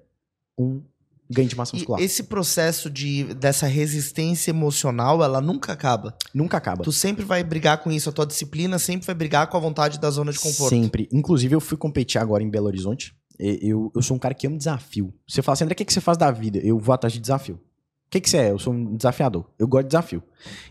um 0.58 0.82
ganho 1.30 1.48
de 1.50 1.56
massa 1.56 1.76
E 1.76 1.80
muscular. 1.80 2.02
esse 2.02 2.24
processo 2.24 2.90
de, 2.90 3.34
dessa 3.36 3.66
resistência 3.68 4.52
emocional, 4.52 5.24
ela 5.24 5.42
nunca 5.42 5.74
acaba. 5.74 6.16
Nunca 6.34 6.58
acaba. 6.58 6.84
Tu 6.84 6.92
sempre 6.92 7.26
vai 7.26 7.44
brigar 7.44 7.82
com 7.84 7.92
isso, 7.92 8.10
a 8.10 8.12
tua 8.12 8.26
disciplina 8.26 8.78
sempre 8.80 9.06
vai 9.06 9.16
brigar 9.16 9.48
com 9.48 9.58
a 9.58 9.60
vontade 9.60 10.00
da 10.00 10.10
zona 10.10 10.32
de 10.32 10.40
conforto. 10.40 10.70
Sempre. 10.70 11.10
Inclusive, 11.12 11.56
eu 11.56 11.60
fui 11.62 11.78
competir 11.78 12.20
agora 12.22 12.44
em 12.44 12.50
Belo 12.50 12.68
Horizonte. 12.68 13.16
E- 13.40 13.60
Eu, 13.70 13.92
eu 13.96 14.02
sou 14.02 14.16
um 14.16 14.20
cara 14.20 14.34
que 14.34 14.48
ama 14.48 14.58
desafio. 14.58 15.14
Você 15.28 15.42
fala 15.42 15.54
assim, 15.54 15.64
André, 15.66 15.74
o 15.74 15.78
que, 15.78 15.86
que 15.86 15.94
você 15.94 16.02
faz 16.02 16.18
da 16.18 16.30
vida? 16.32 16.60
Eu 16.60 16.78
vou 16.80 16.94
atrás 16.94 17.12
de 17.14 17.20
desafio. 17.20 17.56
O 17.56 18.10
que, 18.12 18.22
que 18.22 18.30
você 18.30 18.38
é? 18.38 18.52
Eu 18.52 18.60
sou 18.60 18.72
um 18.74 18.96
desafiador. 18.96 19.50
Eu 19.60 19.68
gosto 19.68 19.84
de 19.86 19.90
desafio. 19.90 20.24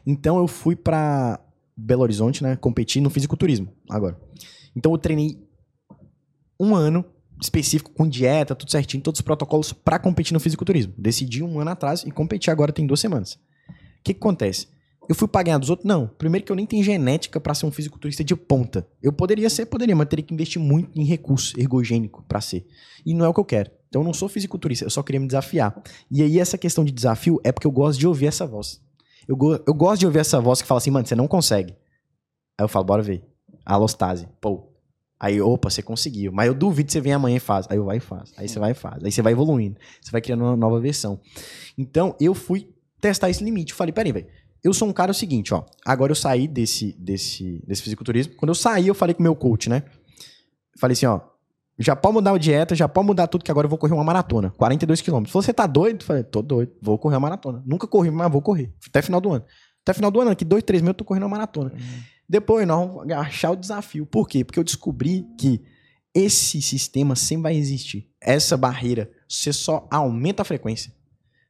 Então, 0.07 0.39
eu 0.39 0.47
fui 0.47 0.75
pra 0.77 1.39
Belo 1.77 2.03
Horizonte, 2.03 2.43
né? 2.43 2.57
Competir 2.57 3.03
no 3.03 3.11
fisiculturismo 3.11 3.69
agora. 3.91 4.19
Então, 4.75 4.93
eu 4.93 4.99
treinei 4.99 5.37
um 6.59 6.75
ano 6.75 7.05
específico 7.45 7.91
com 7.93 8.09
dieta, 8.09 8.55
tudo 8.55 8.71
certinho, 8.71 9.03
todos 9.03 9.19
os 9.21 9.23
protocolos 9.25 9.73
pra 9.73 9.99
competir 9.99 10.33
no 10.33 10.41
fisiculturismo. 10.41 10.93
Decidi 10.99 11.43
um 11.43 11.61
ano 11.61 11.71
atrás 11.71 12.03
e 12.05 12.11
competi 12.11 12.51
agora 12.51 12.73
tem 12.73 12.87
duas 12.87 13.01
semanas. 13.01 13.35
O 13.35 13.39
que, 14.05 14.13
que 14.15 14.21
acontece? 14.21 14.69
Eu 15.09 15.15
fui 15.15 15.29
pra 15.29 15.43
ganhar 15.43 15.59
dos 15.59 15.69
outros? 15.69 15.87
Não. 15.87 16.07
Primeiro 16.07 16.47
que 16.47 16.51
eu 16.53 16.57
nem 16.57 16.65
tenho 16.65 16.83
genética 16.83 17.39
pra 17.39 17.53
ser 17.55 17.67
um 17.67 17.71
fisiculturista 17.71 18.25
de 18.25 18.35
ponta. 18.35 18.87
Eu 19.03 19.13
poderia 19.13 19.51
ser, 19.51 19.67
poderia, 19.67 19.95
mas 19.95 20.09
teria 20.09 20.25
que 20.25 20.33
investir 20.33 20.61
muito 20.61 20.91
em 20.99 21.05
recurso 21.05 21.59
ergogênico 21.61 22.25
pra 22.27 22.41
ser. 22.41 22.67
E 23.05 23.13
não 23.13 23.25
é 23.25 23.29
o 23.29 23.35
que 23.35 23.41
eu 23.41 23.45
quero. 23.45 23.71
Então 23.89 24.01
eu 24.01 24.07
não 24.07 24.15
sou 24.15 24.29
fisiculturista, 24.31 24.85
eu 24.85 24.91
só 24.91 25.03
queria 25.03 25.21
me 25.21 25.27
desafiar. 25.27 25.79
E 26.11 26.23
aí 26.23 26.41
essa 26.41 26.57
questão 26.57 26.85
de 26.85 26.91
desafio 26.91 27.39
é 27.45 27.53
porque 27.53 27.67
eu 27.67 27.71
gosto 27.71 27.99
de 27.99 28.07
ouvir 28.07 28.27
essa 28.27 28.47
voz. 28.47 28.81
Eu, 29.29 29.37
go- 29.37 29.61
eu 29.67 29.75
gosto 29.75 30.01
de 30.01 30.07
ouvir 30.07 30.21
essa 30.21 30.41
voz 30.41 30.63
que 30.63 30.67
fala 30.69 30.79
assim, 30.79 30.91
mano, 30.91 31.07
você 31.07 31.15
não 31.15 31.29
consegue. 31.29 31.73
Aí 32.59 32.65
eu 32.65 32.69
falo, 32.69 32.85
bora 32.87 33.03
ver. 33.03 33.23
Alostase. 33.65 34.27
Pô. 34.41 34.74
Aí, 35.25 35.41
opa, 35.41 35.71
você 35.71 35.81
conseguiu. 35.81 36.31
Mas 36.31 36.49
eu 36.49 36.55
duvido 36.55 36.89
que 36.89 36.93
você 36.93 37.01
vem 37.01 37.15
amanhã 37.15 37.39
e 37.39 37.41
faz. 37.41 37.67
Aí 37.71 37.79
eu 37.79 37.85
vai 37.87 37.97
e 37.97 38.01
faz. 38.01 38.31
Aí 38.37 38.47
você 38.47 38.59
vai 38.59 38.73
e 38.73 38.75
faz. 38.75 39.03
Aí 39.03 39.11
você 39.11 39.23
vai 39.23 39.33
evoluindo. 39.33 39.81
Você 39.99 40.11
vai 40.11 40.21
criando 40.21 40.45
uma 40.45 40.55
nova 40.55 40.79
versão. 40.79 41.19
Então, 41.79 42.15
eu 42.21 42.35
fui 42.35 42.69
testar 43.01 43.31
esse 43.31 43.43
limite. 43.43 43.73
Eu 43.73 43.77
falei, 43.79 43.91
peraí, 43.91 44.13
velho. 44.13 44.27
Eu 44.63 44.75
sou 44.75 44.87
um 44.87 44.93
cara 44.93 45.13
o 45.13 45.15
seguinte, 45.15 45.55
ó. 45.55 45.65
Agora 45.83 46.13
eu 46.13 46.15
saí 46.15 46.47
desse, 46.47 46.95
desse, 46.99 47.65
desse 47.67 47.81
fisiculturismo. 47.81 48.35
Quando 48.37 48.51
eu 48.51 48.55
saí, 48.55 48.87
eu 48.87 48.95
falei 48.95 49.15
com 49.15 49.21
o 49.21 49.23
meu 49.23 49.35
coach, 49.35 49.71
né? 49.71 49.85
Falei 50.79 50.93
assim, 50.93 51.07
ó. 51.07 51.23
Já 51.79 51.97
pode 51.97 52.13
mudar 52.17 52.33
a 52.33 52.39
dieta, 52.39 52.75
já 52.75 52.87
pode 52.87 53.07
mudar 53.07 53.27
tudo, 53.27 53.45
que 53.45 53.51
agora 53.51 53.65
eu 53.65 53.71
vou 53.71 53.79
correr 53.79 53.95
uma 53.95 54.05
maratona. 54.05 54.51
42 54.59 55.01
quilômetros. 55.01 55.33
Falou, 55.33 55.43
você 55.43 55.55
tá 55.55 55.67
doido? 55.67 56.03
Eu 56.03 56.07
Falei, 56.07 56.23
tô 56.23 56.43
doido. 56.43 56.71
Vou 56.83 56.99
correr 56.99 57.15
uma 57.15 57.21
maratona. 57.21 57.63
Nunca 57.65 57.87
corri, 57.87 58.11
mas 58.11 58.31
vou 58.31 58.43
correr. 58.43 58.75
Até 58.87 59.01
final 59.01 59.23
do 59.23 59.33
ano. 59.33 59.45
Até 59.81 59.95
final 59.95 60.11
do 60.11 60.21
ano, 60.21 60.33
aqui 60.33 60.45
dois, 60.45 60.63
três 60.63 60.83
meses 60.83 60.91
eu 60.91 60.99
tô 60.99 61.05
correndo 61.05 61.23
uma 61.23 61.31
maratona. 61.31 61.73
Depois 62.29 62.67
nós 62.67 62.89
vamos 62.89 63.13
achar 63.13 63.51
o 63.51 63.57
desafio. 63.57 64.07
Por 64.07 64.29
quê? 64.29 64.45
Porque 64.45 64.59
eu 64.59 64.65
descobri 64.65 65.27
que 65.39 65.63
esse 66.15 66.63
sistema 66.63 67.17
sempre 67.17 67.43
vai 67.43 67.57
existir. 67.57 68.09
Essa 68.21 68.57
barreira. 68.57 69.11
Você 69.29 69.53
só 69.53 69.87
aumenta 69.91 70.43
a 70.43 70.45
frequência. 70.45 70.93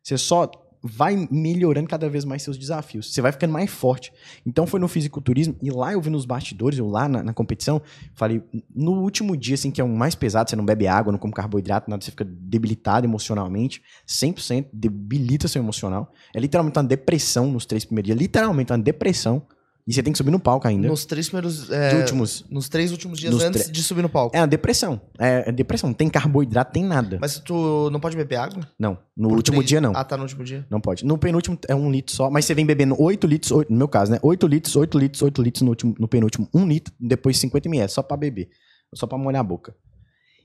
Você 0.03 0.19
só 0.19 0.51
vai 0.87 1.27
melhorando 1.31 1.89
cada 1.89 2.11
vez 2.11 2.27
mais 2.27 2.43
seus 2.43 2.59
desafios. 2.59 3.11
Você 3.11 3.23
vai 3.23 3.33
ficando 3.33 3.53
mais 3.53 3.71
forte. 3.71 4.13
Então 4.45 4.67
foi 4.67 4.79
no 4.79 4.87
fisiculturismo 4.87 5.57
e 5.63 5.71
lá 5.71 5.95
eu 5.95 6.01
vi 6.01 6.11
nos 6.11 6.27
bastidores, 6.27 6.79
eu 6.79 6.87
lá 6.87 7.09
na, 7.09 7.23
na 7.23 7.33
competição, 7.33 7.81
falei, 8.15 8.43
no 8.75 9.01
último 9.01 9.35
dia, 9.35 9.55
assim, 9.55 9.71
que 9.71 9.81
é 9.81 9.85
o 9.85 9.89
mais 9.89 10.15
pesado, 10.15 10.51
você 10.51 10.57
não 10.57 10.65
bebe 10.65 10.87
água, 10.87 11.11
não 11.11 11.19
come 11.19 11.33
carboidrato, 11.33 11.89
nada, 11.89 12.05
você 12.05 12.11
fica 12.11 12.25
debilitado 12.25 13.07
emocionalmente, 13.07 13.83
100% 14.07 14.67
debilita 14.75 15.49
seu 15.49 15.63
emocional. 15.63 16.13
É 16.35 16.39
literalmente 16.39 16.79
uma 16.79 16.85
depressão 16.85 17.51
nos 17.51 17.65
três 17.65 17.87
primeiros 17.87 18.09
dias, 18.09 18.19
literalmente 18.19 18.71
uma 18.71 18.79
depressão. 18.79 19.43
E 19.87 19.93
você 19.93 20.03
tem 20.03 20.13
que 20.15 20.17
subir 20.17 20.31
no 20.31 20.41
palco 20.41 20.67
ainda. 20.67 20.89
Nos 20.89 21.05
três 21.05 21.29
primeiros. 21.29 21.71
É, 21.71 21.95
últimos. 21.97 22.43
Nos 22.49 22.71
três 22.71 22.91
últimos 22.91 23.19
dias 23.21 23.35
Nos 23.35 23.43
antes 23.43 23.71
de 23.71 23.83
subir 23.83 24.01
no 24.01 24.09
palco. 24.09 24.35
É 24.35 24.41
uma 24.41 24.47
depressão. 24.47 24.99
É, 25.19 25.51
é 25.51 25.53
depressão. 25.53 25.91
Não 25.91 25.95
tem 25.95 26.09
carboidrato, 26.09 26.73
tem 26.73 26.83
nada. 26.83 27.19
Mas 27.21 27.39
tu 27.39 27.91
não 27.91 28.01
pode 28.01 28.17
beber 28.17 28.37
água? 28.37 28.67
Não. 28.79 28.97
No 29.15 29.29
Por 29.29 29.37
último 29.37 29.57
três- 29.59 29.69
dia, 29.69 29.83
não. 29.83 29.93
Ah, 29.95 30.03
tá 30.03 30.17
no 30.17 30.23
último 30.23 30.43
dia. 30.43 30.67
Não 30.71 30.81
pode. 30.81 31.05
No 31.05 31.19
penúltimo 31.19 31.59
é 31.69 31.75
um 31.75 31.91
litro 31.91 32.17
só, 32.17 32.31
mas 32.31 32.47
você 32.47 32.55
vem 32.55 32.65
bebendo 32.65 32.97
8 32.99 33.27
litros, 33.27 33.53
8, 33.53 33.71
no 33.71 33.77
meu 33.77 33.87
caso, 33.89 34.11
né? 34.13 34.19
8 34.23 34.47
litros, 34.47 34.75
8 34.75 34.99
litros, 34.99 35.21
8 35.21 35.43
litros 35.43 35.61
no, 35.63 35.69
último, 35.69 35.95
no 35.99 36.09
penúltimo, 36.09 36.49
1 36.55 36.67
litro, 36.67 36.95
depois 36.99 37.37
50 37.37 37.69
ml, 37.69 37.91
só 37.91 38.03
pra 38.03 38.17
beber. 38.17 38.49
Só 38.95 39.07
pra 39.07 39.19
molhar 39.19 39.41
a 39.41 39.45
boca. 39.45 39.77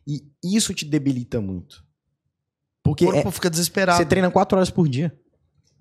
E 0.06 0.22
isso 0.44 0.74
te 0.74 0.84
debilita 0.84 1.40
muito. 1.40 1.82
Porque 2.84 3.06
O 3.06 3.10
é- 3.10 3.14
corpo 3.14 3.32
fica 3.32 3.50
desesperado. 3.50 3.98
você 4.00 4.06
treina 4.06 4.30
4 4.30 4.58
horas 4.58 4.70
por 4.70 4.90
dia. 4.90 5.18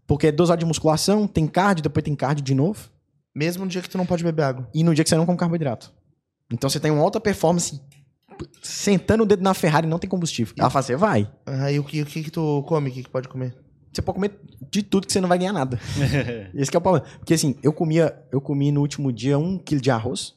Porque 0.06 0.28
é 0.28 0.32
2 0.32 0.48
horas 0.48 0.60
de 0.60 0.66
musculação, 0.66 1.26
tem 1.26 1.46
cardio, 1.48 1.82
depois 1.82 2.04
tem 2.04 2.14
cardio 2.14 2.44
de 2.44 2.54
novo. 2.54 2.88
Mesmo 3.34 3.64
no 3.64 3.70
dia 3.70 3.82
que 3.82 3.88
tu 3.88 3.98
não 3.98 4.06
pode 4.06 4.24
beber 4.24 4.42
água. 4.42 4.68
E 4.74 4.82
no 4.82 4.94
dia 4.94 5.04
que 5.04 5.10
você 5.10 5.16
não 5.16 5.26
come 5.26 5.38
carboidrato. 5.38 5.92
Então 6.52 6.68
você 6.68 6.80
tem 6.80 6.90
uma 6.90 7.02
alta 7.02 7.20
performance 7.20 7.80
sentando 8.62 9.24
o 9.24 9.26
dedo 9.26 9.42
na 9.42 9.54
Ferrari 9.54 9.86
e 9.86 9.90
não 9.90 9.98
tem 9.98 10.08
combustível. 10.08 10.54
Ela 10.58 10.70
fala, 10.70 10.82
você 10.82 10.96
vai. 10.96 11.30
Aí 11.46 11.78
o 11.78 11.84
que, 11.84 12.02
o 12.02 12.06
que 12.06 12.24
que 12.24 12.30
tu 12.30 12.62
come? 12.66 12.90
O 12.90 12.92
que 12.92 13.02
que 13.02 13.10
pode 13.10 13.28
comer? 13.28 13.54
Você 13.92 14.02
pode 14.02 14.16
comer 14.16 14.38
de 14.70 14.82
tudo 14.82 15.06
que 15.06 15.12
você 15.12 15.20
não 15.20 15.28
vai 15.28 15.38
ganhar 15.38 15.52
nada. 15.52 15.78
Esse 16.54 16.70
que 16.70 16.76
é 16.76 16.78
o 16.78 16.80
problema. 16.80 17.06
Porque 17.18 17.34
assim, 17.34 17.56
eu 17.62 17.72
comia, 17.72 18.16
eu 18.30 18.40
comi 18.40 18.70
no 18.70 18.80
último 18.80 19.12
dia 19.12 19.38
um 19.38 19.58
quilo 19.58 19.80
de 19.80 19.90
arroz, 19.90 20.34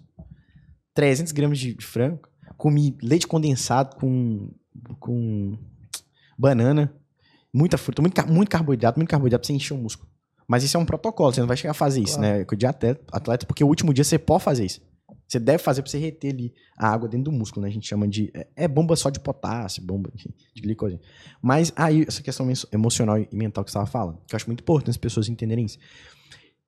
300 0.94 1.32
gramas 1.32 1.60
de 1.60 1.76
frango, 1.80 2.22
comi 2.58 2.98
leite 3.02 3.28
condensado 3.28 3.96
com 3.96 4.50
com 5.00 5.58
banana, 6.38 6.94
muita 7.54 7.78
fruta, 7.78 8.02
muito, 8.02 8.28
muito 8.28 8.50
carboidrato, 8.50 8.98
muito 8.98 9.10
carboidrato 9.10 9.42
pra 9.42 9.48
você 9.48 9.54
encher 9.54 9.74
o 9.74 9.78
músculo. 9.78 10.10
Mas 10.52 10.66
isso 10.66 10.76
é 10.76 10.80
um 10.82 10.86
protocolo, 10.86 11.34
você 11.34 11.39
não 11.39 11.47
vai 11.47 11.56
chegar 11.56 11.72
a 11.72 11.74
fazer 11.74 12.02
isso, 12.02 12.20
né? 12.20 12.43
Com 12.43 12.54
o 12.54 12.68
atleta, 12.68 12.99
atleta, 13.10 13.45
porque 13.45 13.64
o 13.64 13.68
último 13.68 13.93
dia 13.93 14.04
você 14.04 14.20
pode 14.20 14.43
fazer 14.43 14.66
isso. 14.66 14.82
Você 15.26 15.39
deve 15.39 15.60
fazer 15.60 15.82
pra 15.82 15.89
você 15.89 15.97
reter 15.97 16.34
ali 16.34 16.54
a 16.78 16.89
água 16.89 17.08
dentro 17.08 17.32
do 17.32 17.32
músculo, 17.32 17.64
né? 17.64 17.70
A 17.70 17.72
gente 17.72 17.88
chama 17.88 18.06
de. 18.06 18.30
É, 18.34 18.47
é 18.58 18.68
bomba 18.68 18.97
só 18.97 19.10
de 19.10 19.18
potássio, 19.18 19.82
bomba 19.82 20.12
enfim, 20.14 20.30
de 20.54 20.62
glicose. 20.62 20.99
Mas 21.41 21.72
aí, 21.74 22.04
essa 22.06 22.22
questão 22.22 22.45
emocional 22.70 23.18
e 23.18 23.30
mental 23.32 23.64
que 23.64 23.72
você 23.72 23.78
estava 23.78 23.89
falando, 23.89 24.18
que 24.28 24.36
eu 24.36 24.36
acho 24.36 24.45
muito 24.47 24.60
importante 24.60 24.89
as 24.89 24.97
pessoas 24.97 25.30
entenderem 25.30 25.64
isso. 25.64 25.78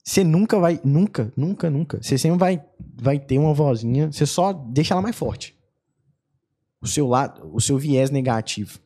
Você 0.01 0.23
nunca 0.23 0.57
vai, 0.57 0.79
nunca, 0.81 1.33
nunca, 1.35 1.69
nunca. 1.69 2.01
Você 2.01 2.17
sempre 2.17 2.39
vai, 2.39 2.63
vai 2.95 3.19
ter 3.19 3.37
uma 3.37 3.53
vozinha, 3.53 4.09
você 4.09 4.25
só 4.25 4.53
deixa 4.53 4.93
ela 4.93 5.01
mais 5.01 5.17
forte. 5.17 5.53
O 6.81 6.87
seu 6.87 7.05
lado, 7.05 7.53
o 7.53 7.59
seu 7.59 7.77
viés 7.77 8.09
negativo. 8.09 8.79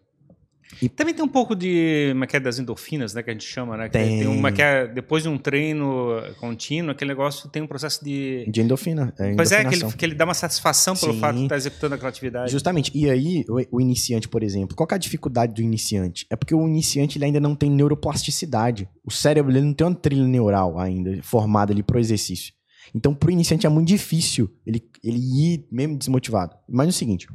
E 0.82 0.90
também 0.90 1.14
tem 1.14 1.24
um 1.24 1.30
pouco 1.30 1.56
de 1.56 2.12
uma 2.14 2.28
queda 2.28 2.46
das 2.46 2.60
endorfinas, 2.60 3.14
né, 3.14 3.24
que 3.24 3.30
a 3.30 3.34
gente 3.34 3.46
chama, 3.46 3.78
né? 3.78 3.90
Tem. 3.90 4.20
tem 4.20 4.28
uma 4.28 4.52
que 4.52 4.62
é, 4.62 4.88
depois 4.88 5.24
de 5.24 5.30
um 5.30 5.38
treino 5.38 6.22
contínuo, 6.40 6.92
aquele 6.92 7.10
negócio 7.10 7.50
tem 7.50 7.62
um 7.62 7.68
processo 7.68 8.04
de 8.04 8.46
de 8.48 8.62
endorfina. 8.62 9.14
É, 9.18 9.34
pois 9.36 9.52
é, 9.52 9.64
que 9.66 9.76
ele, 9.76 9.92
que 9.94 10.06
ele 10.06 10.16
dá 10.16 10.26
uma 10.26 10.34
satisfação 10.34 10.96
pelo 10.96 11.14
Sim. 11.14 11.20
fato 11.20 11.36
de 11.36 11.44
estar 11.44 11.56
tá 11.56 11.58
executando 11.58 11.96
aquela 11.96 12.10
atividade. 12.10 12.52
Justamente. 12.52 12.92
E 12.94 13.10
aí, 13.10 13.46
o, 13.48 13.78
o, 13.78 13.82
iniciante, 13.82 14.28
por 14.28 14.44
exemplo, 14.44 14.76
qual 14.76 14.88
é 14.92 14.96
a 14.96 14.98
dificuldade 14.98 15.54
do 15.54 15.62
iniciante? 15.62 16.26
É 16.30 16.36
porque 16.36 16.54
o 16.54 16.68
iniciante 16.68 17.18
ele 17.18 17.26
ainda 17.26 17.40
não 17.40 17.56
tem 17.56 17.70
neuroplasticidade. 17.70 18.88
O 19.04 19.12
cérebro 19.12 19.52
ele 19.52 19.62
não 19.62 19.74
tem 19.74 19.88
uma 19.88 19.96
trilha 19.96 20.26
neural 20.26 20.80
ainda 20.80 21.22
formada 21.24 21.74
ali 21.74 21.84
pro 21.84 22.00
exercício. 22.00 22.54
Então, 22.94 23.14
pro 23.14 23.32
iniciante 23.32 23.66
é 23.66 23.70
muito 23.70 23.88
difícil 23.88 24.50
ele, 24.66 24.82
ele 25.04 25.18
ir 25.18 25.68
mesmo 25.72 25.98
desmotivado. 25.98 26.56
Mas 26.68 26.88
é 26.88 26.90
o 26.90 26.94
seguinte, 26.94 27.28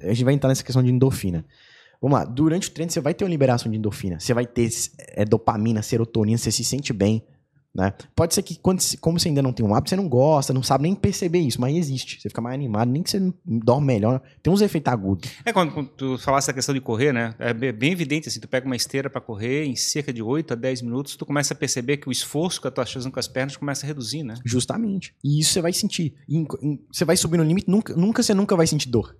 a 0.00 0.08
gente 0.08 0.24
vai 0.24 0.34
entrar 0.34 0.48
nessa 0.48 0.62
questão 0.62 0.82
de 0.82 0.90
endorfina. 0.90 1.44
Vamos 2.00 2.18
lá, 2.18 2.24
durante 2.24 2.68
o 2.68 2.70
treino 2.70 2.90
você 2.90 3.00
vai 3.00 3.12
ter 3.12 3.24
uma 3.24 3.30
liberação 3.30 3.70
de 3.70 3.76
endorfina, 3.76 4.18
você 4.18 4.32
vai 4.32 4.46
ter 4.46 4.70
é, 5.08 5.24
dopamina, 5.24 5.82
serotonina, 5.82 6.38
você 6.38 6.50
se 6.50 6.64
sente 6.64 6.92
bem. 6.92 7.22
Né? 7.72 7.92
Pode 8.16 8.34
ser 8.34 8.42
que, 8.42 8.56
quando, 8.56 8.82
como 9.00 9.18
você 9.18 9.28
ainda 9.28 9.40
não 9.40 9.52
tem 9.52 9.64
um 9.64 9.72
hábito, 9.72 9.90
você 9.90 9.96
não 9.96 10.08
gosta, 10.08 10.52
não 10.52 10.62
sabe 10.62 10.82
nem 10.82 10.94
perceber 10.94 11.38
isso, 11.38 11.60
mas 11.60 11.76
existe. 11.76 12.20
Você 12.20 12.28
fica 12.28 12.40
mais 12.40 12.54
animado, 12.54 12.90
nem 12.90 13.02
que 13.02 13.10
você 13.10 13.32
dorme 13.44 13.86
melhor. 13.86 14.20
Tem 14.42 14.52
uns 14.52 14.60
efeitos 14.60 14.92
agudos. 14.92 15.30
É, 15.44 15.52
quando, 15.52 15.72
quando 15.72 15.88
tu 15.90 16.18
falasse 16.18 16.48
da 16.48 16.52
questão 16.52 16.74
de 16.74 16.80
correr, 16.80 17.12
né? 17.12 17.34
É 17.38 17.52
bem 17.54 17.92
evidente, 17.92 18.28
assim, 18.28 18.40
tu 18.40 18.48
pega 18.48 18.66
uma 18.66 18.74
esteira 18.74 19.08
para 19.08 19.20
correr, 19.20 19.66
em 19.66 19.76
cerca 19.76 20.12
de 20.12 20.20
8 20.20 20.54
a 20.54 20.56
10 20.56 20.82
minutos, 20.82 21.14
tu 21.14 21.24
começa 21.24 21.54
a 21.54 21.56
perceber 21.56 21.98
que 21.98 22.08
o 22.08 22.12
esforço 22.12 22.60
que 22.60 22.66
tu 22.66 22.70
estás 22.70 22.92
fazendo 22.92 23.12
com 23.12 23.20
as 23.20 23.28
pernas 23.28 23.56
começa 23.56 23.86
a 23.86 23.88
reduzir, 23.88 24.24
né? 24.24 24.34
Justamente. 24.44 25.14
E 25.22 25.38
isso 25.38 25.52
você 25.52 25.60
vai 25.60 25.72
sentir. 25.72 26.14
você 26.92 27.04
vai 27.04 27.16
subir 27.16 27.36
no 27.36 27.44
limite, 27.44 27.70
nunca, 27.70 27.94
nunca 27.94 28.22
você 28.22 28.34
nunca 28.34 28.56
vai 28.56 28.66
sentir 28.66 28.88
dor. 28.88 29.14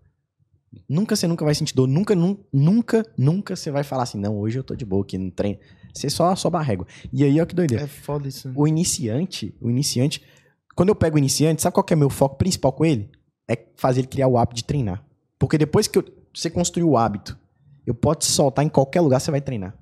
Nunca 0.88 1.16
você 1.16 1.26
nunca 1.26 1.44
vai 1.44 1.54
sentir 1.54 1.74
dor. 1.74 1.88
Nunca, 1.88 2.14
nunca, 2.14 3.04
nunca 3.16 3.56
você 3.56 3.70
vai 3.70 3.82
falar 3.82 4.04
assim, 4.04 4.18
não, 4.18 4.38
hoje 4.38 4.58
eu 4.58 4.64
tô 4.64 4.74
de 4.74 4.84
boa 4.84 5.02
aqui 5.02 5.18
no 5.18 5.30
treino. 5.30 5.58
Você 5.92 6.08
só 6.08 6.34
a 6.52 6.62
régua. 6.62 6.86
E 7.12 7.24
aí, 7.24 7.40
ó 7.40 7.46
que 7.46 7.54
doideira. 7.54 7.84
É 7.84 7.86
foda 7.86 8.28
isso. 8.28 8.48
Né? 8.48 8.54
O 8.56 8.66
iniciante, 8.66 9.54
o 9.60 9.68
iniciante, 9.68 10.22
quando 10.76 10.90
eu 10.90 10.94
pego 10.94 11.16
o 11.16 11.18
iniciante, 11.18 11.62
sabe 11.62 11.74
qual 11.74 11.84
que 11.84 11.92
é 11.92 11.96
o 11.96 11.98
meu 11.98 12.10
foco 12.10 12.36
principal 12.36 12.72
com 12.72 12.84
ele? 12.84 13.10
É 13.48 13.58
fazer 13.76 14.00
ele 14.00 14.08
criar 14.08 14.28
o 14.28 14.38
hábito 14.38 14.56
de 14.56 14.64
treinar. 14.64 15.04
Porque 15.38 15.58
depois 15.58 15.88
que 15.88 15.98
eu, 15.98 16.04
você 16.34 16.48
construiu 16.48 16.90
o 16.90 16.96
hábito, 16.96 17.36
eu 17.84 17.94
posso 17.94 18.20
te 18.20 18.26
soltar 18.26 18.64
em 18.64 18.68
qualquer 18.68 19.00
lugar, 19.00 19.20
você 19.20 19.30
vai 19.30 19.40
treinar. 19.40 19.74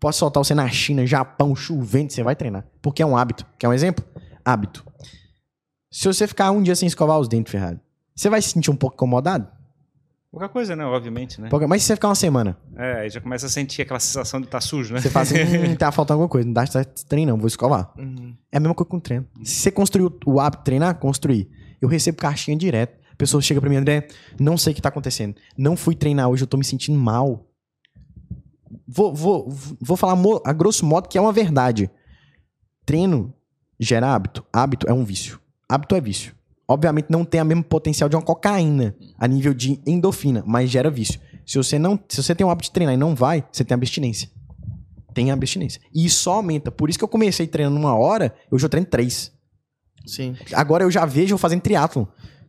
Posso 0.00 0.18
soltar 0.18 0.44
você 0.44 0.54
na 0.54 0.68
China, 0.68 1.06
Japão, 1.06 1.54
chovendo, 1.54 2.12
você 2.12 2.22
vai 2.22 2.34
treinar. 2.34 2.66
Porque 2.82 3.02
é 3.02 3.06
um 3.06 3.16
hábito. 3.16 3.46
Quer 3.58 3.68
um 3.68 3.72
exemplo? 3.72 4.04
Hábito. 4.44 4.84
Se 5.90 6.06
você 6.08 6.26
ficar 6.26 6.50
um 6.50 6.62
dia 6.62 6.74
sem 6.74 6.88
escovar 6.88 7.18
os 7.20 7.28
dentes, 7.28 7.52
Ferrari, 7.52 7.80
você 8.14 8.28
vai 8.28 8.42
se 8.42 8.50
sentir 8.50 8.70
um 8.70 8.76
pouco 8.76 8.96
incomodado? 8.96 9.46
Pouca 10.34 10.48
coisa, 10.48 10.74
né? 10.74 10.84
Obviamente, 10.84 11.40
né? 11.40 11.48
Mas 11.68 11.82
se 11.82 11.86
você 11.86 11.94
ficar 11.94 12.08
uma 12.08 12.16
semana. 12.16 12.58
É, 12.76 13.02
aí 13.02 13.08
já 13.08 13.20
começa 13.20 13.46
a 13.46 13.48
sentir 13.48 13.82
aquela 13.82 14.00
sensação 14.00 14.40
de 14.40 14.46
estar 14.46 14.58
tá 14.58 14.60
sujo, 14.60 14.92
né? 14.92 15.00
Você 15.00 15.08
fala 15.08 15.22
assim, 15.22 15.36
hum, 15.36 15.76
tá 15.76 15.92
faltando 15.94 16.14
alguma 16.14 16.28
coisa, 16.28 16.44
não 16.44 16.52
dá 16.52 16.66
certo 16.66 17.06
treino, 17.06 17.30
não, 17.30 17.38
vou 17.38 17.46
escovar. 17.46 17.92
Uhum. 17.96 18.34
É 18.50 18.56
a 18.56 18.60
mesma 18.60 18.74
coisa 18.74 18.90
com 18.90 18.96
o 18.96 19.00
treino. 19.00 19.24
Se 19.44 19.54
você 19.54 19.70
construiu 19.70 20.18
o 20.26 20.40
hábito 20.40 20.62
de 20.62 20.64
treinar, 20.64 20.96
construir. 20.96 21.48
Eu 21.80 21.88
recebo 21.88 22.18
caixinha 22.18 22.56
direto. 22.56 22.98
A 23.12 23.14
pessoa 23.14 23.40
chega 23.40 23.60
pra 23.60 23.70
mim, 23.70 23.76
André, 23.76 24.08
não 24.40 24.58
sei 24.58 24.72
o 24.72 24.74
que 24.74 24.82
tá 24.82 24.88
acontecendo. 24.88 25.36
Não 25.56 25.76
fui 25.76 25.94
treinar 25.94 26.28
hoje, 26.28 26.42
eu 26.42 26.48
tô 26.48 26.56
me 26.56 26.64
sentindo 26.64 26.98
mal. 26.98 27.46
Vou, 28.88 29.14
vou, 29.14 29.48
vou 29.80 29.96
falar 29.96 30.20
a 30.44 30.52
grosso 30.52 30.84
modo 30.84 31.08
que 31.08 31.16
é 31.16 31.20
uma 31.20 31.32
verdade. 31.32 31.88
Treino 32.84 33.32
gera 33.78 34.12
hábito. 34.12 34.44
Hábito 34.52 34.88
é 34.88 34.92
um 34.92 35.04
vício. 35.04 35.38
Hábito 35.68 35.94
é 35.94 36.00
vício 36.00 36.34
obviamente 36.68 37.06
não 37.10 37.24
tem 37.24 37.40
o 37.40 37.44
mesmo 37.44 37.64
potencial 37.64 38.08
de 38.08 38.16
uma 38.16 38.22
cocaína 38.22 38.94
a 39.18 39.26
nível 39.26 39.54
de 39.54 39.80
endorfina, 39.86 40.42
mas 40.46 40.70
gera 40.70 40.90
vício. 40.90 41.20
Se 41.46 41.58
você 41.58 41.78
não, 41.78 41.98
se 42.08 42.22
você 42.22 42.34
tem 42.34 42.46
o 42.46 42.50
hábito 42.50 42.68
de 42.68 42.72
treinar 42.72 42.94
e 42.94 42.98
não 42.98 43.14
vai, 43.14 43.44
você 43.52 43.64
tem 43.64 43.74
abstinência. 43.74 44.30
Tem 45.12 45.30
abstinência. 45.30 45.80
E 45.94 46.04
isso 46.04 46.20
só 46.22 46.34
aumenta. 46.34 46.70
Por 46.72 46.88
isso 46.88 46.98
que 46.98 47.04
eu 47.04 47.08
comecei 47.08 47.46
treinando 47.46 47.78
uma 47.78 47.94
hora, 47.94 48.34
eu 48.50 48.58
já 48.58 48.68
treino 48.68 48.86
três. 48.86 49.32
Sim. 50.06 50.34
Agora 50.52 50.84
eu 50.84 50.90
já 50.90 51.06
vejo 51.06 51.34
eu 51.34 51.38
fazendo 51.38 51.62
triatlon. 51.62 52.04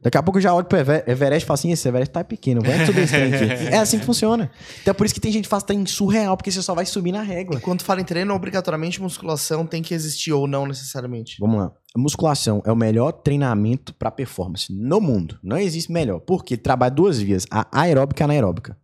Daqui 0.06 0.20
a 0.20 0.22
pouco 0.22 0.38
eu 0.38 0.42
já 0.44 0.54
olho 0.54 0.68
pro 0.68 0.78
Everest 0.78 1.44
e 1.44 1.48
falo 1.48 1.56
assim: 1.56 1.72
esse 1.72 1.88
Everest 1.88 2.14
tá 2.14 2.24
pequeno, 2.24 2.62
vai 2.62 2.86
subir 2.86 3.02
esse 3.02 3.14
trem 3.14 3.34
aqui. 3.34 3.66
É 3.74 3.80
assim 3.80 3.98
que 3.98 4.06
funciona. 4.06 4.52
Então 4.80 4.92
é 4.92 4.94
por 4.94 5.04
isso 5.04 5.16
que 5.16 5.20
tem 5.20 5.32
gente 5.32 5.46
que 5.46 5.50
faz 5.50 5.64
treino 5.64 5.88
surreal, 5.88 6.38
porque 6.38 6.52
você 6.52 6.62
só 6.62 6.76
vai 6.76 6.86
subir 6.86 7.12
na 7.12 7.24
régua. 7.24 7.60
Quando 7.60 7.82
fala 7.82 8.02
em 8.02 8.04
treino, 8.04 8.32
obrigatoriamente 8.36 9.02
musculação 9.02 9.66
tem 9.66 9.82
que 9.82 9.96
existir 9.96 10.32
ou 10.32 10.46
não 10.46 10.68
necessariamente? 10.68 11.38
Vamos 11.40 11.58
lá. 11.58 11.72
A 11.96 12.00
musculação 12.00 12.62
é 12.68 12.72
o 12.72 12.76
melhor 12.76 13.14
treinamento 13.14 13.96
para 13.96 14.12
performance 14.12 14.72
no 14.72 15.02
mundo. 15.02 15.40
Não 15.42 15.58
existe 15.58 15.92
melhor. 15.92 16.20
Porque 16.20 16.56
trabalha 16.56 16.92
duas 16.92 17.18
vias, 17.18 17.48
a 17.50 17.68
aeróbica 17.72 18.22
e 18.22 18.24
a 18.24 18.26
anaeróbica. 18.26 18.78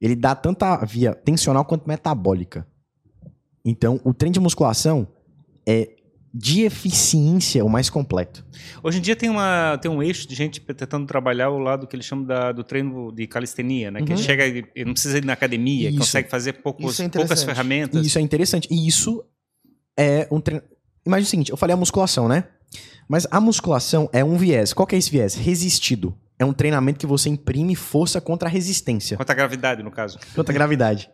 Ele 0.00 0.16
dá 0.16 0.34
tanto 0.34 0.64
a 0.64 0.84
via 0.84 1.14
tensional 1.14 1.64
quanto 1.64 1.86
metabólica. 1.86 2.66
Então, 3.64 4.00
o 4.04 4.12
treino 4.12 4.34
de 4.34 4.40
musculação 4.40 5.06
é 5.68 5.97
de 6.32 6.62
eficiência 6.62 7.64
o 7.64 7.68
mais 7.68 7.88
completo. 7.88 8.44
Hoje 8.82 8.98
em 8.98 9.00
dia 9.00 9.16
tem, 9.16 9.30
uma, 9.30 9.78
tem 9.78 9.90
um 9.90 10.02
eixo 10.02 10.28
de 10.28 10.34
gente 10.34 10.60
tentando 10.60 11.06
trabalhar 11.06 11.50
o 11.50 11.58
lado 11.58 11.86
que 11.86 11.96
eles 11.96 12.06
chamam 12.06 12.24
da, 12.24 12.52
do 12.52 12.62
treino 12.62 13.12
de 13.12 13.26
calistenia, 13.26 13.90
né? 13.90 14.00
Uhum. 14.00 14.06
Que 14.06 14.16
chega 14.16 14.46
e 14.46 14.84
não 14.84 14.92
precisa 14.92 15.18
ir 15.18 15.24
na 15.24 15.32
academia, 15.32 15.88
isso. 15.88 15.98
consegue 15.98 16.28
fazer 16.28 16.54
poucos, 16.54 17.00
é 17.00 17.08
poucas 17.08 17.42
ferramentas. 17.42 18.06
Isso 18.06 18.18
é 18.18 18.20
interessante. 18.20 18.68
E 18.70 18.86
isso 18.86 19.24
é 19.96 20.28
um 20.30 20.40
treino. 20.40 20.62
Imagina 21.06 21.26
o 21.26 21.30
seguinte, 21.30 21.50
eu 21.50 21.56
falei 21.56 21.74
a 21.74 21.76
musculação, 21.76 22.28
né? 22.28 22.44
Mas 23.08 23.26
a 23.30 23.40
musculação 23.40 24.10
é 24.12 24.22
um 24.22 24.36
viés. 24.36 24.74
Qual 24.74 24.86
que 24.86 24.94
é 24.94 24.98
esse 24.98 25.10
viés? 25.10 25.34
Resistido. 25.34 26.14
É 26.38 26.44
um 26.44 26.52
treinamento 26.52 27.00
que 27.00 27.06
você 27.06 27.28
imprime 27.28 27.74
força 27.74 28.20
contra 28.20 28.48
a 28.48 28.52
resistência. 28.52 29.16
Contra 29.16 29.32
a 29.32 29.36
gravidade, 29.36 29.82
no 29.82 29.90
caso. 29.90 30.18
Contra 30.36 30.52
a 30.52 30.54
gravidade. 30.54 31.10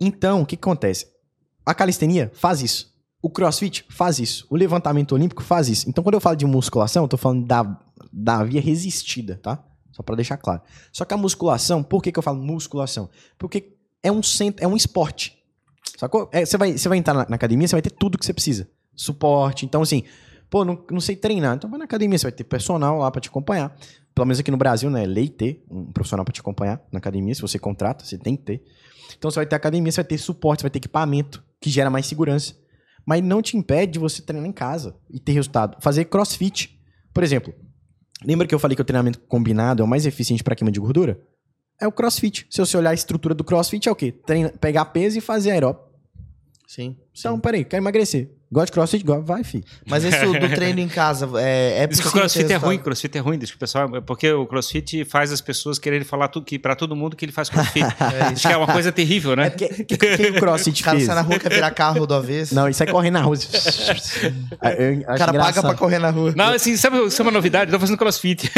Então, 0.00 0.42
o 0.42 0.46
que, 0.46 0.56
que 0.56 0.62
acontece? 0.62 1.06
A 1.66 1.74
calistenia 1.74 2.30
faz 2.32 2.62
isso. 2.62 2.89
O 3.22 3.28
crossfit 3.28 3.84
faz 3.90 4.18
isso. 4.18 4.46
O 4.48 4.56
levantamento 4.56 5.12
olímpico 5.12 5.42
faz 5.42 5.68
isso. 5.68 5.88
Então, 5.88 6.02
quando 6.02 6.14
eu 6.14 6.20
falo 6.20 6.36
de 6.36 6.46
musculação, 6.46 7.04
eu 7.04 7.08
tô 7.08 7.16
falando 7.16 7.46
da, 7.46 7.78
da 8.10 8.42
via 8.42 8.60
resistida, 8.60 9.38
tá? 9.42 9.62
Só 9.92 10.02
para 10.02 10.16
deixar 10.16 10.38
claro. 10.38 10.62
Só 10.90 11.04
que 11.04 11.12
a 11.12 11.16
musculação, 11.16 11.82
por 11.82 12.02
que, 12.02 12.10
que 12.10 12.18
eu 12.18 12.22
falo 12.22 12.42
musculação? 12.42 13.10
Porque 13.38 13.76
é 14.02 14.10
um 14.10 14.22
centro, 14.22 14.64
é 14.64 14.66
um 14.66 14.76
esporte. 14.76 15.36
Sacou? 15.98 16.30
É, 16.32 16.46
você, 16.46 16.56
vai, 16.56 16.78
você 16.78 16.88
vai 16.88 16.96
entrar 16.96 17.12
na, 17.12 17.26
na, 17.28 17.36
academia, 17.36 17.68
você 17.68 17.74
vai 17.74 17.82
ter 17.82 17.90
tudo 17.90 18.16
que 18.16 18.24
você 18.24 18.32
precisa. 18.32 18.66
Suporte. 18.96 19.66
Então, 19.66 19.82
assim, 19.82 20.04
pô, 20.48 20.64
não, 20.64 20.82
não 20.90 21.00
sei 21.00 21.14
treinar. 21.14 21.56
Então 21.56 21.68
vai 21.68 21.78
na 21.78 21.84
academia, 21.84 22.16
você 22.16 22.24
vai 22.24 22.32
ter 22.32 22.44
personal 22.44 22.98
lá 22.98 23.10
para 23.10 23.20
te 23.20 23.28
acompanhar. 23.28 23.76
Pelo 24.14 24.26
menos 24.26 24.40
aqui 24.40 24.50
no 24.50 24.56
Brasil, 24.56 24.88
né? 24.88 25.04
É 25.04 25.06
lei 25.06 25.28
ter 25.28 25.62
um 25.70 25.92
profissional 25.92 26.24
para 26.24 26.32
te 26.32 26.40
acompanhar 26.40 26.80
na 26.90 26.98
academia. 26.98 27.34
Se 27.34 27.42
você 27.42 27.58
contrata, 27.58 28.02
você 28.02 28.16
tem 28.16 28.34
que 28.34 28.44
ter. 28.44 28.64
Então 29.18 29.30
você 29.30 29.36
vai 29.40 29.46
ter 29.46 29.56
academia, 29.56 29.92
você 29.92 29.96
vai 29.96 30.08
ter 30.08 30.18
suporte, 30.18 30.60
você 30.60 30.64
vai 30.64 30.70
ter 30.70 30.78
equipamento 30.78 31.44
que 31.60 31.68
gera 31.68 31.90
mais 31.90 32.06
segurança 32.06 32.54
mas 33.06 33.22
não 33.22 33.42
te 33.42 33.56
impede 33.56 33.92
de 33.92 33.98
você 33.98 34.22
treinar 34.22 34.48
em 34.48 34.52
casa 34.52 34.96
e 35.08 35.18
ter 35.18 35.32
resultado. 35.32 35.76
Fazer 35.80 36.04
crossfit. 36.06 36.78
Por 37.12 37.22
exemplo, 37.22 37.52
lembra 38.24 38.46
que 38.46 38.54
eu 38.54 38.58
falei 38.58 38.76
que 38.76 38.82
o 38.82 38.84
treinamento 38.84 39.20
combinado 39.20 39.82
é 39.82 39.84
o 39.84 39.88
mais 39.88 40.06
eficiente 40.06 40.42
para 40.42 40.54
queima 40.54 40.70
de 40.70 40.80
gordura? 40.80 41.20
É 41.80 41.86
o 41.86 41.92
crossfit. 41.92 42.46
Se 42.50 42.58
você 42.58 42.76
olhar 42.76 42.90
a 42.90 42.94
estrutura 42.94 43.34
do 43.34 43.42
crossfit, 43.42 43.88
é 43.88 43.92
o 43.92 43.96
quê? 43.96 44.12
Treina, 44.12 44.50
pegar 44.50 44.84
peso 44.86 45.18
e 45.18 45.20
fazer 45.20 45.52
aeróbico. 45.52 45.88
Sim. 46.66 46.96
Então, 47.18 47.34
sim. 47.36 47.40
peraí, 47.40 47.64
quer 47.64 47.78
emagrecer. 47.78 48.30
Gosta 48.52 48.66
de 48.66 48.72
crossfit? 48.72 49.04
Vai, 49.22 49.44
fi. 49.44 49.62
Mas 49.86 50.02
isso 50.02 50.26
do 50.26 50.48
treino 50.56 50.80
em 50.80 50.88
casa 50.88 51.28
é, 51.36 51.84
é 51.84 51.86
Diz 51.86 52.00
que 52.00 52.08
o 52.08 52.10
crossfit 52.10 52.52
é 52.52 52.56
ruim, 52.56 52.78
crossfit 52.78 53.16
é 53.16 53.20
ruim, 53.20 53.38
diz 53.38 53.50
que 53.50 53.56
o 53.56 53.58
pessoal, 53.60 53.88
porque 54.02 54.32
o 54.32 54.44
crossfit 54.44 55.04
faz 55.04 55.30
as 55.30 55.40
pessoas 55.40 55.78
quererem 55.78 56.04
falar 56.04 56.26
tudo, 56.26 56.44
que 56.44 56.58
para 56.58 56.74
todo 56.74 56.96
mundo 56.96 57.14
que 57.14 57.24
ele 57.24 57.30
faz 57.30 57.48
crossfit. 57.48 57.84
é, 58.28 58.32
isso 58.32 58.48
que 58.48 58.52
é 58.52 58.56
uma 58.56 58.66
coisa 58.66 58.90
terrível, 58.90 59.36
né? 59.36 59.46
É 59.46 59.50
porque, 59.50 59.84
que, 59.84 59.96
que, 59.96 60.26
o 60.30 60.34
crossfit 60.34 60.82
O 60.82 60.84
cara 60.84 60.98
sai 60.98 61.14
na 61.14 61.20
rua, 61.20 61.38
quer 61.38 61.48
virar 61.48 61.70
carro 61.70 62.04
do 62.04 62.12
avesso. 62.14 62.52
Não, 62.52 62.68
isso 62.68 62.82
é 62.82 62.86
correr 62.86 63.12
na 63.12 63.22
rua. 63.22 63.36
o 63.38 65.16
cara 65.16 65.32
paga 65.32 65.62
pra 65.62 65.74
correr 65.74 66.00
na 66.00 66.10
rua. 66.10 66.34
Não, 66.36 66.52
assim, 66.52 66.76
sabe, 66.76 67.08
sabe 67.08 67.28
uma 67.28 67.32
novidade? 67.32 67.70
Eu 67.70 67.78
tô 67.78 67.80
fazendo 67.80 67.98
crossfit. 67.98 68.50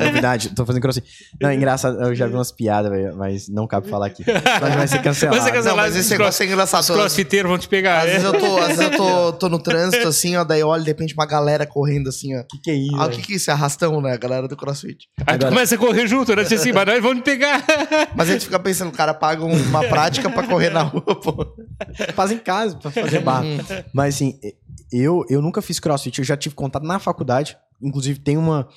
É, 0.00 0.06
novidade, 0.06 0.48
tô 0.48 0.66
fazendo 0.66 0.82
crossfit. 0.82 1.06
Não, 1.40 1.50
é 1.50 1.54
engraçado, 1.54 2.02
eu 2.02 2.12
já 2.12 2.26
vi 2.26 2.34
umas 2.34 2.50
piadas, 2.50 3.14
mas 3.14 3.48
não 3.48 3.68
cabe 3.68 3.88
falar 3.88 4.06
aqui. 4.06 4.24
Mas 4.60 4.74
vai 4.74 4.88
ser 4.88 5.00
cancelado. 5.00 5.36
Vai 5.36 5.46
ser 5.46 5.54
cancelado. 5.56 5.76
Não, 5.76 5.84
mas 5.84 5.94
esse 5.96 6.10
negócio 6.10 6.42
é 6.42 6.46
engraçado. 6.46 6.80
Os 6.80 6.90
crossfiteiros 6.90 7.48
vão 7.48 7.58
te 7.58 7.68
pegar. 7.68 8.00
Às, 8.00 8.08
é. 8.08 8.10
vezes 8.14 8.24
eu 8.24 8.32
tô, 8.32 8.58
às 8.58 8.68
vezes 8.68 8.80
eu 8.80 8.90
tô 8.90 9.27
tô, 9.32 9.38
tô 9.38 9.48
no 9.48 9.58
trânsito, 9.58 10.06
assim, 10.08 10.36
ó, 10.36 10.44
daí 10.44 10.60
eu 10.60 10.68
olho 10.68 10.82
de 10.82 10.88
repente 10.88 11.14
uma 11.14 11.26
galera 11.26 11.66
correndo 11.66 12.08
assim, 12.08 12.36
ó. 12.36 12.42
Que 12.48 12.58
que 12.58 12.70
é 12.70 12.74
isso? 12.74 12.96
Ah, 12.96 13.06
o 13.06 13.10
que 13.10 13.22
que 13.22 13.32
é 13.32 13.36
isso? 13.36 13.50
É 13.50 13.52
arrastão, 13.54 14.00
né? 14.00 14.12
A 14.12 14.16
galera 14.16 14.46
do 14.48 14.56
CrossFit. 14.56 15.08
Aí 15.20 15.24
tu 15.24 15.30
Agora- 15.44 15.50
começa 15.50 15.74
a 15.74 15.78
correr 15.78 16.06
junto, 16.06 16.34
né? 16.34 16.42
Assim, 16.42 16.72
mas 16.72 16.86
nós 16.86 17.02
vamos 17.02 17.18
te 17.18 17.24
pegar. 17.24 17.64
Mas 18.16 18.28
a 18.28 18.32
gente 18.32 18.44
fica 18.46 18.58
pensando, 18.58 18.88
o 18.88 18.92
cara 18.92 19.12
paga 19.14 19.44
um- 19.44 19.62
uma 19.68 19.84
prática 19.84 20.28
pra 20.30 20.46
correr 20.46 20.70
na 20.70 20.82
rua, 20.82 21.02
pô. 21.20 21.54
Faz 22.14 22.30
em 22.32 22.38
casa 22.38 22.76
pra 22.76 22.90
fazer 22.90 23.20
barra. 23.20 23.44
Mas 23.92 24.14
assim, 24.16 24.38
eu, 24.92 25.24
eu 25.28 25.40
nunca 25.42 25.60
fiz 25.62 25.78
crossfit, 25.78 26.18
eu 26.18 26.24
já 26.24 26.36
tive 26.36 26.54
contato 26.54 26.84
na 26.84 26.98
faculdade. 26.98 27.56
Inclusive, 27.82 28.18
tem 28.18 28.36
uma. 28.36 28.68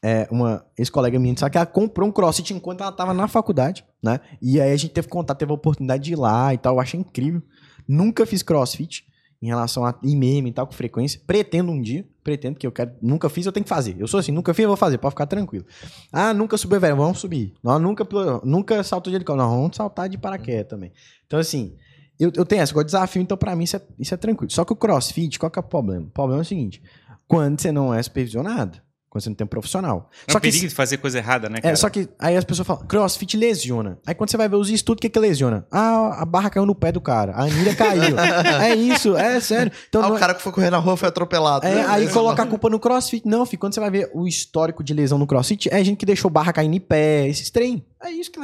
É, 0.00 0.28
uma 0.30 0.64
ex-colega 0.78 1.18
minha, 1.18 1.36
sabe 1.36 1.50
que 1.50 1.58
ela 1.58 1.66
comprou 1.66 2.08
um 2.08 2.12
crossfit 2.12 2.54
enquanto 2.54 2.82
ela 2.82 2.92
tava 2.92 3.12
na 3.12 3.26
faculdade, 3.26 3.84
né? 4.00 4.20
E 4.40 4.60
aí 4.60 4.70
a 4.72 4.76
gente 4.76 4.92
teve 4.92 5.08
contato, 5.08 5.38
teve 5.38 5.50
a 5.50 5.54
oportunidade 5.56 6.04
de 6.04 6.12
ir 6.12 6.16
lá 6.16 6.54
e 6.54 6.58
tal. 6.58 6.76
Eu 6.76 6.80
achei 6.80 7.00
incrível. 7.00 7.42
Nunca 7.88 8.24
fiz 8.24 8.40
crossfit 8.42 9.02
em 9.40 9.46
relação 9.46 9.84
a 9.84 9.94
ir 10.02 10.16
mesmo 10.16 10.48
e 10.48 10.52
tal, 10.52 10.66
com 10.66 10.72
frequência. 10.72 11.20
Pretendo 11.26 11.70
um 11.70 11.80
dia, 11.80 12.04
pretendo, 12.24 12.58
que 12.58 12.66
eu 12.66 12.72
quero. 12.72 12.92
Nunca 13.00 13.28
fiz, 13.28 13.46
eu 13.46 13.52
tenho 13.52 13.64
que 13.64 13.68
fazer. 13.68 13.96
Eu 13.98 14.08
sou 14.08 14.18
assim, 14.18 14.32
nunca 14.32 14.52
fiz, 14.52 14.64
eu 14.64 14.68
vou 14.68 14.76
fazer, 14.76 14.98
pode 14.98 15.12
ficar 15.12 15.26
tranquilo. 15.26 15.64
Ah, 16.12 16.34
nunca 16.34 16.56
subi, 16.56 16.78
velho, 16.78 16.96
vamos 16.96 17.18
subir. 17.18 17.54
Nós 17.62 17.80
nunca, 17.80 18.06
nunca 18.42 18.82
saltou 18.82 19.10
de 19.10 19.16
helicóptero, 19.16 19.48
nós 19.48 19.56
vamos 19.56 19.76
saltar 19.76 20.08
de 20.08 20.18
paraquedas 20.18 20.68
também. 20.68 20.92
Então, 21.26 21.38
assim, 21.38 21.76
eu, 22.18 22.32
eu 22.34 22.44
tenho 22.44 22.62
essa, 22.62 22.76
eu 22.76 22.84
desafio, 22.84 23.22
então 23.22 23.36
pra 23.36 23.54
mim 23.54 23.64
isso 23.64 23.76
é, 23.76 23.82
isso 23.98 24.12
é 24.12 24.16
tranquilo. 24.16 24.50
Só 24.50 24.64
que 24.64 24.72
o 24.72 24.76
crossfit, 24.76 25.38
qual 25.38 25.50
que 25.50 25.58
é 25.58 25.60
o 25.60 25.64
problema? 25.64 26.06
O 26.06 26.10
problema 26.10 26.40
é 26.40 26.42
o 26.42 26.46
seguinte: 26.46 26.82
quando 27.28 27.60
você 27.60 27.70
não 27.70 27.94
é 27.94 28.02
supervisionado, 28.02 28.80
quando 29.10 29.22
você 29.22 29.28
não 29.30 29.36
tem 29.36 29.44
um 29.44 29.48
profissional. 29.48 30.10
É 30.26 30.32
só 30.32 30.38
um 30.38 30.40
que, 30.40 30.48
perigo 30.50 30.68
de 30.68 30.74
fazer 30.74 30.98
coisa 30.98 31.18
errada, 31.18 31.48
né, 31.48 31.60
cara? 31.60 31.72
é, 31.72 31.76
só 31.76 31.88
que 31.88 32.08
aí 32.18 32.36
as 32.36 32.44
pessoas 32.44 32.66
falam, 32.66 32.84
crossfit 32.86 33.36
lesiona. 33.36 33.98
Aí 34.06 34.14
quando 34.14 34.30
você 34.30 34.36
vai 34.36 34.48
ver 34.48 34.56
os 34.56 34.68
estudos, 34.70 34.98
o 34.98 35.02
que 35.02 35.08
que 35.08 35.18
lesiona? 35.18 35.66
Ah, 35.70 36.22
a 36.22 36.24
barra 36.24 36.50
caiu 36.50 36.66
no 36.66 36.74
pé 36.74 36.92
do 36.92 37.00
cara, 37.00 37.32
a 37.32 37.42
anilha 37.44 37.74
caiu. 37.74 38.16
é 38.62 38.74
isso, 38.74 39.16
é 39.16 39.40
sério. 39.40 39.72
Então, 39.88 40.02
Ah, 40.02 40.06
não 40.08 40.12
o 40.14 40.16
é- 40.16 40.20
cara 40.20 40.34
que 40.34 40.42
foi 40.42 40.52
correr 40.52 40.70
na 40.70 40.78
rua 40.78 40.96
foi 40.96 41.08
atropelado. 41.08 41.66
é, 41.66 41.84
aí 41.86 42.04
Isso 42.04 42.12
coloca 42.14 42.42
a 42.42 42.46
culpa 42.46 42.68
no 42.68 42.78
crossfit. 42.78 43.26
Não, 43.26 43.46
filho, 43.46 43.58
quando 43.60 43.74
você 43.74 43.80
vai 43.80 43.90
ver 43.90 44.10
o 44.14 44.26
histórico 44.28 44.84
de 44.84 44.92
lesão 44.92 45.18
no 45.18 45.26
crossfit, 45.26 45.68
é 45.72 45.82
gente 45.82 45.96
que 45.96 46.06
deixou 46.06 46.30
barra 46.30 46.52
caindo 46.52 46.74
em 46.76 46.80
pé, 46.80 47.26
esses 47.28 47.48
trem. 47.50 47.84
É 48.00 48.10
isso 48.12 48.30
que 48.30 48.38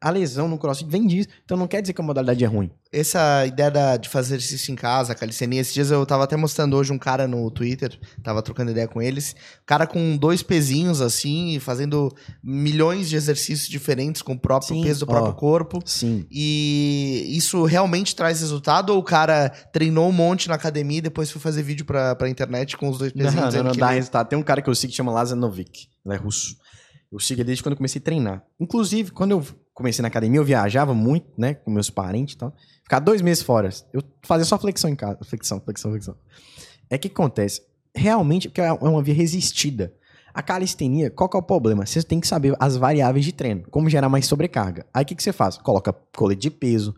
a 0.00 0.10
lesão 0.10 0.46
no 0.46 0.58
crossfit 0.58 0.90
vem 0.90 1.06
disso. 1.06 1.28
Então 1.44 1.56
não 1.56 1.66
quer 1.66 1.80
dizer 1.80 1.94
que 1.94 2.00
a 2.02 2.04
modalidade 2.04 2.44
é 2.44 2.46
ruim. 2.46 2.70
Essa 2.92 3.46
ideia 3.46 3.70
da- 3.70 3.96
de 3.96 4.08
fazer 4.08 4.34
exercício 4.34 4.72
em 4.72 4.74
casa, 4.76 5.14
calistenia, 5.14 5.60
esses 5.60 5.72
dias 5.72 5.90
eu 5.90 6.04
tava 6.04 6.24
até 6.24 6.36
mostrando 6.36 6.76
hoje 6.76 6.92
um 6.92 6.98
cara 6.98 7.26
no 7.26 7.50
Twitter, 7.50 7.98
tava 8.22 8.42
trocando 8.42 8.72
ideia 8.72 8.86
com 8.88 9.00
eles, 9.00 9.34
cara 9.64 9.86
com 9.86 10.16
dois 10.16 10.42
pezinhos 10.42 11.00
assim, 11.00 11.58
fazendo 11.60 12.14
milhões 12.42 13.08
de 13.08 13.16
exercícios 13.16 13.68
diferentes 13.68 14.20
com 14.22 14.32
o 14.34 14.38
próprio 14.38 14.74
Sim, 14.76 14.82
peso 14.82 15.06
do 15.06 15.10
ó. 15.10 15.14
próprio 15.14 15.34
corpo. 15.34 15.80
Sim. 15.86 16.26
E 16.30 17.24
isso 17.30 17.64
realmente 17.64 18.14
traz 18.14 18.40
resultado? 18.40 18.90
Ou 18.90 18.98
o 18.98 19.02
cara 19.04 19.48
treinou 19.72 20.08
um 20.08 20.12
monte 20.12 20.48
na 20.48 20.56
academia 20.56 20.98
e 20.98 21.02
depois 21.02 21.30
foi 21.30 21.40
fazer 21.40 21.62
vídeo 21.62 21.84
pra, 21.86 22.14
pra 22.16 22.28
internet 22.28 22.76
com 22.76 22.88
os 22.88 22.98
dois 22.98 23.14
Não, 23.14 23.24
pezinhos? 23.24 23.54
não, 23.54 23.62
não 23.64 23.72
que 23.72 23.78
dá 23.78 23.86
ele- 23.88 23.96
resultado. 23.96 24.28
Tem 24.28 24.38
um 24.38 24.42
cara 24.42 24.60
que 24.60 24.68
eu 24.68 24.74
sigo 24.74 24.90
que 24.90 24.96
chama 24.96 25.12
Lazanovic. 25.12 25.88
Ele 26.04 26.14
é 26.14 26.18
russo. 26.18 26.56
Eu 27.10 27.18
sigo 27.18 27.42
desde 27.42 27.62
quando 27.62 27.72
eu 27.72 27.76
comecei 27.76 28.00
a 28.00 28.04
treinar. 28.04 28.44
Inclusive, 28.58 29.10
quando 29.10 29.32
eu 29.32 29.44
comecei 29.74 30.00
na 30.00 30.08
academia, 30.08 30.38
eu 30.38 30.44
viajava 30.44 30.94
muito, 30.94 31.26
né? 31.36 31.54
Com 31.54 31.70
meus 31.70 31.90
parentes 31.90 32.34
e 32.34 32.38
tal. 32.38 32.54
Ficar 32.84 33.00
dois 33.00 33.20
meses 33.20 33.42
fora. 33.42 33.68
Eu 33.92 34.02
fazia 34.22 34.44
só 34.44 34.56
flexão 34.56 34.88
em 34.88 34.94
casa. 34.94 35.18
Flexão, 35.24 35.60
flexão, 35.60 35.90
flexão. 35.90 36.16
É 36.88 36.96
que 36.96 37.08
acontece. 37.08 37.62
Realmente, 37.94 38.48
porque 38.48 38.60
é 38.60 38.72
uma 38.72 39.02
via 39.02 39.14
resistida. 39.14 39.92
A 40.32 40.42
calistenia, 40.42 41.10
qual 41.10 41.28
que 41.28 41.36
é 41.36 41.40
o 41.40 41.42
problema? 41.42 41.84
Você 41.84 42.02
tem 42.04 42.20
que 42.20 42.28
saber 42.28 42.54
as 42.60 42.76
variáveis 42.76 43.24
de 43.24 43.32
treino. 43.32 43.64
Como 43.70 43.90
gerar 43.90 44.08
mais 44.08 44.26
sobrecarga. 44.26 44.86
Aí 44.94 45.02
o 45.02 45.06
que, 45.06 45.16
que 45.16 45.22
você 45.22 45.32
faz? 45.32 45.58
Coloca 45.58 45.92
colete 46.16 46.42
de 46.42 46.50
peso, 46.50 46.94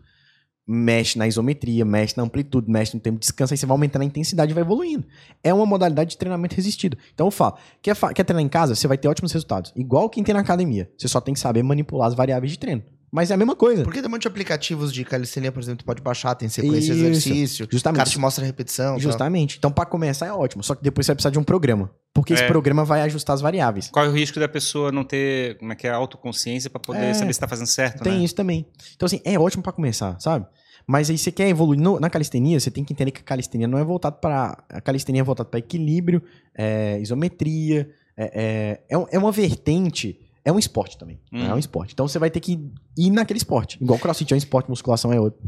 mexe 0.67 1.17
na 1.17 1.27
isometria, 1.27 1.83
mexe 1.83 2.15
na 2.15 2.23
amplitude, 2.23 2.69
mexe 2.69 2.93
no 2.93 2.99
tempo 2.99 3.19
de 3.19 3.21
descanso, 3.21 3.53
aí 3.53 3.57
você 3.57 3.65
vai 3.65 3.73
aumentando 3.73 4.03
a 4.03 4.05
intensidade 4.05 4.51
e 4.51 4.53
vai 4.53 4.63
evoluindo. 4.63 5.05
É 5.43 5.53
uma 5.53 5.65
modalidade 5.65 6.11
de 6.11 6.17
treinamento 6.17 6.55
resistido. 6.55 6.97
Então 7.13 7.27
eu 7.27 7.31
falo, 7.31 7.57
quer, 7.81 7.95
quer 8.13 8.23
treinar 8.23 8.43
em 8.43 8.49
casa? 8.49 8.75
Você 8.75 8.87
vai 8.87 8.97
ter 8.97 9.07
ótimos 9.07 9.31
resultados. 9.31 9.73
Igual 9.75 10.09
quem 10.09 10.23
tem 10.23 10.33
na 10.33 10.41
academia. 10.41 10.89
Você 10.97 11.07
só 11.07 11.19
tem 11.19 11.33
que 11.33 11.39
saber 11.39 11.63
manipular 11.63 12.07
as 12.07 12.13
variáveis 12.13 12.51
de 12.51 12.59
treino. 12.59 12.83
Mas 13.15 13.29
é 13.29 13.35
a 13.35 13.37
mesma 13.37 13.55
coisa. 13.55 13.83
Porque 13.83 13.99
tem 14.01 14.07
um 14.07 14.11
monte 14.11 14.23
de 14.23 14.27
aplicativos 14.27 14.91
de 14.91 15.05
calistenia, 15.05 15.51
por 15.51 15.61
exemplo, 15.61 15.83
tu 15.83 15.85
pode 15.85 16.01
baixar, 16.01 16.33
tem 16.33 16.49
sequência 16.49 16.95
de 16.95 17.05
exercício, 17.05 17.67
o 17.67 17.71
Justamente. 17.71 17.97
cara 17.99 18.09
te 18.09 18.17
mostra 18.17 18.43
a 18.43 18.47
repetição. 18.47 18.93
tal. 18.93 18.99
Justamente. 18.99 19.57
Então, 19.59 19.71
pra 19.71 19.85
começar 19.85 20.25
é 20.25 20.33
ótimo. 20.33 20.63
Só 20.63 20.73
que 20.73 20.81
depois 20.81 21.05
você 21.05 21.11
vai 21.11 21.17
precisar 21.17 21.29
de 21.29 21.37
um 21.37 21.43
programa. 21.43 21.91
Porque 22.11 22.33
esse 22.33 22.41
É. 22.43 22.47
programa 22.47 22.83
vai 22.83 23.01
ajustar 23.03 23.35
as 23.35 23.41
variáveis. 23.41 23.89
Qual 23.91 24.03
é 24.03 24.09
o 24.09 24.11
risco 24.11 24.39
da 24.39 24.47
pessoa 24.49 24.91
não 24.91 25.03
ter, 25.03 25.59
como 25.59 25.71
é 25.71 25.75
que 25.75 25.85
é, 25.85 25.91
autoconsciência 25.91 26.71
pra 26.71 26.79
poder 26.79 27.05
É. 27.05 27.13
saber 27.13 27.31
se 27.33 27.39
tá 27.39 27.47
fazendo 27.47 27.67
certo, 27.67 28.01
Tem 28.03 28.17
né? 28.17 28.23
isso 28.23 28.33
também. 28.33 28.65
Então, 28.95 29.05
assim, 29.05 29.21
é 29.23 29.37
ótimo 29.37 29.61
pra 29.61 29.71
começar, 29.71 30.19
sabe? 30.19 30.47
Mas 30.87 31.09
aí 31.11 31.17
você 31.17 31.31
quer 31.31 31.47
evoluir 31.47 31.79
no- 31.79 31.99
na 31.99 32.09
calistenia, 32.09 32.59
você 32.59 32.71
tem 32.71 32.83
que 32.83 32.93
entender 32.93 33.11
que 33.11 33.21
a 33.21 33.23
calistenia 33.23 33.67
não 33.67 33.77
é 33.77 33.83
voltada 33.83 34.15
para 34.15 34.57
A 34.69 34.81
calistenia 34.81 35.21
é 35.21 35.23
voltada 35.23 35.47
para 35.49 35.59
equilíbrio, 35.59 36.21
é, 36.57 36.99
isometria, 36.99 37.89
é, 38.17 38.79
é, 38.89 38.95
é 38.97 39.05
é 39.11 39.17
uma 39.19 39.31
vertente. 39.31 40.19
É 40.45 40.51
um 40.51 40.59
esporte 40.59 40.97
também. 40.97 41.19
né? 41.31 41.43
Hum. 41.43 41.51
É 41.51 41.53
um 41.55 41.57
esporte. 41.57 41.93
Então 41.93 42.05
você 42.07 42.19
vai 42.19 42.29
ter 42.29 42.39
que 42.41 42.59
ir 42.97 43.09
naquele 43.11 43.37
esporte. 43.37 43.81
Igual 43.81 43.97
crossfit 43.97 44.33
é 44.33 44.35
um 44.35 44.37
esporte, 44.37 44.69
musculação 44.69 45.13
é 45.13 45.19
outro. 45.19 45.39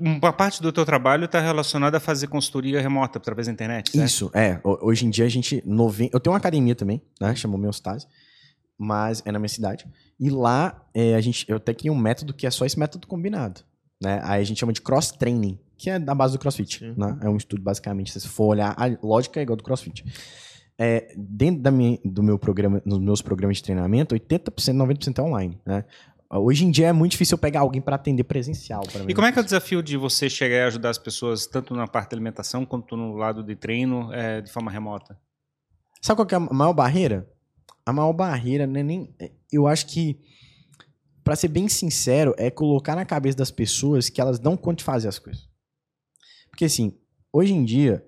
Uma 0.00 0.32
parte 0.32 0.62
do 0.62 0.72
teu 0.72 0.84
trabalho 0.84 1.26
tá 1.26 1.40
relacionada 1.40 1.96
a 1.96 2.00
fazer 2.00 2.28
consultoria 2.28 2.80
remota 2.80 3.18
através 3.18 3.46
da 3.48 3.52
internet, 3.52 3.90
certo? 3.90 4.06
Isso, 4.06 4.30
é. 4.32 4.60
Ho- 4.62 4.78
Hoje 4.82 5.06
em 5.06 5.10
dia 5.10 5.24
a 5.24 5.28
gente. 5.28 5.60
Noven... 5.66 6.08
Eu 6.12 6.20
tenho 6.20 6.32
uma 6.32 6.38
academia 6.38 6.74
também, 6.74 7.02
né? 7.20 7.34
Chama 7.34 7.54
Homeostase. 7.56 8.06
Mas 8.78 9.22
é 9.24 9.32
na 9.32 9.38
minha 9.38 9.48
cidade. 9.48 9.86
E 10.18 10.30
lá 10.30 10.84
é, 10.94 11.14
a 11.14 11.20
gente, 11.20 11.44
eu 11.48 11.56
até 11.56 11.74
um 11.90 11.96
método 11.96 12.32
que 12.34 12.46
é 12.46 12.50
só 12.50 12.64
esse 12.64 12.78
método 12.78 13.06
combinado. 13.06 13.60
Né? 14.00 14.20
Aí 14.24 14.40
a 14.40 14.44
gente 14.44 14.58
chama 14.58 14.72
de 14.72 14.80
cross-training, 14.80 15.58
que 15.76 15.90
é 15.90 15.98
da 15.98 16.14
base 16.14 16.32
do 16.34 16.38
crossfit. 16.38 16.78
Sim. 16.80 16.94
Né? 16.96 17.18
É 17.22 17.28
um 17.28 17.36
estudo, 17.36 17.62
basicamente. 17.62 18.12
Se 18.12 18.20
você 18.20 18.28
for 18.28 18.46
olhar, 18.46 18.74
a 18.78 18.84
lógica 19.04 19.40
é 19.40 19.42
igual 19.42 19.56
do 19.56 19.62
crossfit. 19.64 20.04
É, 20.78 21.14
dentro 21.16 21.62
da 21.62 21.70
minha, 21.70 21.98
do 22.04 22.22
meu 22.22 22.38
programa, 22.38 22.82
nos 22.84 22.98
meus 22.98 23.22
programas 23.22 23.58
de 23.58 23.62
treinamento, 23.62 24.14
80%, 24.14 24.48
90% 24.74 25.18
é 25.18 25.22
online. 25.22 25.60
Né? 25.64 25.84
Hoje 26.30 26.64
em 26.64 26.70
dia 26.70 26.88
é 26.88 26.92
muito 26.92 27.12
difícil 27.12 27.36
eu 27.36 27.38
pegar 27.38 27.60
alguém 27.60 27.80
para 27.80 27.94
atender 27.94 28.24
presencial. 28.24 28.82
pra 28.82 29.00
mim. 29.04 29.06
E 29.10 29.14
como 29.14 29.26
é 29.26 29.30
que 29.32 29.38
é 29.38 29.42
o 29.42 29.44
desafio 29.44 29.80
de 29.82 29.96
você 29.96 30.28
chegar 30.28 30.56
e 30.56 30.62
ajudar 30.62 30.90
as 30.90 30.98
pessoas, 30.98 31.46
tanto 31.46 31.74
na 31.74 31.86
parte 31.86 32.10
da 32.10 32.16
alimentação 32.16 32.66
quanto 32.66 32.96
no 32.96 33.14
lado 33.14 33.42
de 33.44 33.54
treino, 33.54 34.12
é, 34.12 34.40
de 34.40 34.50
forma 34.50 34.70
remota? 34.70 35.16
Sabe 36.02 36.18
qual 36.18 36.26
que 36.26 36.34
é 36.34 36.38
a 36.38 36.40
maior 36.40 36.72
barreira? 36.72 37.30
A 37.86 37.92
maior 37.92 38.12
barreira 38.12 38.66
não 38.66 38.80
é 38.80 38.82
nem. 38.82 39.14
é- 39.20 39.30
Eu 39.52 39.68
acho 39.68 39.86
que, 39.86 40.18
pra 41.22 41.36
ser 41.36 41.48
bem 41.48 41.68
sincero, 41.68 42.34
é 42.36 42.50
colocar 42.50 42.96
na 42.96 43.04
cabeça 43.04 43.38
das 43.38 43.50
pessoas 43.52 44.08
que 44.08 44.20
elas 44.20 44.38
dão 44.40 44.56
conta 44.56 44.78
de 44.78 44.84
fazer 44.84 45.06
as 45.06 45.18
coisas. 45.20 45.48
Porque, 46.50 46.64
assim, 46.64 46.98
hoje 47.32 47.52
em 47.54 47.64
dia, 47.64 48.04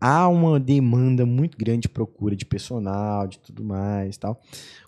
há 0.00 0.28
uma 0.28 0.58
demanda 0.60 1.24
muito 1.26 1.56
grande 1.56 1.82
de 1.82 1.88
procura 1.88 2.34
de 2.36 2.44
personal, 2.44 3.26
de 3.26 3.38
tudo 3.38 3.64
mais 3.64 4.16
e 4.16 4.18
tal. 4.18 4.40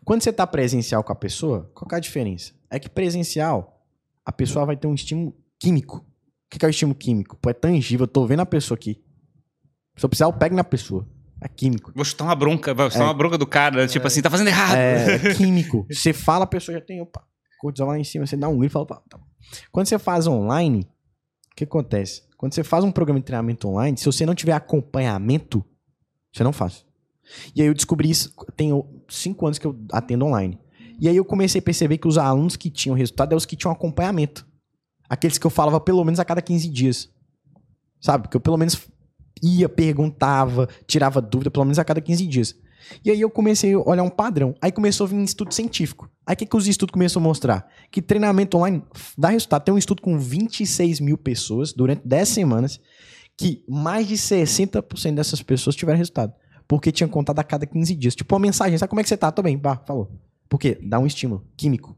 Quando 0.04 0.22
você 0.22 0.32
tá 0.32 0.46
presencial 0.46 1.02
com 1.02 1.12
a 1.12 1.16
pessoa, 1.16 1.70
qual 1.74 1.88
que 1.88 1.94
é 1.94 1.98
a 1.98 2.00
diferença? 2.00 2.52
É 2.70 2.78
que 2.78 2.88
presencial, 2.88 3.84
a 4.24 4.32
pessoa 4.32 4.66
vai 4.66 4.76
ter 4.76 4.86
um 4.86 4.94
estímulo 4.94 5.34
químico. 5.58 5.98
O 6.52 6.58
que 6.58 6.64
é 6.64 6.68
o 6.68 6.70
estímulo 6.70 6.96
químico? 6.98 7.36
Pô, 7.36 7.50
é 7.50 7.54
tangível, 7.54 8.04
eu 8.04 8.08
tô 8.08 8.26
vendo 8.26 8.40
a 8.40 8.46
pessoa 8.46 8.76
aqui. 8.76 9.02
Se 9.96 10.04
eu 10.04 10.08
precisar, 10.08 10.26
eu 10.26 10.32
pego 10.32 10.54
na 10.54 10.64
pessoa. 10.64 11.08
É 11.40 11.48
químico. 11.48 11.92
Vou 11.94 12.04
chutar 12.04 12.24
uma 12.24 12.34
bronca, 12.34 12.72
vou 12.74 12.90
chutar 12.90 13.04
É. 13.04 13.06
uma 13.06 13.14
bronca 13.14 13.36
do 13.38 13.46
cara, 13.46 13.76
né? 13.82 13.86
tipo 13.88 14.06
assim, 14.06 14.22
tá 14.22 14.30
fazendo 14.30 14.48
errado. 14.48 14.76
É, 14.76 15.14
é 15.14 15.18
químico. 15.34 15.86
Você 15.90 16.12
fala, 16.12 16.44
a 16.44 16.46
pessoa 16.46 16.78
já 16.78 16.84
tem, 16.84 17.00
opa, 17.00 17.22
cortisol 17.60 17.88
lá 17.88 17.98
em 17.98 18.04
cima, 18.04 18.26
você 18.26 18.36
dá 18.36 18.48
um 18.48 18.58
grito 18.58 18.70
e 18.70 18.74
fala, 18.74 18.84
opa, 18.84 19.02
tá 19.08 19.18
bom. 19.18 19.24
Quando 19.70 19.86
você 19.86 19.98
faz 19.98 20.26
online, 20.26 20.82
o 21.52 21.54
que 21.56 21.64
acontece? 21.64 22.22
Quando 22.36 22.54
você 22.54 22.62
faz 22.62 22.84
um 22.84 22.92
programa 22.92 23.20
de 23.20 23.26
treinamento 23.26 23.68
online, 23.68 23.96
se 23.96 24.04
você 24.04 24.26
não 24.26 24.34
tiver 24.34 24.52
acompanhamento, 24.52 25.64
você 26.32 26.44
não 26.44 26.52
faz. 26.52 26.84
E 27.54 27.62
aí 27.62 27.68
eu 27.68 27.74
descobri 27.74 28.10
isso, 28.10 28.32
tenho 28.56 28.84
cinco 29.08 29.46
anos 29.46 29.58
que 29.58 29.66
eu 29.66 29.76
atendo 29.90 30.26
online. 30.26 30.58
E 31.00 31.08
aí 31.08 31.16
eu 31.16 31.24
comecei 31.24 31.58
a 31.58 31.62
perceber 31.62 31.98
que 31.98 32.08
os 32.08 32.18
alunos 32.18 32.56
que 32.56 32.70
tinham 32.70 32.96
resultado 32.96 33.30
eram 33.30 33.38
os 33.38 33.46
que 33.46 33.56
tinham 33.56 33.72
acompanhamento. 33.72 34.46
Aqueles 35.08 35.38
que 35.38 35.46
eu 35.46 35.50
falava 35.50 35.80
pelo 35.80 36.04
menos 36.04 36.18
a 36.18 36.24
cada 36.24 36.40
15 36.40 36.68
dias. 36.68 37.10
Sabe? 38.00 38.24
Porque 38.24 38.36
eu 38.36 38.40
pelo 38.40 38.56
menos 38.56 38.86
ia, 39.42 39.68
perguntava, 39.68 40.68
tirava 40.86 41.20
dúvida 41.20 41.50
pelo 41.50 41.64
menos 41.64 41.78
a 41.78 41.84
cada 41.84 42.00
15 42.00 42.26
dias. 42.26 42.56
E 43.04 43.10
aí 43.10 43.20
eu 43.20 43.30
comecei 43.30 43.74
a 43.74 43.78
olhar 43.78 44.02
um 44.02 44.10
padrão. 44.10 44.54
Aí 44.60 44.70
começou 44.72 45.04
a 45.06 45.08
vir 45.08 45.16
um 45.16 45.24
estudo 45.24 45.52
científico. 45.52 46.10
Aí 46.26 46.34
o 46.34 46.36
que, 46.36 46.46
que 46.46 46.56
os 46.56 46.66
estudos 46.66 46.92
começaram 46.92 47.22
a 47.24 47.28
mostrar? 47.28 47.68
Que 47.90 48.00
treinamento 48.02 48.56
online 48.56 48.82
dá 49.16 49.28
resultado. 49.28 49.64
Tem 49.64 49.74
um 49.74 49.78
estudo 49.78 50.02
com 50.02 50.18
26 50.18 51.00
mil 51.00 51.16
pessoas 51.18 51.72
durante 51.72 52.06
10 52.06 52.28
semanas 52.28 52.80
que 53.36 53.64
mais 53.68 54.06
de 54.06 54.14
60% 54.14 55.14
dessas 55.14 55.42
pessoas 55.42 55.76
tiveram 55.76 55.98
resultado. 55.98 56.32
Porque 56.68 56.90
tinham 56.90 57.08
contado 57.08 57.38
a 57.38 57.44
cada 57.44 57.64
15 57.66 57.94
dias. 57.94 58.14
Tipo 58.14 58.34
uma 58.34 58.40
mensagem, 58.40 58.76
sabe 58.78 58.90
como 58.90 59.00
é 59.00 59.02
que 59.02 59.08
você 59.08 59.16
tá? 59.16 59.30
Tô 59.30 59.42
bem, 59.42 59.58
pá, 59.58 59.76
falou. 59.86 60.10
Por 60.48 60.58
quê? 60.58 60.78
Dá 60.82 60.98
um 60.98 61.06
estímulo 61.06 61.44
químico. 61.56 61.96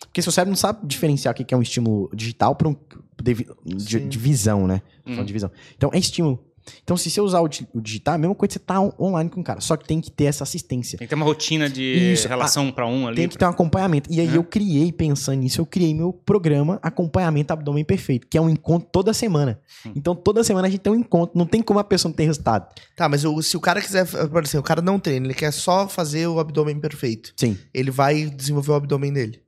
Porque 0.00 0.22
seu 0.22 0.30
cérebro 0.30 0.50
não 0.50 0.56
sabe 0.56 0.86
diferenciar 0.86 1.32
o 1.32 1.36
que 1.36 1.52
é 1.52 1.56
um 1.56 1.62
estímulo 1.62 2.08
digital 2.14 2.54
para 2.54 2.68
um 2.68 2.76
de, 3.22 3.34
de- 3.64 4.00
de 4.08 4.18
visão, 4.18 4.66
né? 4.66 4.82
Hum. 5.06 5.24
De 5.24 5.32
visão. 5.32 5.50
Então 5.76 5.90
é 5.92 5.98
estímulo. 5.98 6.44
Então, 6.82 6.96
se 6.96 7.10
você 7.10 7.20
usar 7.20 7.40
o, 7.40 7.48
o 7.74 7.80
digital, 7.80 8.14
é 8.14 8.16
a 8.16 8.18
mesma 8.18 8.34
coisa 8.34 8.48
que 8.48 8.52
você 8.54 8.58
tá 8.58 8.80
on- 8.80 8.92
online 8.98 9.28
com 9.30 9.40
o 9.40 9.44
cara. 9.44 9.60
Só 9.60 9.76
que 9.76 9.86
tem 9.86 10.00
que 10.00 10.10
ter 10.10 10.24
essa 10.24 10.44
assistência. 10.44 10.98
Tem 10.98 11.06
que 11.06 11.10
ter 11.10 11.14
uma 11.14 11.24
rotina 11.24 11.68
de 11.68 11.82
Isso, 12.12 12.26
relação 12.28 12.70
para 12.72 12.86
um 12.86 13.06
ali. 13.06 13.16
Tem 13.16 13.28
que 13.28 13.36
ter 13.38 13.44
um 13.44 13.48
acompanhamento. 13.48 14.10
E 14.12 14.20
aí 14.20 14.28
É. 14.28 14.36
eu 14.36 14.44
criei, 14.44 14.90
pensando 14.92 15.40
nisso, 15.40 15.60
eu 15.60 15.66
criei 15.66 15.94
meu 15.94 16.12
programa 16.12 16.78
Acompanhamento 16.82 17.52
Abdômen 17.52 17.84
Perfeito, 17.84 18.26
que 18.26 18.38
é 18.38 18.40
um 18.40 18.48
encontro 18.48 18.88
toda 18.90 19.12
semana. 19.12 19.60
Hum. 19.86 19.92
Então, 19.96 20.14
toda 20.14 20.42
semana 20.44 20.68
a 20.68 20.70
gente 20.70 20.80
tem 20.80 20.92
um 20.92 20.96
encontro. 20.96 21.36
Não 21.38 21.46
tem 21.46 21.60
como 21.62 21.78
a 21.78 21.84
pessoa 21.84 22.10
não 22.10 22.16
ter 22.16 22.24
resultado. 22.24 22.66
Tá, 22.96 23.08
mas 23.08 23.24
o- 23.24 23.42
se 23.42 23.56
o 23.56 23.60
cara 23.60 23.80
quiser, 23.80 24.06
por 24.06 24.42
exemplo, 24.42 24.60
o 24.60 24.62
cara 24.64 24.80
não 24.80 24.98
treina, 24.98 25.26
ele 25.26 25.34
quer 25.34 25.52
só 25.52 25.86
fazer 25.88 26.26
o 26.26 26.38
abdômen 26.40 26.78
perfeito. 26.80 27.32
Sim. 27.36 27.58
Ele 27.72 27.90
vai 27.90 28.24
desenvolver 28.26 28.70
o 28.70 28.74
abdômen 28.74 29.12
dele. 29.12 29.40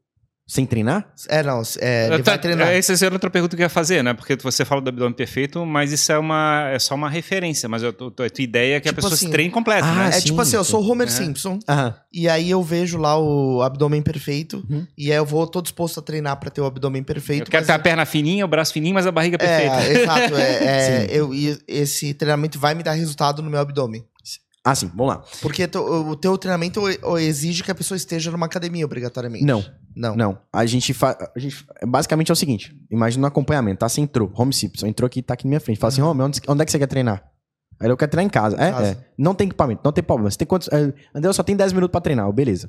Sem 0.48 0.64
treinar? 0.64 1.04
É, 1.28 1.42
não, 1.42 1.60
é, 1.80 2.06
ele 2.06 2.22
Tá, 2.22 2.30
vai 2.32 2.38
treinar. 2.38 2.68
Essa 2.68 2.92
era 3.04 3.12
outra 3.12 3.28
pergunta 3.28 3.56
que 3.56 3.62
eu 3.62 3.64
ia 3.64 3.68
fazer, 3.68 4.04
né? 4.04 4.14
Porque 4.14 4.36
você 4.36 4.64
fala 4.64 4.80
do 4.80 4.88
abdômen 4.90 5.12
perfeito, 5.12 5.66
mas 5.66 5.90
isso 5.90 6.12
é, 6.12 6.16
uma, 6.18 6.68
é 6.70 6.78
só 6.78 6.94
uma 6.94 7.10
referência. 7.10 7.68
Mas 7.68 7.82
a 7.82 7.92
tua, 7.92 8.08
a 8.08 8.10
tua 8.12 8.30
ideia 8.38 8.76
é 8.76 8.80
que 8.80 8.88
Tipo 8.88 9.00
a 9.00 9.02
pessoa 9.02 9.14
assim, 9.14 9.26
se 9.26 9.32
treine 9.32 9.50
completo, 9.50 9.84
ah, 9.88 9.94
né? 9.94 10.08
É 10.08 10.12
sim, 10.12 10.26
tipo 10.26 10.40
assim, 10.40 10.54
eu 10.54 10.62
sou 10.62 10.80
o 10.84 10.88
Homer 10.88 11.08
É. 11.08 11.10
Simpson, 11.10 11.58
Aham. 11.68 11.94
e 12.12 12.28
aí 12.28 12.48
eu 12.48 12.62
vejo 12.62 12.96
lá 12.96 13.18
o 13.18 13.60
abdômen 13.62 14.00
perfeito, 14.02 14.64
Uhum. 14.70 14.86
e 14.96 15.10
aí 15.10 15.18
eu 15.18 15.26
vou, 15.26 15.44
tô 15.48 15.60
disposto 15.60 15.98
a 15.98 16.02
treinar 16.02 16.36
pra 16.36 16.48
ter 16.48 16.60
o 16.60 16.66
abdômen 16.66 17.02
perfeito. 17.02 17.48
Eu 17.48 17.50
quero 17.50 17.66
ter 17.66 17.72
a 17.72 17.78
perna 17.80 18.06
fininha, 18.06 18.44
o 18.44 18.48
braço 18.48 18.72
fininho, 18.72 18.94
mas 18.94 19.04
a 19.04 19.10
barriga 19.10 19.36
perfeita. 19.38 19.82
É, 19.82 19.92
exato. 20.02 20.36
É, 20.36 20.64
é, 20.64 21.06
eu, 21.10 21.34
e 21.34 21.58
esse 21.66 22.14
treinamento 22.14 22.56
vai 22.56 22.72
me 22.72 22.84
dar 22.84 22.92
resultado 22.92 23.42
no 23.42 23.50
meu 23.50 23.58
abdômen. 23.58 24.04
Ah, 24.68 24.74
sim, 24.74 24.88
vamos 24.88 25.14
lá. 25.14 25.24
Porque 25.40 25.62
o 25.76 26.16
teu 26.16 26.36
treinamento 26.36 26.80
exige 27.20 27.62
que 27.62 27.70
a 27.70 27.74
pessoa 27.74 27.96
esteja 27.96 28.32
numa 28.32 28.46
academia, 28.46 28.84
obrigatoriamente. 28.84 29.44
Não, 29.44 29.64
Não. 29.94 30.16
não. 30.16 30.38
A 30.52 30.66
gente 30.66 30.92
faz. 30.92 31.16
Basicamente 31.86 32.30
é 32.30 32.32
o 32.32 32.36
seguinte: 32.36 32.76
imagina 32.90 33.24
um 33.24 33.28
acompanhamento, 33.28 33.78
tá? 33.78 33.88
Você 33.88 34.00
entrou, 34.00 34.32
Home 34.34 34.52
Simpson, 34.52 34.88
entrou 34.88 35.06
aqui, 35.06 35.22
tá 35.22 35.34
aqui 35.34 35.44
na 35.46 35.50
minha 35.50 35.60
frente. 35.60 35.78
Fala 35.78 35.92
assim, 35.92 36.02
Home, 36.02 36.20
onde, 36.22 36.40
onde 36.48 36.62
é 36.62 36.64
que 36.64 36.72
você 36.72 36.80
quer 36.80 36.88
treinar? 36.88 37.24
Aí 37.78 37.88
eu 37.88 37.96
quero 37.96 38.10
treinar 38.10 38.26
em 38.26 38.30
casa. 38.30 38.56
É, 38.56 38.72
Casa. 38.72 38.86
é. 38.88 39.06
Não 39.16 39.34
tem 39.36 39.46
equipamento, 39.46 39.82
não 39.84 39.92
tem 39.92 40.02
problema. 40.02 40.30
Você 40.30 40.38
tem 40.38 40.46
quantos. 40.48 40.66
É, 40.72 40.92
André, 41.14 41.28
eu 41.28 41.32
só 41.34 41.44
tenho 41.44 41.56
10 41.58 41.72
minutos 41.72 41.92
pra 41.92 42.00
treinar. 42.00 42.30
Beleza. 42.32 42.68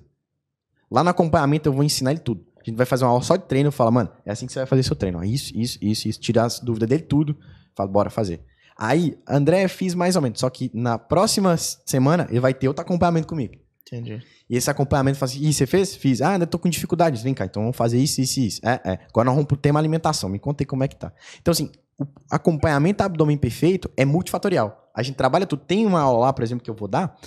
Lá 0.92 1.04
no 1.04 1.10
acompanhamento 1.10 1.68
eu 1.68 1.74
vou 1.74 1.84
ensinar 1.84 2.12
ele 2.12 2.20
tudo. 2.20 2.46
A 2.62 2.64
gente 2.64 2.78
vai 2.78 2.86
fazer 2.86 3.06
uma 3.06 3.12
aula 3.12 3.24
só 3.24 3.36
de 3.36 3.44
treino. 3.46 3.70
Eu 3.70 3.72
falo, 3.72 3.92
mano, 3.92 4.10
é 4.26 4.32
assim 4.32 4.46
que 4.46 4.54
você 4.54 4.60
vai 4.60 4.68
fazer 4.68 4.84
seu 4.84 4.96
treino. 4.96 5.18
ó. 5.20 5.24
Isso, 5.24 5.52
isso, 5.58 5.80
isso, 5.82 6.08
isso. 6.08 6.20
Tirar 6.20 6.46
as 6.46 6.60
dúvidas 6.60 6.88
dele, 6.90 7.02
tudo. 7.04 7.36
Falo, 7.76 7.90
bora 7.90 8.10
fazer. 8.10 8.42
Aí, 8.78 9.18
André, 9.28 9.68
fiz 9.68 9.96
mais 9.96 10.16
ou 10.16 10.22
menos. 10.22 10.40
Só 10.40 10.50
que 10.50 10.70
na 10.74 10.98
próxima 10.98 11.58
semana 11.58 12.28
ele 12.30 12.40
vai 12.40 12.54
ter 12.54 12.68
outro 12.68 12.82
acompanhamento 12.82 13.28
comigo. 13.28 13.56
Entendi. 13.88 14.22
E 14.50 14.56
esse 14.56 14.70
acompanhamento 14.70 15.18
fala 15.18 15.32
assim, 15.32 15.42
Ih, 15.42 15.54
você 15.54 15.66
fez? 15.66 15.96
Fiz. 15.96 16.22
Ah, 16.22 16.32
ainda 16.32 16.46
tô 16.46 16.60
com 16.60 16.70
dificuldades. 16.70 17.22
Vem 17.22 17.34
cá, 17.34 17.46
então 17.46 17.64
vamos 17.64 17.78
fazer 17.78 17.98
isso, 17.98 18.22
isso 18.22 18.40
e 18.40 18.48
isso. 18.48 18.62
É, 18.64 18.82
é. 18.84 19.00
Agora 19.10 19.26
nós 19.26 19.36
vamos 19.36 19.48
pro 19.48 19.58
tema 19.58 19.80
alimentação. 19.80 20.30
Me 20.30 20.40
contei 20.40 20.66
como 20.66 20.84
é 20.84 20.88
que 20.88 20.96
tá. 20.96 21.12
Então, 21.42 21.52
assim, 21.52 21.72
o 22.00 22.06
acompanhamento 22.30 23.04
abdômen 23.04 23.38
perfeito 23.38 23.90
é 23.98 24.06
multifatorial. 24.06 24.92
A 24.94 25.02
gente 25.02 25.16
trabalha 25.16 25.46
tudo. 25.46 25.64
Tem 25.66 25.86
uma 25.86 26.02
aula 26.02 26.20
lá, 26.20 26.34
por 26.34 26.44
exemplo, 26.44 26.64
que 26.64 26.70
eu 26.70 26.76
vou 26.76 26.88
dar. 26.88 27.18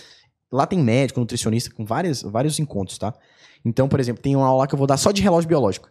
Lá 0.52 0.66
tem 0.66 0.78
médico, 0.78 1.20
nutricionista, 1.20 1.72
com 1.72 1.84
várias, 1.84 2.22
vários 2.22 2.58
encontros, 2.58 2.98
tá? 2.98 3.14
Então, 3.64 3.88
por 3.88 4.00
exemplo, 4.00 4.22
tem 4.22 4.34
uma 4.34 4.46
aula 4.46 4.60
lá 4.60 4.66
que 4.66 4.74
eu 4.74 4.78
vou 4.78 4.86
dar 4.86 4.96
só 4.96 5.12
de 5.12 5.22
relógio 5.22 5.48
biológico. 5.48 5.88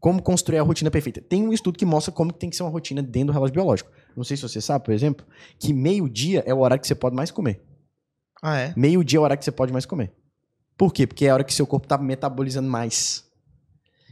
Como 0.00 0.20
construir 0.20 0.58
a 0.58 0.62
rotina 0.62 0.90
perfeita. 0.90 1.20
Tem 1.20 1.46
um 1.46 1.52
estudo 1.52 1.78
que 1.78 1.86
mostra 1.86 2.12
como 2.12 2.32
tem 2.32 2.50
que 2.50 2.56
ser 2.56 2.64
uma 2.64 2.70
rotina 2.70 3.02
dentro 3.02 3.28
do 3.28 3.32
relógio 3.32 3.54
biológico. 3.54 3.90
Não 4.16 4.24
sei 4.24 4.36
se 4.36 4.42
você 4.42 4.60
sabe, 4.60 4.84
por 4.84 4.92
exemplo, 4.92 5.26
que 5.58 5.72
meio-dia 5.72 6.42
é 6.46 6.52
o 6.54 6.58
horário 6.60 6.80
que 6.80 6.86
você 6.86 6.94
pode 6.94 7.14
mais 7.16 7.30
comer. 7.30 7.62
Ah, 8.42 8.58
é? 8.58 8.74
Meio-dia 8.76 9.18
é 9.18 9.20
o 9.20 9.22
horário 9.22 9.38
que 9.38 9.44
você 9.44 9.52
pode 9.52 9.72
mais 9.72 9.86
comer. 9.86 10.12
Por 10.76 10.92
quê? 10.92 11.06
Porque 11.06 11.26
é 11.26 11.30
a 11.30 11.34
hora 11.34 11.44
que 11.44 11.54
seu 11.54 11.66
corpo 11.66 11.86
tá 11.86 11.96
metabolizando 11.98 12.68
mais. 12.68 13.24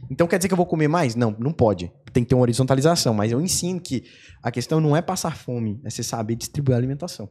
Então 0.09 0.25
quer 0.27 0.37
dizer 0.37 0.47
que 0.47 0.53
eu 0.53 0.57
vou 0.57 0.65
comer 0.65 0.87
mais? 0.87 1.15
Não, 1.15 1.35
não 1.37 1.51
pode. 1.51 1.91
Tem 2.13 2.23
que 2.23 2.29
ter 2.29 2.35
uma 2.35 2.41
horizontalização. 2.41 3.13
Mas 3.13 3.31
eu 3.31 3.41
ensino 3.41 3.79
que 3.79 4.03
a 4.41 4.49
questão 4.51 4.79
não 4.79 4.95
é 4.95 5.01
passar 5.01 5.35
fome, 5.37 5.79
é 5.83 5.89
você 5.89 6.01
saber 6.03 6.35
distribuir 6.35 6.75
a 6.75 6.77
alimentação. 6.79 7.29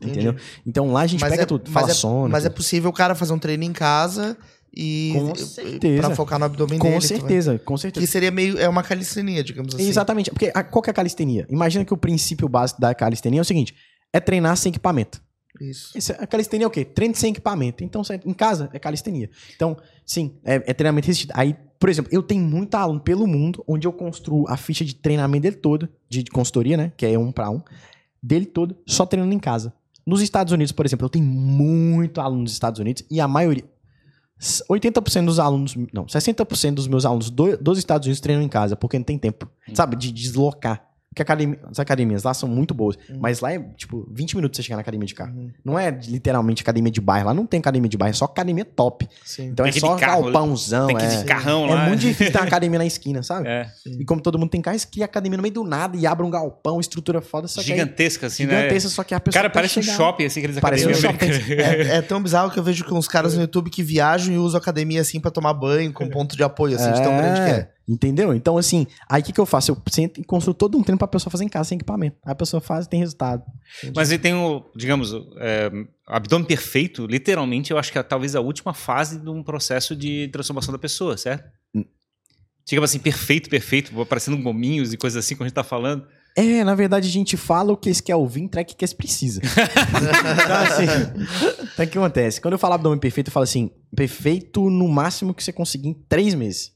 Entendi. 0.00 0.20
Entendeu? 0.20 0.36
Então 0.66 0.90
lá 0.92 1.02
a 1.02 1.06
gente 1.06 1.20
Mas 1.20 1.30
pega 1.30 1.42
é- 1.42 1.46
tudo. 1.46 1.64
mas 1.70 1.72
Fala 1.74 1.90
é- 1.90 1.94
sono. 1.94 2.28
Mas 2.28 2.44
é 2.44 2.48
tudo. 2.48 2.56
possível 2.56 2.90
o 2.90 2.92
cara 2.92 3.14
fazer 3.14 3.32
um 3.32 3.38
treino 3.38 3.64
em 3.64 3.72
casa 3.72 4.36
e. 4.76 5.12
Com 5.14 5.34
certeza. 5.34 6.02
Pra 6.02 6.14
focar 6.14 6.38
no 6.38 6.44
abdômen 6.44 6.78
Com 6.78 6.88
dele. 6.88 7.00
certeza, 7.00 7.58
com 7.58 7.74
Que 7.74 7.80
certeza. 7.80 8.06
seria 8.06 8.30
meio. 8.30 8.58
É 8.58 8.68
uma 8.68 8.82
calistenia, 8.82 9.42
digamos 9.42 9.74
assim. 9.74 9.88
Exatamente. 9.88 10.30
Porque 10.30 10.50
a, 10.54 10.62
qual 10.62 10.82
que 10.82 10.90
é 10.90 10.92
a 10.92 10.94
calistenia? 10.94 11.46
Imagina 11.48 11.84
que 11.84 11.92
o 11.94 11.96
princípio 11.96 12.48
básico 12.48 12.80
da 12.80 12.94
calistenia 12.94 13.40
é 13.40 13.42
o 13.42 13.44
seguinte: 13.44 13.74
é 14.12 14.20
treinar 14.20 14.56
sem 14.56 14.70
equipamento. 14.70 15.22
Isso. 15.60 15.96
Isso, 15.96 16.12
a 16.12 16.26
calistenia 16.26 16.64
é 16.64 16.66
o 16.66 16.70
quê? 16.70 16.84
Treino 16.84 17.14
sem 17.14 17.30
equipamento. 17.30 17.84
Então, 17.84 18.02
em 18.26 18.32
casa 18.32 18.68
é 18.72 18.78
calistenia. 18.78 19.30
Então, 19.54 19.76
sim, 20.04 20.34
é, 20.44 20.56
é 20.66 20.74
treinamento 20.74 21.06
resistido. 21.06 21.32
Aí, 21.34 21.54
por 21.78 21.88
exemplo, 21.88 22.10
eu 22.12 22.22
tenho 22.22 22.42
muito 22.42 22.74
aluno 22.74 22.98
pelo 22.98 23.26
mundo 23.26 23.62
onde 23.68 23.86
eu 23.86 23.92
construo 23.92 24.46
a 24.48 24.56
ficha 24.56 24.84
de 24.84 24.94
treinamento 24.96 25.42
dele 25.42 25.56
todo, 25.56 25.88
de, 26.08 26.24
de 26.24 26.30
consultoria, 26.30 26.76
né? 26.76 26.92
Que 26.96 27.06
é 27.06 27.16
um 27.18 27.30
para 27.30 27.50
um, 27.50 27.62
dele 28.20 28.46
todo, 28.46 28.76
só 28.86 29.06
treinando 29.06 29.32
em 29.34 29.38
casa. 29.38 29.72
Nos 30.04 30.20
Estados 30.20 30.52
Unidos, 30.52 30.72
por 30.72 30.84
exemplo, 30.84 31.04
eu 31.06 31.08
tenho 31.10 31.24
muito 31.24 32.20
aluno 32.20 32.42
nos 32.42 32.52
Estados 32.52 32.80
Unidos 32.80 33.04
e 33.10 33.20
a 33.20 33.28
maioria. 33.28 33.64
80% 34.40 35.24
dos 35.26 35.38
alunos, 35.38 35.74
não, 35.92 36.06
60% 36.06 36.74
dos 36.74 36.88
meus 36.88 37.04
alunos 37.04 37.30
do- 37.30 37.56
dos 37.56 37.78
Estados 37.78 38.06
Unidos 38.06 38.20
treinam 38.20 38.42
em 38.42 38.48
casa, 38.48 38.76
porque 38.76 38.98
não 38.98 39.04
tem 39.04 39.18
tempo, 39.18 39.48
sabe, 39.74 39.96
de 39.96 40.10
deslocar. 40.12 40.86
Porque 41.14 41.22
academia- 41.22 41.58
as 41.70 41.78
academias 41.78 42.24
lá 42.24 42.34
são 42.34 42.48
muito 42.48 42.74
boas, 42.74 42.98
mas 43.20 43.38
lá 43.38 43.52
é, 43.52 43.60
tipo, 43.76 44.04
20 44.10 44.34
minutos 44.34 44.56
você 44.56 44.64
chegar 44.64 44.74
na 44.74 44.80
academia 44.82 45.06
de 45.06 45.14
carro. 45.14 45.32
Uhum. 45.32 45.50
Não 45.64 45.78
é 45.78 45.88
literalmente 46.08 46.60
academia 46.62 46.90
de 46.90 47.00
bairro. 47.00 47.26
Lá 47.28 47.32
não 47.34 47.46
tem 47.46 47.60
academia 47.60 47.88
de 47.88 47.96
bairro, 47.96 48.10
é 48.10 48.16
só 48.16 48.24
academia 48.24 48.64
top. 48.64 49.08
Sim. 49.24 49.44
Então 49.50 49.62
Tem 49.62 49.70
é 49.70 49.72
que 49.72 49.78
ir 49.78 49.80
de 49.82 49.86
só 49.86 49.94
carro, 49.96 50.24
galpãozão. 50.24 50.88
Tem 50.88 50.96
que 50.96 51.04
ir 51.04 51.06
é. 51.06 51.16
de 51.18 51.24
carrão 51.24 51.66
É 51.68 51.74
lá. 51.74 51.86
muito 51.86 52.00
difícil 52.00 52.32
ter 52.32 52.38
uma 52.38 52.46
academia 52.46 52.78
na 52.80 52.84
esquina, 52.84 53.22
sabe? 53.22 53.48
É. 53.48 53.70
E 53.86 54.04
como 54.04 54.20
todo 54.20 54.36
mundo 54.36 54.50
tem 54.50 54.60
carro, 54.60 54.74
eles 54.74 54.84
criam 54.84 55.04
academia 55.04 55.36
no 55.36 55.42
meio 55.42 55.54
do 55.54 55.62
nada 55.62 55.96
e 55.96 56.04
abre 56.04 56.26
um 56.26 56.30
galpão, 56.30 56.80
estrutura 56.80 57.20
foda, 57.20 57.46
só 57.46 57.62
que 57.62 57.72
aí- 57.72 57.78
Gigantesca, 57.78 58.26
assim, 58.26 58.42
gigantesca, 58.42 58.88
né? 58.88 58.94
só 58.94 59.04
que 59.04 59.14
a 59.14 59.20
pessoa 59.20 59.40
Cara, 59.42 59.50
parece 59.50 59.78
um 59.78 59.82
chegar- 59.82 59.96
shopping, 59.96 60.24
assim, 60.24 60.40
aqueles 60.40 60.58
Parece 60.58 60.88
um 60.88 60.94
shopping. 60.94 61.26
É, 61.52 61.96
é 61.98 62.02
tão 62.02 62.20
bizarro 62.20 62.50
que 62.50 62.58
eu 62.58 62.62
vejo 62.64 62.84
que 62.84 62.92
uns 62.92 63.06
caras 63.06 63.34
no 63.36 63.42
YouTube 63.42 63.70
que 63.70 63.84
viajam 63.84 64.34
e 64.34 64.38
usam 64.38 64.58
academia 64.58 65.00
assim 65.00 65.20
pra 65.20 65.30
tomar 65.30 65.54
banho, 65.54 65.92
com 65.92 66.08
ponto 66.08 66.36
de 66.36 66.42
apoio, 66.42 66.74
assim, 66.74 66.90
de 66.92 67.00
tão 67.02 67.16
grande 67.16 67.40
que 67.40 67.50
é. 67.50 67.68
Entendeu? 67.86 68.32
Então, 68.32 68.56
assim, 68.56 68.86
aí 69.08 69.20
o 69.20 69.24
que, 69.24 69.32
que 69.32 69.40
eu 69.40 69.44
faço? 69.44 69.72
Eu 69.72 69.82
sento 69.90 70.18
e 70.18 70.24
construo 70.24 70.54
todo 70.54 70.78
um 70.78 70.82
treino 70.82 70.98
pra 70.98 71.06
pessoa 71.06 71.30
fazer 71.30 71.44
em 71.44 71.48
casa 71.48 71.68
sem 71.68 71.76
equipamento. 71.76 72.16
Aí 72.24 72.32
a 72.32 72.34
pessoa 72.34 72.60
faz 72.60 72.86
e 72.86 72.88
tem 72.88 72.98
resultado. 72.98 73.44
Mas 73.94 74.10
ele 74.10 74.22
tem 74.22 74.32
o, 74.32 74.64
digamos, 74.74 75.12
é, 75.38 75.70
abdômen 76.06 76.46
perfeito, 76.46 77.06
literalmente, 77.06 77.70
eu 77.70 77.78
acho 77.78 77.92
que 77.92 77.98
é 77.98 78.02
talvez 78.02 78.34
a 78.34 78.40
última 78.40 78.72
fase 78.72 79.20
de 79.20 79.28
um 79.28 79.42
processo 79.42 79.94
de 79.94 80.28
transformação 80.32 80.72
da 80.72 80.78
pessoa, 80.78 81.18
certo? 81.18 81.44
Hum. 81.74 81.84
Digamos 82.66 82.88
assim, 82.88 82.98
perfeito, 82.98 83.50
perfeito, 83.50 83.92
parecendo 84.06 84.38
gominhos 84.38 84.94
e 84.94 84.96
coisas 84.96 85.22
assim, 85.22 85.34
como 85.34 85.44
a 85.44 85.48
gente 85.48 85.54
tá 85.54 85.64
falando. 85.64 86.06
É, 86.36 86.64
na 86.64 86.74
verdade, 86.74 87.06
a 87.06 87.12
gente 87.12 87.36
fala 87.36 87.72
o 87.72 87.76
que 87.76 87.88
eles 87.88 88.00
querem 88.00 88.20
ouvir, 88.20 88.40
entrega 88.40 88.72
o 88.72 88.74
que 88.74 88.82
eles 88.82 88.94
precisam. 88.94 89.42
então, 89.44 90.56
assim, 90.56 90.84
então, 91.72 91.84
o 91.84 91.88
que 91.88 91.98
acontece? 91.98 92.40
Quando 92.40 92.54
eu 92.54 92.58
falo 92.58 92.74
abdômen 92.74 92.98
perfeito, 92.98 93.28
eu 93.28 93.32
falo 93.32 93.44
assim, 93.44 93.70
perfeito 93.94 94.68
no 94.68 94.88
máximo 94.88 95.32
que 95.32 95.44
você 95.44 95.52
conseguir 95.52 95.88
em 95.88 95.94
três 95.94 96.34
meses. 96.34 96.73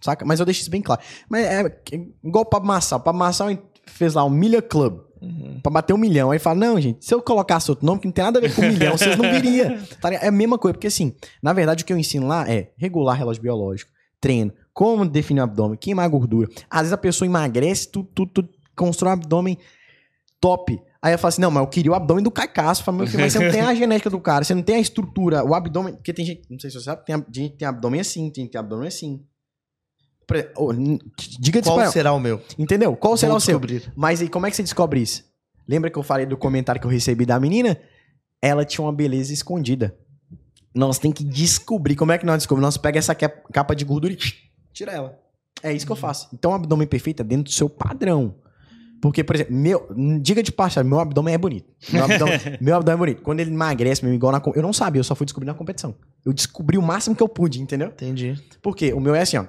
Saca? 0.00 0.24
Mas 0.24 0.40
eu 0.40 0.46
deixo 0.46 0.60
isso 0.60 0.70
bem 0.70 0.82
claro. 0.82 1.00
Mas 1.28 1.44
é 1.44 1.78
igual 2.24 2.44
o 2.44 2.48
Pablo 2.48 2.68
Massal. 2.68 2.98
O 2.98 3.02
Pablo 3.02 3.18
Massal 3.18 3.48
fez 3.86 4.14
lá 4.14 4.24
o 4.24 4.30
Milha 4.30 4.62
Club. 4.62 5.00
Pra 5.62 5.70
bater 5.70 5.92
um 5.92 5.98
milhão. 5.98 6.30
Aí 6.30 6.38
fala, 6.38 6.58
não, 6.58 6.80
gente, 6.80 7.04
se 7.04 7.12
eu 7.12 7.20
colocasse 7.20 7.70
outro 7.70 7.84
nome 7.84 8.00
que 8.00 8.06
não 8.06 8.12
tem 8.12 8.24
nada 8.24 8.38
a 8.38 8.42
ver 8.42 8.54
com 8.54 8.62
um 8.62 8.68
milhão, 8.68 8.96
vocês 8.96 9.16
não 9.16 9.28
viriam. 9.30 9.78
Tá? 10.00 10.12
É 10.14 10.28
a 10.28 10.30
mesma 10.30 10.56
coisa, 10.56 10.72
porque 10.72 10.86
assim, 10.86 11.14
na 11.42 11.52
verdade 11.52 11.82
o 11.82 11.86
que 11.86 11.92
eu 11.92 11.98
ensino 11.98 12.26
lá 12.26 12.48
é 12.48 12.72
regular 12.78 13.18
relógio 13.18 13.42
biológico, 13.42 13.90
treino, 14.18 14.50
como 14.72 15.06
definir 15.06 15.40
o 15.40 15.44
abdômen, 15.44 15.76
queimar 15.76 16.08
gordura. 16.08 16.48
Às 16.70 16.80
vezes 16.80 16.92
a 16.94 16.96
pessoa 16.96 17.26
emagrece, 17.26 17.90
tu, 17.90 18.02
tu, 18.02 18.48
constrói 18.74 19.10
um 19.10 19.14
abdômen 19.14 19.58
top. 20.40 20.80
Aí 21.02 21.12
eu 21.12 21.18
falo 21.18 21.28
assim, 21.28 21.42
não, 21.42 21.50
mas 21.50 21.62
eu 21.62 21.66
queria 21.66 21.92
o 21.92 21.94
abdômen 21.94 22.24
do 22.24 22.30
Caicaço. 22.30 22.80
Eu 22.80 22.84
falo, 22.86 22.98
mas 22.98 23.10
você 23.12 23.38
não 23.38 23.50
tem 23.50 23.60
a 23.60 23.74
genética 23.76 24.08
do 24.08 24.20
cara, 24.20 24.42
você 24.42 24.54
não 24.54 24.62
tem 24.62 24.76
a 24.76 24.80
estrutura, 24.80 25.44
o 25.44 25.54
abdômen. 25.54 25.94
Porque 25.94 26.14
tem 26.14 26.24
gente, 26.24 26.42
não 26.48 26.58
sei 26.58 26.70
se 26.70 26.78
você 26.78 26.84
sabe, 26.84 27.04
tem 27.04 27.16
gente 27.30 27.52
que 27.52 27.58
tem 27.58 27.68
abdômen 27.68 28.00
assim, 28.00 28.30
tem 28.30 28.42
gente 28.42 28.46
que 28.46 28.52
tem 28.52 28.58
abdômen 28.58 28.88
assim. 28.88 29.22
N- 30.38 30.98
diga 31.38 31.60
de 31.60 31.66
Qual 31.68 31.76
espanhol. 31.76 31.92
será 31.92 32.12
o 32.12 32.20
meu? 32.20 32.40
Entendeu? 32.58 32.94
Qual 32.96 33.16
será 33.16 33.30
Vou 33.30 33.38
o 33.38 33.40
seu? 33.40 33.58
descobrir. 33.58 33.92
Mas 33.96 34.20
aí, 34.20 34.28
como 34.28 34.46
é 34.46 34.50
que 34.50 34.56
você 34.56 34.62
descobre 34.62 35.00
isso? 35.00 35.24
Lembra 35.68 35.90
que 35.90 35.98
eu 35.98 36.02
falei 36.02 36.26
do 36.26 36.36
comentário 36.36 36.80
que 36.80 36.86
eu 36.86 36.90
recebi 36.90 37.24
da 37.26 37.38
menina? 37.38 37.76
Ela 38.42 38.64
tinha 38.64 38.84
uma 38.84 38.92
beleza 38.92 39.32
escondida. 39.32 39.94
Nós 40.74 40.98
tem 40.98 41.12
que 41.12 41.24
descobrir. 41.24 41.96
Como 41.96 42.12
é 42.12 42.18
que 42.18 42.24
nós 42.26 42.36
descobrimos? 42.38 42.66
Nós 42.68 42.76
pega 42.76 42.98
essa 42.98 43.14
cap- 43.14 43.42
capa 43.52 43.74
de 43.74 43.84
gordura 43.84 44.12
e 44.12 44.18
tira 44.72 44.92
ela. 44.92 45.18
É 45.62 45.72
isso 45.72 45.84
que 45.84 45.92
eu 45.92 45.96
faço. 45.96 46.28
Então, 46.32 46.52
o 46.52 46.54
abdômen 46.54 46.86
perfeito 46.86 47.20
é 47.20 47.24
dentro 47.24 47.44
do 47.44 47.52
seu 47.52 47.68
padrão. 47.68 48.36
Porque, 49.02 49.24
por 49.24 49.34
exemplo, 49.34 49.54
meu, 49.54 49.88
diga 50.20 50.42
de 50.42 50.52
passagem, 50.52 50.88
meu 50.88 51.00
abdômen 51.00 51.32
é 51.34 51.38
bonito. 51.38 51.66
Meu 51.92 52.04
abdômen, 52.04 52.38
meu 52.60 52.76
abdômen 52.76 52.94
é 52.94 52.98
bonito. 52.98 53.22
Quando 53.22 53.40
ele 53.40 53.50
emagrece, 53.50 54.04
mesmo, 54.04 54.14
igual 54.14 54.30
na. 54.32 54.42
Eu 54.54 54.62
não 54.62 54.72
sabia, 54.72 55.00
eu 55.00 55.04
só 55.04 55.14
fui 55.14 55.24
descobrir 55.24 55.46
na 55.46 55.54
competição. 55.54 55.94
Eu 56.24 56.32
descobri 56.32 56.76
o 56.78 56.82
máximo 56.82 57.16
que 57.16 57.22
eu 57.22 57.28
pude, 57.28 57.60
entendeu? 57.62 57.88
Entendi. 57.88 58.34
Porque 58.62 58.92
o 58.92 59.00
meu 59.00 59.14
é 59.14 59.22
assim, 59.22 59.38
ó. 59.38 59.44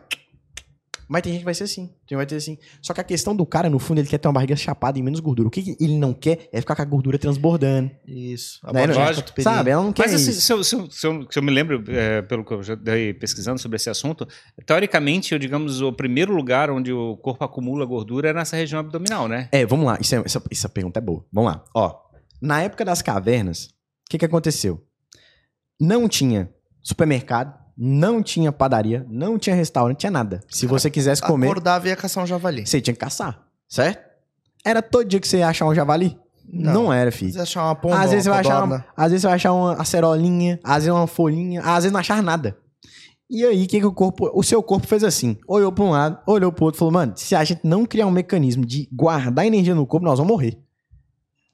Mas 1.12 1.24
tem 1.24 1.34
gente 1.34 1.42
que 1.42 1.46
vai 1.46 1.54
ser 1.54 1.66
assim. 1.66 1.88
Tem 1.88 1.96
gente 2.12 2.16
vai 2.16 2.26
ter 2.26 2.38
assim. 2.38 2.58
Só 2.82 2.94
que 2.94 3.02
a 3.02 3.04
questão 3.04 3.36
do 3.36 3.46
cara, 3.46 3.70
no 3.70 3.80
fundo, 3.80 4.00
ele 4.00 4.08
quer 4.08 4.18
ter 4.18 4.30
uma 4.30 4.34
barriga 4.34 4.56
chapada 4.56 4.98
e 4.98 5.04
menos 5.04 5.20
gordura. 5.20 5.50
O 5.50 5.52
que 5.52 5.76
ele 5.78 5.98
não 5.98 6.14
quer 6.14 6.48
é 6.54 6.62
ficar 6.62 6.74
com 6.74 6.82
a 6.84 6.86
gordura 6.86 7.20
transbordando. 7.20 7.92
Isso. 8.08 8.62
A 8.64 8.72
Né? 8.72 8.88
Não- 8.88 8.96
catupiry. 8.96 9.44
Sabe? 9.44 9.72
Ela 9.72 9.84
não 9.84 9.92
quer 9.92 10.04
Mas 10.04 10.14
assim, 10.14 10.32
se 10.32 10.54
eu, 10.54 10.64
se, 10.64 10.74
eu, 10.74 10.90
se, 10.90 11.06
eu, 11.06 11.28
se 11.30 11.38
eu 11.38 11.44
me 11.44 11.52
lembro, 11.52 11.84
é, 11.90 12.22
pelo 12.22 12.46
que 12.46 12.54
eu 12.54 12.64
já 12.64 12.76
dei 12.76 13.14
pesquisando 13.14 13.60
sobre 13.60 13.76
esse 13.76 13.90
assunto, 13.90 14.26
teoricamente, 14.66 15.34
eu, 15.34 15.40
digamos, 15.40 15.82
o 15.82 15.92
primeiro 15.92 16.34
lugar 16.34 16.72
onde 16.72 16.94
o 16.94 17.18
corpo 17.18 17.44
acumula 17.44 17.84
gordura 17.86 18.30
é 18.30 18.34
nessa 18.34 18.56
região 18.56 18.80
abdominal, 18.80 19.28
né? 19.28 19.50
É, 19.52 19.66
vamos 19.66 19.86
lá. 19.86 19.98
Isso 20.00 20.16
é- 20.16 20.24
essa, 20.26 20.42
essa 20.50 20.70
pergunta 20.70 21.00
é 21.00 21.02
boa. 21.02 21.26
Vamos 21.30 21.52
lá. 21.52 21.62
Ó, 21.76 21.94
na 22.42 22.62
época 22.62 22.86
das 22.86 23.02
cavernas, 23.02 23.66
o 23.66 23.70
que, 24.10 24.18
que 24.18 24.24
aconteceu? 24.26 24.82
Não 25.78 26.08
tinha 26.08 26.50
supermercado, 26.82 27.54
não 27.78 28.22
tinha 28.22 28.52
padaria, 28.52 29.06
não 29.10 29.38
tinha 29.38 29.56
restaurante, 29.56 30.00
tinha 30.00 30.12
nada. 30.12 30.42
Se 30.50 30.66
você 30.66 30.90
quisesse 30.90 31.22
comer, 31.22 31.48
Acordava 31.48 31.88
e 31.88 31.90
ia 31.90 31.96
caçar 31.96 32.24
um 32.24 32.28
javali. 32.28 32.66
você 32.66 32.80
tinha 32.82 32.94
que 32.94 33.00
caçar, 33.00 33.42
certo? 33.68 34.10
Era 34.64 34.82
todo 34.82 35.06
dia 35.06 35.20
que 35.20 35.28
você 35.28 35.38
ia 35.38 35.48
achar 35.50 35.66
um 35.66 35.74
javali? 35.74 36.18
Não, 36.54 36.74
Não. 36.86 36.94
era, 36.94 37.12
filho. 37.12 37.32
você 37.32 37.40
achar 37.40 37.64
uma 37.64 37.76
pomba, 37.76 37.96
Às 38.00 38.12
vezes, 38.12 38.26
você 38.26 38.30
uma 38.30 38.36
vai 38.36 38.46
achar 38.46 38.86
às 38.98 39.12
vezes 39.12 39.22
você 39.22 39.28
vai 39.28 39.36
achar 39.36 39.54
uma 39.54 39.74
acerolinha, 39.82 40.60
às 40.64 40.84
vezes 40.84 40.90
uma 40.90 41.08
folhinha, 41.08 41.62
às 41.62 41.76
vezes 41.84 41.92
não 41.92 42.00
achar 42.00 42.22
nada. 42.22 42.58
E 43.30 43.46
aí, 43.46 43.64
o 43.64 43.68
que, 43.68 43.80
que 43.80 43.86
o 43.86 43.94
corpo. 43.94 44.30
O 44.34 44.44
seu 44.44 44.62
corpo 44.62 44.86
fez 44.86 45.06
assim? 45.06 45.38
Olhou 45.48 45.72
pra 45.72 45.86
um 45.86 45.92
lado, 45.92 46.20
olhou 46.28 46.52
pro 46.52 46.66
outro 46.66 46.78
e 46.78 46.80
falou: 46.80 46.92
mano, 46.92 47.14
se 47.16 47.34
a 47.34 47.42
gente 47.46 47.62
não 47.64 47.86
criar 47.86 48.06
um 48.06 48.12
mecanismo 48.12 48.66
de 48.66 48.90
guardar 48.92 49.46
energia 49.46 49.74
no 49.74 49.88
corpo, 49.88 50.06
nós 50.06 50.20
vamos 50.20 50.30
morrer. 50.34 50.60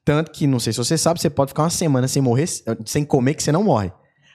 Tanto 0.03 0.31
que, 0.31 0.47
não 0.47 0.59
sei 0.59 0.73
se 0.73 0.77
você 0.79 0.97
sabe, 0.97 1.21
você 1.21 1.29
pode 1.29 1.49
ficar 1.49 1.63
uma 1.63 1.69
semana 1.69 2.07
sem 2.07 2.19
morrer, 2.21 2.47
sem 2.85 3.05
comer, 3.05 3.35
que 3.35 3.43
você 3.43 3.51
não 3.51 3.63
morre. 3.63 3.91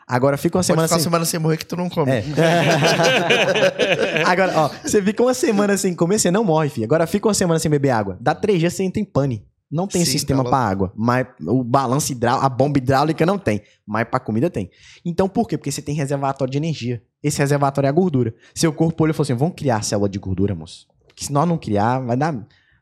Agora 0.06 0.36
fica 0.36 0.56
uma 0.56 0.60
Pode 0.60 0.66
semana 0.66 0.88
ficar 0.88 0.96
uma 0.96 1.00
sem. 1.00 1.04
semana 1.04 1.24
sem 1.24 1.40
morrer 1.40 1.56
que 1.56 1.66
tu 1.66 1.76
não 1.76 1.88
come. 1.88 2.10
É. 2.10 2.24
Agora, 4.26 4.52
ó, 4.56 4.70
você 4.82 5.02
fica 5.02 5.22
uma 5.22 5.34
semana 5.34 5.76
sem 5.76 5.94
comer, 5.94 6.18
você 6.18 6.30
não 6.30 6.44
morre, 6.44 6.68
filho. 6.68 6.84
Agora 6.84 7.06
fica 7.06 7.28
uma 7.28 7.34
semana 7.34 7.58
sem 7.58 7.70
beber 7.70 7.90
água. 7.90 8.16
Dá 8.20 8.34
três 8.34 8.58
dias, 8.58 8.74
você 8.74 8.82
entra 8.82 9.00
em 9.00 9.04
pane. 9.04 9.46
Não 9.70 9.86
tem 9.86 10.04
Sim, 10.04 10.10
sistema 10.10 10.44
tá 10.44 10.50
pra 10.50 10.58
água, 10.58 10.92
mas 10.94 11.26
o 11.40 11.64
balanço 11.64 12.12
hidráulico, 12.12 12.44
a 12.44 12.48
bomba 12.50 12.76
hidráulica 12.76 13.24
não 13.24 13.38
tem, 13.38 13.62
mas 13.86 14.04
pra 14.04 14.20
comida 14.20 14.50
tem. 14.50 14.70
Então 15.02 15.26
por 15.26 15.48
quê? 15.48 15.56
Porque 15.56 15.72
você 15.72 15.80
tem 15.80 15.94
reservatório 15.94 16.52
de 16.52 16.58
energia. 16.58 17.02
Esse 17.22 17.38
reservatório 17.38 17.86
é 17.86 17.88
a 17.88 17.92
gordura. 17.92 18.34
Seu 18.54 18.70
corpo 18.70 19.02
olhou 19.02 19.12
e 19.12 19.14
falou 19.14 19.22
assim: 19.22 19.34
vamos 19.34 19.54
criar 19.56 19.76
a 19.76 19.82
célula 19.82 20.10
de 20.10 20.18
gordura, 20.18 20.54
moço. 20.54 20.86
Porque 21.06 21.24
se 21.24 21.32
nós 21.32 21.48
não 21.48 21.56
criar, 21.56 22.00
vai 22.00 22.18
dar. 22.18 22.34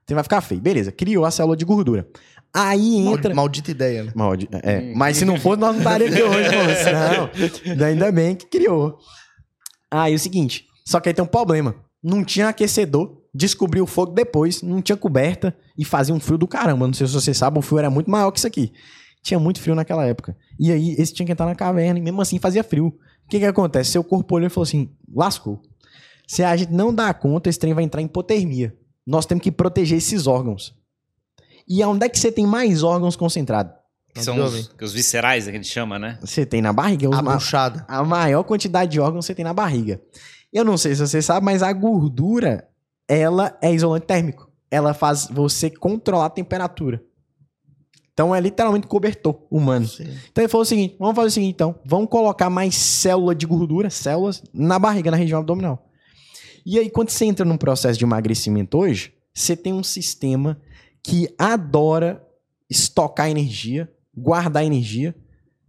Você 0.04 0.14
vai 0.14 0.24
ficar 0.24 0.40
feio. 0.40 0.60
Beleza, 0.60 0.90
criou 0.90 1.24
a 1.24 1.30
célula 1.30 1.56
de 1.56 1.64
gordura. 1.64 2.08
Aí 2.52 2.96
entra. 3.06 3.34
Maldita 3.34 3.70
ideia, 3.70 4.04
né? 4.04 4.12
Maldi- 4.14 4.48
É, 4.52 4.92
mas 4.94 5.16
se 5.16 5.24
não 5.24 5.38
fosse, 5.38 5.60
nós 5.60 5.72
não 5.72 5.78
estaríamos 5.78 6.16
aqui 6.16 6.22
hoje, 6.24 6.56
moço. 6.56 7.70
Não. 7.78 7.86
Ainda 7.86 8.10
bem 8.12 8.34
que 8.34 8.46
criou. 8.46 8.98
Aí 9.90 10.14
o 10.14 10.18
seguinte, 10.18 10.66
só 10.84 10.98
que 11.00 11.08
aí 11.08 11.14
tem 11.14 11.24
um 11.24 11.28
problema. 11.28 11.74
Não 12.02 12.24
tinha 12.24 12.48
aquecedor, 12.48 13.18
descobriu 13.34 13.84
o 13.84 13.86
fogo 13.86 14.12
depois, 14.12 14.62
não 14.62 14.80
tinha 14.82 14.96
coberta 14.96 15.56
e 15.78 15.84
fazia 15.84 16.14
um 16.14 16.18
frio 16.20 16.38
do 16.38 16.48
caramba. 16.48 16.86
Não 16.86 16.94
sei 16.94 17.06
se 17.06 17.12
você 17.12 17.32
sabe, 17.34 17.58
o 17.58 17.62
frio 17.62 17.78
era 17.78 17.90
muito 17.90 18.10
maior 18.10 18.30
que 18.30 18.38
isso 18.38 18.46
aqui. 18.46 18.72
Tinha 19.22 19.38
muito 19.38 19.60
frio 19.60 19.74
naquela 19.74 20.04
época. 20.06 20.36
E 20.58 20.72
aí, 20.72 20.94
esse 20.98 21.12
tinha 21.12 21.26
que 21.26 21.32
entrar 21.32 21.46
na 21.46 21.54
caverna 21.54 21.98
e 21.98 22.02
mesmo 22.02 22.20
assim 22.22 22.38
fazia 22.38 22.64
frio. 22.64 22.86
O 22.86 23.28
que 23.28 23.38
que 23.38 23.44
acontece? 23.44 23.90
Seu 23.90 24.02
corpo 24.02 24.34
olhou 24.34 24.46
e 24.46 24.50
falou 24.50 24.64
assim, 24.64 24.90
lascou. 25.14 25.60
Se 26.26 26.42
a 26.42 26.56
gente 26.56 26.72
não 26.72 26.92
dá 26.94 27.12
conta, 27.12 27.50
esse 27.50 27.58
trem 27.58 27.74
vai 27.74 27.84
entrar 27.84 28.00
em 28.00 28.06
hipotermia. 28.06 28.74
Nós 29.06 29.26
temos 29.26 29.42
que 29.44 29.52
proteger 29.52 29.98
esses 29.98 30.26
órgãos. 30.26 30.74
E 31.72 31.84
aonde 31.84 32.04
é 32.04 32.08
que 32.08 32.18
você 32.18 32.32
tem 32.32 32.44
mais 32.44 32.82
órgãos 32.82 33.14
concentrados? 33.14 33.72
Que 34.12 34.24
são 34.24 34.36
os, 34.44 34.74
os 34.82 34.92
viscerais, 34.92 35.44
que 35.44 35.50
a 35.50 35.52
gente 35.52 35.68
chama, 35.68 36.00
né? 36.00 36.18
Você 36.20 36.44
tem 36.44 36.60
na 36.60 36.72
barriga. 36.72 37.06
A 37.14 37.22
ma- 37.22 37.34
buchada. 37.34 37.84
a 37.86 38.02
maior 38.02 38.42
quantidade 38.42 38.90
de 38.90 38.98
órgãos 38.98 39.24
você 39.24 39.36
tem 39.36 39.44
na 39.44 39.54
barriga. 39.54 40.02
Eu 40.52 40.64
não 40.64 40.76
sei 40.76 40.96
se 40.96 41.06
você 41.06 41.22
sabe, 41.22 41.46
mas 41.46 41.62
a 41.62 41.72
gordura, 41.72 42.68
ela 43.06 43.56
é 43.62 43.72
isolante 43.72 44.04
térmico. 44.04 44.50
Ela 44.68 44.92
faz 44.92 45.28
você 45.30 45.70
controlar 45.70 46.26
a 46.26 46.30
temperatura. 46.30 47.00
Então 48.12 48.34
é 48.34 48.40
literalmente 48.40 48.88
cobertor 48.88 49.46
humano. 49.48 49.86
Sim. 49.86 50.08
Então 50.28 50.42
ele 50.42 50.48
falou 50.48 50.62
o 50.62 50.66
seguinte: 50.66 50.96
vamos 50.98 51.14
fazer 51.14 51.28
o 51.28 51.30
seguinte, 51.30 51.54
então. 51.54 51.78
Vamos 51.84 52.10
colocar 52.10 52.50
mais 52.50 52.74
célula 52.74 53.32
de 53.32 53.46
gordura, 53.46 53.90
células, 53.90 54.42
na 54.52 54.76
barriga, 54.76 55.12
na 55.12 55.16
região 55.16 55.38
abdominal. 55.38 55.88
E 56.66 56.80
aí, 56.80 56.90
quando 56.90 57.10
você 57.10 57.26
entra 57.26 57.44
num 57.44 57.56
processo 57.56 57.96
de 57.96 58.04
emagrecimento 58.04 58.76
hoje, 58.76 59.14
você 59.32 59.56
tem 59.56 59.72
um 59.72 59.84
sistema 59.84 60.60
que 61.02 61.32
adora 61.38 62.22
estocar 62.68 63.28
energia, 63.28 63.90
guardar 64.16 64.64
energia, 64.64 65.14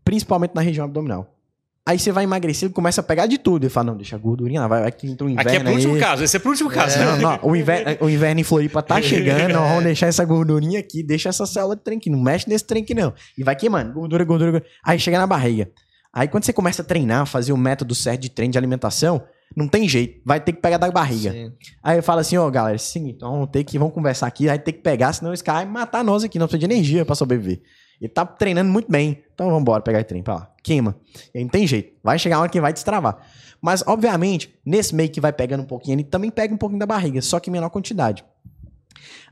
principalmente 0.03 0.53
na 0.53 0.61
região 0.61 0.85
abdominal. 0.85 1.35
Aí 1.83 1.97
você 1.97 2.11
vai 2.11 2.25
emagrecer 2.25 2.69
e 2.69 2.71
começa 2.71 3.01
a 3.01 3.03
pegar 3.03 3.25
de 3.25 3.39
tudo. 3.39 3.65
E 3.65 3.69
fala, 3.69 3.87
não, 3.87 3.97
deixa 3.97 4.15
a 4.15 4.19
gordurinha 4.19 4.61
lá, 4.61 4.67
vai, 4.67 4.81
vai 4.81 4.91
que 4.91 5.07
entra 5.07 5.25
o 5.25 5.29
inverno 5.29 5.49
Aqui 5.49 5.57
é 5.57 5.63
pro 5.63 5.73
último 5.73 5.95
aí. 5.95 5.99
caso, 5.99 6.23
esse 6.23 6.37
é 6.37 6.39
pro 6.39 6.51
último 6.51 6.69
caso. 6.69 6.99
Não, 6.99 7.17
não, 7.17 7.39
o, 7.41 7.55
inverno, 7.55 7.97
o 8.05 8.09
inverno 8.09 8.39
em 8.39 8.43
Floripa 8.43 8.83
tá 8.83 9.01
chegando, 9.01 9.53
nós 9.53 9.67
vamos 9.67 9.83
deixar 9.83 10.07
essa 10.07 10.23
gordurinha 10.23 10.79
aqui, 10.79 11.01
deixa 11.01 11.29
essa 11.29 11.45
célula 11.47 11.75
de 11.75 11.81
trem 11.81 11.97
aqui, 11.97 12.09
não 12.09 12.21
mexe 12.21 12.47
nesse 12.47 12.65
trem 12.65 12.83
aqui 12.83 12.93
não. 12.93 13.13
E 13.35 13.43
vai 13.43 13.55
queimando, 13.55 13.93
gordura, 13.93 14.23
gordura, 14.23 14.51
gordura. 14.51 14.71
Aí 14.83 14.99
chega 14.99 15.17
na 15.17 15.25
barriga. 15.25 15.71
Aí 16.13 16.27
quando 16.27 16.43
você 16.43 16.53
começa 16.53 16.83
a 16.83 16.85
treinar, 16.85 17.25
fazer 17.25 17.51
o 17.51 17.57
método 17.57 17.95
certo 17.95 18.21
de 18.21 18.29
treino 18.29 18.51
de 18.51 18.57
alimentação, 18.59 19.23
não 19.55 19.67
tem 19.67 19.87
jeito, 19.87 20.21
vai 20.25 20.39
ter 20.39 20.53
que 20.53 20.61
pegar 20.61 20.77
da 20.77 20.89
barriga. 20.89 21.31
Sim. 21.31 21.51
Aí 21.83 21.97
eu 21.97 22.03
falo 22.03 22.19
assim, 22.19 22.37
ó, 22.37 22.49
galera, 22.49 22.75
é 22.75 22.77
o 22.77 22.79
seguinte, 22.79 23.19
nós 23.21 23.31
vamos 23.31 23.49
ter 23.49 23.63
que, 23.63 23.77
vamos 23.77 23.93
conversar 23.93 24.27
aqui, 24.27 24.47
vai 24.47 24.59
ter 24.59 24.71
que 24.71 24.79
pegar, 24.79 25.13
senão 25.13 25.33
esse 25.33 25.43
cara 25.43 25.59
vai 25.59 25.67
matar 25.67 26.03
nós 26.03 26.23
aqui, 26.23 26.39
nós 26.39 26.49
precisamos 26.49 26.75
de 26.75 26.81
energia 26.81 27.05
pra 27.05 27.15
sobreviver. 27.15 27.61
Ele 27.99 28.09
tá 28.09 28.25
treinando 28.25 28.71
muito 28.71 28.91
bem, 28.91 29.23
então 29.33 29.47
vamos 29.47 29.61
embora 29.61 29.81
pegar 29.81 29.99
esse 29.99 30.07
trem 30.07 30.23
pra 30.23 30.35
lá. 30.35 30.51
Queima. 30.63 30.95
E 31.35 31.41
não 31.41 31.49
tem 31.49 31.67
jeito, 31.67 31.93
vai 32.03 32.17
chegar 32.17 32.37
uma 32.37 32.43
hora 32.43 32.51
que 32.51 32.59
vai 32.59 32.73
destravar. 32.73 33.25
Mas, 33.61 33.83
obviamente, 33.85 34.55
nesse 34.65 34.95
meio 34.95 35.09
que 35.09 35.21
vai 35.21 35.31
pegando 35.31 35.61
um 35.61 35.67
pouquinho, 35.67 35.95
ele 35.95 36.03
também 36.03 36.31
pega 36.31 36.53
um 36.53 36.57
pouquinho 36.57 36.79
da 36.79 36.85
barriga, 36.85 37.21
só 37.21 37.39
que 37.39 37.49
em 37.49 37.53
menor 37.53 37.69
quantidade. 37.69 38.25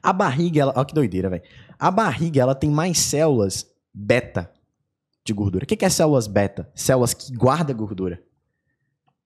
A 0.04 0.14
barriga, 0.14 0.62
ela, 0.62 0.74
olha 0.76 0.86
que 0.86 0.94
doideira, 0.94 1.30
velho. 1.30 1.44
A 1.80 1.90
barriga, 1.90 2.42
ela 2.42 2.54
tem 2.54 2.70
mais 2.70 3.00
células 3.00 3.66
beta 3.94 4.52
de 5.26 5.34
gordura. 5.34 5.64
O 5.64 5.68
que 5.68 5.76
que 5.76 5.86
é 5.86 5.90
células 5.90 6.28
beta? 6.28 6.70
Células 6.76 7.14
que 7.14 7.36
guardam 7.36 7.76
gordura 7.76 8.22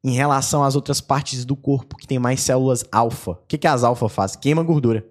em 0.04 0.12
relação 0.12 0.64
às 0.64 0.76
outras 0.76 1.00
partes 1.00 1.46
do 1.46 1.56
corpo 1.56 1.96
que 1.96 2.06
tem 2.06 2.20
mais 2.20 2.42
células 2.42 2.84
alfa. 2.92 3.32
O 3.32 3.46
que, 3.48 3.58
que 3.58 3.68
as 3.68 3.84
alfa 3.84 4.10
fazem? 4.10 4.40
Queima 4.40 4.62
gordura. 4.62 5.06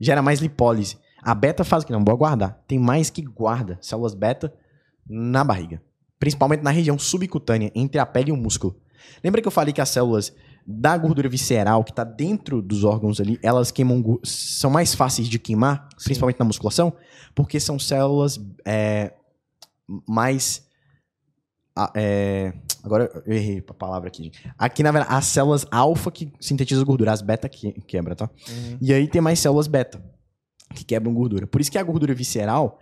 Gera 0.00 0.22
mais 0.22 0.40
lipólise. 0.40 0.96
A 1.22 1.34
beta 1.34 1.64
faz 1.64 1.82
o 1.82 1.86
que? 1.86 1.92
Não, 1.92 2.02
bora 2.02 2.16
guardar. 2.16 2.64
Tem 2.66 2.78
mais 2.78 3.10
que 3.10 3.20
guarda 3.20 3.78
células 3.82 4.14
beta 4.14 4.54
na 5.06 5.44
barriga. 5.44 5.82
Principalmente 6.18 6.62
na 6.62 6.70
região 6.70 6.98
subcutânea, 6.98 7.70
entre 7.74 8.00
a 8.00 8.06
pele 8.06 8.30
e 8.30 8.32
o 8.32 8.36
músculo. 8.36 8.80
Lembra 9.22 9.42
que 9.42 9.46
eu 9.46 9.52
falei 9.52 9.72
que 9.72 9.80
as 9.80 9.88
células 9.88 10.32
da 10.66 10.96
gordura 10.96 11.28
visceral, 11.28 11.82
que 11.82 11.90
está 11.90 12.04
dentro 12.04 12.60
dos 12.60 12.84
órgãos 12.84 13.20
ali, 13.20 13.38
elas 13.42 13.70
queimam, 13.70 14.18
são 14.22 14.70
mais 14.70 14.94
fáceis 14.94 15.28
de 15.28 15.38
queimar, 15.38 15.88
Sim. 15.96 16.04
principalmente 16.04 16.38
na 16.38 16.44
musculação, 16.44 16.92
porque 17.34 17.58
são 17.58 17.78
células 17.78 18.40
é, 18.66 19.14
mais 20.06 20.66
é, 21.94 22.52
agora 22.88 23.22
eu 23.26 23.32
errei 23.32 23.64
a 23.66 23.74
palavra 23.74 24.08
aqui. 24.08 24.24
gente. 24.24 24.50
Aqui, 24.58 24.82
na 24.82 24.90
verdade, 24.90 25.14
as 25.14 25.26
células 25.26 25.66
alfa 25.70 26.10
que 26.10 26.32
sintetizam 26.40 26.84
gordura, 26.84 27.12
as 27.12 27.22
beta 27.22 27.48
que 27.48 27.72
quebra, 27.82 28.16
tá? 28.16 28.28
Uhum. 28.48 28.78
E 28.80 28.92
aí 28.92 29.06
tem 29.06 29.20
mais 29.20 29.38
células 29.38 29.66
beta 29.66 30.02
que 30.74 30.84
quebram 30.84 31.14
gordura. 31.14 31.46
Por 31.46 31.60
isso 31.60 31.70
que 31.70 31.78
a 31.78 31.82
gordura 31.82 32.14
visceral 32.14 32.78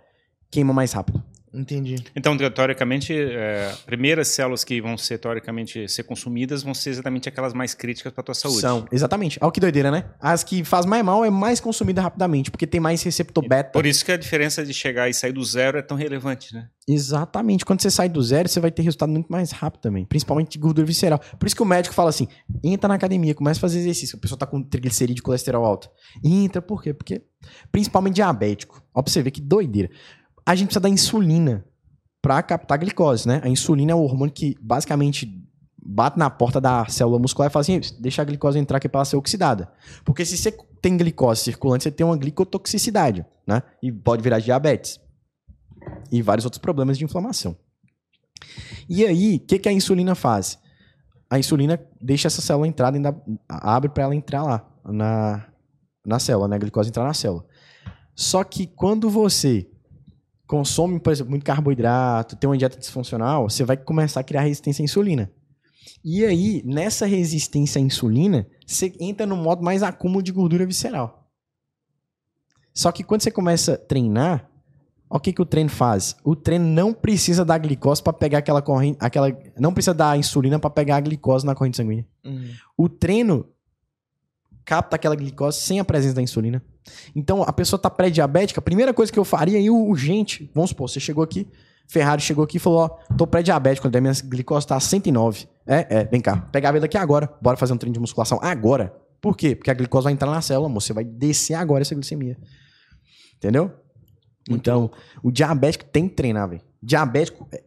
queima 0.49 0.73
mais 0.73 0.91
rápido. 0.91 1.23
Entendi. 1.57 1.95
Então, 2.15 2.37
te- 2.37 2.49
teoricamente, 2.51 3.13
é, 3.13 3.73
primeiras 3.85 4.27
células 4.27 4.63
que 4.63 4.79
vão 4.79 4.97
ser, 4.97 5.17
teoricamente, 5.17 5.87
ser 5.89 6.03
consumidas 6.03 6.61
vão 6.63 6.73
ser 6.73 6.91
exatamente 6.91 7.27
aquelas 7.27 7.53
mais 7.53 7.73
críticas 7.73 8.13
para 8.13 8.23
tua 8.23 8.35
saúde. 8.35 8.61
São, 8.61 8.85
exatamente. 8.91 9.39
Olha 9.41 9.51
que 9.51 9.59
doideira, 9.59 9.89
né? 9.89 10.05
As 10.19 10.43
que 10.43 10.63
faz 10.63 10.85
mais 10.85 11.03
mal 11.03 11.25
é 11.25 11.29
mais 11.29 11.59
consumida 11.59 12.01
rapidamente, 12.01 12.51
porque 12.51 12.67
tem 12.67 12.79
mais 12.79 13.01
receptor 13.01 13.47
beta. 13.47 13.71
Por 13.71 13.85
isso 13.85 14.05
que 14.05 14.11
a 14.11 14.17
diferença 14.17 14.63
de 14.63 14.73
chegar 14.73 15.09
e 15.09 15.13
sair 15.13 15.31
do 15.33 15.43
zero 15.43 15.77
é 15.77 15.81
tão 15.81 15.97
relevante, 15.97 16.53
né? 16.53 16.67
Exatamente. 16.87 17.65
Quando 17.65 17.81
você 17.81 17.91
sai 17.91 18.07
do 18.07 18.21
zero, 18.23 18.47
você 18.47 18.59
vai 18.59 18.71
ter 18.71 18.81
resultado 18.81 19.11
muito 19.11 19.27
mais 19.29 19.51
rápido 19.51 19.81
também. 19.81 20.05
Principalmente 20.05 20.51
de 20.51 20.57
gordura 20.57 20.85
visceral. 20.87 21.19
Por 21.37 21.45
isso 21.45 21.55
que 21.55 21.61
o 21.61 21.65
médico 21.65 21.93
fala 21.93 22.09
assim: 22.09 22.27
entra 22.63 22.87
na 22.87 22.93
academia, 22.95 23.35
começa 23.35 23.59
a 23.59 23.61
fazer 23.61 23.79
exercício. 23.79 24.17
A 24.17 24.21
pessoa 24.21 24.37
tá 24.39 24.45
com 24.45 24.61
triglicerídeo 24.63 25.19
e 25.21 25.23
colesterol 25.23 25.65
alto. 25.65 25.89
Entra, 26.23 26.61
por 26.61 26.81
quê? 26.81 26.93
Porque, 26.93 27.23
principalmente 27.71 28.15
diabético. 28.15 28.81
Ó, 28.93 29.01
pra 29.01 29.11
você 29.11 29.21
ver 29.21 29.31
que 29.31 29.41
doideira. 29.41 29.89
A 30.47 30.55
gente 30.55 30.67
precisa 30.67 30.79
da 30.79 30.89
insulina 30.89 31.65
pra 32.21 32.41
captar 32.41 32.77
glicose, 32.79 33.27
né? 33.27 33.41
A 33.43 33.49
insulina 33.49 33.91
é 33.91 33.95
o 33.95 33.99
hormônio 33.99 34.33
que 34.33 34.55
basicamente 34.61 35.29
bate 35.77 36.17
na 36.17 36.29
porta 36.29 36.59
da 36.61 36.85
célula 36.87 37.19
muscular 37.19 37.49
e 37.49 37.53
fala 37.53 37.61
assim: 37.61 37.81
deixa 37.99 38.21
a 38.21 38.25
glicose 38.25 38.57
entrar 38.57 38.77
aqui 38.77 38.87
pra 38.87 38.99
ela 38.99 39.05
ser 39.05 39.17
oxidada. 39.17 39.71
Porque 40.05 40.25
se 40.25 40.37
você 40.37 40.51
tem 40.81 40.95
glicose 40.97 41.41
circulante, 41.41 41.83
você 41.83 41.91
tem 41.91 42.05
uma 42.05 42.15
glicotoxicidade, 42.17 43.25
né? 43.45 43.61
E 43.83 43.91
pode 43.91 44.23
virar 44.23 44.39
diabetes 44.39 44.99
e 46.11 46.21
vários 46.21 46.45
outros 46.45 46.61
problemas 46.61 46.97
de 46.97 47.03
inflamação. 47.03 47.57
E 48.87 49.05
aí, 49.05 49.35
o 49.35 49.39
que, 49.39 49.59
que 49.59 49.67
a 49.69 49.71
insulina 49.73 50.15
faz? 50.15 50.57
A 51.29 51.37
insulina 51.37 51.77
deixa 52.01 52.27
essa 52.27 52.41
célula 52.41 52.67
entrar, 52.67 52.91
dentro 52.91 53.11
da- 53.11 53.21
abre 53.49 53.89
para 53.89 54.03
ela 54.03 54.15
entrar 54.15 54.43
lá 54.43 54.65
na, 54.85 55.45
na 56.05 56.19
célula, 56.19 56.47
né? 56.47 56.55
A 56.55 56.59
glicose 56.59 56.89
entrar 56.89 57.03
na 57.03 57.13
célula. 57.13 57.45
Só 58.15 58.43
que 58.43 58.65
quando 58.65 59.09
você 59.09 59.69
consome, 60.47 60.99
por 60.99 61.11
exemplo, 61.11 61.29
muito 61.31 61.45
carboidrato, 61.45 62.35
tem 62.35 62.49
uma 62.49 62.57
dieta 62.57 62.79
disfuncional, 62.79 63.49
você 63.49 63.63
vai 63.63 63.75
começar 63.75 64.21
a 64.21 64.23
criar 64.23 64.41
resistência 64.41 64.81
à 64.81 64.85
insulina. 64.85 65.31
E 66.03 66.25
aí, 66.25 66.63
nessa 66.65 67.05
resistência 67.05 67.79
à 67.79 67.83
insulina, 67.83 68.47
você 68.65 68.93
entra 68.99 69.25
no 69.25 69.35
modo 69.35 69.63
mais 69.63 69.83
acúmulo 69.83 70.23
de 70.23 70.31
gordura 70.31 70.65
visceral. 70.65 71.29
Só 72.73 72.91
que 72.91 73.03
quando 73.03 73.21
você 73.21 73.31
começa 73.31 73.73
a 73.73 73.77
treinar, 73.77 74.49
o 75.09 75.19
que, 75.19 75.33
que 75.33 75.41
o 75.41 75.45
treino 75.45 75.69
faz? 75.69 76.15
O 76.23 76.35
treino 76.35 76.65
não 76.65 76.93
precisa 76.93 77.43
da 77.43 77.57
glicose 77.57 78.03
para 78.03 78.13
pegar 78.13 78.39
aquela 78.39 78.61
corrente, 78.61 78.97
aquela, 79.01 79.35
não 79.57 79.73
precisa 79.73 79.93
da 79.93 80.15
insulina 80.15 80.59
para 80.59 80.69
pegar 80.69 80.97
a 80.97 81.01
glicose 81.01 81.45
na 81.45 81.55
corrente 81.55 81.77
sanguínea. 81.77 82.05
Uhum. 82.23 82.51
O 82.77 82.89
treino 82.89 83.45
capta 84.67 84.97
aquela 84.97 85.15
glicose 85.15 85.61
sem 85.61 85.79
a 85.79 85.85
presença 85.85 86.13
da 86.13 86.21
insulina. 86.21 86.61
Então, 87.15 87.41
a 87.41 87.53
pessoa 87.53 87.79
tá 87.79 87.89
pré-diabética, 87.89 88.59
a 88.59 88.61
primeira 88.61 88.93
coisa 88.93 89.09
que 89.11 89.17
eu 89.17 89.23
faria 89.23 89.57
aí, 89.57 89.69
urgente, 89.69 90.51
vamos 90.53 90.71
supor, 90.71 90.89
você 90.89 90.99
chegou 90.99 91.23
aqui, 91.23 91.47
Ferrari 91.87 92.21
chegou 92.21 92.43
aqui 92.43 92.57
e 92.57 92.59
falou, 92.59 92.79
ó, 92.79 92.89
tô 93.15 93.25
pré-diabético, 93.25 93.87
a 93.87 94.01
minha 94.01 94.13
glicose 94.25 94.67
tá 94.67 94.77
109. 94.77 95.47
É, 95.65 95.99
é, 95.99 96.03
vem 96.03 96.19
cá, 96.19 96.35
pega 96.51 96.67
a 96.67 96.71
vida 96.73 96.85
aqui 96.85 96.97
agora, 96.97 97.33
bora 97.41 97.55
fazer 97.55 97.71
um 97.71 97.77
treino 97.77 97.93
de 97.93 97.99
musculação 98.01 98.39
agora. 98.41 98.93
Por 99.21 99.37
quê? 99.37 99.55
Porque 99.55 99.71
a 99.71 99.73
glicose 99.73 100.03
vai 100.03 100.11
entrar 100.11 100.29
na 100.29 100.41
célula, 100.41 100.67
amor, 100.67 100.81
você 100.81 100.91
vai 100.91 101.05
descer 101.05 101.53
agora 101.53 101.81
essa 101.81 101.95
glicemia. 101.95 102.37
Entendeu? 103.37 103.71
Então, 104.49 104.91
o 105.23 105.31
diabético 105.31 105.85
tem 105.85 106.09
que 106.09 106.15
treinar, 106.15 106.49
velho. 106.49 106.61
Diabético, 106.83 107.47
é- 107.53 107.63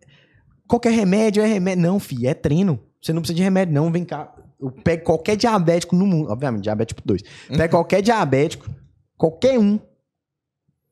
qualquer 0.69 0.93
remédio 0.93 1.43
é 1.43 1.47
remédio. 1.47 1.83
Não, 1.83 1.99
filho, 1.99 2.29
é 2.29 2.35
treino. 2.35 2.79
Você 3.01 3.13
não 3.13 3.23
precisa 3.23 3.37
de 3.37 3.43
remédio, 3.43 3.75
não. 3.75 3.91
Vem 3.91 4.05
cá. 4.05 4.35
Eu 4.61 4.71
pego 4.71 5.05
qualquer 5.05 5.37
diabético 5.37 5.97
no 5.97 6.07
mundo. 6.07 6.31
Obviamente, 6.31 6.63
diabético 6.65 7.01
2. 7.05 7.23
Pega 7.49 7.69
qualquer 7.69 8.03
diabético, 8.03 8.69
qualquer 9.17 9.59
um. 9.59 9.79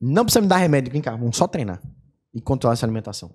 Não 0.01 0.24
precisa 0.24 0.40
me 0.40 0.47
dar 0.47 0.57
remédio. 0.59 0.93
Vem 0.93 1.03
cá, 1.03 1.12
vamos 1.16 1.36
só 1.36 1.47
treinar. 1.47 1.81
E 2.35 2.40
controlar 2.40 2.74
essa 2.74 2.86
alimentação. 2.86 3.31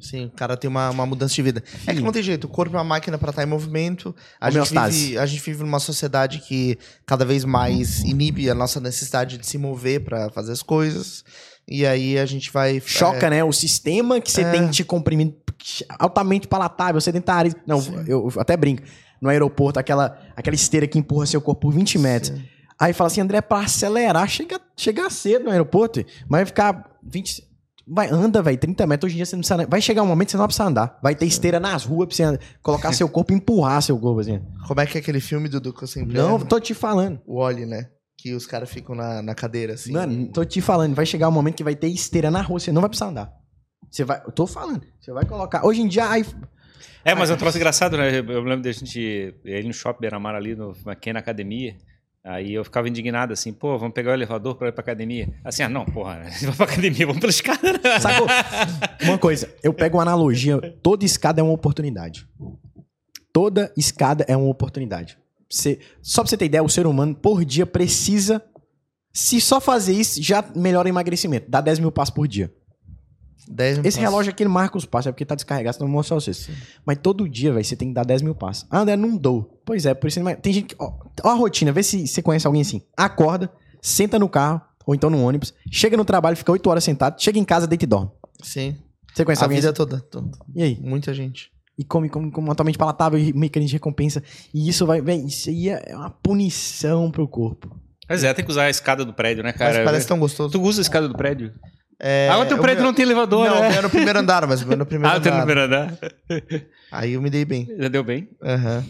Sim, 0.00 0.26
o 0.26 0.30
cara 0.30 0.56
tem 0.56 0.68
uma, 0.70 0.90
uma 0.90 1.04
mudança 1.04 1.34
de 1.34 1.42
vida. 1.42 1.62
É 1.84 1.92
que 1.92 2.00
não 2.00 2.12
tem 2.12 2.22
jeito, 2.22 2.44
o 2.44 2.48
corpo 2.48 2.76
é 2.76 2.78
uma 2.78 2.84
máquina 2.84 3.18
para 3.18 3.30
estar 3.30 3.42
em 3.42 3.46
movimento. 3.46 4.14
A 4.40 4.48
gente, 4.48 4.72
vive, 4.72 5.18
a 5.18 5.26
gente 5.26 5.42
vive 5.42 5.64
numa 5.64 5.80
sociedade 5.80 6.38
que 6.38 6.78
cada 7.04 7.24
vez 7.24 7.44
mais 7.44 7.98
inibe 8.04 8.48
a 8.48 8.54
nossa 8.54 8.78
necessidade 8.78 9.36
de 9.38 9.44
se 9.44 9.58
mover 9.58 10.04
para 10.04 10.30
fazer 10.30 10.52
as 10.52 10.62
coisas. 10.62 11.24
E 11.66 11.84
aí 11.84 12.16
a 12.16 12.24
gente 12.26 12.52
vai. 12.52 12.80
Choca, 12.80 13.28
né? 13.28 13.42
O 13.42 13.52
sistema 13.52 14.20
que 14.20 14.30
você 14.30 14.42
É. 14.42 14.50
tem 14.52 14.70
de 14.70 14.84
comprimido 14.84 15.34
altamente 15.98 16.46
palatável, 16.46 17.00
sedentarismo. 17.00 17.60
Não, 17.66 17.80
eu, 18.06 18.30
eu 18.32 18.40
até 18.40 18.56
brinco. 18.56 18.84
No 19.20 19.28
aeroporto, 19.28 19.78
aquela, 19.78 20.18
aquela 20.36 20.54
esteira 20.54 20.86
que 20.86 20.98
empurra 20.98 21.26
seu 21.26 21.40
corpo 21.40 21.62
por 21.62 21.72
20 21.74 21.98
metros. 21.98 22.38
Aí 22.80 22.92
fala 22.92 23.08
assim, 23.08 23.20
André, 23.20 23.40
pra 23.40 23.60
acelerar, 23.60 24.28
chega, 24.28 24.60
chega 24.76 25.10
cedo 25.10 25.46
no 25.46 25.50
aeroporto, 25.50 26.00
mas 26.28 26.38
vai 26.40 26.46
ficar 26.46 26.98
20. 27.02 27.42
Vai, 27.90 28.08
anda, 28.10 28.42
velho, 28.42 28.58
30 28.58 28.86
metros. 28.86 29.08
Hoje 29.08 29.14
em 29.14 29.16
dia 29.16 29.26
você 29.26 29.34
não 29.34 29.40
precisa. 29.40 29.66
Vai 29.66 29.80
chegar 29.80 30.02
um 30.02 30.06
momento 30.06 30.26
que 30.28 30.32
você 30.32 30.36
não 30.36 30.42
vai 30.42 30.48
precisar 30.48 30.66
andar. 30.66 30.98
Vai 31.02 31.14
ter 31.14 31.24
esteira 31.26 31.58
nas 31.58 31.84
ruas 31.84 32.06
pra 32.08 32.16
você 32.16 32.22
andar- 32.22 32.40
colocar 32.62 32.92
seu 32.92 33.08
corpo 33.08 33.32
e 33.32 33.36
empurrar 33.36 33.80
seu 33.82 33.98
corpo, 33.98 34.20
assim. 34.20 34.40
Como 34.66 34.80
é 34.80 34.86
que 34.86 34.98
é 34.98 35.00
aquele 35.00 35.20
filme, 35.20 35.48
Dudu, 35.48 35.72
que 35.72 35.82
eu 35.84 35.88
sempre 35.88 36.16
Não, 36.16 36.36
amo? 36.36 36.44
tô 36.46 36.60
te 36.60 36.74
falando. 36.74 37.18
O 37.26 37.38
Oli, 37.40 37.64
né? 37.64 37.88
Que 38.18 38.34
os 38.34 38.46
caras 38.46 38.68
ficam 38.68 38.94
na, 38.94 39.22
na 39.22 39.34
cadeira, 39.34 39.72
assim. 39.74 39.92
Mano, 39.92 40.26
tô 40.28 40.44
te 40.44 40.60
falando, 40.60 40.94
vai 40.94 41.06
chegar 41.06 41.28
um 41.28 41.32
momento 41.32 41.54
que 41.56 41.64
vai 41.64 41.74
ter 41.74 41.88
esteira 41.88 42.30
na 42.30 42.42
rua, 42.42 42.60
você 42.60 42.70
não 42.70 42.82
vai 42.82 42.90
precisar 42.90 43.06
andar. 43.10 43.32
Você 43.90 44.04
vai. 44.04 44.20
Eu 44.24 44.32
tô 44.32 44.46
falando. 44.46 44.82
Você 45.00 45.10
vai 45.10 45.24
colocar. 45.24 45.64
Hoje 45.64 45.80
em 45.80 45.88
dia, 45.88 46.04
É, 47.04 47.14
mas 47.14 47.30
é 47.30 47.34
um 47.34 47.36
troço 47.36 47.56
engraçado, 47.56 47.96
né? 47.96 48.18
Eu 48.18 48.42
lembro 48.42 48.62
da 48.62 48.72
gente 48.72 49.34
ir 49.44 49.64
no 49.64 49.72
shopping 49.72 50.00
Beira-Mar 50.00 50.34
ali, 50.34 50.54
no, 50.54 50.76
aqui 50.86 51.12
na 51.12 51.20
academia. 51.20 51.76
Aí 52.24 52.52
eu 52.52 52.64
ficava 52.64 52.88
indignado 52.88 53.32
assim, 53.32 53.52
pô, 53.52 53.78
vamos 53.78 53.94
pegar 53.94 54.10
o 54.10 54.14
elevador 54.14 54.56
pra 54.56 54.68
ir 54.68 54.72
pra 54.72 54.82
academia. 54.82 55.32
Assim, 55.42 55.62
ah, 55.62 55.68
não, 55.68 55.84
porra, 55.86 56.24
vamos 56.42 56.56
pra 56.56 56.66
academia, 56.66 57.06
vamos 57.06 57.20
pela 57.20 57.30
escada. 57.30 57.72
né? 57.72 57.78
Sacou? 58.00 58.26
Uma 59.02 59.16
coisa, 59.16 59.48
eu 59.62 59.72
pego 59.72 59.96
uma 59.96 60.02
analogia, 60.02 60.60
toda 60.82 61.04
escada 61.04 61.40
é 61.40 61.44
uma 61.44 61.52
oportunidade. 61.52 62.26
Toda 63.32 63.72
escada 63.76 64.24
é 64.28 64.36
uma 64.36 64.48
oportunidade. 64.50 65.16
Você, 65.50 65.78
só 66.02 66.22
pra 66.22 66.28
você 66.28 66.36
ter 66.36 66.46
ideia, 66.46 66.62
o 66.62 66.68
ser 66.68 66.86
humano 66.86 67.14
por 67.14 67.44
dia 67.44 67.64
precisa, 67.64 68.44
se 69.12 69.40
só 69.40 69.60
fazer 69.60 69.94
isso, 69.94 70.22
já 70.22 70.44
melhora 70.54 70.86
o 70.86 70.90
emagrecimento. 70.90 71.50
Dá 71.50 71.60
10 71.60 71.78
mil 71.78 71.92
passos 71.92 72.14
por 72.14 72.28
dia. 72.28 72.52
10 73.50 73.78
Esse 73.84 73.98
relógio 73.98 74.30
aqui 74.30 74.42
ele 74.42 74.50
marca 74.50 74.76
os 74.76 74.84
passos, 74.84 75.06
é 75.08 75.12
porque 75.12 75.24
tá 75.24 75.34
descarregado, 75.34 75.74
senão 75.76 75.86
eu 75.86 75.90
vou 75.92 75.98
mostrar 75.98 76.16
pra 76.16 76.24
vocês. 76.24 76.50
Mas 76.84 76.98
todo 77.02 77.28
dia, 77.28 77.52
velho, 77.52 77.64
você 77.64 77.74
tem 77.74 77.88
que 77.88 77.94
dar 77.94 78.04
10 78.04 78.22
mil 78.22 78.34
passos. 78.34 78.66
Ah, 78.70 78.80
André, 78.80 78.96
não 78.96 79.16
dou. 79.16 79.60
Pois 79.64 79.86
é, 79.86 79.94
por 79.94 80.06
isso... 80.08 80.20
não- 80.20 80.34
Tem 80.34 80.52
gente 80.52 80.74
que... 80.74 80.76
Ó, 80.78 80.92
ó 81.24 81.28
a 81.30 81.34
rotina, 81.34 81.72
vê 81.72 81.82
se 81.82 82.06
você 82.06 82.20
conhece 82.22 82.46
alguém 82.46 82.62
assim. 82.62 82.82
Acorda, 82.96 83.50
senta 83.80 84.18
no 84.18 84.28
carro, 84.28 84.60
ou 84.86 84.94
então 84.94 85.08
no 85.10 85.22
ônibus, 85.22 85.54
chega 85.70 85.96
no 85.96 86.04
trabalho, 86.04 86.36
fica 86.36 86.52
8 86.52 86.68
horas 86.70 86.84
sentado, 86.84 87.20
chega 87.20 87.38
em 87.38 87.44
casa, 87.44 87.66
deita 87.66 87.84
e 87.84 87.88
dorme. 87.88 88.10
Sim. 88.42 88.76
Você 89.14 89.24
conhece 89.24 89.42
A 89.42 89.46
alguém 89.46 89.56
vida 89.58 89.68
assim? 89.68 89.76
toda, 89.76 90.00
toda. 90.00 90.30
E 90.54 90.62
aí? 90.62 90.78
Muita 90.80 91.12
gente. 91.14 91.50
E 91.78 91.84
come, 91.84 92.08
come, 92.08 92.30
come 92.30 92.48
totalmente 92.48 92.76
palatável 92.76 93.18
e 93.18 93.32
mecanismo 93.32 93.68
de 93.70 93.74
recompensa. 93.76 94.22
E 94.52 94.68
isso 94.68 94.84
vai... 94.84 95.00
Véi, 95.00 95.24
isso 95.26 95.48
aí 95.48 95.68
é 95.68 95.94
uma 95.96 96.10
punição 96.10 97.10
pro 97.10 97.26
corpo. 97.26 97.74
Pois 98.06 98.24
é, 98.24 98.32
tem 98.34 98.44
que 98.44 98.50
usar 98.50 98.64
a 98.64 98.70
escada 98.70 99.04
do 99.04 99.12
prédio, 99.12 99.42
né, 99.44 99.52
cara? 99.52 99.74
Mas 99.76 99.84
parece 99.84 100.06
tão 100.06 100.18
gostoso. 100.18 100.50
Tu 100.50 100.60
usa 100.62 100.80
a 100.80 100.82
escada 100.82 101.06
do 101.08 101.14
prédio? 101.14 101.52
É, 102.00 102.28
ah, 102.30 102.38
o 102.38 102.46
teu 102.46 102.58
prédio 102.58 102.82
meu- 102.82 102.90
não 102.90 102.94
tem 102.94 103.04
elevador, 103.04 103.48
Não, 103.48 103.60
né? 103.60 103.76
é 103.76 103.82
no 103.82 103.90
primeiro 103.90 104.18
andar, 104.20 104.46
mas 104.46 104.60
no 104.64 104.84
primeiro 104.86 105.16
Ah, 105.16 105.20
tem 105.20 105.32
no 105.32 105.38
andar. 105.38 105.46
primeiro 105.46 105.60
andar. 105.62 105.98
Aí 106.92 107.14
eu 107.14 107.20
me 107.22 107.28
dei 107.28 107.44
bem. 107.44 107.68
Já 107.78 107.88
deu 107.88 108.04
bem. 108.04 108.28
Aham. 108.42 108.84
Ca- 108.84 108.88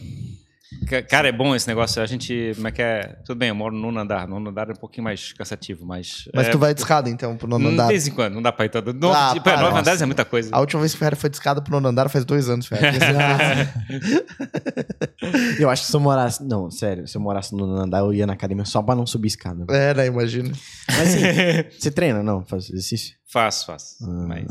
Cara, 1.09 1.29
é 1.29 1.33
bom 1.33 1.55
esse 1.55 1.67
negócio. 1.67 2.03
A 2.03 2.07
gente, 2.07 2.53
como 2.55 2.69
é 2.69 2.71
que 2.71 2.83
é? 2.83 3.17
Tudo 3.25 3.39
bem, 3.39 3.49
eu 3.49 3.55
moro 3.55 3.75
no 3.75 3.81
nono 3.81 4.01
andar. 4.01 4.29
No 4.29 4.35
nono 4.35 4.51
andar 4.51 4.69
é 4.69 4.73
um 4.73 4.77
pouquinho 4.77 5.05
mais 5.05 5.33
cansativo, 5.33 5.87
mas... 5.87 6.29
Mas 6.35 6.49
é, 6.49 6.51
tu 6.51 6.59
vai 6.59 6.75
de 6.75 6.81
escada, 6.81 7.09
então, 7.09 7.37
pro 7.37 7.49
nono 7.49 7.69
De 7.69 7.75
andar. 7.75 7.89
vez 7.89 8.07
em 8.07 8.11
quando, 8.11 8.35
não 8.35 8.43
dá 8.43 8.53
pra 8.53 8.67
ir 8.67 8.69
todo. 8.69 8.93
Nove, 8.93 9.17
Ah, 9.17 9.31
tipo, 9.33 9.45
para, 9.45 9.63
nove 9.63 9.79
andares 9.79 10.03
é 10.03 10.07
muita 10.07 10.25
coisa. 10.25 10.51
A 10.53 10.61
última 10.61 10.81
vez 10.81 10.93
que 10.93 10.97
o 10.97 10.99
Ferrari 10.99 11.17
foi 11.17 11.31
de 11.31 11.37
escada 11.37 11.63
pro 11.63 11.73
nono 11.73 11.89
andar 11.89 12.09
faz 12.09 12.25
dois 12.25 12.49
anos, 12.51 12.67
Ferrari. 12.67 12.99
Eu 15.59 15.71
acho 15.71 15.85
que 15.85 15.91
se 15.91 15.97
eu 15.97 16.01
morasse... 16.01 16.43
Não, 16.45 16.71
sério. 16.71 17.07
Se 17.07 17.17
eu 17.17 17.21
morasse 17.21 17.55
no 17.55 17.65
andar, 17.77 18.01
eu 18.01 18.13
ia 18.13 18.27
na 18.27 18.33
academia 18.35 18.65
só 18.65 18.83
pra 18.83 18.95
não 18.95 19.07
subir 19.07 19.29
escada. 19.29 19.65
é, 19.71 19.95
né? 19.95 20.07
Imagina. 20.07 20.51
Mas 20.89 21.15
assim, 21.15 21.21
você 21.79 21.91
treina? 21.91 22.23
Não, 22.23 22.45
faz 22.45 22.69
exercício? 22.71 23.15
Faço, 23.31 23.67
faço. 23.67 23.97
Ah. 24.03 24.07
Mas... 24.29 24.47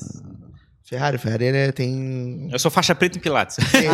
Ferrari, 0.88 1.18
Ferrari 1.18 1.44
ele 1.46 1.72
tem. 1.74 2.48
Eu 2.50 2.58
sou 2.58 2.72
faixa 2.72 2.96
preta 2.96 3.18
em 3.18 3.22
Pilates. 3.22 3.58
tem- 3.72 3.88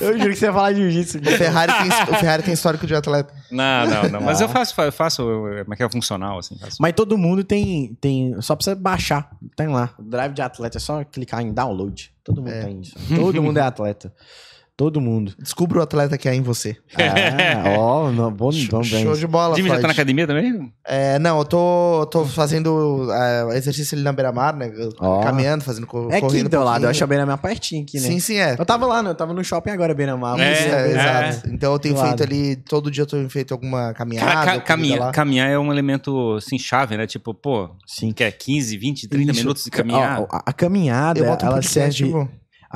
Eu 0.00 0.18
juro 0.18 0.30
que 0.30 0.36
você 0.36 0.46
ia 0.46 0.52
falar 0.52 0.72
de 0.72 0.80
jiu-jitsu. 0.80 1.18
o, 1.18 1.24
Ferrari 1.36 1.72
tem, 1.72 1.88
o 2.14 2.18
Ferrari 2.18 2.42
tem 2.42 2.54
histórico 2.54 2.86
de 2.86 2.94
atleta. 2.94 3.34
Não, 3.50 3.86
não, 3.86 4.08
não. 4.08 4.20
Mas 4.22 4.40
Ah. 4.40 4.44
eu 4.44 4.48
faço, 4.48 4.80
eu 4.80 4.90
faço, 4.92 5.46
é 5.48 5.76
que 5.76 5.82
é 5.82 5.90
funcional, 5.90 6.38
assim. 6.38 6.56
Faço. 6.58 6.76
Mas 6.80 6.94
todo 6.94 7.18
mundo 7.18 7.44
tem, 7.44 7.94
tem. 8.00 8.34
Só 8.40 8.56
precisa 8.56 8.74
baixar. 8.74 9.30
Tem 9.54 9.68
lá. 9.68 9.90
Drive 9.98 10.32
de 10.32 10.40
atleta 10.40 10.78
é 10.78 10.80
só 10.80 11.04
clicar 11.04 11.42
em 11.42 11.52
download. 11.52 12.12
Todo 12.24 12.40
mundo 12.40 12.52
É. 12.54 12.62
tem 12.62 12.80
isso. 12.80 12.94
Todo 13.14 13.42
mundo 13.42 13.58
é 13.58 13.62
atleta. 13.62 14.10
Todo 14.78 15.00
mundo. 15.00 15.34
Descubra 15.36 15.80
o 15.80 15.82
atleta 15.82 16.16
que 16.16 16.28
há 16.28 16.34
em 16.34 16.40
você. 16.40 16.76
Ah, 16.96 17.76
ó, 17.76 18.12
não, 18.12 18.30
bom, 18.30 18.50
bom 18.70 18.80
bem. 18.80 19.02
Show 19.02 19.14
de 19.16 19.26
bola, 19.26 19.56
Jimmy 19.56 19.68
já 19.70 19.80
tá 19.80 19.88
na 19.88 19.92
academia 19.92 20.24
também? 20.26 20.72
É, 20.86 21.18
não, 21.18 21.38
eu 21.38 21.44
tô, 21.44 22.06
tô 22.10 22.24
fazendo 22.24 23.08
é, 23.12 23.56
exercício 23.56 23.96
ali 23.96 24.04
na 24.04 24.12
beira-mar, 24.12 24.54
né? 24.54 24.70
Ó. 25.00 25.20
Caminhando, 25.20 25.64
fazendo 25.64 25.84
co 25.86 26.08
É 26.12 26.18
aqui 26.18 26.42
do 26.44 26.48
teu 26.48 26.60
um 26.60 26.64
lado. 26.64 26.84
Eu 26.84 26.90
acho 26.90 27.02
a 27.02 27.06
Beira-Mar 27.08 27.38
pertinho 27.38 27.82
aqui, 27.82 27.98
né? 27.98 28.06
Sim, 28.06 28.20
sim, 28.20 28.36
é. 28.36 28.54
Eu 28.56 28.64
tava 28.64 28.86
lá, 28.86 29.02
né? 29.02 29.10
Eu 29.10 29.14
tava 29.16 29.32
no 29.34 29.42
shopping 29.42 29.70
agora, 29.70 29.92
Beira-Mar. 29.94 30.38
É, 30.38 30.44
É, 30.52 30.68
é. 30.68 30.90
exato. 30.90 31.50
Então 31.50 31.72
eu 31.72 31.78
tenho 31.80 31.94
Do 31.96 32.00
feito 32.00 32.20
lado. 32.20 32.22
ali, 32.22 32.54
todo 32.56 32.88
dia 32.90 33.02
eu 33.02 33.06
tenho 33.06 33.28
feito 33.28 33.52
alguma 33.52 33.92
caminhada. 33.94 34.26
Cara, 34.30 34.38
ca- 34.38 34.46
corrida 34.52 34.64
caminha- 34.66 35.00
lá. 35.00 35.10
caminhar 35.10 35.50
é 35.50 35.58
um 35.58 35.72
elemento, 35.72 36.34
assim, 36.36 36.56
chave, 36.56 36.96
né? 36.96 37.04
Tipo, 37.06 37.34
pô, 37.34 37.68
Sim. 37.84 38.12
que 38.12 38.22
é 38.22 38.30
15, 38.30 38.76
20, 38.76 39.08
30 39.08 39.32
Isso. 39.32 39.40
minutos 39.40 39.64
de 39.64 39.70
Ca- 39.70 39.78
caminhar. 39.78 40.20
ó, 40.22 40.26
a, 40.30 40.42
a 40.46 40.52
caminhada, 40.52 41.18
Eu 41.18 41.26
boto 41.26 41.44
um 41.44 41.48
ela 41.48 41.62
serve. 41.62 41.94
tipo, 41.94 42.28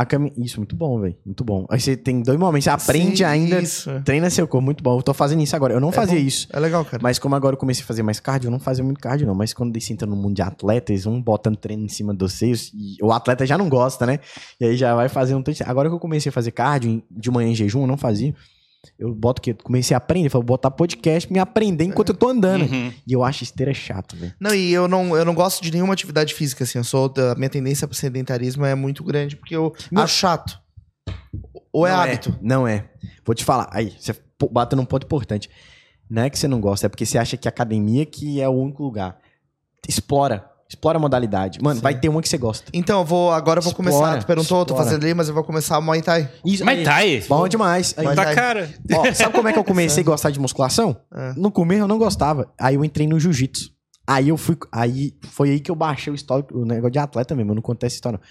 cami... 0.06 0.32
Isso, 0.38 0.58
muito 0.58 0.74
bom, 0.74 0.98
velho. 1.00 1.14
Muito 1.24 1.44
bom. 1.44 1.66
Aí 1.68 1.78
você 1.78 1.96
tem 1.96 2.22
dois 2.22 2.38
momentos. 2.38 2.64
Você 2.64 2.70
aprende 2.70 3.18
sim, 3.18 3.24
ainda. 3.24 3.60
Isso. 3.60 3.90
Treina 4.04 4.30
seu 4.30 4.48
corpo. 4.48 4.64
Muito 4.64 4.82
bom. 4.82 4.96
Eu 4.98 5.02
tô 5.02 5.12
fazendo 5.12 5.42
isso 5.42 5.54
agora. 5.54 5.74
Eu 5.74 5.80
não 5.80 5.90
É 5.90 5.92
fazia 5.92 6.18
bom. 6.18 6.26
isso. 6.26 6.48
É 6.50 6.58
legal, 6.58 6.84
cara. 6.84 7.02
Mas 7.02 7.18
como 7.18 7.34
agora 7.34 7.54
eu 7.54 7.58
comecei 7.58 7.84
a 7.84 7.86
fazer 7.86 8.02
mais 8.02 8.18
cardio, 8.18 8.48
eu 8.48 8.50
não 8.50 8.58
fazia 8.58 8.82
muito 8.82 8.98
cardio, 9.00 9.26
não. 9.26 9.34
Mas 9.34 9.52
quando 9.52 9.74
eles 9.76 9.90
entram 9.90 10.08
no 10.08 10.16
mundo 10.16 10.34
de 10.34 10.42
atleta, 10.42 10.92
eles 10.92 11.04
vão 11.04 11.20
botando 11.20 11.56
treino 11.56 11.84
em 11.84 11.88
cima 11.88 12.14
dos 12.14 12.32
seios. 12.32 12.72
E 12.74 12.96
o 13.02 13.12
atleta 13.12 13.44
já 13.44 13.58
não 13.58 13.68
gosta, 13.68 14.06
né? 14.06 14.18
E 14.58 14.64
aí 14.64 14.76
já 14.76 14.94
vai 14.94 15.08
fazer 15.08 15.34
um 15.34 15.42
treino. 15.42 15.60
Agora 15.66 15.88
que 15.90 15.94
eu 15.94 16.00
comecei 16.00 16.30
a 16.30 16.32
fazer 16.32 16.52
cardio 16.52 17.02
de 17.10 17.30
manhã 17.30 17.50
em 17.50 17.54
jejum, 17.54 17.82
eu 17.82 17.86
não 17.86 17.96
fazia. 17.98 18.34
Eu 18.98 19.14
boto 19.14 19.40
que 19.40 19.54
comecei 19.54 19.94
a 19.94 19.98
aprender, 19.98 20.28
falei, 20.28 20.44
vou 20.46 20.56
botar 20.56 20.70
podcast, 20.70 21.32
me 21.32 21.38
aprender 21.38 21.84
enquanto 21.84 22.08
eu 22.10 22.14
tô 22.16 22.28
andando. 22.28 22.62
Uhum. 22.70 22.92
E 23.06 23.12
eu 23.12 23.22
acho 23.22 23.44
esteira 23.44 23.72
chato, 23.72 24.16
velho. 24.16 24.34
Não, 24.40 24.54
e 24.54 24.72
eu 24.72 24.88
não, 24.88 25.16
eu 25.16 25.24
não 25.24 25.34
gosto 25.34 25.62
de 25.62 25.70
nenhuma 25.70 25.92
atividade 25.94 26.34
física, 26.34 26.64
assim. 26.64 26.78
Eu 26.78 26.84
sou. 26.84 27.08
da- 27.08 27.34
minha 27.36 27.48
tendência 27.50 27.86
pro 27.86 27.96
sedentarismo 27.96 28.64
é 28.64 28.74
muito 28.74 29.04
grande, 29.04 29.36
porque 29.36 29.54
eu 29.54 29.72
Não. 29.90 30.02
acho 30.02 30.16
chato. 30.18 30.60
Ou 31.72 31.86
é 31.86 31.90
Não 31.92 32.00
hábito? 32.00 32.38
não 32.42 32.66
é. 32.68 32.90
Vou 33.24 33.34
te 33.34 33.44
falar. 33.44 33.68
Aí, 33.72 33.94
você 33.98 34.14
bate 34.50 34.74
num 34.76 34.84
ponto 34.84 35.04
importante. 35.04 35.48
Não 36.10 36.22
é 36.22 36.28
que 36.30 36.38
você 36.38 36.46
não 36.48 36.60
gosta, 36.60 36.86
é 36.86 36.88
porque 36.88 37.06
você 37.06 37.16
acha 37.18 37.36
que 37.36 37.48
a 37.48 37.50
academia 37.50 38.04
que 38.04 38.40
é 38.40 38.48
o 38.48 38.52
único 38.52 38.82
lugar. 38.82 39.18
Explora. 39.88 40.50
Explora 40.72 40.96
a 40.96 41.00
modalidade. 41.00 41.58
Mano, 41.62 41.76
Sim. 41.76 41.82
vai 41.82 41.94
ter 41.94 42.08
uma 42.08 42.22
que 42.22 42.28
você 42.28 42.38
gosta. 42.38 42.70
Então, 42.72 43.00
eu 43.00 43.04
vou, 43.04 43.30
agora 43.30 43.58
eu 43.58 43.62
vou 43.62 43.72
Explora, 43.72 43.90
começar. 43.92 44.18
Tu 44.20 44.26
perguntou, 44.26 44.60
eu 44.60 44.64
tô 44.64 44.74
fazendo 44.74 45.04
ali, 45.04 45.12
mas 45.12 45.28
eu 45.28 45.34
vou 45.34 45.44
começar 45.44 45.78
o 45.78 45.82
Muay 45.82 46.00
Thai. 46.00 46.30
Isso, 46.44 46.64
tá 46.64 46.94
aí. 46.96 47.20
Bom 47.28 47.46
demais. 47.46 47.94
Aí, 47.96 48.06
Da 48.06 48.24
Thai. 48.24 48.34
cara. 48.34 48.70
Ó, 48.94 49.12
sabe 49.12 49.34
como 49.34 49.48
é 49.48 49.52
que 49.52 49.58
eu 49.58 49.64
comecei 49.64 50.02
a 50.02 50.06
gostar 50.06 50.30
de 50.30 50.40
musculação? 50.40 50.96
É. 51.14 51.34
No 51.36 51.50
começo 51.50 51.82
eu 51.82 51.88
não 51.88 51.98
gostava. 51.98 52.50
Aí 52.58 52.74
eu 52.74 52.84
entrei 52.84 53.06
no 53.06 53.20
jiu-jitsu. 53.20 53.70
Aí 54.06 54.30
eu 54.30 54.36
fui. 54.36 54.56
Aí 54.72 55.12
foi 55.30 55.50
aí 55.50 55.60
que 55.60 55.70
eu 55.70 55.74
baixei 55.76 56.12
o 56.12 56.16
histórico, 56.16 56.58
o 56.58 56.64
negócio 56.64 56.90
de 56.90 56.98
atleta 56.98 57.34
mesmo. 57.36 57.52
Eu 57.52 57.56
não 57.56 57.62
contei 57.62 57.86
essa 57.86 57.96
história, 57.96 58.18
não. 58.18 58.24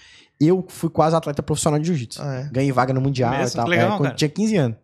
Eu 0.46 0.64
fui 0.68 0.90
quase 0.90 1.14
atleta 1.16 1.42
profissional 1.42 1.78
de 1.78 1.86
jiu-jitsu. 1.86 2.20
Ah, 2.22 2.34
é. 2.34 2.48
Ganhei 2.52 2.72
vaga 2.72 2.92
no 2.92 3.00
Mundial 3.00 3.30
Mesmo? 3.30 3.48
e 3.48 3.56
tal. 3.56 3.66
Legal, 3.68 3.86
é, 3.86 3.90
quando 3.96 4.02
cara. 4.04 4.14
tinha 4.14 4.28
15 4.28 4.56
anos. 4.56 4.76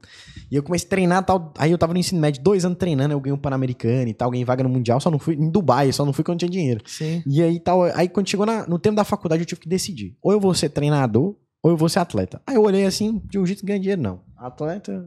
E 0.51 0.57
eu 0.57 0.63
comecei 0.63 0.87
a 0.87 0.91
treinar 0.91 1.23
e 1.23 1.27
tal. 1.27 1.53
Aí 1.59 1.71
eu 1.71 1.77
tava 1.79 1.93
no 1.93 1.99
ensino 1.99 2.21
médio, 2.21 2.43
dois 2.43 2.65
anos 2.65 2.79
treinando, 2.79 3.13
eu 3.13 3.21
ganhei 3.21 3.35
um 3.35 3.39
Pan-Americano 3.39 4.09
e 4.09 4.15
tal, 4.15 4.31
ganhei 4.31 4.45
vaga 4.45 4.63
no 4.63 4.69
Mundial, 4.71 4.99
só 5.01 5.11
não 5.11 5.19
fui 5.19 5.35
em 5.35 5.51
Dubai, 5.51 5.93
só 5.93 6.05
não 6.05 6.13
fui 6.13 6.25
quando 6.25 6.39
tinha 6.39 6.51
dinheiro. 6.51 6.81
Sim. 6.87 7.23
E 7.27 7.43
aí 7.43 7.61
tal, 7.61 7.83
aí 7.83 8.09
quando 8.09 8.29
chegou 8.29 8.47
na- 8.47 8.67
no 8.67 8.79
tempo 8.79 8.97
da 8.97 9.05
faculdade 9.05 9.43
eu 9.43 9.47
tive 9.47 9.61
que 9.61 9.69
decidir. 9.69 10.17
Ou 10.23 10.33
eu 10.33 10.41
vou 10.41 10.55
ser 10.55 10.71
treinador, 10.71 11.35
ou 11.63 11.71
eu 11.71 11.77
vou 11.77 11.89
ser 11.89 11.99
atleta. 11.99 12.41
Aí 12.47 12.55
eu 12.55 12.63
olhei 12.63 12.87
assim, 12.87 13.21
jiu-jitsu 13.33 13.67
ganha 13.67 13.79
dinheiro, 13.81 14.01
não. 14.01 14.21
Atleta. 14.39 15.05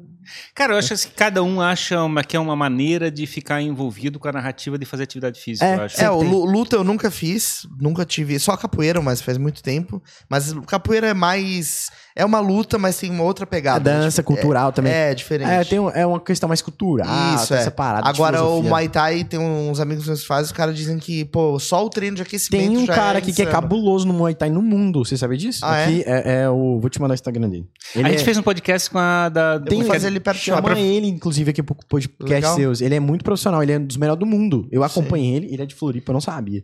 Cara, 0.53 0.73
eu 0.73 0.77
acho 0.77 0.93
assim, 0.93 1.07
que 1.07 1.15
cada 1.15 1.41
um 1.41 1.61
acha 1.61 2.03
uma, 2.03 2.21
que 2.21 2.35
é 2.35 2.39
uma 2.39 2.55
maneira 2.55 3.09
de 3.09 3.25
ficar 3.25 3.61
envolvido 3.61 4.19
com 4.19 4.27
a 4.27 4.31
narrativa 4.31 4.77
de 4.77 4.85
fazer 4.85 5.03
atividade 5.03 5.39
física, 5.39 5.65
É, 5.65 5.75
eu 5.75 5.81
acho. 5.83 6.01
É, 6.01 6.11
o 6.11 6.21
luta 6.21 6.75
eu 6.75 6.83
nunca 6.83 7.09
fiz, 7.09 7.65
nunca 7.79 8.05
tive. 8.05 8.37
Só 8.39 8.57
capoeira, 8.57 9.01
mas 9.01 9.21
faz 9.21 9.37
muito 9.37 9.63
tempo. 9.63 10.03
Mas 10.29 10.53
capoeira 10.67 11.07
é 11.07 11.13
mais. 11.13 11.89
É 12.21 12.25
uma 12.25 12.39
luta, 12.39 12.77
mas 12.77 12.97
tem 12.97 13.09
uma 13.09 13.23
outra 13.23 13.43
A 13.43 13.47
pegada. 13.47 13.79
dança 13.91 14.21
cultural 14.21 14.71
também. 14.71 14.91
É, 14.93 15.13
diferente. 15.15 15.49
É, 15.49 15.63
tem 15.63 15.79
um- 15.79 15.89
é 15.89 16.05
uma 16.05 16.19
questão 16.19 16.47
mais 16.47 16.61
cultural. 16.61 17.07
Isso, 17.35 17.47
tem 17.47 17.57
é. 17.57 17.63
de 17.65 17.71
Agora, 18.07 18.43
o. 18.43 18.61
Muay 18.61 18.87
Thai, 18.87 19.23
tem 19.23 19.39
uns 19.39 19.79
amigos 19.79 20.05
meus 20.05 20.21
que 20.21 20.27
fazem, 20.27 20.45
os 20.45 20.51
caras 20.51 20.75
dizem 20.75 20.97
que, 20.99 21.25
pô, 21.25 21.57
só 21.59 21.85
o 21.85 21.89
treino 21.89 22.15
de 22.15 22.21
aquecimento 22.21 22.61
Tem 22.67 22.77
um 22.77 22.85
já 22.85 22.93
cara 22.93 23.17
é 23.17 23.21
aqui 23.21 23.33
que 23.33 23.41
é 23.41 23.45
insano. 23.45 23.61
cabuloso 23.61 24.05
no 24.07 24.13
Muay 24.13 24.35
Thai 24.35 24.49
no 24.49 24.61
mundo, 24.61 25.03
você 25.03 25.17
sabe 25.17 25.35
disso? 25.37 25.61
Ah, 25.63 25.77
é? 25.79 25.83
aqui 25.85 26.03
é? 26.05 26.41
é 26.43 26.49
o. 26.49 26.79
Vou 26.79 26.89
te 26.89 27.01
mandar 27.01 27.13
o 27.13 27.15
Instagram 27.15 27.49
dele. 27.49 27.65
Ele 27.95 28.07
a 28.07 28.11
gente 28.11 28.21
é- 28.21 28.25
fez 28.25 28.37
um 28.37 28.43
podcast 28.43 28.89
com 28.89 28.99
a 28.99 29.29
da. 29.29 29.57
Vou 29.57 29.79
do- 29.79 29.85
fazer 29.85 30.07
ele 30.07 30.19
perto 30.19 30.37
de 30.37 30.43
Chama 30.43 30.69
lá. 30.69 30.79
ele, 30.79 31.07
inclusive, 31.07 31.49
aqui 31.51 31.63
pro 31.63 31.75
podcast 31.89 32.23
Legal. 32.33 32.55
seus. 32.55 32.81
Ele 32.81 32.95
é 32.95 32.99
muito 32.99 33.23
profissional, 33.23 33.63
ele 33.63 33.71
é 33.71 33.77
um 33.79 33.85
dos 33.85 33.97
melhores 33.97 34.19
do 34.19 34.25
mundo. 34.25 34.67
Eu 34.71 34.83
acompanhei 34.83 35.35
ele, 35.35 35.53
ele 35.53 35.61
é 35.63 35.65
de 35.65 35.73
Floripa, 35.75 36.11
eu 36.11 36.13
não 36.13 36.21
sabia. 36.21 36.63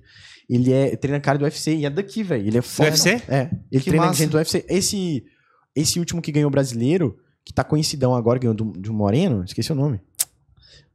Ele 0.49 0.71
é 0.71 0.95
treina 0.95 1.19
cara 1.19 1.37
do 1.37 1.43
UFC 1.43 1.75
e 1.75 1.85
é 1.85 1.89
daqui, 1.89 2.23
velho. 2.23 2.47
Ele 2.47 2.57
é 2.57 2.61
foda. 2.61 2.89
UFC? 2.89 3.21
É. 3.27 3.49
Ele 3.71 3.81
Que 3.83 3.89
treina 3.89 4.05
massa. 4.05 4.19
gente 4.19 4.29
do 4.31 4.37
UFC. 4.37 4.65
Esse, 4.69 5.23
esse 5.79 5.99
último 5.99 6.21
que 6.21 6.31
ganhou 6.31 6.47
o 6.47 6.51
brasileiro, 6.51 7.17
que 7.45 7.53
tá 7.53 7.63
conhecidão 7.63 8.13
agora, 8.15 8.39
ganhou 8.39 8.53
do, 8.55 8.65
do 8.65 8.93
Moreno, 8.93 9.43
esqueci 9.45 9.71
o 9.71 9.75
nome. 9.75 10.01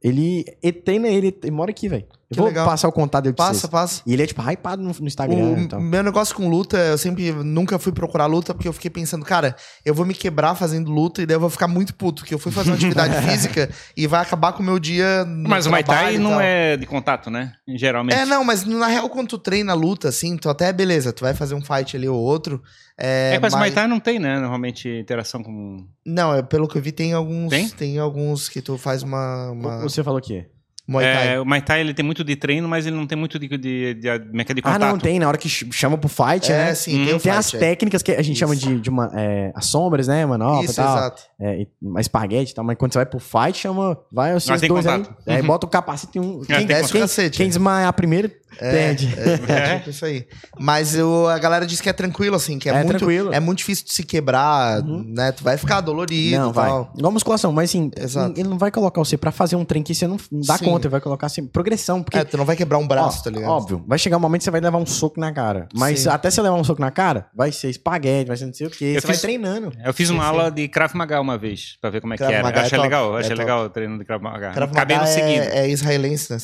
Ele, 0.01 0.43
ele 0.61 0.73
treina 0.73 1.07
ele, 1.07 1.33
ele 1.41 1.51
mora 1.51 1.71
aqui, 1.71 1.87
velho. 1.87 2.03
Eu 2.03 2.35
Que 2.35 2.37
vou 2.37 2.47
legal. 2.47 2.65
passar 2.65 2.89
o 2.89 2.91
contato 2.91 3.23
dele 3.23 3.35
pra 3.35 3.45
Passa, 3.45 3.59
vocês. 3.61 3.71
passa. 3.71 4.01
E 4.05 4.11
ele 4.11 4.23
é, 4.23 4.25
tipo, 4.25 4.41
hypado 4.41 4.83
no, 4.83 4.91
no 4.91 5.07
Instagram 5.07 5.59
e 5.61 5.63
O 5.63 5.67
tal. 5.69 5.79
meu 5.79 6.03
negócio 6.03 6.35
com 6.35 6.49
luta, 6.49 6.75
eu 6.77 6.97
sempre 6.97 7.31
nunca 7.31 7.79
fui 7.79 7.93
procurar 7.93 8.25
luta, 8.25 8.53
porque 8.53 8.67
eu 8.67 8.73
fiquei 8.73 8.91
pensando, 8.91 9.23
cara, 9.23 9.55
eu 9.85 9.93
vou 9.95 10.05
me 10.05 10.13
quebrar 10.13 10.55
fazendo 10.55 10.91
luta 10.91 11.21
e 11.21 11.25
daí 11.25 11.35
eu 11.37 11.39
vou 11.39 11.49
ficar 11.49 11.69
muito 11.69 11.95
puto, 11.95 12.21
porque 12.21 12.33
eu 12.33 12.39
fui 12.39 12.51
fazer 12.51 12.71
uma 12.71 12.75
atividade 12.75 13.15
física 13.31 13.69
e 13.95 14.05
vai 14.05 14.19
acabar 14.21 14.51
com 14.51 14.61
o 14.61 14.65
meu 14.65 14.77
dia. 14.77 15.23
no 15.23 15.47
Mas 15.47 15.67
o 15.67 15.69
Muay 15.69 15.85
Thai 15.85 16.17
não 16.17 16.41
é 16.41 16.75
de 16.75 16.85
contato, 16.85 17.29
né? 17.29 17.53
Geralmente. 17.65 18.17
É, 18.19 18.25
não, 18.25 18.43
mas 18.43 18.65
na 18.65 18.87
real, 18.87 19.07
quando 19.09 19.29
tu 19.29 19.37
treina 19.37 19.73
luta, 19.73 20.09
assim, 20.09 20.35
tu 20.35 20.49
até 20.49 20.73
beleza, 20.73 21.13
tu 21.13 21.21
vai 21.21 21.33
fazer 21.33 21.55
um 21.55 21.61
fight 21.61 21.95
ali 21.95 22.09
ou 22.09 22.19
outro. 22.19 22.61
É, 22.97 23.33
É, 23.35 23.39
mas 23.39 23.53
mas- 23.53 23.73
Thai 23.73 23.87
não 23.87 23.99
tem, 23.99 24.19
né? 24.19 24.39
Normalmente 24.39 24.87
interação 24.87 25.41
com. 25.41 25.85
Não, 26.05 26.33
é, 26.35 26.41
pelo 26.43 26.67
que 26.67 26.77
eu 26.77 26.81
vi, 26.81 26.91
tem 26.91 27.13
alguns. 27.13 27.49
Tem? 27.49 27.67
Tem, 27.69 27.97
alguns 27.97 28.47
que 28.49 28.61
tu 28.61 28.77
faz 28.77 29.01
uma. 29.03 29.49
uma 29.51 29.79
Você 29.81 30.03
falou 30.03 30.19
o 30.19 30.21
quê? 30.21 30.47
Muay 30.85 31.05
Thai. 31.05 31.27
É, 31.35 31.39
o 31.39 31.45
Muay 31.45 31.61
Thai 31.61 31.79
ele 31.79 31.93
tem 31.93 32.03
muito 32.05 32.25
de 32.25 32.35
treino, 32.35 32.67
mas 32.67 32.85
ele 32.85 32.95
não 32.97 33.07
tem 33.07 33.17
muito 33.17 33.39
de, 33.39 33.47
de, 33.47 33.57
de, 33.57 33.93
de, 33.93 34.19
de, 34.19 34.19
de 34.19 34.61
Ah, 34.65 34.73
contato. 34.73 34.79
não, 34.81 34.97
tem. 34.99 35.17
Na 35.17 35.29
hora 35.29 35.37
que 35.37 35.47
ch- 35.47 35.65
chama 35.71 35.97
pro 35.97 36.09
fight, 36.09 36.51
É, 36.51 36.57
né? 36.57 36.75
sim, 36.75 36.91
Hum, 36.91 36.97
tem 36.97 37.05
Tem 37.07 37.19
fight. 37.19 37.29
as 37.37 37.53
é. 37.53 37.57
técnicas 37.57 38.03
que 38.03 38.11
a 38.11 38.21
gente 38.21 38.31
Isso. 38.35 38.39
chama 38.41 38.53
de, 38.53 38.81
de 38.81 38.89
uma, 38.89 39.09
é, 39.15 39.53
as 39.55 39.65
sombras, 39.67 40.09
né? 40.09 40.25
Manopla 40.25 40.69
e 40.69 40.73
tal. 40.75 40.97
exato. 40.97 41.21
É, 41.39 41.61
e- 41.61 41.67
uma 41.81 42.01
espaguete 42.01 42.51
e 42.51 42.53
tal, 42.55 42.65
mas 42.65 42.77
quando 42.77 42.91
você 42.91 42.99
vai 42.99 43.05
pro 43.05 43.17
fight, 43.17 43.57
chama. 43.57 43.97
Vai 44.11 44.35
os 44.35 44.45
dois 44.45 44.61
aí. 44.61 44.67
contato. 44.67 45.15
Aí 45.25 45.39
Uhum. 45.39 45.47
bota 45.47 45.65
o 45.65 45.69
capacete 45.69 46.17
e 46.17 46.21
um. 46.21 46.41
Quem, 46.41 46.57
tem 46.57 46.67
Desce 46.67 46.89
o 46.89 46.91
quem, 46.91 47.01
cacete. 47.01 47.37
quem 47.37 47.47
desmaiar 47.47 47.93
primeiro, 47.93 48.29
perde. 48.59 49.13
É, 49.47 49.77
tipo 49.77 49.89
isso 49.89 50.05
aí. 50.05 50.25
Mas 50.59 50.95
eu, 50.95 51.27
a 51.27 51.37
galera 51.37 51.65
diz 51.65 51.79
que 51.81 51.89
é 51.89 51.93
tranquilo, 51.93 52.35
assim, 52.35 52.57
que 52.59 52.69
é, 52.69 52.73
É 52.73 52.83
muito, 52.83 52.97
tranquilo. 52.97 53.33
é 53.33 53.39
muito 53.39 53.57
difícil 53.59 53.85
de 53.85 53.93
se 53.93 54.03
quebrar, 54.03 54.81
né? 54.83 55.31
Tu 55.31 55.43
vai 55.43 55.57
ficar 55.57 55.81
dolorido 55.81 56.37
Não, 56.37 56.49
e 56.49 56.53
vai. 56.53 56.69
tal. 56.69 56.93
Igual 56.97 57.11
musculação, 57.11 57.51
mas 57.51 57.69
assim, 57.69 57.91
Exato. 57.97 58.39
ele 58.39 58.47
não 58.49 58.57
vai 58.57 58.71
colocar 58.71 58.99
você 58.99 59.17
pra 59.17 59.31
fazer 59.31 59.55
um 59.55 59.65
trem 59.65 59.83
que 59.83 59.93
você 59.93 60.07
não 60.07 60.17
dá 60.31 60.57
Sim. 60.57 60.65
conta, 60.65 60.87
ele 60.87 60.91
vai 60.91 61.01
colocar 61.01 61.27
assim, 61.27 61.45
progressão, 61.45 62.01
porque. 62.03 62.17
É, 62.17 62.23
tu 62.23 62.37
não 62.37 62.45
vai 62.45 62.55
quebrar 62.55 62.77
um 62.77 62.87
braço, 62.87 63.19
ó, 63.19 63.23
tá 63.23 63.29
ligado? 63.29 63.49
Óbvio, 63.49 63.83
vai 63.87 63.97
chegar 63.99 64.17
um 64.17 64.19
momento 64.19 64.39
que 64.41 64.45
você 64.45 64.51
vai 64.51 64.61
levar 64.61 64.77
um 64.77 64.85
soco 64.85 65.19
na 65.19 65.31
cara. 65.31 65.67
Mas 65.73 66.01
Sim. 66.01 66.09
até 66.09 66.29
você 66.29 66.41
levar 66.41 66.55
um 66.55 66.63
soco 66.63 66.81
na 66.81 66.91
cara, 66.91 67.27
vai 67.35 67.51
ser 67.51 67.69
espaguete, 67.69 68.27
vai 68.27 68.37
ser 68.37 68.45
não 68.45 68.53
sei 68.53 68.67
o 68.67 68.69
quê. 68.69 68.93
Eu 68.95 69.01
você 69.01 69.07
vai 69.07 69.15
fiz- 69.15 69.21
treinando. 69.21 69.71
Eu 69.83 69.93
fiz 69.93 70.09
uma 70.09 70.23
Sim, 70.23 70.29
aula 70.29 70.51
de 70.51 70.67
Krav 70.67 70.93
Maga 70.95 71.19
uma 71.21 71.37
vez, 71.37 71.77
pra 71.81 71.89
ver 71.89 72.01
como 72.01 72.13
é 72.13 72.17
Krav 72.17 72.29
que 72.29 72.33
era. 72.35 72.43
Maga 72.43 72.61
achei 72.61 72.77
é 72.77 72.81
legal, 72.81 73.09
eu 73.11 73.17
é 73.17 73.19
achei 73.21 73.35
legal 73.35 73.65
o 73.65 73.69
treino 73.69 73.97
de 73.97 74.05
Krav 74.05 74.21
Maga. 74.21 74.51
Krav 74.51 74.71
Cabelo 74.73 75.01
Maga 75.01 75.11
seguido. 75.11 75.43
é, 75.45 75.59
é 75.59 75.69
israelense, 75.69 76.31
né? 76.33 76.37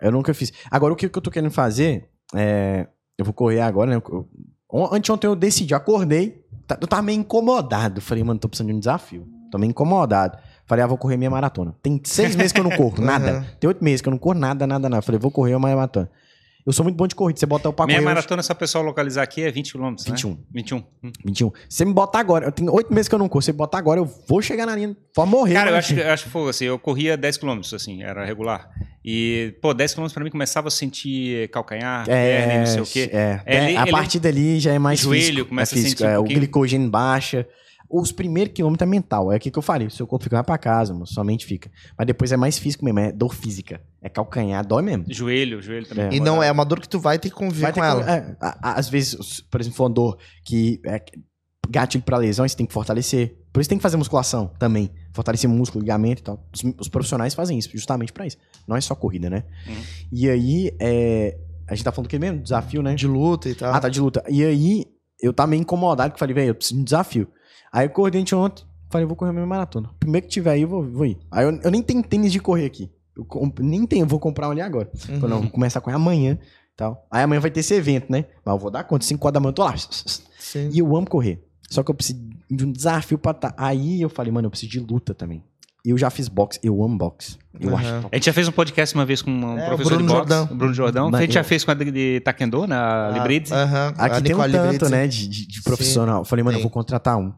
É, 0.00 0.06
eu 0.06 0.12
nunca 0.12 0.32
fiz. 0.34 0.52
Agora, 0.70 0.92
o 0.92 0.96
que, 0.96 1.08
que 1.08 1.16
eu 1.18 1.22
tô 1.22 1.30
querendo 1.30 1.39
fazer 1.48 2.10
é. 2.34 2.86
Eu 3.16 3.24
vou 3.24 3.32
correr 3.32 3.60
agora, 3.60 3.90
né? 3.90 3.96
Eu- 3.96 4.28
Anteontem 4.92 5.28
eu 5.28 5.36
decidi, 5.36 5.74
acordei, 5.74 6.44
tá- 6.66 6.78
eu 6.80 6.86
tava 6.86 7.02
meio 7.02 7.18
incomodado. 7.20 8.00
Falei, 8.00 8.22
mano, 8.24 8.38
tô 8.40 8.48
precisando 8.48 8.68
de 8.70 8.74
um 8.74 8.78
desafio. 8.78 9.26
Tô 9.50 9.58
meio 9.58 9.70
incomodado. 9.70 10.38
Falei, 10.64 10.84
ah, 10.84 10.86
vou 10.86 10.96
correr 10.96 11.16
minha 11.16 11.30
maratona. 11.30 11.74
Tem 11.82 12.00
seis 12.04 12.36
meses 12.36 12.52
que 12.52 12.60
eu 12.60 12.64
não 12.64 12.70
corro, 12.70 13.00
nada. 13.02 13.44
Tem 13.58 13.66
oito 13.68 13.82
meses 13.82 14.00
que 14.00 14.08
eu 14.08 14.12
não 14.12 14.18
corro 14.18 14.38
nada, 14.38 14.66
nada, 14.66 14.88
nada. 14.88 15.02
Falei, 15.02 15.18
vou 15.18 15.30
correr 15.30 15.54
uma 15.54 15.68
maratona. 15.74 16.08
Eu 16.66 16.72
sou 16.72 16.84
muito 16.84 16.96
bom 16.96 17.06
de 17.06 17.14
corrida. 17.14 17.38
Você 17.40 17.46
bota 17.46 17.68
o 17.68 17.72
correr. 17.72 17.96
eu- 17.98 18.02
maratona, 18.02 18.42
só 18.42 18.52
o 18.52 18.56
pessoal 18.56 18.84
localizar 18.84 19.22
aqui, 19.22 19.42
é 19.42 19.50
20 19.50 19.72
km, 19.72 19.82
né? 19.90 19.94
21. 20.06 20.38
21. 20.52 20.78
Hum. 21.02 21.10
21. 21.24 21.52
Você 21.68 21.84
me 21.84 21.92
botar 21.92 22.18
agora, 22.20 22.46
eu 22.46 22.52
tenho 22.52 22.72
oito 22.74 22.92
meses 22.92 23.08
que 23.08 23.14
eu 23.14 23.18
não 23.18 23.28
corro. 23.28 23.42
Você 23.42 23.52
me 23.52 23.58
botar 23.58 23.78
agora, 23.78 23.98
eu 24.00 24.04
vou 24.28 24.42
chegar 24.42 24.66
na 24.66 24.76
linha. 24.76 24.96
Vou 25.16 25.26
morrer. 25.26 25.54
Cara, 25.54 25.70
eu 25.70 25.72
né, 25.72 25.78
acho, 25.78 25.94
eu 25.94 26.10
acho 26.12 26.24
que 26.24 26.30
foi 26.30 26.48
assim, 26.50 26.64
eu 26.66 26.78
corria 26.78 27.16
10 27.16 27.36
km, 27.38 27.60
assim, 27.74 28.02
era 28.02 28.24
regular. 28.24 28.68
E, 29.04 29.54
pô, 29.62 29.72
10 29.72 29.94
km 29.94 30.06
pra 30.12 30.22
mim 30.22 30.30
começava 30.30 30.68
a 30.68 30.70
sentir 30.70 31.48
calcanhar, 31.48 32.04
perna 32.06 32.54
e 32.54 32.58
não 32.58 32.66
sei 32.66 32.80
o 32.82 32.86
quê. 32.86 33.10
É, 33.12 33.40
É, 33.46 33.64
ele- 33.68 33.76
a 33.78 33.82
ele- 33.82 33.90
partir 33.90 34.18
dali 34.20 34.60
já 34.60 34.72
é 34.72 34.78
mais 34.78 35.00
Joelho 35.00 35.24
físico. 35.26 35.48
começa 35.48 35.74
é 35.74 35.78
a 35.78 35.82
físico, 35.82 35.98
sentir 36.00 36.10
um 36.10 36.14
é, 36.14 36.18
O 36.18 36.24
glicogênio 36.24 36.90
baixa. 36.90 37.46
Os 37.92 38.12
primeiros 38.12 38.54
quilômetros 38.54 38.86
é 38.86 38.90
mental. 38.90 39.32
É 39.32 39.36
o 39.36 39.40
que 39.40 39.50
eu 39.56 39.62
falei. 39.62 39.88
O 39.88 39.90
seu 39.90 40.06
corpo 40.06 40.22
fica 40.22 40.36
vai 40.36 40.44
pra 40.44 40.56
casa, 40.56 40.92
mano, 40.92 41.06
sua 41.06 41.24
mente 41.24 41.44
fica. 41.44 41.70
Mas 41.98 42.06
depois 42.06 42.30
é 42.30 42.36
mais 42.36 42.56
físico 42.58 42.84
mesmo. 42.84 43.00
É 43.00 43.10
dor 43.10 43.34
física. 43.34 43.80
É 44.00 44.08
calcanhar, 44.08 44.64
dói 44.66 44.82
mesmo. 44.82 45.04
Joelho, 45.08 45.60
joelho 45.60 45.86
também. 45.88 46.06
É. 46.06 46.14
E 46.14 46.20
não 46.20 46.40
é 46.42 46.52
uma 46.52 46.64
dor 46.64 46.78
que 46.80 46.88
tu 46.88 47.00
vai 47.00 47.18
ter 47.18 47.30
que 47.30 47.34
conviver 47.34 47.62
Vai 47.62 47.72
ter 47.72 47.80
com 47.80 47.86
que- 47.86 47.92
ela. 47.92 48.10
é, 48.16 48.36
a- 48.40 48.58
a- 48.70 48.78
às 48.78 48.88
vezes, 48.88 49.40
por 49.50 49.60
exemplo, 49.60 49.82
uma 49.84 49.90
dor 49.90 50.18
que 50.44 50.80
é 50.86 51.02
gatilho 51.68 52.02
pra 52.04 52.16
lesão, 52.16 52.46
você 52.48 52.56
tem 52.56 52.66
que 52.66 52.72
fortalecer. 52.72 53.36
Por 53.52 53.60
isso 53.60 53.68
tem 53.68 53.78
que 53.78 53.82
fazer 53.82 53.96
musculação 53.96 54.52
também. 54.58 54.90
Fortalecer 55.12 55.50
músculo, 55.50 55.82
ligamento 55.82 56.20
e 56.20 56.24
tal. 56.24 56.48
Os, 56.54 56.62
os 56.78 56.88
profissionais 56.88 57.34
fazem 57.34 57.58
isso, 57.58 57.70
justamente 57.72 58.12
pra 58.12 58.26
isso. 58.26 58.36
Não 58.68 58.76
é 58.76 58.80
só 58.80 58.94
corrida, 58.94 59.28
né? 59.28 59.42
Uhum. 59.68 59.74
E 60.12 60.30
aí, 60.30 60.70
é, 60.80 61.36
a 61.68 61.74
gente 61.74 61.84
tá 61.84 61.90
falando 61.90 62.06
do 62.06 62.10
que 62.10 62.18
mesmo? 62.18 62.40
Desafio, 62.40 62.82
né? 62.82 62.94
De 62.94 63.06
luta 63.08 63.48
e 63.48 63.54
tal. 63.56 63.74
Ah, 63.74 63.80
tá 63.80 63.88
de 63.88 64.00
luta. 64.00 64.22
E 64.28 64.44
aí, 64.44 64.84
eu 65.20 65.32
tava 65.32 65.50
meio 65.50 65.60
incomodado, 65.60 66.12
que 66.14 66.18
falei, 66.20 66.34
velho, 66.34 66.48
eu 66.50 66.54
preciso 66.54 66.76
de 66.76 66.80
um 66.82 66.84
desafio. 66.84 67.28
Aí 67.72 67.86
eu 67.86 67.90
acordei 67.90 68.24
ontem, 68.34 68.64
falei, 68.90 69.06
vou 69.06 69.16
correr 69.16 69.30
a 69.30 69.32
minha 69.32 69.46
maratona. 69.46 69.90
Primeiro 70.00 70.26
que 70.26 70.32
tiver 70.32 70.52
aí, 70.52 70.62
eu 70.62 70.68
vou, 70.68 70.82
vou 70.90 71.06
ir. 71.06 71.18
Aí 71.30 71.44
eu, 71.44 71.60
eu 71.62 71.70
nem 71.70 71.82
tenho 71.82 72.02
tênis 72.02 72.32
de 72.32 72.40
correr 72.40 72.64
aqui. 72.66 72.90
Eu 73.16 73.24
comp- 73.24 73.60
nem 73.60 73.86
tenho, 73.86 74.04
eu 74.04 74.08
vou 74.08 74.18
comprar 74.18 74.48
um 74.48 74.52
ali 74.52 74.60
agora. 74.60 74.90
Uhum. 75.08 75.20
Falei, 75.20 75.34
não, 75.36 75.42
vou 75.42 75.50
começar 75.50 75.78
a 75.78 75.82
correr 75.82 75.96
amanhã 75.96 76.38
e 76.42 76.76
tal. 76.76 77.06
Aí 77.10 77.22
amanhã 77.22 77.40
vai 77.40 77.50
ter 77.50 77.60
esse 77.60 77.74
evento, 77.74 78.10
né? 78.10 78.24
Mas 78.44 78.54
eu 78.54 78.58
vou 78.58 78.70
dar 78.70 78.84
conta, 78.84 79.04
5 79.04 79.24
horas 79.26 79.34
da 79.34 79.40
manhã 79.40 79.50
eu 79.50 79.54
tô 79.54 79.64
lá. 79.64 79.74
Sim. 80.38 80.70
E 80.72 80.78
eu 80.78 80.96
amo 80.96 81.08
correr. 81.08 81.44
Só 81.68 81.82
que 81.82 81.90
eu 81.90 81.94
preciso 81.94 82.18
de 82.50 82.64
um 82.64 82.72
desafio 82.72 83.16
pra 83.18 83.32
tá. 83.34 83.54
Aí 83.56 84.00
eu 84.02 84.08
falei, 84.08 84.32
mano, 84.32 84.46
eu 84.46 84.50
preciso 84.50 84.72
de 84.72 84.80
luta 84.80 85.14
também. 85.14 85.44
Eu 85.84 85.96
já 85.96 86.10
fiz 86.10 86.28
boxe, 86.28 86.58
eu 86.62 86.82
amo 86.82 86.98
boxe. 86.98 87.38
Eu 87.58 87.70
Uhum. 87.70 87.76
acho 87.76 87.88
A 88.12 88.16
gente 88.16 88.26
já 88.26 88.32
fez 88.34 88.46
um 88.48 88.52
podcast 88.52 88.94
uma 88.94 89.06
vez 89.06 89.22
com 89.22 89.30
um 89.30 89.58
É, 89.58 89.66
professor 89.66 89.94
Bruno 89.94 90.02
de 90.02 90.12
boxe, 90.12 90.18
Jordão. 90.28 90.48
o 90.50 90.54
Bruno 90.58 90.74
Jordão. 90.74 91.10
Mas 91.10 91.20
a 91.20 91.22
gente 91.22 91.32
já 91.34 91.40
eu- 91.40 91.44
fez 91.44 91.64
com 91.64 91.70
a 91.70 91.74
de, 91.74 91.90
de 91.90 92.20
Taekwondo, 92.20 92.66
na 92.66 93.08
Ah, 93.08 93.10
Librides. 93.12 93.50
aham. 93.52 93.94
A 93.96 94.04
Aqui 94.06 94.22
tem 94.22 94.34
um 94.34 94.50
tanto, 94.50 94.88
né, 94.90 95.06
de, 95.06 95.26
de, 95.28 95.46
de 95.46 95.62
profissional. 95.62 96.20
Eu 96.20 96.24
falei, 96.24 96.42
mano, 96.44 96.56
Tem. 96.56 96.60
eu 96.60 96.68
vou 96.68 96.70
contratar 96.70 97.16
um. 97.16 97.32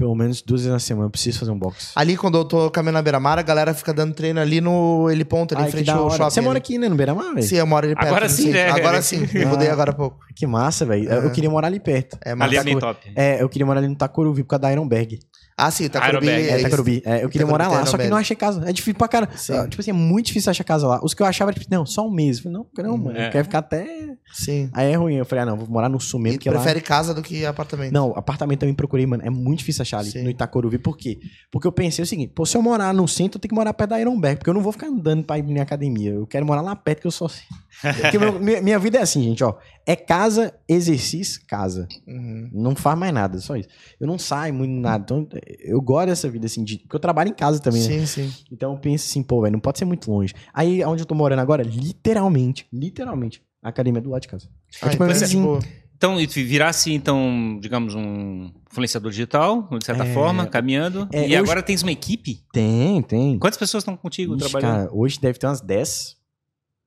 Pelo 0.00 0.14
menos 0.14 0.40
duas 0.40 0.62
vezes 0.62 0.72
na 0.72 0.78
semana, 0.78 1.06
eu 1.08 1.10
preciso 1.10 1.38
fazer 1.38 1.50
um 1.50 1.58
boxe. 1.58 1.88
Ali, 1.94 2.16
quando 2.16 2.38
eu 2.38 2.44
tô 2.46 2.70
caminhando 2.70 2.94
na 2.94 3.02
beira-mar, 3.02 3.38
a 3.38 3.42
galera 3.42 3.74
fica 3.74 3.92
dando 3.92 4.14
treino 4.14 4.40
ali 4.40 4.58
no 4.58 5.10
Ele 5.10 5.26
Ponto, 5.26 5.52
ali 5.54 5.64
Ai, 5.64 5.68
em 5.68 5.72
frente 5.72 5.90
ao 5.90 6.10
shopping. 6.10 6.30
Você 6.30 6.40
mora 6.40 6.56
aqui, 6.56 6.78
né, 6.78 6.88
no 6.88 6.96
Beira-Mar, 6.96 7.34
velho? 7.34 7.46
Sim, 7.46 7.56
eu 7.56 7.66
moro 7.66 7.84
ali 7.86 7.94
perto. 7.94 8.06
Agora 8.08 8.26
sim, 8.30 8.48
né? 8.50 8.70
Agora 8.70 9.02
sim, 9.02 9.28
eu 9.34 9.46
mudei 9.48 9.68
Ah. 9.68 9.72
agora 9.74 9.90
há 9.90 9.94
pouco. 9.94 10.18
Que 10.34 10.46
massa, 10.46 10.86
velho. 10.86 11.06
Eu- 11.10 11.24
Eu 11.24 11.30
queria 11.30 11.50
morar 11.50 11.66
ali 11.66 11.78
perto. 11.78 12.16
É, 12.24 12.34
mas 12.34 12.48
Ali 12.58 12.70
é 12.72 12.76
top. 12.78 13.12
É, 13.14 13.42
eu 13.42 13.48
queria 13.50 13.66
morar 13.66 13.80
ali 13.80 13.88
no 13.88 13.94
Tacuruvi 13.94 14.42
por 14.42 14.48
causa 14.48 14.62
da 14.62 14.72
Ironberg. 14.72 15.18
Ah, 15.66 15.70
sim, 15.70 15.88
tá 15.88 16.08
Ironberg. 16.08 16.42
Corubi. 16.42 16.50
É, 16.50 16.58
É, 16.58 16.62
Tacuruvi. 16.62 17.02
É, 17.04 17.24
eu 17.24 17.28
queria 17.28 17.46
Tacurubi 17.46 17.50
morar 17.50 17.68
lá, 17.68 17.86
só 17.86 17.96
que 17.98 18.06
não 18.08 18.16
achei 18.16 18.36
casa. 18.36 18.62
É 18.68 18.72
difícil 18.72 18.94
pra 18.94 19.08
cara. 19.08 19.28
Sim. 19.36 19.68
Tipo 19.68 19.80
assim, 19.80 19.90
é 19.90 19.94
muito 19.94 20.26
difícil 20.26 20.50
achar 20.50 20.64
casa 20.64 20.86
lá. 20.86 21.00
Os 21.02 21.14
que 21.14 21.22
eu 21.22 21.26
achava 21.26 21.52
tipo, 21.52 21.66
não, 21.70 21.84
só 21.86 22.06
um 22.06 22.10
mês. 22.10 22.38
Eu 22.38 22.42
falei, 22.44 22.58
não, 22.58 22.96
não, 22.96 23.04
mano. 23.04 23.18
É. 23.18 23.26
Eu 23.28 23.30
quero 23.32 23.44
ficar 23.44 23.58
até. 23.58 23.86
Sim. 24.32 24.70
Aí 24.72 24.92
é 24.92 24.96
ruim. 24.96 25.14
Eu 25.14 25.24
falei, 25.24 25.42
ah, 25.42 25.46
não, 25.46 25.56
vou 25.56 25.68
morar 25.68 25.88
no 25.88 26.00
sul 26.00 26.20
mesmo. 26.20 26.36
E 26.36 26.38
que 26.38 26.48
lá- 26.50 26.56
prefere 26.56 26.80
casa 26.80 27.12
do 27.14 27.22
que 27.22 27.44
apartamento. 27.44 27.92
Não, 27.92 28.12
apartamento 28.16 28.60
também 28.60 28.74
procurei, 28.74 29.06
mano. 29.06 29.22
É 29.24 29.30
muito 29.30 29.58
difícil 29.60 29.82
achar 29.82 29.98
ali 29.98 30.10
Sim. 30.10 30.22
no 30.22 30.30
Itacoruvi. 30.30 30.78
Por 30.78 30.96
quê? 30.96 31.18
Porque 31.50 31.66
eu 31.66 31.72
pensei 31.72 32.02
o 32.02 32.06
seguinte: 32.06 32.32
pô, 32.34 32.46
se 32.46 32.56
eu 32.56 32.62
morar 32.62 32.92
no 32.94 33.06
centro, 33.06 33.36
eu 33.38 33.40
tenho 33.40 33.50
que 33.50 33.54
morar 33.54 33.72
perto 33.74 33.90
da 33.90 34.00
Ironberg. 34.00 34.38
Porque 34.38 34.50
eu 34.50 34.54
não 34.54 34.62
vou 34.62 34.72
ficar 34.72 34.86
andando 34.86 35.24
pra 35.24 35.38
ir 35.38 35.42
pra 35.42 35.50
minha 35.52 35.62
academia. 35.62 36.10
Eu 36.12 36.26
quero 36.26 36.46
morar 36.46 36.60
lá 36.62 36.74
perto, 36.76 37.00
que 37.02 37.06
eu 37.06 37.10
sou 37.10 37.26
assim. 37.26 37.44
Porque 37.80 38.18
meu- 38.18 38.38
minha, 38.40 38.60
minha 38.62 38.78
vida 38.78 38.98
é 38.98 39.02
assim, 39.02 39.22
gente, 39.22 39.42
ó. 39.42 39.54
É 39.86 39.96
casa, 39.96 40.52
exercício, 40.68 41.40
casa. 41.46 41.88
Uhum. 42.06 42.48
Não 42.52 42.76
faz 42.76 42.98
mais 42.98 43.12
nada, 43.12 43.38
só 43.38 43.56
isso. 43.56 43.68
Eu 43.98 44.06
não 44.06 44.18
saio 44.18 44.52
muito 44.54 44.72
nada. 44.80 45.02
Então, 45.02 45.26
eu 45.60 45.80
gosto 45.80 46.08
dessa 46.08 46.28
vida, 46.28 46.46
assim, 46.46 46.62
de, 46.62 46.78
porque 46.78 46.96
eu 46.96 47.00
trabalho 47.00 47.30
em 47.30 47.34
casa 47.34 47.58
também, 47.60 47.80
né? 47.82 47.88
Sim, 47.88 48.06
sim. 48.06 48.32
Então 48.52 48.72
eu 48.72 48.78
penso 48.78 49.08
assim, 49.08 49.22
pô, 49.22 49.40
velho, 49.42 49.52
não 49.52 49.60
pode 49.60 49.78
ser 49.78 49.84
muito 49.84 50.10
longe. 50.10 50.34
Aí, 50.52 50.84
onde 50.84 51.02
eu 51.02 51.06
tô 51.06 51.14
morando 51.14 51.40
agora, 51.40 51.62
literalmente, 51.62 52.66
literalmente, 52.72 53.42
a 53.62 53.68
academia 53.68 53.98
é 54.00 54.02
do 54.02 54.10
lado 54.10 54.22
de 54.22 54.28
casa. 54.28 54.46
É 54.82 54.86
Ah, 54.86 54.90
tipo 54.90 55.04
então 55.04 55.16
é 55.16 55.26
tipo- 55.26 55.58
Então, 55.96 56.18
e 56.18 56.26
virasse, 56.26 56.92
então, 56.94 57.58
digamos, 57.60 57.94
um 57.94 58.50
influenciador 58.70 59.10
digital, 59.10 59.68
de 59.78 59.84
certa 59.84 60.04
É, 60.04 60.14
forma, 60.14 60.46
caminhando. 60.46 61.06
é, 61.12 61.22
e 61.22 61.24
hoje- 61.26 61.36
agora 61.36 61.62
tens 61.62 61.82
uma 61.82 61.92
equipe? 61.92 62.40
Tem, 62.54 63.02
tem. 63.02 63.38
Quantas 63.38 63.58
pessoas 63.58 63.82
estão 63.82 63.96
contigo 63.98 64.34
Ixi, 64.34 64.48
trabalhando? 64.50 64.78
cara, 64.86 64.90
hoje 64.96 65.20
deve 65.20 65.38
ter 65.38 65.46
umas 65.46 65.60
10. 65.60 66.16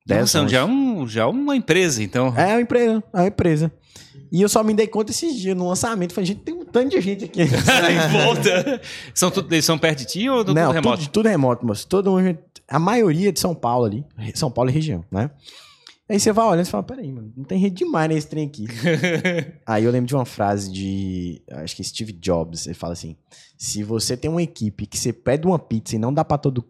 10 0.06 0.20
Nossa,11. 0.20 0.48
já, 0.48 0.58
é 0.58 0.64
um, 0.64 1.08
já 1.08 1.22
é 1.22 1.26
uma 1.26 1.56
empresa, 1.56 2.02
então. 2.02 2.34
É 2.36 2.54
uma 2.54 2.60
empresa, 2.60 3.04
é 3.12 3.18
uma 3.18 3.26
empresa. 3.26 3.72
E 4.30 4.42
eu 4.42 4.48
só 4.48 4.62
me 4.62 4.74
dei 4.74 4.86
conta 4.86 5.12
esses 5.12 5.36
dias 5.36 5.56
no 5.56 5.68
lançamento. 5.68 6.12
Falei, 6.12 6.26
gente, 6.26 6.40
tem 6.40 6.54
um 6.54 6.64
tanto 6.64 6.90
de 6.90 7.00
gente 7.00 7.24
aqui. 7.24 7.40
em 7.46 8.12
volta. 8.12 8.80
São 9.14 9.30
tudo, 9.30 9.52
eles 9.54 9.64
são 9.64 9.78
perto 9.78 10.00
de 10.00 10.06
ti 10.06 10.28
ou 10.28 10.44
tudo 10.44 10.54
Não, 10.54 10.72
remoto? 10.72 10.98
Tudo, 10.98 11.10
tudo 11.10 11.28
remoto, 11.28 11.66
moço. 11.66 11.86
Todo 11.86 12.10
mundo, 12.10 12.38
a 12.68 12.78
maioria 12.78 13.32
de 13.32 13.40
São 13.40 13.54
Paulo 13.54 13.84
ali. 13.86 14.04
São 14.34 14.50
Paulo 14.50 14.70
e 14.70 14.72
região, 14.72 15.04
né? 15.10 15.30
Aí 16.06 16.20
você 16.20 16.32
vai 16.32 16.44
olhando 16.44 16.66
e 16.66 16.68
fala, 16.68 16.82
peraí, 16.82 17.10
mano, 17.10 17.32
não 17.34 17.44
tem 17.44 17.58
rede 17.58 17.76
demais 17.76 18.10
nesse 18.10 18.26
trem 18.26 18.46
aqui. 18.46 18.66
Aí 19.64 19.84
eu 19.84 19.90
lembro 19.90 20.06
de 20.06 20.14
uma 20.14 20.26
frase 20.26 20.70
de, 20.70 21.40
acho 21.50 21.74
que 21.74 21.82
Steve 21.82 22.12
Jobs, 22.12 22.66
ele 22.66 22.74
fala 22.74 22.92
assim, 22.92 23.16
se 23.56 23.82
você 23.82 24.14
tem 24.14 24.30
uma 24.30 24.42
equipe 24.42 24.84
que 24.84 24.98
você 24.98 25.14
pede 25.14 25.46
uma 25.46 25.58
pizza 25.58 25.96
e 25.96 25.98
não 25.98 26.12
dá 26.12 26.22
pra 26.22 26.36
todo, 26.36 26.62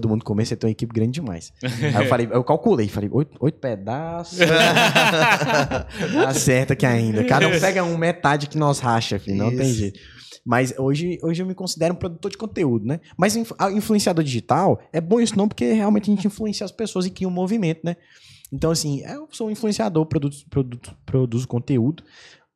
todo 0.00 0.08
mundo 0.08 0.24
comer, 0.24 0.44
você 0.44 0.56
tem 0.56 0.66
uma 0.68 0.72
equipe 0.72 0.92
grande 0.92 1.12
demais. 1.12 1.52
Aí 1.62 2.02
eu 2.04 2.06
falei, 2.10 2.28
eu 2.30 2.42
calculei, 2.42 2.88
falei, 2.88 3.08
oito, 3.12 3.36
oito 3.40 3.58
pedaços. 3.60 4.38
Acerta 6.26 6.74
que 6.74 6.84
ainda. 6.84 7.24
Cada 7.24 7.46
um 7.48 7.60
pega 7.60 7.84
um 7.84 7.96
metade 7.96 8.48
que 8.48 8.58
nós 8.58 8.78
racha, 8.80 9.18
filho, 9.18 9.36
não 9.36 9.50
tem 9.50 9.60
Isso. 9.70 9.78
jeito. 9.78 10.00
Mas 10.44 10.74
hoje, 10.78 11.18
hoje 11.22 11.42
eu 11.42 11.46
me 11.46 11.54
considero 11.54 11.94
um 11.94 11.96
produtor 11.96 12.30
de 12.30 12.36
conteúdo, 12.36 12.84
né? 12.84 13.00
Mas 13.16 13.34
influenciador 13.36 14.22
digital 14.22 14.80
é 14.92 15.00
bom 15.00 15.20
isso 15.20 15.36
não, 15.38 15.48
porque 15.48 15.72
realmente 15.72 16.10
a 16.10 16.14
gente 16.14 16.26
influencia 16.26 16.64
as 16.66 16.72
pessoas 16.72 17.06
e 17.06 17.10
cria 17.10 17.26
um 17.28 17.30
movimento, 17.30 17.80
né? 17.84 17.96
Então, 18.52 18.70
assim, 18.70 19.00
eu 19.06 19.26
sou 19.30 19.48
um 19.48 19.50
influenciador, 19.50 20.04
produzo, 20.06 20.44
produzo, 20.50 20.82
produzo 21.06 21.48
conteúdo, 21.48 22.02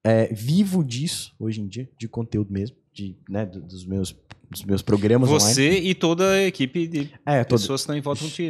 é, 0.04 0.26
vivo 0.32 0.84
disso 0.84 1.34
hoje 1.38 1.60
em 1.62 1.66
dia, 1.66 1.88
de 1.98 2.06
conteúdo 2.08 2.52
mesmo, 2.52 2.76
de, 2.92 3.16
né, 3.28 3.46
do- 3.46 3.62
dos, 3.62 3.86
meus, 3.86 4.14
dos 4.50 4.64
meus 4.64 4.82
programas 4.82 5.28
online. 5.28 5.54
Você 5.54 5.70
e 5.80 5.94
toda 5.94 6.30
a 6.32 6.42
equipe 6.44 6.86
de 6.86 7.10
É, 7.26 7.44
todo, 7.44 7.58
pessoas 7.60 7.80
que 7.80 7.82
estão 7.84 7.96
em 7.96 8.00
volta 8.00 8.24
né? 8.24 8.30
é, 8.46 8.48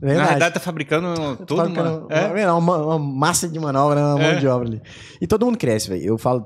Na 0.00 0.06
verdade. 0.08 0.28
verdade, 0.30 0.54
tá 0.54 0.60
fabricando 0.60 1.36
Tô 1.38 1.46
toda 1.46 1.68
uma... 1.68 2.06
É? 2.10 2.52
uma, 2.52 2.76
uma- 2.76 2.98
massa 2.98 3.48
de 3.48 3.58
manobra, 3.58 3.98
uma 4.00 4.22
É. 4.22 4.30
mão 4.32 4.40
de 4.40 4.46
obra 4.46 4.68
ali. 4.68 4.82
E 5.20 5.26
todo 5.26 5.44
mundo 5.46 5.58
cresce, 5.58 5.88
velho. 5.88 6.04
Eu 6.04 6.18
falo, 6.18 6.44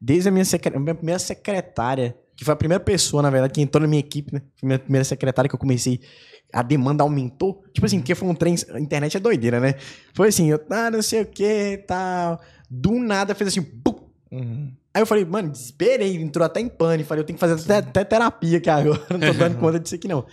desde 0.00 0.28
a 0.28 0.32
minha, 0.32 0.44
secre- 0.44 0.78
minha 0.78 0.94
primeira 0.94 1.18
secretária, 1.18 2.16
que 2.36 2.44
foi 2.44 2.52
a 2.54 2.56
primeira 2.56 2.82
pessoa, 2.82 3.22
na 3.22 3.30
verdade, 3.30 3.52
que 3.52 3.60
entrou 3.60 3.80
na 3.82 3.86
minha 3.88 4.00
equipe, 4.00 4.32
né? 4.34 4.40
Foi 4.58 4.66
a 4.66 4.68
minha 4.68 4.78
primeira 4.78 5.04
secretária 5.04 5.48
que 5.48 5.54
eu 5.54 5.58
comecei. 5.58 6.00
A 6.52 6.62
demanda 6.62 7.02
aumentou. 7.02 7.62
Tipo 7.72 7.86
assim, 7.86 7.98
porque 7.98 8.14
foi 8.14 8.28
um 8.28 8.34
trem. 8.34 8.54
A 8.72 8.80
internet 8.80 9.16
é 9.16 9.20
doideira, 9.20 9.58
né? 9.60 9.74
Foi 10.14 10.28
assim, 10.28 10.50
eu, 10.50 10.60
ah, 10.70 10.90
não 10.90 11.02
sei 11.02 11.22
o 11.22 11.26
que 11.26 11.84
tal. 11.86 12.40
Do 12.70 12.92
nada 12.98 13.34
fez 13.34 13.48
assim, 13.48 13.62
pum. 13.62 13.94
Uhum. 14.32 14.72
Aí 14.94 15.02
eu 15.02 15.06
falei, 15.06 15.24
mano, 15.24 15.50
desesperei, 15.50 16.14
entrou 16.14 16.46
até 16.46 16.60
em 16.60 16.68
pânico. 16.68 17.08
Falei, 17.08 17.22
eu 17.22 17.26
tenho 17.26 17.36
que 17.36 17.40
fazer 17.40 17.60
até, 17.60 17.88
até 17.88 18.04
terapia 18.04 18.58
aqui 18.58 18.70
agora, 18.70 19.02
não 19.10 19.18
tô 19.18 19.32
dando 19.32 19.58
conta 19.58 19.80
disso 19.80 19.96
aqui 19.96 20.06
não. 20.06 20.24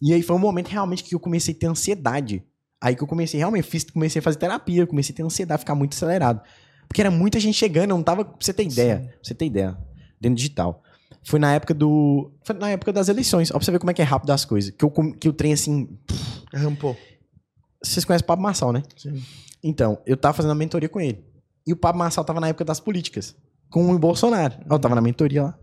E 0.00 0.12
aí 0.14 0.22
foi 0.22 0.34
um 0.34 0.38
momento 0.38 0.68
realmente 0.68 1.04
que 1.04 1.14
eu 1.14 1.20
comecei 1.20 1.54
a 1.54 1.58
ter 1.58 1.66
ansiedade. 1.66 2.42
Aí 2.80 2.96
que 2.96 3.02
eu 3.02 3.06
comecei, 3.06 3.38
realmente, 3.38 3.64
fiz, 3.64 3.84
comecei 3.84 4.20
a 4.20 4.22
fazer 4.22 4.38
terapia, 4.38 4.86
comecei 4.86 5.12
a 5.12 5.16
ter 5.16 5.22
ansiedade, 5.22 5.60
ficar 5.60 5.74
muito 5.74 5.94
acelerado. 5.94 6.40
Porque 6.88 7.00
era 7.00 7.10
muita 7.10 7.38
gente 7.38 7.56
chegando, 7.56 7.90
eu 7.90 7.96
não 7.96 8.02
tava. 8.02 8.24
Pra 8.24 8.36
você 8.40 8.52
ter 8.52 8.64
ideia, 8.64 9.00
pra 9.00 9.18
você 9.22 9.34
ter 9.34 9.46
ideia, 9.46 9.76
dentro 10.20 10.36
digital. 10.36 10.82
Foi 11.24 11.38
na 11.38 11.52
época 11.52 11.74
do. 11.74 12.30
Foi 12.44 12.54
na 12.56 12.70
época 12.70 12.92
das 12.92 13.08
eleições. 13.08 13.50
Ó, 13.50 13.54
pra 13.54 13.64
você 13.64 13.72
ver 13.72 13.78
como 13.78 13.90
é 13.90 13.94
que 13.94 14.02
é 14.02 14.04
rápido 14.04 14.30
as 14.30 14.44
coisas. 14.44 14.70
Que, 14.70 14.84
eu, 14.84 14.90
que 14.90 15.28
o 15.28 15.32
trem 15.32 15.52
assim. 15.52 15.88
Rampou. 16.54 16.96
Vocês 17.82 18.04
conhecem 18.04 18.24
o 18.24 18.26
Pablo 18.26 18.42
Marçal, 18.42 18.72
né? 18.72 18.82
Sim. 18.96 19.22
Então, 19.62 19.98
eu 20.06 20.16
tava 20.16 20.34
fazendo 20.34 20.52
a 20.52 20.54
mentoria 20.54 20.88
com 20.88 21.00
ele. 21.00 21.24
E 21.66 21.72
o 21.72 21.76
Pablo 21.76 21.98
Marçal 21.98 22.24
tava 22.24 22.40
na 22.40 22.48
época 22.48 22.64
das 22.64 22.78
políticas. 22.78 23.34
Com 23.70 23.90
o 23.92 23.98
Bolsonaro. 23.98 24.54
Eu 24.70 24.78
tava 24.78 24.94
na 24.94 25.00
mentoria 25.00 25.42
lá. 25.44 25.58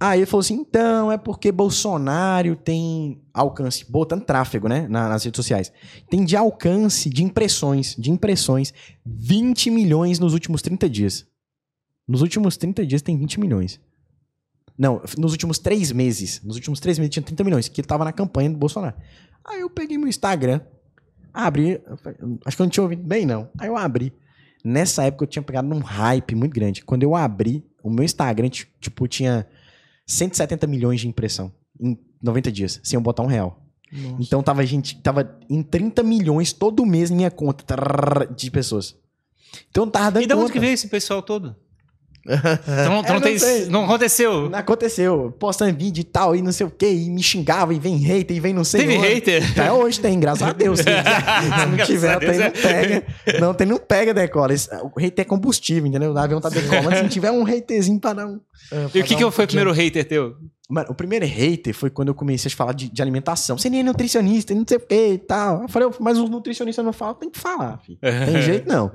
Aí 0.00 0.20
ele 0.20 0.26
falou 0.26 0.40
assim: 0.40 0.54
então, 0.54 1.10
é 1.10 1.16
porque 1.16 1.50
Bolsonaro 1.50 2.54
tem 2.56 3.20
alcance, 3.32 3.90
botando 3.90 4.24
tráfego, 4.24 4.68
né? 4.68 4.86
na- 4.88 5.08
nas 5.08 5.24
redes 5.24 5.36
sociais. 5.38 5.72
Tem 6.10 6.24
de 6.24 6.36
alcance 6.36 7.08
de 7.08 7.24
impressões, 7.24 7.96
de 7.98 8.10
impressões, 8.10 8.72
20 9.04 9.70
milhões 9.70 10.18
nos 10.18 10.34
últimos 10.34 10.60
30 10.62 10.88
dias. 10.88 11.26
Nos 12.06 12.22
últimos 12.22 12.56
30 12.56 12.86
dias 12.86 13.02
tem 13.02 13.18
20 13.18 13.40
milhões. 13.40 13.80
Não, 14.78 15.02
nos 15.16 15.32
últimos 15.32 15.58
três 15.58 15.90
meses. 15.90 16.40
Nos 16.44 16.56
últimos 16.56 16.78
três 16.80 16.98
meses 16.98 17.12
tinha 17.12 17.22
30 17.22 17.42
milhões, 17.42 17.68
que 17.68 17.80
ele 17.80 17.88
tava 17.88 18.04
na 18.04 18.12
campanha 18.12 18.48
do 18.50 18.56
Bolsonaro. 18.56 18.94
Aí 19.44 19.60
eu 19.60 19.68
peguei 19.70 19.98
meu 19.98 20.06
Instagram, 20.08 20.60
abri. 21.34 21.80
Acho 22.44 22.56
que 22.56 22.62
eu 22.62 22.64
não 22.66 22.70
tinha 22.70 22.84
ouvido 22.84 23.02
bem, 23.02 23.26
não. 23.26 23.48
Aí 23.58 23.68
eu 23.68 23.76
abri. 23.76 24.12
Nessa 24.64 25.04
época 25.04 25.24
eu 25.24 25.28
tinha 25.28 25.42
pegado 25.42 25.68
num 25.68 25.78
hype 25.80 26.34
muito 26.34 26.52
grande. 26.52 26.82
Quando 26.84 27.02
eu 27.02 27.14
abri, 27.14 27.64
o 27.82 27.90
meu 27.90 28.04
Instagram, 28.04 28.48
ti- 28.48 28.68
tipo, 28.80 29.06
tinha 29.06 29.46
170 30.06 30.66
milhões 30.66 31.00
de 31.00 31.08
impressão 31.08 31.52
em 31.80 31.96
90 32.22 32.50
dias, 32.50 32.80
sem 32.82 32.96
eu 32.96 33.00
botar 33.00 33.22
um 33.22 33.26
real. 33.26 33.62
Nossa. 33.90 34.16
Então 34.22 34.42
tava 34.42 34.64
gente, 34.66 34.96
tava 35.00 35.38
em 35.48 35.62
30 35.62 36.02
milhões 36.02 36.52
todo 36.52 36.84
mês 36.84 37.08
na 37.10 37.16
minha 37.16 37.30
conta 37.30 37.64
de 38.36 38.50
pessoas. 38.50 38.96
Então 39.70 39.84
eu 39.84 39.90
tava 39.90 40.10
dando 40.12 40.24
E 40.24 40.26
de 40.26 40.34
onde 40.34 40.52
que 40.52 40.60
veio 40.60 40.74
esse 40.74 40.88
pessoal 40.88 41.22
todo? 41.22 41.56
Então, 42.28 42.84
Eu 42.84 42.90
não, 42.90 43.02
não 43.02 43.20
tem, 43.20 43.66
não 43.68 43.84
aconteceu. 43.84 44.50
Não 44.50 44.58
aconteceu, 44.58 45.34
postando 45.38 45.76
vídeo 45.76 46.02
e 46.02 46.04
tal, 46.04 46.36
e 46.36 46.42
não 46.42 46.52
sei 46.52 46.66
o 46.66 46.70
que, 46.70 46.86
e 46.86 47.08
me 47.08 47.22
xingava, 47.22 47.72
e 47.72 47.78
vem 47.78 47.96
hater, 47.96 48.36
e 48.36 48.40
vem 48.40 48.52
não 48.52 48.64
sei 48.64 48.82
Teve 48.82 48.98
onde. 48.98 49.08
hater? 49.08 49.50
Até 49.52 49.72
hoje 49.72 49.98
tem, 50.00 50.20
graças 50.20 50.42
a 50.42 50.52
Deus. 50.52 50.78
Se, 50.80 50.84
se 50.84 51.66
não 51.66 51.86
tiver, 51.86 52.14
a 52.14 52.18
Deus, 52.18 52.36
tem, 52.36 52.40
não 52.40 52.46
é. 52.46 52.50
pega. 52.50 53.06
Não 53.40 53.54
tem, 53.54 53.66
não 53.66 53.78
pega 53.78 54.14
decola. 54.14 54.54
O 54.94 55.00
hater 55.00 55.22
é 55.22 55.24
combustível, 55.24 55.86
entendeu? 55.86 56.12
O 56.12 56.18
avião 56.18 56.40
tá 56.40 56.48
decola, 56.48 56.82
mas 56.82 56.96
se 56.96 57.02
não 57.02 57.08
tiver 57.08 57.30
um 57.30 57.46
haterzinho 57.46 57.98
pra 57.98 58.26
um... 58.26 58.40
E 58.94 59.00
o 59.00 59.04
que, 59.04 59.16
que 59.16 59.30
foi 59.30 59.44
o 59.44 59.48
primeiro 59.48 59.72
hater 59.72 60.04
teu? 60.04 60.36
Mano, 60.68 60.88
o 60.90 60.94
primeiro 60.94 61.24
hater 61.24 61.74
foi 61.74 61.88
quando 61.88 62.08
eu 62.08 62.14
comecei 62.14 62.52
a 62.52 62.54
falar 62.54 62.74
de, 62.74 62.90
de 62.90 63.00
alimentação. 63.00 63.56
Você 63.56 63.70
nem 63.70 63.80
é 63.80 63.82
nutricionista, 63.82 64.54
não 64.54 64.66
sei 64.68 64.76
o 64.76 64.80
que 64.80 65.12
e 65.12 65.18
tal. 65.18 65.62
Eu 65.62 65.68
falei, 65.68 65.88
mas 65.98 66.18
os 66.18 66.28
nutricionistas 66.28 66.84
não 66.84 66.92
falam, 66.92 67.14
tem 67.14 67.30
que 67.30 67.38
falar, 67.38 67.78
filho. 67.78 67.98
Tem 68.02 68.42
jeito 68.42 68.68
não. 68.68 68.92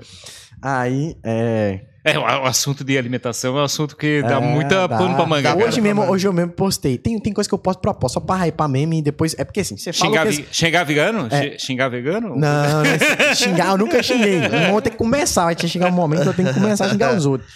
Aí, 0.61 1.17
é... 1.23 1.92
É, 2.03 2.19
o, 2.19 2.25
assunto 2.45 2.83
de 2.83 2.97
alimentação 2.97 3.57
é 3.57 3.61
um 3.61 3.63
assunto 3.63 3.95
que 3.95 4.21
dá 4.23 4.35
É, 4.37 4.39
muita 4.39 4.87
dá. 4.87 4.97
pano 4.97 5.15
pra 5.15 5.25
manga. 5.25 5.55
Hoje 5.55 5.65
cara. 5.69 5.81
mesmo, 5.81 6.01
hoje 6.03 6.27
eu 6.27 6.33
mesmo 6.33 6.51
postei. 6.51 6.97
Tem, 6.97 7.17
tem 7.19 7.31
coisa 7.31 7.47
que 7.49 7.53
eu 7.53 7.57
posto 7.59 7.79
propósito, 7.79 8.15
só 8.15 8.19
pra 8.19 8.45
hypar 8.45 8.67
meme 8.67 8.99
e 8.99 9.01
depois. 9.01 9.33
É 9.37 9.43
porque 9.45 9.61
assim, 9.61 9.77
você 9.77 9.93
fala. 9.93 10.09
Xingar, 10.11 10.25
que 10.27 10.31
vi- 10.33 10.47
xingar 10.51 10.83
vegano? 10.83 11.29
Xi- 11.29 11.59
Xingar 11.59 11.89
vegano? 11.89 12.29
Não, 12.29 12.37
não 12.37 12.83
é 12.85 13.33
xingar, 13.35 13.69
eu 13.71 13.77
nunca 13.77 14.03
xinguei. 14.03 14.35
Eu 14.45 14.71
vou 14.71 14.81
ter 14.81 14.89
que 14.89 14.97
começar, 14.97 15.45
vai 15.45 15.55
ter 15.55 15.61
que 15.61 15.69
chegar 15.69 15.87
um 15.87 15.91
momento 15.91 16.23
que 16.23 16.29
eu 16.29 16.33
tenho 16.33 16.49
que 16.49 16.53
começar 16.55 16.85
a 16.85 16.89
xingar 16.89 17.15
os 17.15 17.25
outros. 17.25 17.49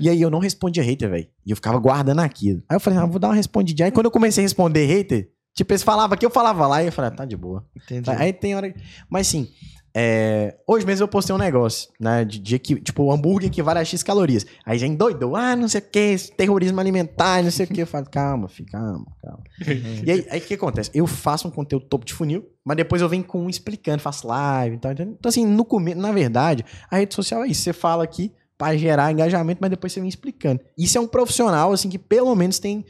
E 0.00 0.08
aí 0.08 0.20
eu 0.22 0.30
não 0.30 0.38
respondia 0.38 0.82
hater, 0.82 1.10
velho. 1.10 1.26
E 1.44 1.50
eu 1.50 1.56
ficava 1.56 1.78
guardando 1.78 2.20
aquilo. 2.20 2.62
Aí 2.68 2.76
eu 2.76 2.80
falei, 2.80 2.98
ah, 2.98 3.06
vou 3.06 3.18
dar 3.18 3.28
uma 3.28 3.34
respondidinha. 3.34 3.86
Aí 3.86 3.92
quando 3.92 4.06
eu 4.06 4.10
comecei 4.12 4.42
a 4.42 4.46
responder 4.46 4.86
hater, 4.86 5.28
tipo, 5.54 5.72
eles 5.72 5.82
falavam 5.82 6.14
aqui, 6.14 6.24
eu 6.24 6.30
falava 6.30 6.66
lá, 6.66 6.82
e 6.82 6.86
eu 6.86 6.92
falei, 6.92 7.10
ah, 7.12 7.14
tá 7.16 7.24
de 7.24 7.36
boa. 7.36 7.64
Entendi. 7.76 8.08
Aí 8.10 8.32
tem 8.32 8.54
hora. 8.54 8.72
Mas 9.10 9.26
sim, 9.26 9.48
é, 9.94 10.56
hoje 10.66 10.86
mesmo 10.86 11.04
eu 11.04 11.08
postei 11.08 11.34
um 11.34 11.38
negócio, 11.38 11.90
né? 11.98 12.24
De, 12.24 12.38
de 12.38 12.58
que, 12.58 12.76
tipo, 12.76 13.02
o 13.02 13.12
hambúrguer 13.12 13.48
equivale 13.48 13.80
a 13.80 13.84
X 13.84 14.02
calorias. 14.02 14.46
Aí 14.64 14.78
já 14.78 14.86
endoidou, 14.86 15.34
ah, 15.34 15.56
não 15.56 15.68
sei 15.68 15.80
o 15.80 15.84
que, 15.84 16.16
terrorismo 16.36 16.80
alimentar, 16.80 17.42
não 17.42 17.50
sei 17.50 17.66
o 17.66 17.68
que. 17.68 17.82
Eu 17.82 17.86
falo, 17.86 18.06
calma, 18.08 18.48
filho, 18.48 18.70
calma, 18.70 19.06
calma. 19.22 19.42
e 20.06 20.10
aí, 20.10 20.38
o 20.38 20.40
que 20.40 20.54
acontece? 20.54 20.90
Eu 20.94 21.06
faço 21.06 21.48
um 21.48 21.50
conteúdo 21.50 21.86
topo 21.86 22.04
de 22.04 22.14
funil, 22.14 22.48
mas 22.64 22.76
depois 22.76 23.02
eu 23.02 23.08
venho 23.08 23.24
com 23.24 23.40
um 23.40 23.50
explicando, 23.50 24.00
faço 24.00 24.26
live 24.28 24.76
e 24.76 24.78
tal. 24.78 24.92
entendeu? 24.92 25.16
Então, 25.18 25.28
assim, 25.28 25.44
no 25.44 25.64
começo, 25.64 25.98
na 25.98 26.12
verdade, 26.12 26.64
a 26.90 26.96
rede 26.96 27.14
social 27.14 27.42
é 27.42 27.48
isso. 27.48 27.62
Você 27.62 27.72
fala 27.72 28.04
aqui 28.04 28.32
pra 28.56 28.76
gerar 28.76 29.10
engajamento, 29.10 29.58
mas 29.60 29.70
depois 29.70 29.92
você 29.92 30.00
vem 30.00 30.08
explicando. 30.08 30.60
Isso 30.76 30.96
é 30.96 31.00
um 31.00 31.06
profissional, 31.06 31.72
assim, 31.72 31.88
que 31.88 31.98
pelo 31.98 32.34
menos 32.36 32.58
tem 32.58 32.84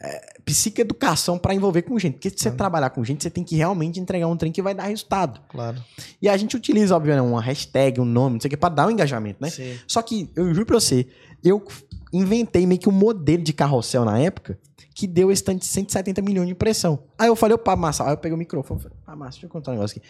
é, 0.00 0.40
psicoeducação 0.44 1.38
pra 1.38 1.54
envolver 1.54 1.82
com 1.82 1.98
gente. 1.98 2.14
Porque 2.14 2.30
se 2.30 2.38
você 2.38 2.50
trabalhar 2.50 2.90
com 2.90 3.04
gente, 3.04 3.22
você 3.22 3.30
tem 3.30 3.42
que 3.42 3.56
realmente 3.56 3.98
entregar 3.98 4.26
um 4.28 4.36
trem 4.36 4.52
que 4.52 4.62
vai 4.62 4.74
dar 4.74 4.84
resultado. 4.84 5.40
Claro. 5.48 5.82
E 6.20 6.28
a 6.28 6.36
gente 6.36 6.56
utiliza, 6.56 6.94
obviamente, 6.94 7.26
uma 7.26 7.40
hashtag, 7.40 8.00
um 8.00 8.04
nome, 8.04 8.34
não 8.34 8.40
sei 8.40 8.48
o 8.48 8.50
que, 8.50 8.56
pra 8.56 8.68
dar 8.68 8.86
um 8.86 8.90
engajamento, 8.90 9.38
né? 9.40 9.50
Sim. 9.50 9.78
Só 9.86 10.02
que, 10.02 10.30
eu 10.36 10.52
juro 10.52 10.66
pra 10.66 10.78
você, 10.78 11.06
eu 11.42 11.64
inventei 12.12 12.66
meio 12.66 12.80
que 12.80 12.88
um 12.88 12.92
modelo 12.92 13.42
de 13.42 13.52
carrossel 13.52 14.04
na 14.04 14.18
época 14.18 14.58
que 14.94 15.06
deu 15.06 15.30
esse 15.30 15.44
tanto 15.44 15.60
de 15.60 15.66
170 15.66 16.22
milhões 16.22 16.46
de 16.46 16.52
impressão. 16.52 17.04
Aí 17.18 17.28
eu 17.28 17.36
falei, 17.36 17.54
opa, 17.54 17.76
Massa, 17.76 18.04
aí 18.04 18.12
eu 18.12 18.16
peguei 18.16 18.34
o 18.34 18.38
microfone 18.38 18.80
e 18.80 18.82
falei, 18.84 18.98
ah, 19.06 19.14
Massa, 19.14 19.32
deixa 19.32 19.46
eu 19.46 19.50
contar 19.50 19.72
um 19.72 19.74
negócio 19.74 19.98
aqui. 19.98 20.08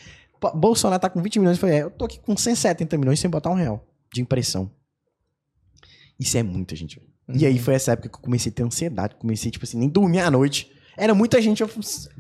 Bolsonaro 0.56 1.00
tá 1.00 1.10
com 1.10 1.20
20 1.20 1.40
milhões, 1.40 1.56
eu 1.56 1.60
falei, 1.60 1.78
é, 1.78 1.82
eu 1.82 1.90
tô 1.90 2.04
aqui 2.04 2.20
com 2.20 2.36
170 2.36 2.96
milhões 2.96 3.18
sem 3.18 3.28
botar 3.28 3.50
um 3.50 3.54
real 3.54 3.84
de 4.12 4.20
impressão. 4.20 4.70
Isso 6.18 6.38
é 6.38 6.42
muita 6.42 6.76
gente, 6.76 7.00
velho. 7.00 7.15
E 7.28 7.43
Uhum. 7.43 7.47
aí 7.48 7.59
foi 7.59 7.74
essa 7.74 7.93
época 7.93 8.09
que 8.09 8.15
eu 8.15 8.20
comecei 8.20 8.51
a 8.53 8.55
ter 8.55 8.62
ansiedade, 8.62 9.16
comecei, 9.16 9.51
tipo 9.51 9.65
assim, 9.65 9.78
nem 9.78 9.89
dormir 9.89 10.20
à 10.20 10.31
noite. 10.31 10.70
Era 10.97 11.15
muita 11.15 11.43
gente, 11.43 11.61
eu, 11.61 11.69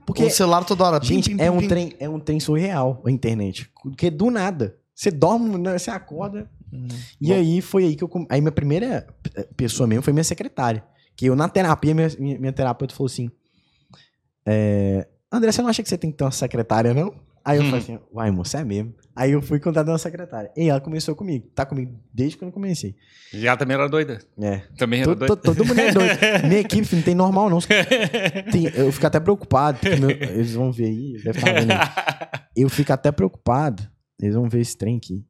porque... 0.04 0.24
O 0.24 0.30
celular 0.30 0.64
toda 0.64 0.84
hora. 0.84 1.04
Gente, 1.04 1.30
pim, 1.30 1.40
é 1.40 1.50
pim, 1.50 1.56
um 1.56 1.60
pim. 1.60 1.68
trem, 1.68 1.92
é 1.98 2.08
um 2.08 2.18
trem 2.20 2.40
surreal 2.40 3.02
a 3.06 3.10
internet. 3.10 3.70
Porque 3.82 4.10
do 4.10 4.30
nada, 4.30 4.76
você 4.94 5.10
dorme, 5.10 5.56
né, 5.56 5.78
você 5.78 5.90
acorda. 5.90 6.50
Uhum. 6.72 6.88
E 7.20 7.32
aí 7.32 7.62
foi 7.62 7.84
aí 7.84 7.96
que 7.96 8.02
eu. 8.04 8.10
Aí 8.28 8.40
minha 8.40 8.52
primeira 8.52 9.06
eh, 9.34 9.48
pessoa 9.56 9.86
mesmo 9.86 10.02
foi 10.02 10.12
minha 10.12 10.24
secretária. 10.24 10.84
Que 11.14 11.26
eu, 11.26 11.36
na 11.36 11.48
terapia, 11.48 11.94
minha, 11.94 12.08
minha, 12.18 12.38
minha 12.38 12.52
terapeuta 12.52 12.94
falou 12.94 13.06
assim: 13.06 13.30
é, 14.44 15.06
André, 15.32 15.52
você 15.52 15.62
não 15.62 15.68
acha 15.68 15.82
que 15.82 15.88
você 15.88 15.96
tem 15.96 16.10
que 16.10 16.16
ter 16.16 16.24
uma 16.24 16.30
secretária, 16.30 16.92
não? 16.92 17.14
Aí 17.46 17.58
eu 17.58 17.64
falei 17.64 17.78
assim, 17.80 17.98
uai, 18.12 18.30
moça, 18.32 18.58
é 18.58 18.64
mesmo. 18.64 18.92
Aí 19.14 19.30
eu 19.30 19.40
fui 19.40 19.60
contar 19.60 19.82
da 19.84 19.96
secretária. 19.96 20.50
E 20.56 20.68
ela 20.68 20.80
começou 20.80 21.14
comigo. 21.14 21.46
Tá 21.54 21.64
comigo 21.64 21.94
desde 22.12 22.36
quando 22.36 22.48
eu 22.48 22.52
comecei. 22.52 22.96
E 23.32 23.46
ela 23.46 23.56
também 23.56 23.74
era 23.76 23.88
doida. 23.88 24.18
É. 24.42 24.62
Também 24.76 25.00
era 25.02 25.08
Todo, 25.08 25.18
doida. 25.20 25.36
todo, 25.36 25.56
todo 25.56 25.64
mundo 25.66 25.78
é 25.80 25.92
doido. 25.92 26.18
Minha 26.48 26.60
equipe, 26.60 26.94
não 26.96 27.02
tem 27.02 27.14
normal, 27.14 27.48
não. 27.48 27.58
Tem- 28.52 28.66
eu 28.74 28.90
fico 28.90 29.06
até 29.06 29.20
preocupado. 29.20 29.78
porque 29.78 29.96
meu- 29.96 30.10
eles 30.10 30.54
vão 30.54 30.72
ver 30.72 30.86
aí, 30.86 31.12
deve 31.22 31.38
estar 31.38 31.52
vendo 31.52 31.70
aí. 31.72 31.78
Eu 32.56 32.68
fico 32.70 32.92
até 32.92 33.12
preocupado. 33.12 33.82
Eles 34.20 34.34
vão 34.34 34.48
ver 34.48 34.60
esse 34.60 34.76
trem 34.76 34.96
aqui. 34.96 35.24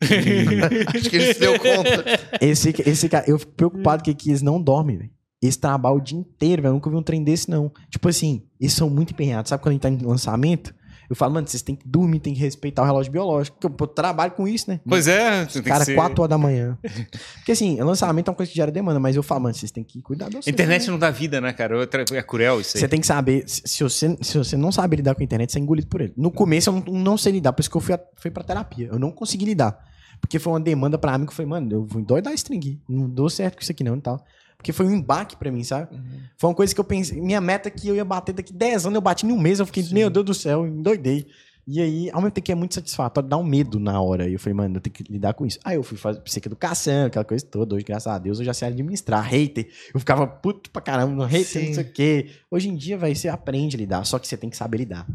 Acho 0.00 1.10
que 1.10 1.16
ele 1.16 1.34
se 1.34 1.40
deu 1.40 1.58
conta. 1.58 2.04
Esse, 2.40 2.74
esse 2.86 3.08
cara, 3.08 3.24
eu 3.28 3.38
fico 3.38 3.52
preocupado 3.52 4.02
que 4.02 4.10
aqui 4.10 4.30
eles 4.30 4.42
não 4.42 4.60
dormem, 4.60 4.96
velho. 4.96 5.10
Eles 5.42 5.56
trabalham 5.56 5.98
o 5.98 6.00
dia 6.00 6.18
inteiro, 6.18 6.62
velho. 6.62 6.70
Eu 6.70 6.74
nunca 6.74 6.90
vi 6.90 6.96
um 6.96 7.02
trem 7.02 7.22
desse, 7.22 7.48
não. 7.50 7.70
Tipo 7.90 8.08
assim, 8.08 8.42
eles 8.60 8.72
são 8.72 8.88
muito 8.90 9.12
empenhados. 9.12 9.50
Sabe 9.50 9.62
quando 9.62 9.70
a 9.70 9.72
gente 9.74 9.82
tá 9.82 9.90
em 9.90 9.98
lançamento? 10.06 10.74
Eu 11.08 11.16
falo, 11.16 11.32
mano, 11.34 11.46
vocês 11.48 11.62
têm 11.62 11.74
que 11.74 11.88
dormir, 11.88 12.20
tem 12.20 12.34
que 12.34 12.40
respeitar 12.40 12.82
o 12.82 12.84
relógio 12.84 13.10
biológico. 13.10 13.56
Porque 13.58 13.82
eu 13.82 13.86
trabalho 13.86 14.32
com 14.32 14.46
isso, 14.46 14.68
né? 14.70 14.78
Pois 14.86 15.08
é, 15.08 15.44
você 15.46 15.62
tem 15.62 15.72
Cara, 15.72 15.80
que 15.80 15.86
ser... 15.86 15.94
4 15.94 16.20
horas 16.22 16.28
da 16.30 16.36
manhã. 16.36 16.76
Porque 17.36 17.52
assim, 17.52 17.80
lançamento 17.80 18.28
é 18.28 18.30
uma 18.30 18.36
coisa 18.36 18.50
que 18.50 18.56
gera 18.56 18.70
demanda, 18.70 19.00
mas 19.00 19.16
eu 19.16 19.22
falo, 19.22 19.40
mano, 19.42 19.54
vocês 19.54 19.70
têm 19.70 19.82
que 19.82 20.02
cuidar 20.02 20.28
da 20.28 20.38
Internet 20.46 20.90
não 20.90 20.98
dá 20.98 21.10
vida, 21.10 21.40
né, 21.40 21.52
cara? 21.52 21.82
É 22.12 22.22
cruel 22.22 22.60
isso 22.60 22.76
aí. 22.76 22.80
Você 22.80 22.88
tem 22.88 23.00
que 23.00 23.06
saber, 23.06 23.44
se 23.48 23.62
se 23.64 23.82
você, 23.82 24.18
se 24.20 24.36
você 24.36 24.56
não 24.56 24.70
sabe 24.70 24.96
lidar 24.96 25.14
com 25.14 25.22
a 25.22 25.24
internet, 25.24 25.50
você 25.52 25.58
é 25.58 25.62
engolido 25.62 25.86
por 25.88 26.00
ele. 26.00 26.12
No 26.16 26.30
começo 26.30 26.68
eu 26.68 26.74
não, 26.74 26.82
não 26.92 27.16
sei 27.16 27.32
lidar, 27.32 27.52
por 27.54 27.60
isso 27.60 27.70
que 27.70 27.76
eu 27.76 27.80
fui, 27.80 27.94
a- 27.94 28.00
fui 28.16 28.30
pra 28.30 28.44
terapia. 28.44 28.88
Eu 28.92 28.98
não 28.98 29.10
consegui 29.10 29.44
lidar. 29.46 29.78
Porque 30.20 30.38
foi 30.38 30.52
uma 30.52 30.60
demanda 30.60 30.98
pra 30.98 31.16
mim 31.16 31.24
que 31.24 31.30
eu 31.30 31.36
falei, 31.36 31.48
mano, 31.48 31.72
eu 31.72 31.86
vou 31.86 32.00
endoidar 32.02 32.32
esse 32.34 32.44
trem 32.44 32.58
aqui. 32.58 32.80
Não 32.88 33.08
dou 33.08 33.30
certo 33.30 33.54
com 33.54 33.62
isso 33.62 33.70
aqui 33.72 33.84
não 33.84 33.96
e 33.96 34.00
tal. 34.00 34.22
Porque 34.58 34.72
foi 34.72 34.86
um 34.86 34.90
embaque 34.90 35.36
pra 35.36 35.52
mim, 35.52 35.62
sabe? 35.62 35.96
Foi 36.36 36.50
uma 36.50 36.56
coisa 36.56 36.74
que 36.74 36.80
eu 36.80 36.84
pensei. 36.84 37.20
Minha 37.20 37.40
meta 37.40 37.68
é 37.68 37.70
que 37.70 37.86
eu 37.88 37.94
ia 37.94 38.04
bater 38.04 38.34
daqui 38.34 38.52
10 38.52 38.86
anos, 38.86 38.96
eu 38.96 39.00
bati 39.00 39.24
em 39.24 39.32
um 39.32 39.38
mês, 39.38 39.60
eu 39.60 39.66
fiquei, 39.66 39.84
meu 39.92 40.10
Deus 40.10 40.26
do 40.26 40.34
céu, 40.34 40.66
eu 40.66 40.66
endoidei. 40.66 41.26
E 41.70 41.82
aí, 41.82 42.10
ao 42.12 42.22
mesmo 42.22 42.30
tempo 42.30 42.46
que 42.46 42.52
é 42.52 42.54
muito 42.54 42.74
satisfatório, 42.74 43.28
dá 43.28 43.36
um 43.36 43.44
medo 43.44 43.78
na 43.78 44.00
hora. 44.00 44.26
E 44.26 44.32
eu 44.32 44.38
falei, 44.38 44.54
mano, 44.54 44.78
eu 44.78 44.80
tenho 44.80 44.94
que 44.94 45.04
lidar 45.12 45.34
com 45.34 45.44
isso. 45.44 45.58
Aí 45.62 45.76
eu 45.76 45.82
fui 45.82 45.98
fazer 45.98 46.18
psicoeducação, 46.20 47.06
aquela 47.06 47.26
coisa 47.26 47.44
toda. 47.44 47.74
Hoje, 47.74 47.84
graças 47.84 48.06
a 48.06 48.18
Deus, 48.18 48.38
eu 48.38 48.44
já 48.46 48.54
sei 48.54 48.68
administrar. 48.68 49.22
Hater. 49.22 49.68
Eu 49.92 50.00
ficava 50.00 50.26
puto 50.26 50.70
pra 50.70 50.80
caramba, 50.80 51.26
hater, 51.26 51.46
Sim. 51.46 51.66
não 51.66 51.74
sei 51.74 51.84
o 51.84 51.92
quê. 51.92 52.30
Hoje 52.50 52.70
em 52.70 52.74
dia, 52.74 52.96
vai 52.96 53.14
você 53.14 53.28
aprende 53.28 53.76
a 53.76 53.78
lidar. 53.78 54.02
Só 54.06 54.18
que 54.18 54.26
você 54.26 54.38
tem 54.38 54.48
que 54.48 54.56
saber 54.56 54.78
lidar. 54.78 55.06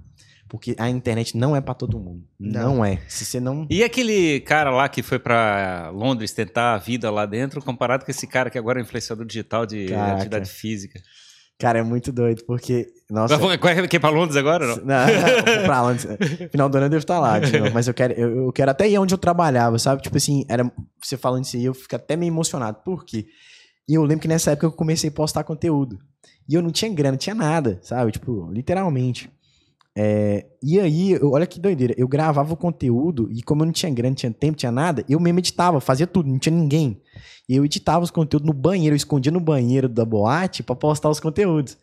Porque 0.53 0.75
a 0.77 0.87
internet 0.87 1.35
não 1.35 1.55
é 1.55 1.61
pra 1.61 1.73
todo 1.73 1.99
mundo. 1.99 2.23
Não, 2.39 2.75
Não. 2.75 2.85
é. 2.85 2.99
Se 3.07 3.25
você 3.25 3.39
não. 3.39 3.65
E 3.71 3.83
aquele 3.83 4.39
cara 4.41 4.69
lá 4.69 4.87
que 4.87 5.01
foi 5.01 5.17
pra 5.17 5.89
Londres 5.91 6.31
tentar 6.31 6.75
a 6.75 6.77
vida 6.77 7.09
lá 7.09 7.25
dentro, 7.25 7.59
comparado 7.59 8.05
com 8.05 8.11
esse 8.11 8.27
cara 8.27 8.51
que 8.51 8.57
agora 8.59 8.79
é 8.79 8.83
influenciador 8.83 9.25
digital 9.25 9.65
de 9.65 9.87
Caraca. 9.87 10.13
atividade 10.13 10.47
física. 10.51 10.99
Cara, 11.57 11.79
é 11.79 11.81
muito 11.81 12.11
doido, 12.11 12.43
porque. 12.45 12.85
Nossa. 13.09 13.35
Quer 13.87 13.95
ir 13.95 13.99
pra 13.99 14.11
Londres 14.11 14.37
agora? 14.37 14.67
Não? 14.67 14.75
Não, 14.85 15.05
pra 15.65 15.81
lá. 15.81 15.95
Final 16.51 16.69
do 16.69 16.75
ano 16.77 16.85
eu 16.85 16.89
devo 16.91 16.99
estar 16.99 17.19
lá, 17.19 17.39
de 17.39 17.57
novo, 17.59 17.71
mas 17.73 17.87
eu 17.87 17.93
quero, 17.95 18.13
eu, 18.13 18.45
eu 18.45 18.51
quero 18.53 18.69
até 18.69 18.87
ir 18.87 18.99
onde 18.99 19.11
eu 19.15 19.17
trabalhava, 19.17 19.79
sabe? 19.79 20.03
Tipo 20.03 20.17
assim, 20.17 20.45
era, 20.47 20.71
você 21.01 21.17
falando 21.17 21.45
isso 21.45 21.57
aí, 21.57 21.65
eu 21.65 21.73
fico 21.73 21.95
até 21.95 22.15
meio 22.15 22.29
emocionado. 22.29 22.77
Por 22.85 23.03
quê? 23.03 23.25
E 23.89 23.95
eu 23.95 24.03
lembro 24.03 24.19
que 24.21 24.27
nessa 24.27 24.51
época 24.51 24.67
eu 24.67 24.71
comecei 24.71 25.09
a 25.09 25.13
postar 25.13 25.43
conteúdo. 25.43 25.97
E 26.47 26.53
eu 26.53 26.61
não 26.61 26.69
tinha 26.69 26.93
grana, 26.93 27.13
não 27.13 27.17
tinha 27.17 27.33
nada, 27.35 27.79
sabe? 27.81 28.11
Tipo, 28.11 28.51
literalmente. 28.51 29.31
É, 29.95 30.45
e 30.61 30.79
aí, 30.79 31.11
eu- 31.11 31.31
olha 31.31 31.45
que 31.45 31.59
doideira. 31.59 31.93
Eu 31.97 32.07
gravava 32.07 32.53
o 32.53 32.57
conteúdo 32.57 33.29
e 33.31 33.43
como 33.43 33.61
eu 33.61 33.65
não 33.67 33.73
tinha 33.73 33.91
grana, 33.93 34.09
não 34.09 34.15
tinha 34.15 34.31
tempo, 34.31 34.53
não 34.53 34.57
tinha 34.57 34.71
nada, 34.71 35.05
eu 35.07 35.19
mesmo 35.19 35.39
editava, 35.39 35.79
fazia 35.79 36.07
tudo, 36.07 36.29
não 36.29 36.39
tinha 36.39 36.55
ninguém. 36.55 36.99
E 37.47 37.55
eu 37.55 37.63
editava 37.65 38.03
os 38.03 38.09
conteúdos 38.11 38.47
no 38.47 38.53
banheiro, 38.53 38.93
eu 38.93 38.97
escondia 38.97 39.31
no 39.31 39.39
banheiro 39.39 39.87
da 39.87 40.03
boate 40.05 40.63
pra 40.63 40.75
postar 40.75 41.09
os 41.09 41.19
conteúdos. 41.19 41.77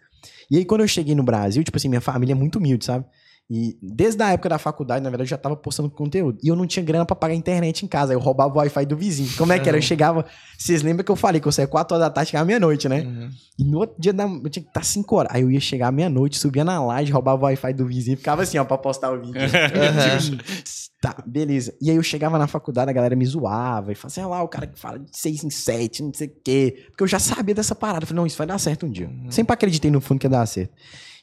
E 0.50 0.56
aí, 0.56 0.64
quando 0.64 0.80
eu 0.82 0.88
cheguei 0.88 1.14
no 1.14 1.22
Brasil, 1.22 1.62
tipo 1.62 1.76
assim, 1.76 1.88
minha 1.88 2.00
família 2.00 2.32
é 2.32 2.36
muito 2.36 2.56
humilde, 2.58 2.84
sabe? 2.84 3.04
E 3.50 3.76
desde 3.82 4.22
a 4.22 4.30
época 4.30 4.48
da 4.48 4.58
faculdade, 4.58 5.02
na 5.02 5.10
verdade, 5.10 5.26
eu 5.26 5.30
já 5.30 5.36
tava 5.36 5.56
postando 5.56 5.90
conteúdo. 5.90 6.38
E 6.40 6.46
eu 6.46 6.54
não 6.54 6.68
tinha 6.68 6.84
grana 6.84 7.04
pra 7.04 7.16
pagar 7.16 7.34
a 7.34 7.36
internet 7.36 7.84
em 7.84 7.88
casa. 7.88 8.12
Eu 8.12 8.20
roubava 8.20 8.54
o 8.54 8.58
Wi-Fi 8.58 8.86
do 8.86 8.96
vizinho. 8.96 9.28
Como 9.36 9.52
é 9.52 9.58
que 9.58 9.68
era? 9.68 9.76
Eu 9.76 9.82
chegava. 9.82 10.24
Vocês 10.56 10.82
lembram 10.82 11.04
que 11.04 11.10
eu 11.10 11.16
falei 11.16 11.40
que 11.40 11.48
eu 11.48 11.52
saía 11.52 11.66
4 11.66 11.96
horas 11.96 12.06
da 12.06 12.14
tarde, 12.14 12.30
chegava 12.30 12.46
meia-noite, 12.46 12.88
né? 12.88 13.00
Uhum. 13.00 13.30
E 13.58 13.64
no 13.64 13.78
outro 13.78 13.96
dia 13.98 14.12
da, 14.12 14.22
eu 14.22 14.48
tinha 14.48 14.62
que 14.62 14.68
estar 14.70 14.84
5 14.84 15.16
horas. 15.16 15.34
Aí 15.34 15.42
eu 15.42 15.50
ia 15.50 15.58
chegar 15.58 15.90
meia-noite, 15.90 16.38
subia 16.38 16.62
na 16.62 16.80
laje, 16.80 17.10
roubava 17.10 17.42
o 17.42 17.44
Wi-Fi 17.46 17.72
do 17.72 17.86
vizinho 17.86 18.16
ficava 18.16 18.42
assim, 18.42 18.56
ó, 18.56 18.64
pra 18.64 18.78
postar 18.78 19.10
o 19.10 19.20
vídeo. 19.20 19.40
tá, 21.02 21.16
beleza. 21.26 21.74
E 21.82 21.90
aí 21.90 21.96
eu 21.96 22.02
chegava 22.04 22.38
na 22.38 22.46
faculdade, 22.46 22.88
a 22.88 22.94
galera 22.94 23.16
me 23.16 23.26
zoava 23.26 23.90
e 23.90 23.96
falava 23.96 24.06
assim, 24.06 24.20
ah 24.20 24.28
lá, 24.28 24.42
o 24.44 24.48
cara 24.48 24.68
que 24.68 24.78
fala 24.78 25.00
de 25.00 25.10
6 25.10 25.42
em 25.42 25.50
7, 25.50 26.04
não 26.04 26.14
sei 26.14 26.28
o 26.28 26.32
quê. 26.44 26.84
Porque 26.90 27.02
eu 27.02 27.08
já 27.08 27.18
sabia 27.18 27.54
dessa 27.54 27.74
parada. 27.74 28.04
Eu 28.04 28.06
falei, 28.06 28.20
não, 28.20 28.26
isso 28.26 28.38
vai 28.38 28.46
dar 28.46 28.58
certo 28.58 28.86
um 28.86 28.90
dia. 28.90 29.10
Sempre 29.28 29.54
acreditei 29.54 29.90
no 29.90 30.00
fundo 30.00 30.20
que 30.20 30.26
ia 30.26 30.30
dar 30.30 30.46
certo. 30.46 30.72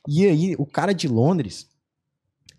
E 0.06 0.26
aí, 0.26 0.56
o 0.58 0.66
cara 0.66 0.94
de 0.94 1.08
Londres 1.08 1.68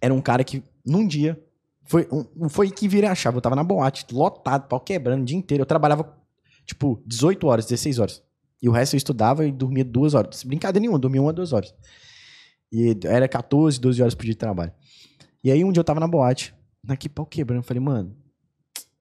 era 0.01 0.13
um 0.13 0.21
cara 0.21 0.45
que, 0.45 0.63
num 0.85 1.07
dia, 1.07 1.41
foi, 1.85 2.07
um, 2.13 2.49
foi 2.49 2.71
que 2.71 2.87
virei 2.87 3.09
a 3.09 3.15
chave. 3.15 3.37
Eu 3.37 3.41
tava 3.41 3.57
na 3.57 3.65
boate, 3.65 4.07
lotado, 4.13 4.69
pau 4.69 4.81
quebrando 4.81 5.23
o 5.23 5.25
dia 5.25 5.37
inteiro. 5.37 5.63
Eu 5.63 5.67
trabalhava, 5.67 6.17
tipo, 6.67 7.03
18 7.07 7.47
horas, 7.47 7.67
16 7.67 7.99
horas. 7.99 8.23
E 8.63 8.69
o 8.69 8.73
resto 8.73 8.95
eu 8.95 8.99
estudava 8.99 9.47
e 9.47 9.53
dormia 9.53 9.85
duas 9.85 10.15
horas. 10.15 10.43
Brincadeira 10.43 10.81
nenhuma, 10.81 10.99
dormia 10.99 11.23
uma, 11.23 11.33
duas 11.33 11.53
horas. 11.53 11.75
E 12.71 12.97
era 13.05 13.29
14, 13.29 13.81
12 13.81 14.03
horas 14.03 14.15
por 14.15 14.25
dia 14.25 14.33
de 14.33 14.39
trabalho. 14.39 14.73
E 15.43 15.51
aí 15.51 15.65
um 15.65 15.73
dia 15.73 15.81
eu 15.81 15.85
tava 15.85 16.01
na 16.01 16.09
boate, 16.09 16.55
daqui 16.85 17.09
pau 17.09 17.25
quebrando. 17.25 17.61
Eu 17.61 17.65
falei, 17.65 17.81
mano, 17.81 18.15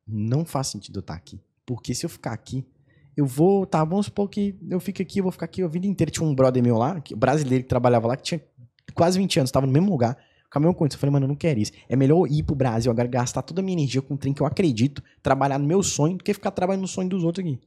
não 0.07 0.45
faz 0.45 0.67
sentido 0.67 0.99
eu 0.99 1.01
estar 1.01 1.15
aqui. 1.15 1.41
Porque 1.65 1.93
se 1.93 2.05
eu 2.05 2.09
ficar 2.09 2.31
aqui, 2.31 2.65
eu 3.17 3.25
vou, 3.25 3.65
tá, 3.65 3.83
vamos 3.83 4.05
supor 4.05 4.29
que 4.29 4.55
eu 4.69 4.79
fico 4.79 5.01
aqui, 5.01 5.19
eu 5.19 5.23
vou 5.23 5.31
ficar 5.31 5.45
aqui 5.45 5.61
a 5.61 5.67
vida 5.67 5.87
inteira. 5.87 6.09
Tinha 6.11 6.25
um 6.25 6.33
brother 6.33 6.63
meu 6.63 6.77
lá, 6.77 7.01
brasileiro 7.17 7.63
que 7.63 7.69
trabalhava 7.69 8.07
lá, 8.07 8.15
que 8.15 8.23
tinha 8.23 8.41
quase 8.93 9.17
20 9.17 9.39
anos, 9.39 9.51
tava 9.51 9.65
no 9.65 9.73
mesmo 9.73 9.89
lugar, 9.89 10.17
com 10.51 10.59
a 10.59 10.61
mesma 10.61 10.73
coisa. 10.73 10.95
Eu 10.95 10.99
falei, 10.99 11.13
mano, 11.13 11.25
eu 11.25 11.29
não 11.29 11.35
quero 11.35 11.59
isso. 11.59 11.71
É 11.87 11.95
melhor 11.95 12.25
ir 12.27 12.43
pro 12.43 12.55
Brasil 12.55 12.91
agora, 12.91 13.07
gastar 13.07 13.41
toda 13.41 13.61
a 13.61 13.63
minha 13.63 13.77
energia 13.77 14.01
com 14.01 14.13
um 14.13 14.17
trem 14.17 14.33
que 14.33 14.41
eu 14.41 14.45
acredito, 14.45 15.03
trabalhar 15.21 15.57
no 15.59 15.67
meu 15.67 15.83
sonho, 15.83 16.17
do 16.17 16.23
que 16.23 16.33
ficar 16.33 16.51
trabalhando 16.51 16.81
no 16.81 16.87
sonho 16.87 17.09
dos 17.09 17.23
outros 17.23 17.45
aqui. 17.45 17.59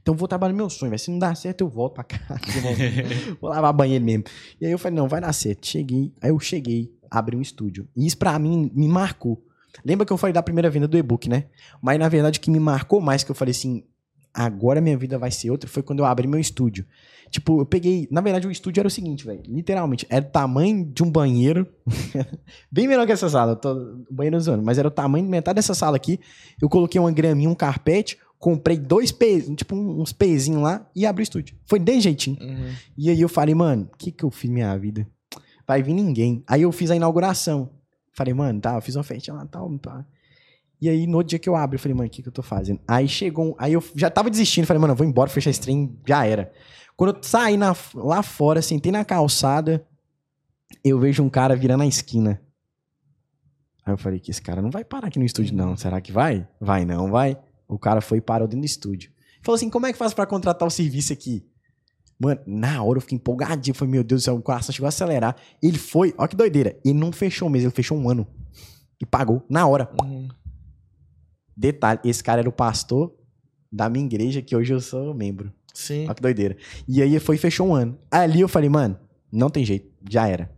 Então 0.00 0.14
eu 0.14 0.18
vou 0.18 0.28
trabalhar 0.28 0.52
no 0.52 0.56
meu 0.56 0.70
sonho, 0.70 0.90
vai. 0.90 0.98
Se 0.98 1.10
não 1.10 1.18
dar 1.18 1.36
certo, 1.36 1.62
eu 1.62 1.68
volto 1.68 1.94
pra 1.94 2.04
casa. 2.04 2.40
vou, 2.60 2.72
vou 3.40 3.50
lavar 3.50 3.72
banheiro 3.72 4.04
mesmo. 4.04 4.24
E 4.60 4.66
aí 4.66 4.72
eu 4.72 4.78
falei, 4.78 4.96
não, 4.96 5.08
vai 5.08 5.20
dar 5.20 5.32
certo. 5.32 5.66
Cheguei, 5.66 6.12
aí 6.22 6.30
eu 6.30 6.38
cheguei, 6.38 6.92
abri 7.10 7.36
um 7.36 7.42
estúdio. 7.42 7.88
E 7.96 8.06
isso 8.06 8.16
pra 8.16 8.38
mim 8.38 8.70
me 8.72 8.86
marcou. 8.86 9.42
Lembra 9.84 10.06
que 10.06 10.12
eu 10.12 10.16
falei 10.16 10.32
da 10.32 10.42
primeira 10.42 10.70
venda 10.70 10.86
do 10.88 10.96
e-book, 10.96 11.28
né? 11.28 11.46
Mas 11.82 11.98
na 11.98 12.08
verdade 12.08 12.38
o 12.38 12.40
que 12.40 12.50
me 12.50 12.60
marcou 12.60 13.00
mais, 13.00 13.24
que 13.24 13.30
eu 13.30 13.34
falei 13.34 13.50
assim, 13.50 13.82
agora 14.36 14.80
minha 14.80 14.96
vida 14.96 15.18
vai 15.18 15.30
ser 15.30 15.50
outra, 15.50 15.68
foi 15.68 15.82
quando 15.82 16.00
eu 16.00 16.04
abri 16.04 16.28
meu 16.28 16.38
estúdio. 16.38 16.86
Tipo, 17.30 17.60
eu 17.60 17.66
peguei. 17.66 18.06
Na 18.10 18.20
verdade, 18.20 18.46
o 18.46 18.50
estúdio 18.50 18.80
era 18.80 18.86
o 18.86 18.90
seguinte, 18.90 19.24
velho. 19.24 19.42
Literalmente, 19.48 20.06
era 20.08 20.24
o 20.24 20.28
tamanho 20.28 20.84
de 20.84 21.02
um 21.02 21.10
banheiro. 21.10 21.66
bem 22.70 22.86
menor 22.86 23.06
que 23.06 23.12
essa 23.12 23.28
sala. 23.28 23.56
Tô, 23.56 23.72
o 23.72 24.14
banheiro 24.14 24.36
usando, 24.36 24.62
mas 24.62 24.78
era 24.78 24.86
o 24.86 24.90
tamanho 24.90 25.24
de 25.24 25.30
metade 25.30 25.56
dessa 25.56 25.74
sala 25.74 25.96
aqui. 25.96 26.20
Eu 26.60 26.68
coloquei 26.68 27.00
uma 27.00 27.10
graminha, 27.10 27.50
um 27.50 27.54
carpete, 27.54 28.18
comprei 28.38 28.76
dois 28.76 29.10
pés, 29.10 29.48
tipo 29.56 29.74
uns 29.74 30.12
pezinhos 30.12 30.62
lá 30.62 30.88
e 30.94 31.04
abri 31.04 31.22
o 31.22 31.24
estúdio. 31.24 31.56
Foi 31.64 31.78
de 31.78 32.00
jeitinho. 32.00 32.38
Uhum. 32.40 32.72
E 32.96 33.10
aí 33.10 33.20
eu 33.20 33.28
falei, 33.28 33.54
mano, 33.54 33.88
o 33.92 33.96
que 33.96 34.12
que 34.12 34.24
eu 34.24 34.30
fiz 34.30 34.50
minha 34.50 34.76
vida? 34.78 35.06
Vai 35.66 35.82
vir 35.82 35.94
ninguém. 35.94 36.44
Aí 36.46 36.62
eu 36.62 36.70
fiz 36.70 36.90
a 36.90 36.96
inauguração. 36.96 37.70
Falei, 38.12 38.32
mano, 38.32 38.60
tá, 38.60 38.76
eu 38.76 38.80
fiz 38.80 38.94
uma 38.94 39.02
festinha 39.02 39.34
lá, 39.34 39.44
tal, 39.46 39.68
tá. 39.78 40.06
E 40.80 40.88
aí, 40.88 41.06
no 41.06 41.22
dia 41.22 41.38
que 41.38 41.48
eu 41.48 41.56
abro, 41.56 41.76
eu 41.76 41.80
falei, 41.80 41.94
mano, 41.94 42.06
o 42.06 42.10
que 42.10 42.22
que 42.22 42.28
eu 42.28 42.32
tô 42.32 42.42
fazendo? 42.42 42.80
Aí 42.86 43.08
chegou, 43.08 43.50
um- 43.50 43.54
aí 43.58 43.72
eu 43.72 43.82
já 43.94 44.10
tava 44.10 44.28
desistindo, 44.30 44.66
falei, 44.66 44.80
mano, 44.80 44.92
eu 44.92 44.96
vou 44.96 45.06
embora, 45.06 45.30
fechar 45.30 45.50
esse 45.50 45.60
trem, 45.60 45.98
já 46.06 46.26
era. 46.26 46.52
Quando 46.96 47.16
eu 47.16 47.22
saí 47.22 47.56
na- 47.56 47.74
lá 47.94 48.22
fora, 48.22 48.60
sentei 48.60 48.92
na 48.92 49.04
calçada, 49.04 49.86
eu 50.84 50.98
vejo 50.98 51.22
um 51.22 51.30
cara 51.30 51.56
virando 51.56 51.82
a 51.82 51.86
esquina. 51.86 52.40
Aí 53.84 53.92
eu 53.92 53.98
falei 53.98 54.18
que 54.18 54.30
esse 54.30 54.42
cara 54.42 54.60
não 54.60 54.70
vai 54.70 54.84
parar 54.84 55.08
aqui 55.08 55.18
no 55.18 55.24
estúdio, 55.24 55.54
não. 55.56 55.76
Será 55.76 56.00
que 56.00 56.10
vai? 56.12 56.46
Vai, 56.60 56.84
não, 56.84 57.10
vai. 57.10 57.38
O 57.68 57.78
cara 57.78 58.00
foi 58.00 58.18
e 58.18 58.20
parou 58.20 58.46
dentro 58.46 58.60
do 58.62 58.66
estúdio. 58.66 59.10
Falou 59.42 59.56
assim, 59.56 59.70
como 59.70 59.86
é 59.86 59.92
que 59.92 59.98
faz 59.98 60.12
pra 60.12 60.26
contratar 60.26 60.66
o 60.66 60.70
serviço 60.70 61.12
aqui? 61.12 61.46
Mano, 62.18 62.40
na 62.46 62.82
hora 62.82 62.96
eu 62.98 63.00
fiquei 63.02 63.16
empolgadinho. 63.16 63.74
Falei, 63.74 63.92
meu 63.92 64.02
Deus 64.04 64.22
do 64.22 64.24
céu, 64.24 64.34
o 64.36 64.42
coração 64.42 64.72
chegou 64.74 64.86
a 64.86 64.88
acelerar. 64.88 65.36
Ele 65.62 65.78
foi, 65.78 66.12
ó 66.18 66.26
que 66.26 66.34
doideira. 66.34 66.76
Ele 66.84 66.98
não 66.98 67.12
fechou 67.12 67.48
mês, 67.48 67.62
ele 67.64 67.72
fechou 67.72 67.96
um 67.96 68.08
ano. 68.10 68.26
E 69.00 69.06
pagou, 69.06 69.44
na 69.48 69.66
hora. 69.66 69.88
Uhum. 70.02 70.28
Detalhe, 71.56 72.00
esse 72.04 72.22
cara 72.22 72.40
era 72.40 72.48
o 72.48 72.52
pastor 72.52 73.14
da 73.72 73.88
minha 73.88 74.04
igreja, 74.04 74.42
que 74.42 74.54
hoje 74.54 74.72
eu 74.72 74.80
sou 74.80 75.14
membro. 75.14 75.52
Sim. 75.72 76.04
Olha 76.04 76.14
que 76.14 76.22
doideira. 76.22 76.56
E 76.88 77.02
aí 77.02 77.18
foi 77.18 77.36
e 77.36 77.38
fechou 77.38 77.68
um 77.68 77.74
ano. 77.74 77.98
Ali 78.10 78.40
eu 78.40 78.48
falei, 78.48 78.68
mano, 78.68 78.98
não 79.32 79.50
tem 79.50 79.64
jeito, 79.64 79.90
já 80.08 80.28
era. 80.28 80.50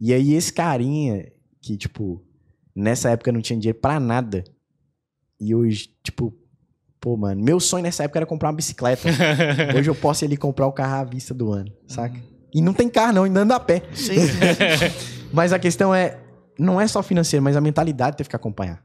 E 0.00 0.12
aí 0.14 0.34
esse 0.34 0.52
carinha, 0.52 1.30
que, 1.60 1.76
tipo, 1.76 2.24
nessa 2.74 3.10
época 3.10 3.32
não 3.32 3.40
tinha 3.40 3.58
dinheiro 3.58 3.78
pra 3.78 4.00
nada. 4.00 4.44
E 5.38 5.54
hoje, 5.54 5.90
tipo, 6.02 6.34
pô, 7.00 7.16
mano, 7.16 7.42
meu 7.42 7.60
sonho 7.60 7.82
nessa 7.82 8.04
época 8.04 8.18
era 8.18 8.26
comprar 8.26 8.48
uma 8.48 8.56
bicicleta. 8.56 9.08
hoje 9.76 9.90
eu 9.90 9.94
posso 9.94 10.24
ir 10.24 10.26
ali 10.26 10.36
comprar 10.36 10.66
o 10.66 10.72
carro 10.72 11.00
à 11.00 11.04
vista 11.04 11.34
do 11.34 11.52
ano, 11.52 11.70
saca? 11.86 12.18
E 12.52 12.60
não 12.60 12.72
tem 12.72 12.88
carro, 12.88 13.12
não, 13.12 13.24
ainda 13.24 13.40
anda 13.40 13.56
a 13.56 13.60
pé. 13.60 13.82
Sim. 13.94 14.16
Mas 15.32 15.52
a 15.52 15.58
questão 15.58 15.94
é, 15.94 16.18
não 16.58 16.80
é 16.80 16.86
só 16.88 17.02
financeiro, 17.02 17.44
mas 17.44 17.56
a 17.56 17.60
mentalidade 17.60 18.16
teve 18.16 18.28
que 18.28 18.34
acompanhar. 18.34 18.82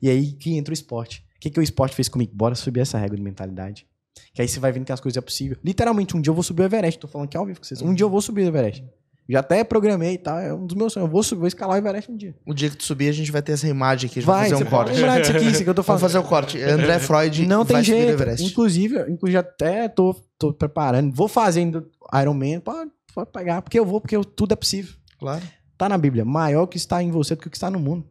E 0.00 0.08
aí 0.08 0.32
que 0.32 0.56
entra 0.56 0.72
o 0.72 0.74
esporte. 0.74 1.24
O 1.36 1.40
que, 1.40 1.50
que 1.50 1.60
o 1.60 1.62
esporte 1.62 1.94
fez 1.94 2.08
comigo? 2.08 2.32
Bora 2.34 2.54
subir 2.54 2.80
essa 2.80 2.98
régua 2.98 3.16
de 3.16 3.22
mentalidade. 3.22 3.86
Que 4.34 4.42
aí 4.42 4.48
você 4.48 4.58
vai 4.58 4.72
vendo 4.72 4.84
que 4.84 4.92
as 4.92 5.00
coisas 5.00 5.16
é 5.16 5.20
possível. 5.20 5.56
Literalmente, 5.64 6.16
um 6.16 6.20
dia 6.20 6.30
eu 6.30 6.34
vou 6.34 6.42
subir 6.42 6.62
o 6.62 6.64
Everest. 6.64 6.98
Tô 6.98 7.06
falando 7.06 7.26
aqui 7.28 7.36
ao 7.36 7.46
vivo 7.46 7.60
com 7.60 7.64
vocês. 7.64 7.80
Um 7.80 7.94
dia 7.94 8.04
eu 8.04 8.10
vou 8.10 8.20
subir 8.20 8.42
o 8.42 8.46
Everest. 8.48 8.84
Já 9.30 9.40
até 9.40 9.62
programei 9.62 10.14
e 10.14 10.18
tal. 10.18 10.38
É 10.38 10.52
um 10.54 10.66
dos 10.66 10.74
meus 10.74 10.92
sonhos. 10.92 11.06
Eu 11.06 11.12
vou, 11.12 11.22
subir, 11.22 11.38
vou 11.40 11.48
escalar 11.48 11.76
o 11.76 11.78
Everest 11.78 12.10
um 12.10 12.16
dia. 12.16 12.34
O 12.46 12.54
dia 12.54 12.70
que 12.70 12.76
tu 12.76 12.82
subir, 12.84 13.08
a 13.08 13.12
gente 13.12 13.30
vai 13.30 13.42
ter 13.42 13.52
essa 13.52 13.68
imagem 13.68 14.08
aqui. 14.08 14.18
A 14.18 14.22
gente 14.22 14.26
Vai, 14.26 14.40
vai 14.40 14.50
fazer 14.50 14.64
um 14.64 14.66
corte. 14.70 14.92
lembrar 14.94 15.20
disso 15.20 15.32
aqui, 15.36 15.46
isso 15.46 15.62
que 15.64 15.70
eu 15.70 15.74
tô 15.74 15.82
Vamos 15.82 16.00
falando. 16.00 16.00
fazer 16.00 16.18
o 16.18 16.22
corte. 16.28 16.60
André 16.62 16.98
Freud 16.98 17.46
Não 17.46 17.64
tem 17.64 17.82
jeito. 17.84 18.10
Everest. 18.10 18.44
Inclusive, 18.46 19.00
inclusive 19.10 19.36
até 19.38 19.86
tô, 19.88 20.14
tô 20.38 20.52
preparando. 20.52 21.14
Vou 21.14 21.28
fazer 21.28 21.60
ainda 21.60 21.84
Iron 22.20 22.34
Man. 22.34 22.60
Pode, 22.60 22.90
pode 23.14 23.30
pegar. 23.30 23.62
Porque 23.62 23.78
eu 23.78 23.84
vou, 23.84 24.00
porque 24.00 24.16
eu- 24.16 24.24
tudo 24.24 24.52
é 24.52 24.56
possível. 24.56 24.94
Claro. 25.18 25.42
Tá 25.76 25.88
na 25.88 25.98
Bíblia. 25.98 26.24
Maior 26.24 26.66
que 26.66 26.76
está 26.78 27.02
em 27.02 27.10
você 27.10 27.34
do 27.36 27.40
que 27.42 27.48
o 27.48 27.50
que 27.50 27.56
está 27.56 27.70
no 27.70 27.78
mundo. 27.78 28.04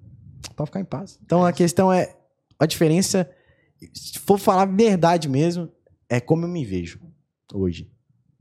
Pode 0.56 0.70
ficar 0.70 0.80
em 0.80 0.86
paz. 0.86 1.20
Então 1.24 1.46
a 1.46 1.52
questão 1.52 1.92
é. 1.92 2.16
A 2.60 2.66
diferença. 2.66 3.30
Se 3.94 4.18
for 4.20 4.40
falar 4.40 4.64
a 4.64 4.66
verdade 4.66 5.30
mesmo, 5.30 5.72
é 6.10 6.20
como 6.20 6.46
eu 6.46 6.50
me 6.50 6.66
vejo 6.66 7.00
hoje. 7.54 7.92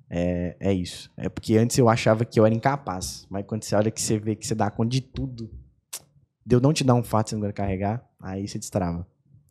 É, 0.08 0.56
é 0.60 0.72
isso. 0.72 1.10
É 1.16 1.28
porque 1.28 1.56
antes 1.56 1.76
eu 1.76 1.88
achava 1.88 2.24
que 2.24 2.38
eu 2.38 2.46
era 2.46 2.54
incapaz. 2.54 3.26
Mas 3.28 3.44
quando 3.46 3.64
você 3.64 3.74
olha 3.74 3.90
que 3.90 4.00
você 4.00 4.18
vê 4.18 4.34
que 4.34 4.46
você 4.46 4.54
dá 4.54 4.70
conta 4.70 4.90
de 4.90 5.00
tudo. 5.00 5.50
Deus 6.44 6.62
não 6.62 6.72
te 6.72 6.84
dá 6.84 6.94
um 6.94 7.02
fato 7.02 7.30
você 7.30 7.34
não 7.34 7.42
vai 7.42 7.52
carregar, 7.52 8.08
aí 8.22 8.46
você 8.46 8.56
destrava. 8.56 9.04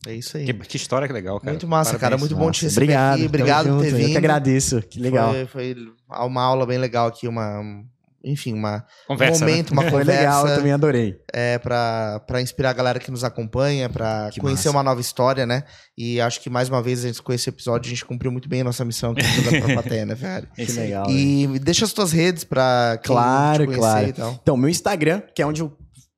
É 0.07 0.13
isso 0.13 0.37
aí. 0.37 0.45
Que, 0.45 0.53
que 0.53 0.77
história 0.77 1.07
que 1.07 1.13
legal, 1.13 1.39
cara. 1.39 1.51
Muito 1.51 1.67
massa, 1.67 1.91
cara. 1.91 2.15
Parabéns. 2.15 2.21
Muito 2.21 2.35
bom 2.35 2.51
te 2.51 2.63
receber 2.63 2.85
obrigado. 2.85 3.15
aqui. 3.15 3.25
Obrigado 3.25 3.69
por 3.69 3.81
ter 3.81 3.89
junto, 3.89 3.97
vindo. 3.97 4.07
Eu 4.07 4.11
que 4.11 4.17
agradeço. 4.17 4.81
Que 4.81 4.99
legal. 4.99 5.33
Foi, 5.33 5.45
foi 5.47 5.75
uma 6.09 6.43
aula 6.43 6.65
bem 6.65 6.77
legal 6.77 7.07
aqui, 7.07 7.27
uma... 7.27 7.83
Enfim, 8.25 8.53
uma, 8.53 8.83
Conversa, 9.07 9.43
um 9.43 9.45
né? 9.45 9.51
momento, 9.51 9.71
uma 9.71 9.81
Foi 9.89 9.91
conversa 9.91 10.11
legal, 10.21 10.47
eu 10.47 10.55
também 10.55 10.71
adorei. 10.71 11.15
é, 11.31 11.59
pra, 11.59 12.19
pra 12.25 12.41
inspirar 12.41 12.71
a 12.71 12.73
galera 12.73 12.99
que 12.99 13.11
nos 13.11 13.23
acompanha, 13.23 13.87
pra 13.87 14.29
Que 14.31 14.39
conhecer 14.39 14.69
massa. 14.69 14.77
uma 14.77 14.83
nova 14.83 14.99
história, 14.99 15.45
né? 15.45 15.63
E 15.97 16.19
acho 16.19 16.41
que 16.41 16.49
mais 16.49 16.67
uma 16.69 16.81
vez, 16.81 17.05
a 17.05 17.07
gente, 17.07 17.21
com 17.21 17.31
esse 17.31 17.47
episódio, 17.49 17.87
a 17.87 17.89
gente 17.91 18.03
cumpriu 18.03 18.31
muito 18.31 18.49
bem 18.49 18.61
a 18.61 18.63
nossa 18.63 18.83
missão 18.83 19.11
aqui 19.11 19.21
plateia, 19.73 20.05
né, 20.05 20.15
velho? 20.15 20.47
Que 20.55 20.71
legal. 20.71 21.09
E 21.09 21.59
deixa 21.59 21.85
as 21.85 21.93
tuas 21.93 22.11
redes 22.11 22.43
pra 22.43 22.99
quem 23.03 23.13
Claro, 23.15 23.63
te 23.63 23.65
conhecer 23.67 23.79
claro. 23.81 24.07
e 24.09 24.13
tal. 24.13 24.39
Então, 24.41 24.57
meu 24.57 24.69
Instagram, 24.69 25.21
que 25.35 25.41
é 25.41 25.45
onde 25.45 25.61
eu 25.61 25.71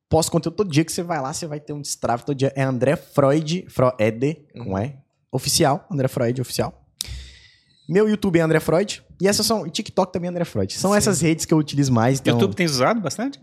posto 0.10 0.32
conteúdo 0.32 0.56
todo 0.56 0.72
dia, 0.72 0.86
que 0.86 0.92
você 0.94 1.04
vai 1.04 1.20
lá, 1.22 1.34
você 1.34 1.46
vai 1.46 1.60
ter 1.60 1.74
um 1.74 1.82
destrave 1.82 2.24
todo 2.24 2.36
dia. 2.38 2.54
É 2.56 2.64
André 2.64 2.96
Freud, 2.96 3.66
Freud, 3.70 4.38
com 4.58 4.80
E, 4.80 4.96
oficial, 5.30 5.86
André 5.92 6.08
Freud, 6.08 6.40
oficial. 6.42 6.86
Meu 7.90 8.08
YouTube 8.08 8.40
é 8.40 8.42
André 8.42 8.60
Freud. 8.62 9.04
E 9.20 9.28
essas 9.28 9.46
são. 9.46 9.66
e 9.66 9.70
TikTok 9.70 10.12
também 10.14 10.28
é 10.28 10.32
André 10.32 10.46
Freud. 10.46 10.72
São 10.74 10.92
Sim. 10.92 10.98
essas 10.98 11.22
redes 11.22 11.46
que 11.46 11.54
eu 11.54 11.58
utilizo 11.58 11.92
mais. 11.92 12.20
Então, 12.20 12.34
YouTube 12.36 12.56
tem 12.56 12.66
usado 12.66 13.00
bastante? 13.02 13.40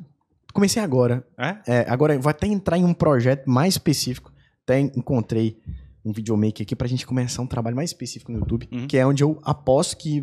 comecei 0.53 0.81
agora. 0.81 1.27
É? 1.37 1.57
É, 1.67 1.87
agora 1.89 2.15
eu 2.15 2.21
vou 2.21 2.31
até 2.31 2.47
entrar 2.47 2.79
em 2.79 2.85
um 2.85 2.95
projeto 2.95 3.45
mais 3.51 3.75
específico. 3.75 4.33
Até 4.63 4.79
encontrei 4.79 5.59
um 6.05 6.13
videomaker 6.13 6.63
aqui 6.63 6.77
pra 6.77 6.87
gente 6.87 7.05
começar 7.05 7.43
um 7.43 7.47
trabalho 7.47 7.75
mais 7.75 7.91
específico 7.91 8.31
no 8.31 8.39
YouTube, 8.39 8.69
Uhum. 8.71 8.87
que 8.87 8.97
é 8.97 9.05
onde 9.05 9.25
eu 9.25 9.41
aposto 9.43 9.97
que 9.97 10.19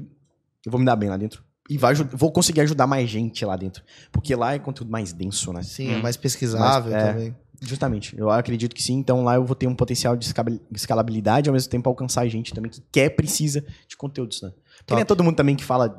eu 0.65 0.71
vou 0.71 0.79
me 0.79 0.85
dar 0.85 0.95
bem 0.95 1.09
lá 1.09 1.17
dentro. 1.17 1.43
E 1.69 1.77
vai, 1.77 1.93
vou 1.95 2.31
conseguir 2.31 2.61
ajudar 2.61 2.87
mais 2.87 3.09
gente 3.09 3.43
lá 3.43 3.57
dentro. 3.57 3.83
Porque 4.11 4.33
lá 4.33 4.53
é 4.53 4.59
conteúdo 4.59 4.89
mais 4.89 5.11
denso, 5.11 5.51
né? 5.51 5.63
Sim, 5.63 5.91
é 5.91 5.97
Hum. 5.97 6.01
mais 6.01 6.15
pesquisável 6.15 6.91
Mas, 6.93 7.03
é. 7.03 7.11
também. 7.13 7.35
Justamente. 7.63 8.17
Eu 8.17 8.29
acredito 8.29 8.73
que 8.73 8.81
sim. 8.81 8.93
Então 8.93 9.23
lá 9.25 9.35
eu 9.35 9.45
vou 9.45 9.55
ter 9.55 9.67
um 9.67 9.75
potencial 9.75 10.15
de 10.15 10.25
escalabilidade 10.73 11.47
e 11.47 11.49
ao 11.49 11.53
mesmo 11.53 11.69
tempo 11.69 11.89
alcançar 11.89 12.25
gente 12.27 12.53
também 12.53 12.71
que 12.71 12.81
quer, 12.91 13.09
precisa 13.11 13.63
de 13.87 13.95
conteúdos, 13.97 14.41
né? 14.41 14.51
Porque 14.81 14.87
Top. 14.87 14.95
não 14.95 15.01
é 15.01 15.05
todo 15.05 15.23
mundo 15.23 15.35
também 15.35 15.55
que 15.55 15.63
fala 15.63 15.95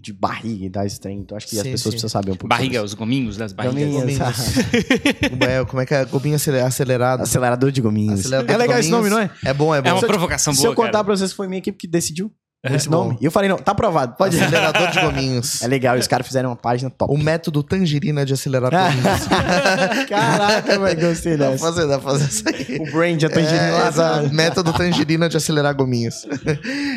de 0.00 0.12
barriga 0.12 0.66
e 0.66 0.68
das 0.68 0.98
trem. 0.98 1.18
Então 1.20 1.36
acho 1.36 1.48
que 1.48 1.56
as 1.56 1.62
Sim, 1.64 1.70
pessoas 1.72 1.82
sim. 1.94 2.00
precisam 2.00 2.08
saber 2.08 2.30
um 2.32 2.36
pouco. 2.36 2.48
Barriga, 2.48 2.82
os 2.84 2.94
gominhos 2.94 3.36
das 3.36 3.50
isso. 3.50 3.56
barrigas. 3.56 3.92
Gominhos. 3.92 4.18
É, 5.48 5.64
Como 5.64 5.80
é 5.82 5.86
que 5.86 5.94
é? 5.94 6.04
Gobinho 6.04 6.36
acele- 6.36 6.60
acelerado. 6.60 7.22
Acelerador 7.22 7.70
de 7.72 7.80
gominhos. 7.80 8.20
Acelerador 8.20 8.54
é 8.54 8.56
legal 8.58 8.78
esse 8.78 8.90
nome, 8.90 9.08
gominhos. 9.08 9.30
não 9.30 9.48
é? 9.48 9.50
É 9.50 9.54
bom, 9.54 9.74
é 9.74 9.82
bom. 9.82 9.88
É 9.88 9.92
uma 9.92 10.00
Se 10.00 10.06
provocação 10.06 10.52
Se 10.54 10.60
boa, 10.62 10.70
eu 10.72 10.74
contar 10.76 10.92
cara. 10.92 11.04
pra 11.04 11.16
vocês, 11.16 11.32
foi 11.32 11.48
minha 11.48 11.58
equipe 11.58 11.76
que 11.78 11.88
decidiu 11.88 12.32
esse 12.64 12.88
bom. 12.88 13.04
nome. 13.04 13.18
E 13.20 13.24
eu 13.24 13.30
falei, 13.30 13.48
não, 13.48 13.56
tá 13.56 13.72
aprovado, 13.72 14.16
pode 14.16 14.36
ir. 14.36 14.42
Acelerador 14.42 14.90
de 14.90 15.00
gominhos. 15.00 15.62
É 15.62 15.66
legal, 15.68 15.96
os 15.96 16.06
caras 16.08 16.26
fizeram 16.26 16.50
uma 16.50 16.56
página 16.56 16.90
top. 16.90 17.12
O 17.14 17.16
método 17.18 17.62
tangerina 17.62 18.24
de 18.26 18.32
acelerar 18.34 18.70
gominhos. 18.94 20.06
Caraca, 20.08 20.78
velho, 20.78 21.00
gostei 21.00 21.36
Dá 21.36 21.44
pra 21.44 21.52
dessa. 21.52 21.64
fazer, 21.64 21.86
dá 21.86 21.98
pra 21.98 22.10
fazer 22.12 22.24
isso 22.28 22.42
aí. 22.48 22.78
O 22.80 22.92
Brain 22.92 23.18
já 23.18 23.28
tá 23.28 23.34
tangerina 23.36 24.26
É, 24.26 24.28
método 24.32 24.72
tangerina 24.72 25.28
de 25.28 25.36
acelerar 25.36 25.74
gominhos. 25.74 26.26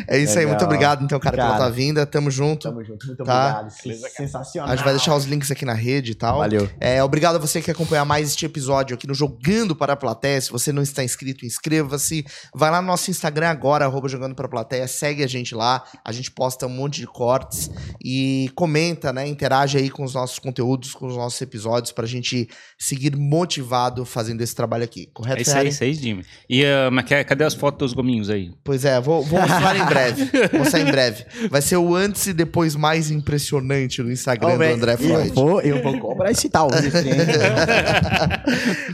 É 0.08 0.18
isso 0.18 0.32
aí, 0.32 0.44
Legal. 0.44 0.48
muito 0.48 0.64
obrigado, 0.64 1.04
então, 1.04 1.18
cara, 1.20 1.36
pela 1.36 1.48
Cara. 1.50 1.60
tua 1.60 1.70
vinda. 1.70 2.04
Tamo 2.06 2.30
junto. 2.30 2.68
Tamo 2.68 2.82
junto, 2.84 3.06
muito 3.06 3.24
Tá. 3.24 3.60
obrigado. 3.62 4.10
Sensacional. 4.16 4.70
A 4.70 4.76
gente 4.76 4.84
vai 4.84 4.94
deixar 4.94 5.14
os 5.14 5.24
links 5.24 5.50
aqui 5.50 5.64
na 5.64 5.74
rede 5.74 6.12
e 6.12 6.14
tal. 6.14 6.38
Valeu. 6.38 6.68
É, 6.80 7.02
obrigado 7.02 7.36
a 7.36 7.38
você 7.38 7.60
que 7.60 7.70
acompanhar 7.70 8.04
mais 8.04 8.28
este 8.28 8.44
episódio 8.46 8.94
aqui 8.94 9.06
no 9.06 9.14
Jogando 9.14 9.74
para 9.76 9.92
a 9.92 9.96
Plateia. 9.96 10.40
Se 10.40 10.50
você 10.50 10.72
não 10.72 10.82
está 10.82 11.04
inscrito, 11.04 11.46
inscreva-se. 11.46 12.24
Vai 12.54 12.70
lá 12.70 12.80
no 12.80 12.88
nosso 12.88 13.10
Instagram 13.10 13.48
agora, 13.48 13.84
arroba 13.84 14.08
Jogando 14.08 14.34
para 14.34 14.46
a 14.46 14.50
Plateia. 14.50 14.88
Segue 14.88 15.22
a 15.22 15.26
gente 15.26 15.51
lá. 15.54 15.84
A 16.04 16.12
gente 16.12 16.30
posta 16.30 16.66
um 16.66 16.70
monte 16.70 17.00
de 17.00 17.06
cortes. 17.06 17.70
E 18.04 18.50
comenta, 18.54 19.12
né? 19.12 19.26
Interage 19.26 19.78
aí 19.78 19.88
com 19.90 20.04
os 20.04 20.14
nossos 20.14 20.38
conteúdos, 20.38 20.92
com 20.94 21.06
os 21.06 21.16
nossos 21.16 21.40
episódios, 21.40 21.92
pra 21.92 22.06
gente 22.06 22.48
seguir 22.78 23.16
motivado 23.16 24.04
fazendo 24.04 24.40
esse 24.42 24.54
trabalho 24.54 24.84
aqui. 24.84 25.06
Correto, 25.12 25.38
É 25.38 25.42
isso 25.42 25.50
aí, 25.50 25.54
Ferrari? 25.54 25.68
isso 25.70 25.84
aí, 25.84 25.94
Jimmy. 25.94 26.24
E 26.48 26.62
uh, 26.64 26.90
mas 26.92 27.04
cadê 27.26 27.44
as 27.44 27.54
fotos 27.54 27.90
dos 27.90 27.92
gominhos 27.94 28.28
aí? 28.30 28.52
Pois 28.64 28.84
é, 28.84 29.00
vou, 29.00 29.22
vou 29.22 29.40
mostrar 29.40 29.76
em 29.76 29.84
breve. 29.84 30.22
Vou 30.52 30.60
mostrar 30.60 30.80
em 30.80 30.84
breve. 30.90 31.24
Vai 31.50 31.62
ser 31.62 31.76
o 31.76 31.94
antes 31.94 32.26
e 32.26 32.32
depois 32.32 32.74
mais 32.76 33.10
impressionante 33.10 34.02
no 34.02 34.10
Instagram 34.10 34.54
Ô, 34.54 34.58
do 34.58 34.64
André 34.64 34.92
eu 34.94 34.98
Freud. 34.98 35.30
vou, 35.34 35.60
eu 35.60 35.82
vou 35.82 35.98
cobrar 35.98 36.30
esse 36.30 36.48
tal. 36.48 36.68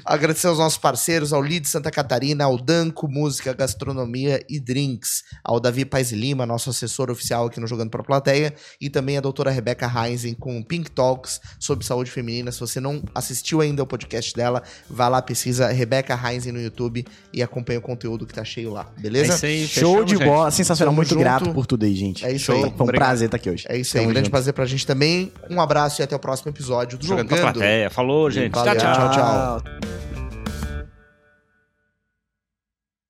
Agradecer 0.04 0.46
aos 0.46 0.58
nossos 0.58 0.78
parceiros, 0.78 1.32
ao 1.32 1.42
Lid 1.42 1.66
Santa 1.66 1.90
Catarina, 1.90 2.44
ao 2.44 2.56
Danco 2.58 3.08
Música, 3.08 3.52
Gastronomia 3.52 4.44
e 4.48 4.58
Drinks, 4.60 5.22
ao 5.44 5.60
Davi 5.60 5.84
Paz 5.84 6.12
Lima, 6.12 6.46
nosso 6.48 6.70
assessor 6.70 7.10
oficial 7.10 7.46
aqui 7.46 7.60
no 7.60 7.66
Jogando 7.66 7.90
para 7.90 8.00
a 8.00 8.04
Plateia, 8.04 8.52
e 8.80 8.90
também 8.90 9.16
a 9.16 9.20
doutora 9.20 9.50
Rebeca 9.50 9.86
Heinzen 9.86 10.34
com 10.34 10.60
Pink 10.62 10.90
Talks 10.90 11.40
sobre 11.60 11.84
saúde 11.84 12.10
feminina. 12.10 12.50
Se 12.50 12.58
você 12.60 12.80
não 12.80 13.02
assistiu 13.14 13.60
ainda 13.60 13.82
o 13.82 13.86
podcast 13.86 14.34
dela, 14.34 14.62
vai 14.90 15.08
lá, 15.10 15.22
pesquisa 15.22 15.68
Rebeca 15.68 16.14
Heinzen 16.18 16.50
no 16.52 16.60
YouTube 16.60 17.04
e 17.32 17.42
acompanha 17.42 17.78
o 17.78 17.82
conteúdo 17.82 18.26
que 18.26 18.34
tá 18.34 18.42
cheio 18.44 18.72
lá, 18.72 18.90
É 18.98 19.00
beleza? 19.00 19.34
isso 19.36 19.46
aí, 19.46 19.68
Show 19.68 20.04
de 20.04 20.16
gente. 20.16 20.24
bola, 20.24 20.50
sensacional. 20.50 20.88
Tamo 20.90 20.96
Muito 20.96 21.10
junto. 21.10 21.18
grato 21.20 21.52
por 21.52 21.66
tudo 21.66 21.84
aí, 21.84 21.94
gente. 21.94 22.24
É 22.24 22.32
isso 22.32 22.46
Show. 22.46 22.54
aí. 22.56 22.60
Foi 22.62 22.70
um 22.70 22.74
Obrigado. 22.84 23.06
prazer 23.08 23.26
estar 23.26 23.36
aqui 23.36 23.50
hoje. 23.50 23.66
É 23.68 23.76
isso 23.76 23.96
aí, 23.96 24.00
Tamo 24.02 24.10
um 24.10 24.12
grande 24.14 24.26
junto. 24.26 24.30
prazer 24.32 24.52
pra 24.54 24.64
gente 24.66 24.86
também. 24.86 25.30
Um 25.50 25.60
abraço 25.60 26.00
e 26.00 26.02
até 26.02 26.16
o 26.16 26.18
próximo 26.18 26.50
episódio 26.50 26.96
do 26.98 27.06
Jogando 27.06 27.28
Jogando. 27.28 27.42
pra 27.42 27.52
plateia. 27.52 27.90
Falou, 27.90 28.30
gente. 28.30 28.52
Valeu, 28.54 28.74
tchau, 28.76 28.92
tchau. 28.94 29.10
tchau, 29.10 29.60
tchau. 29.62 30.17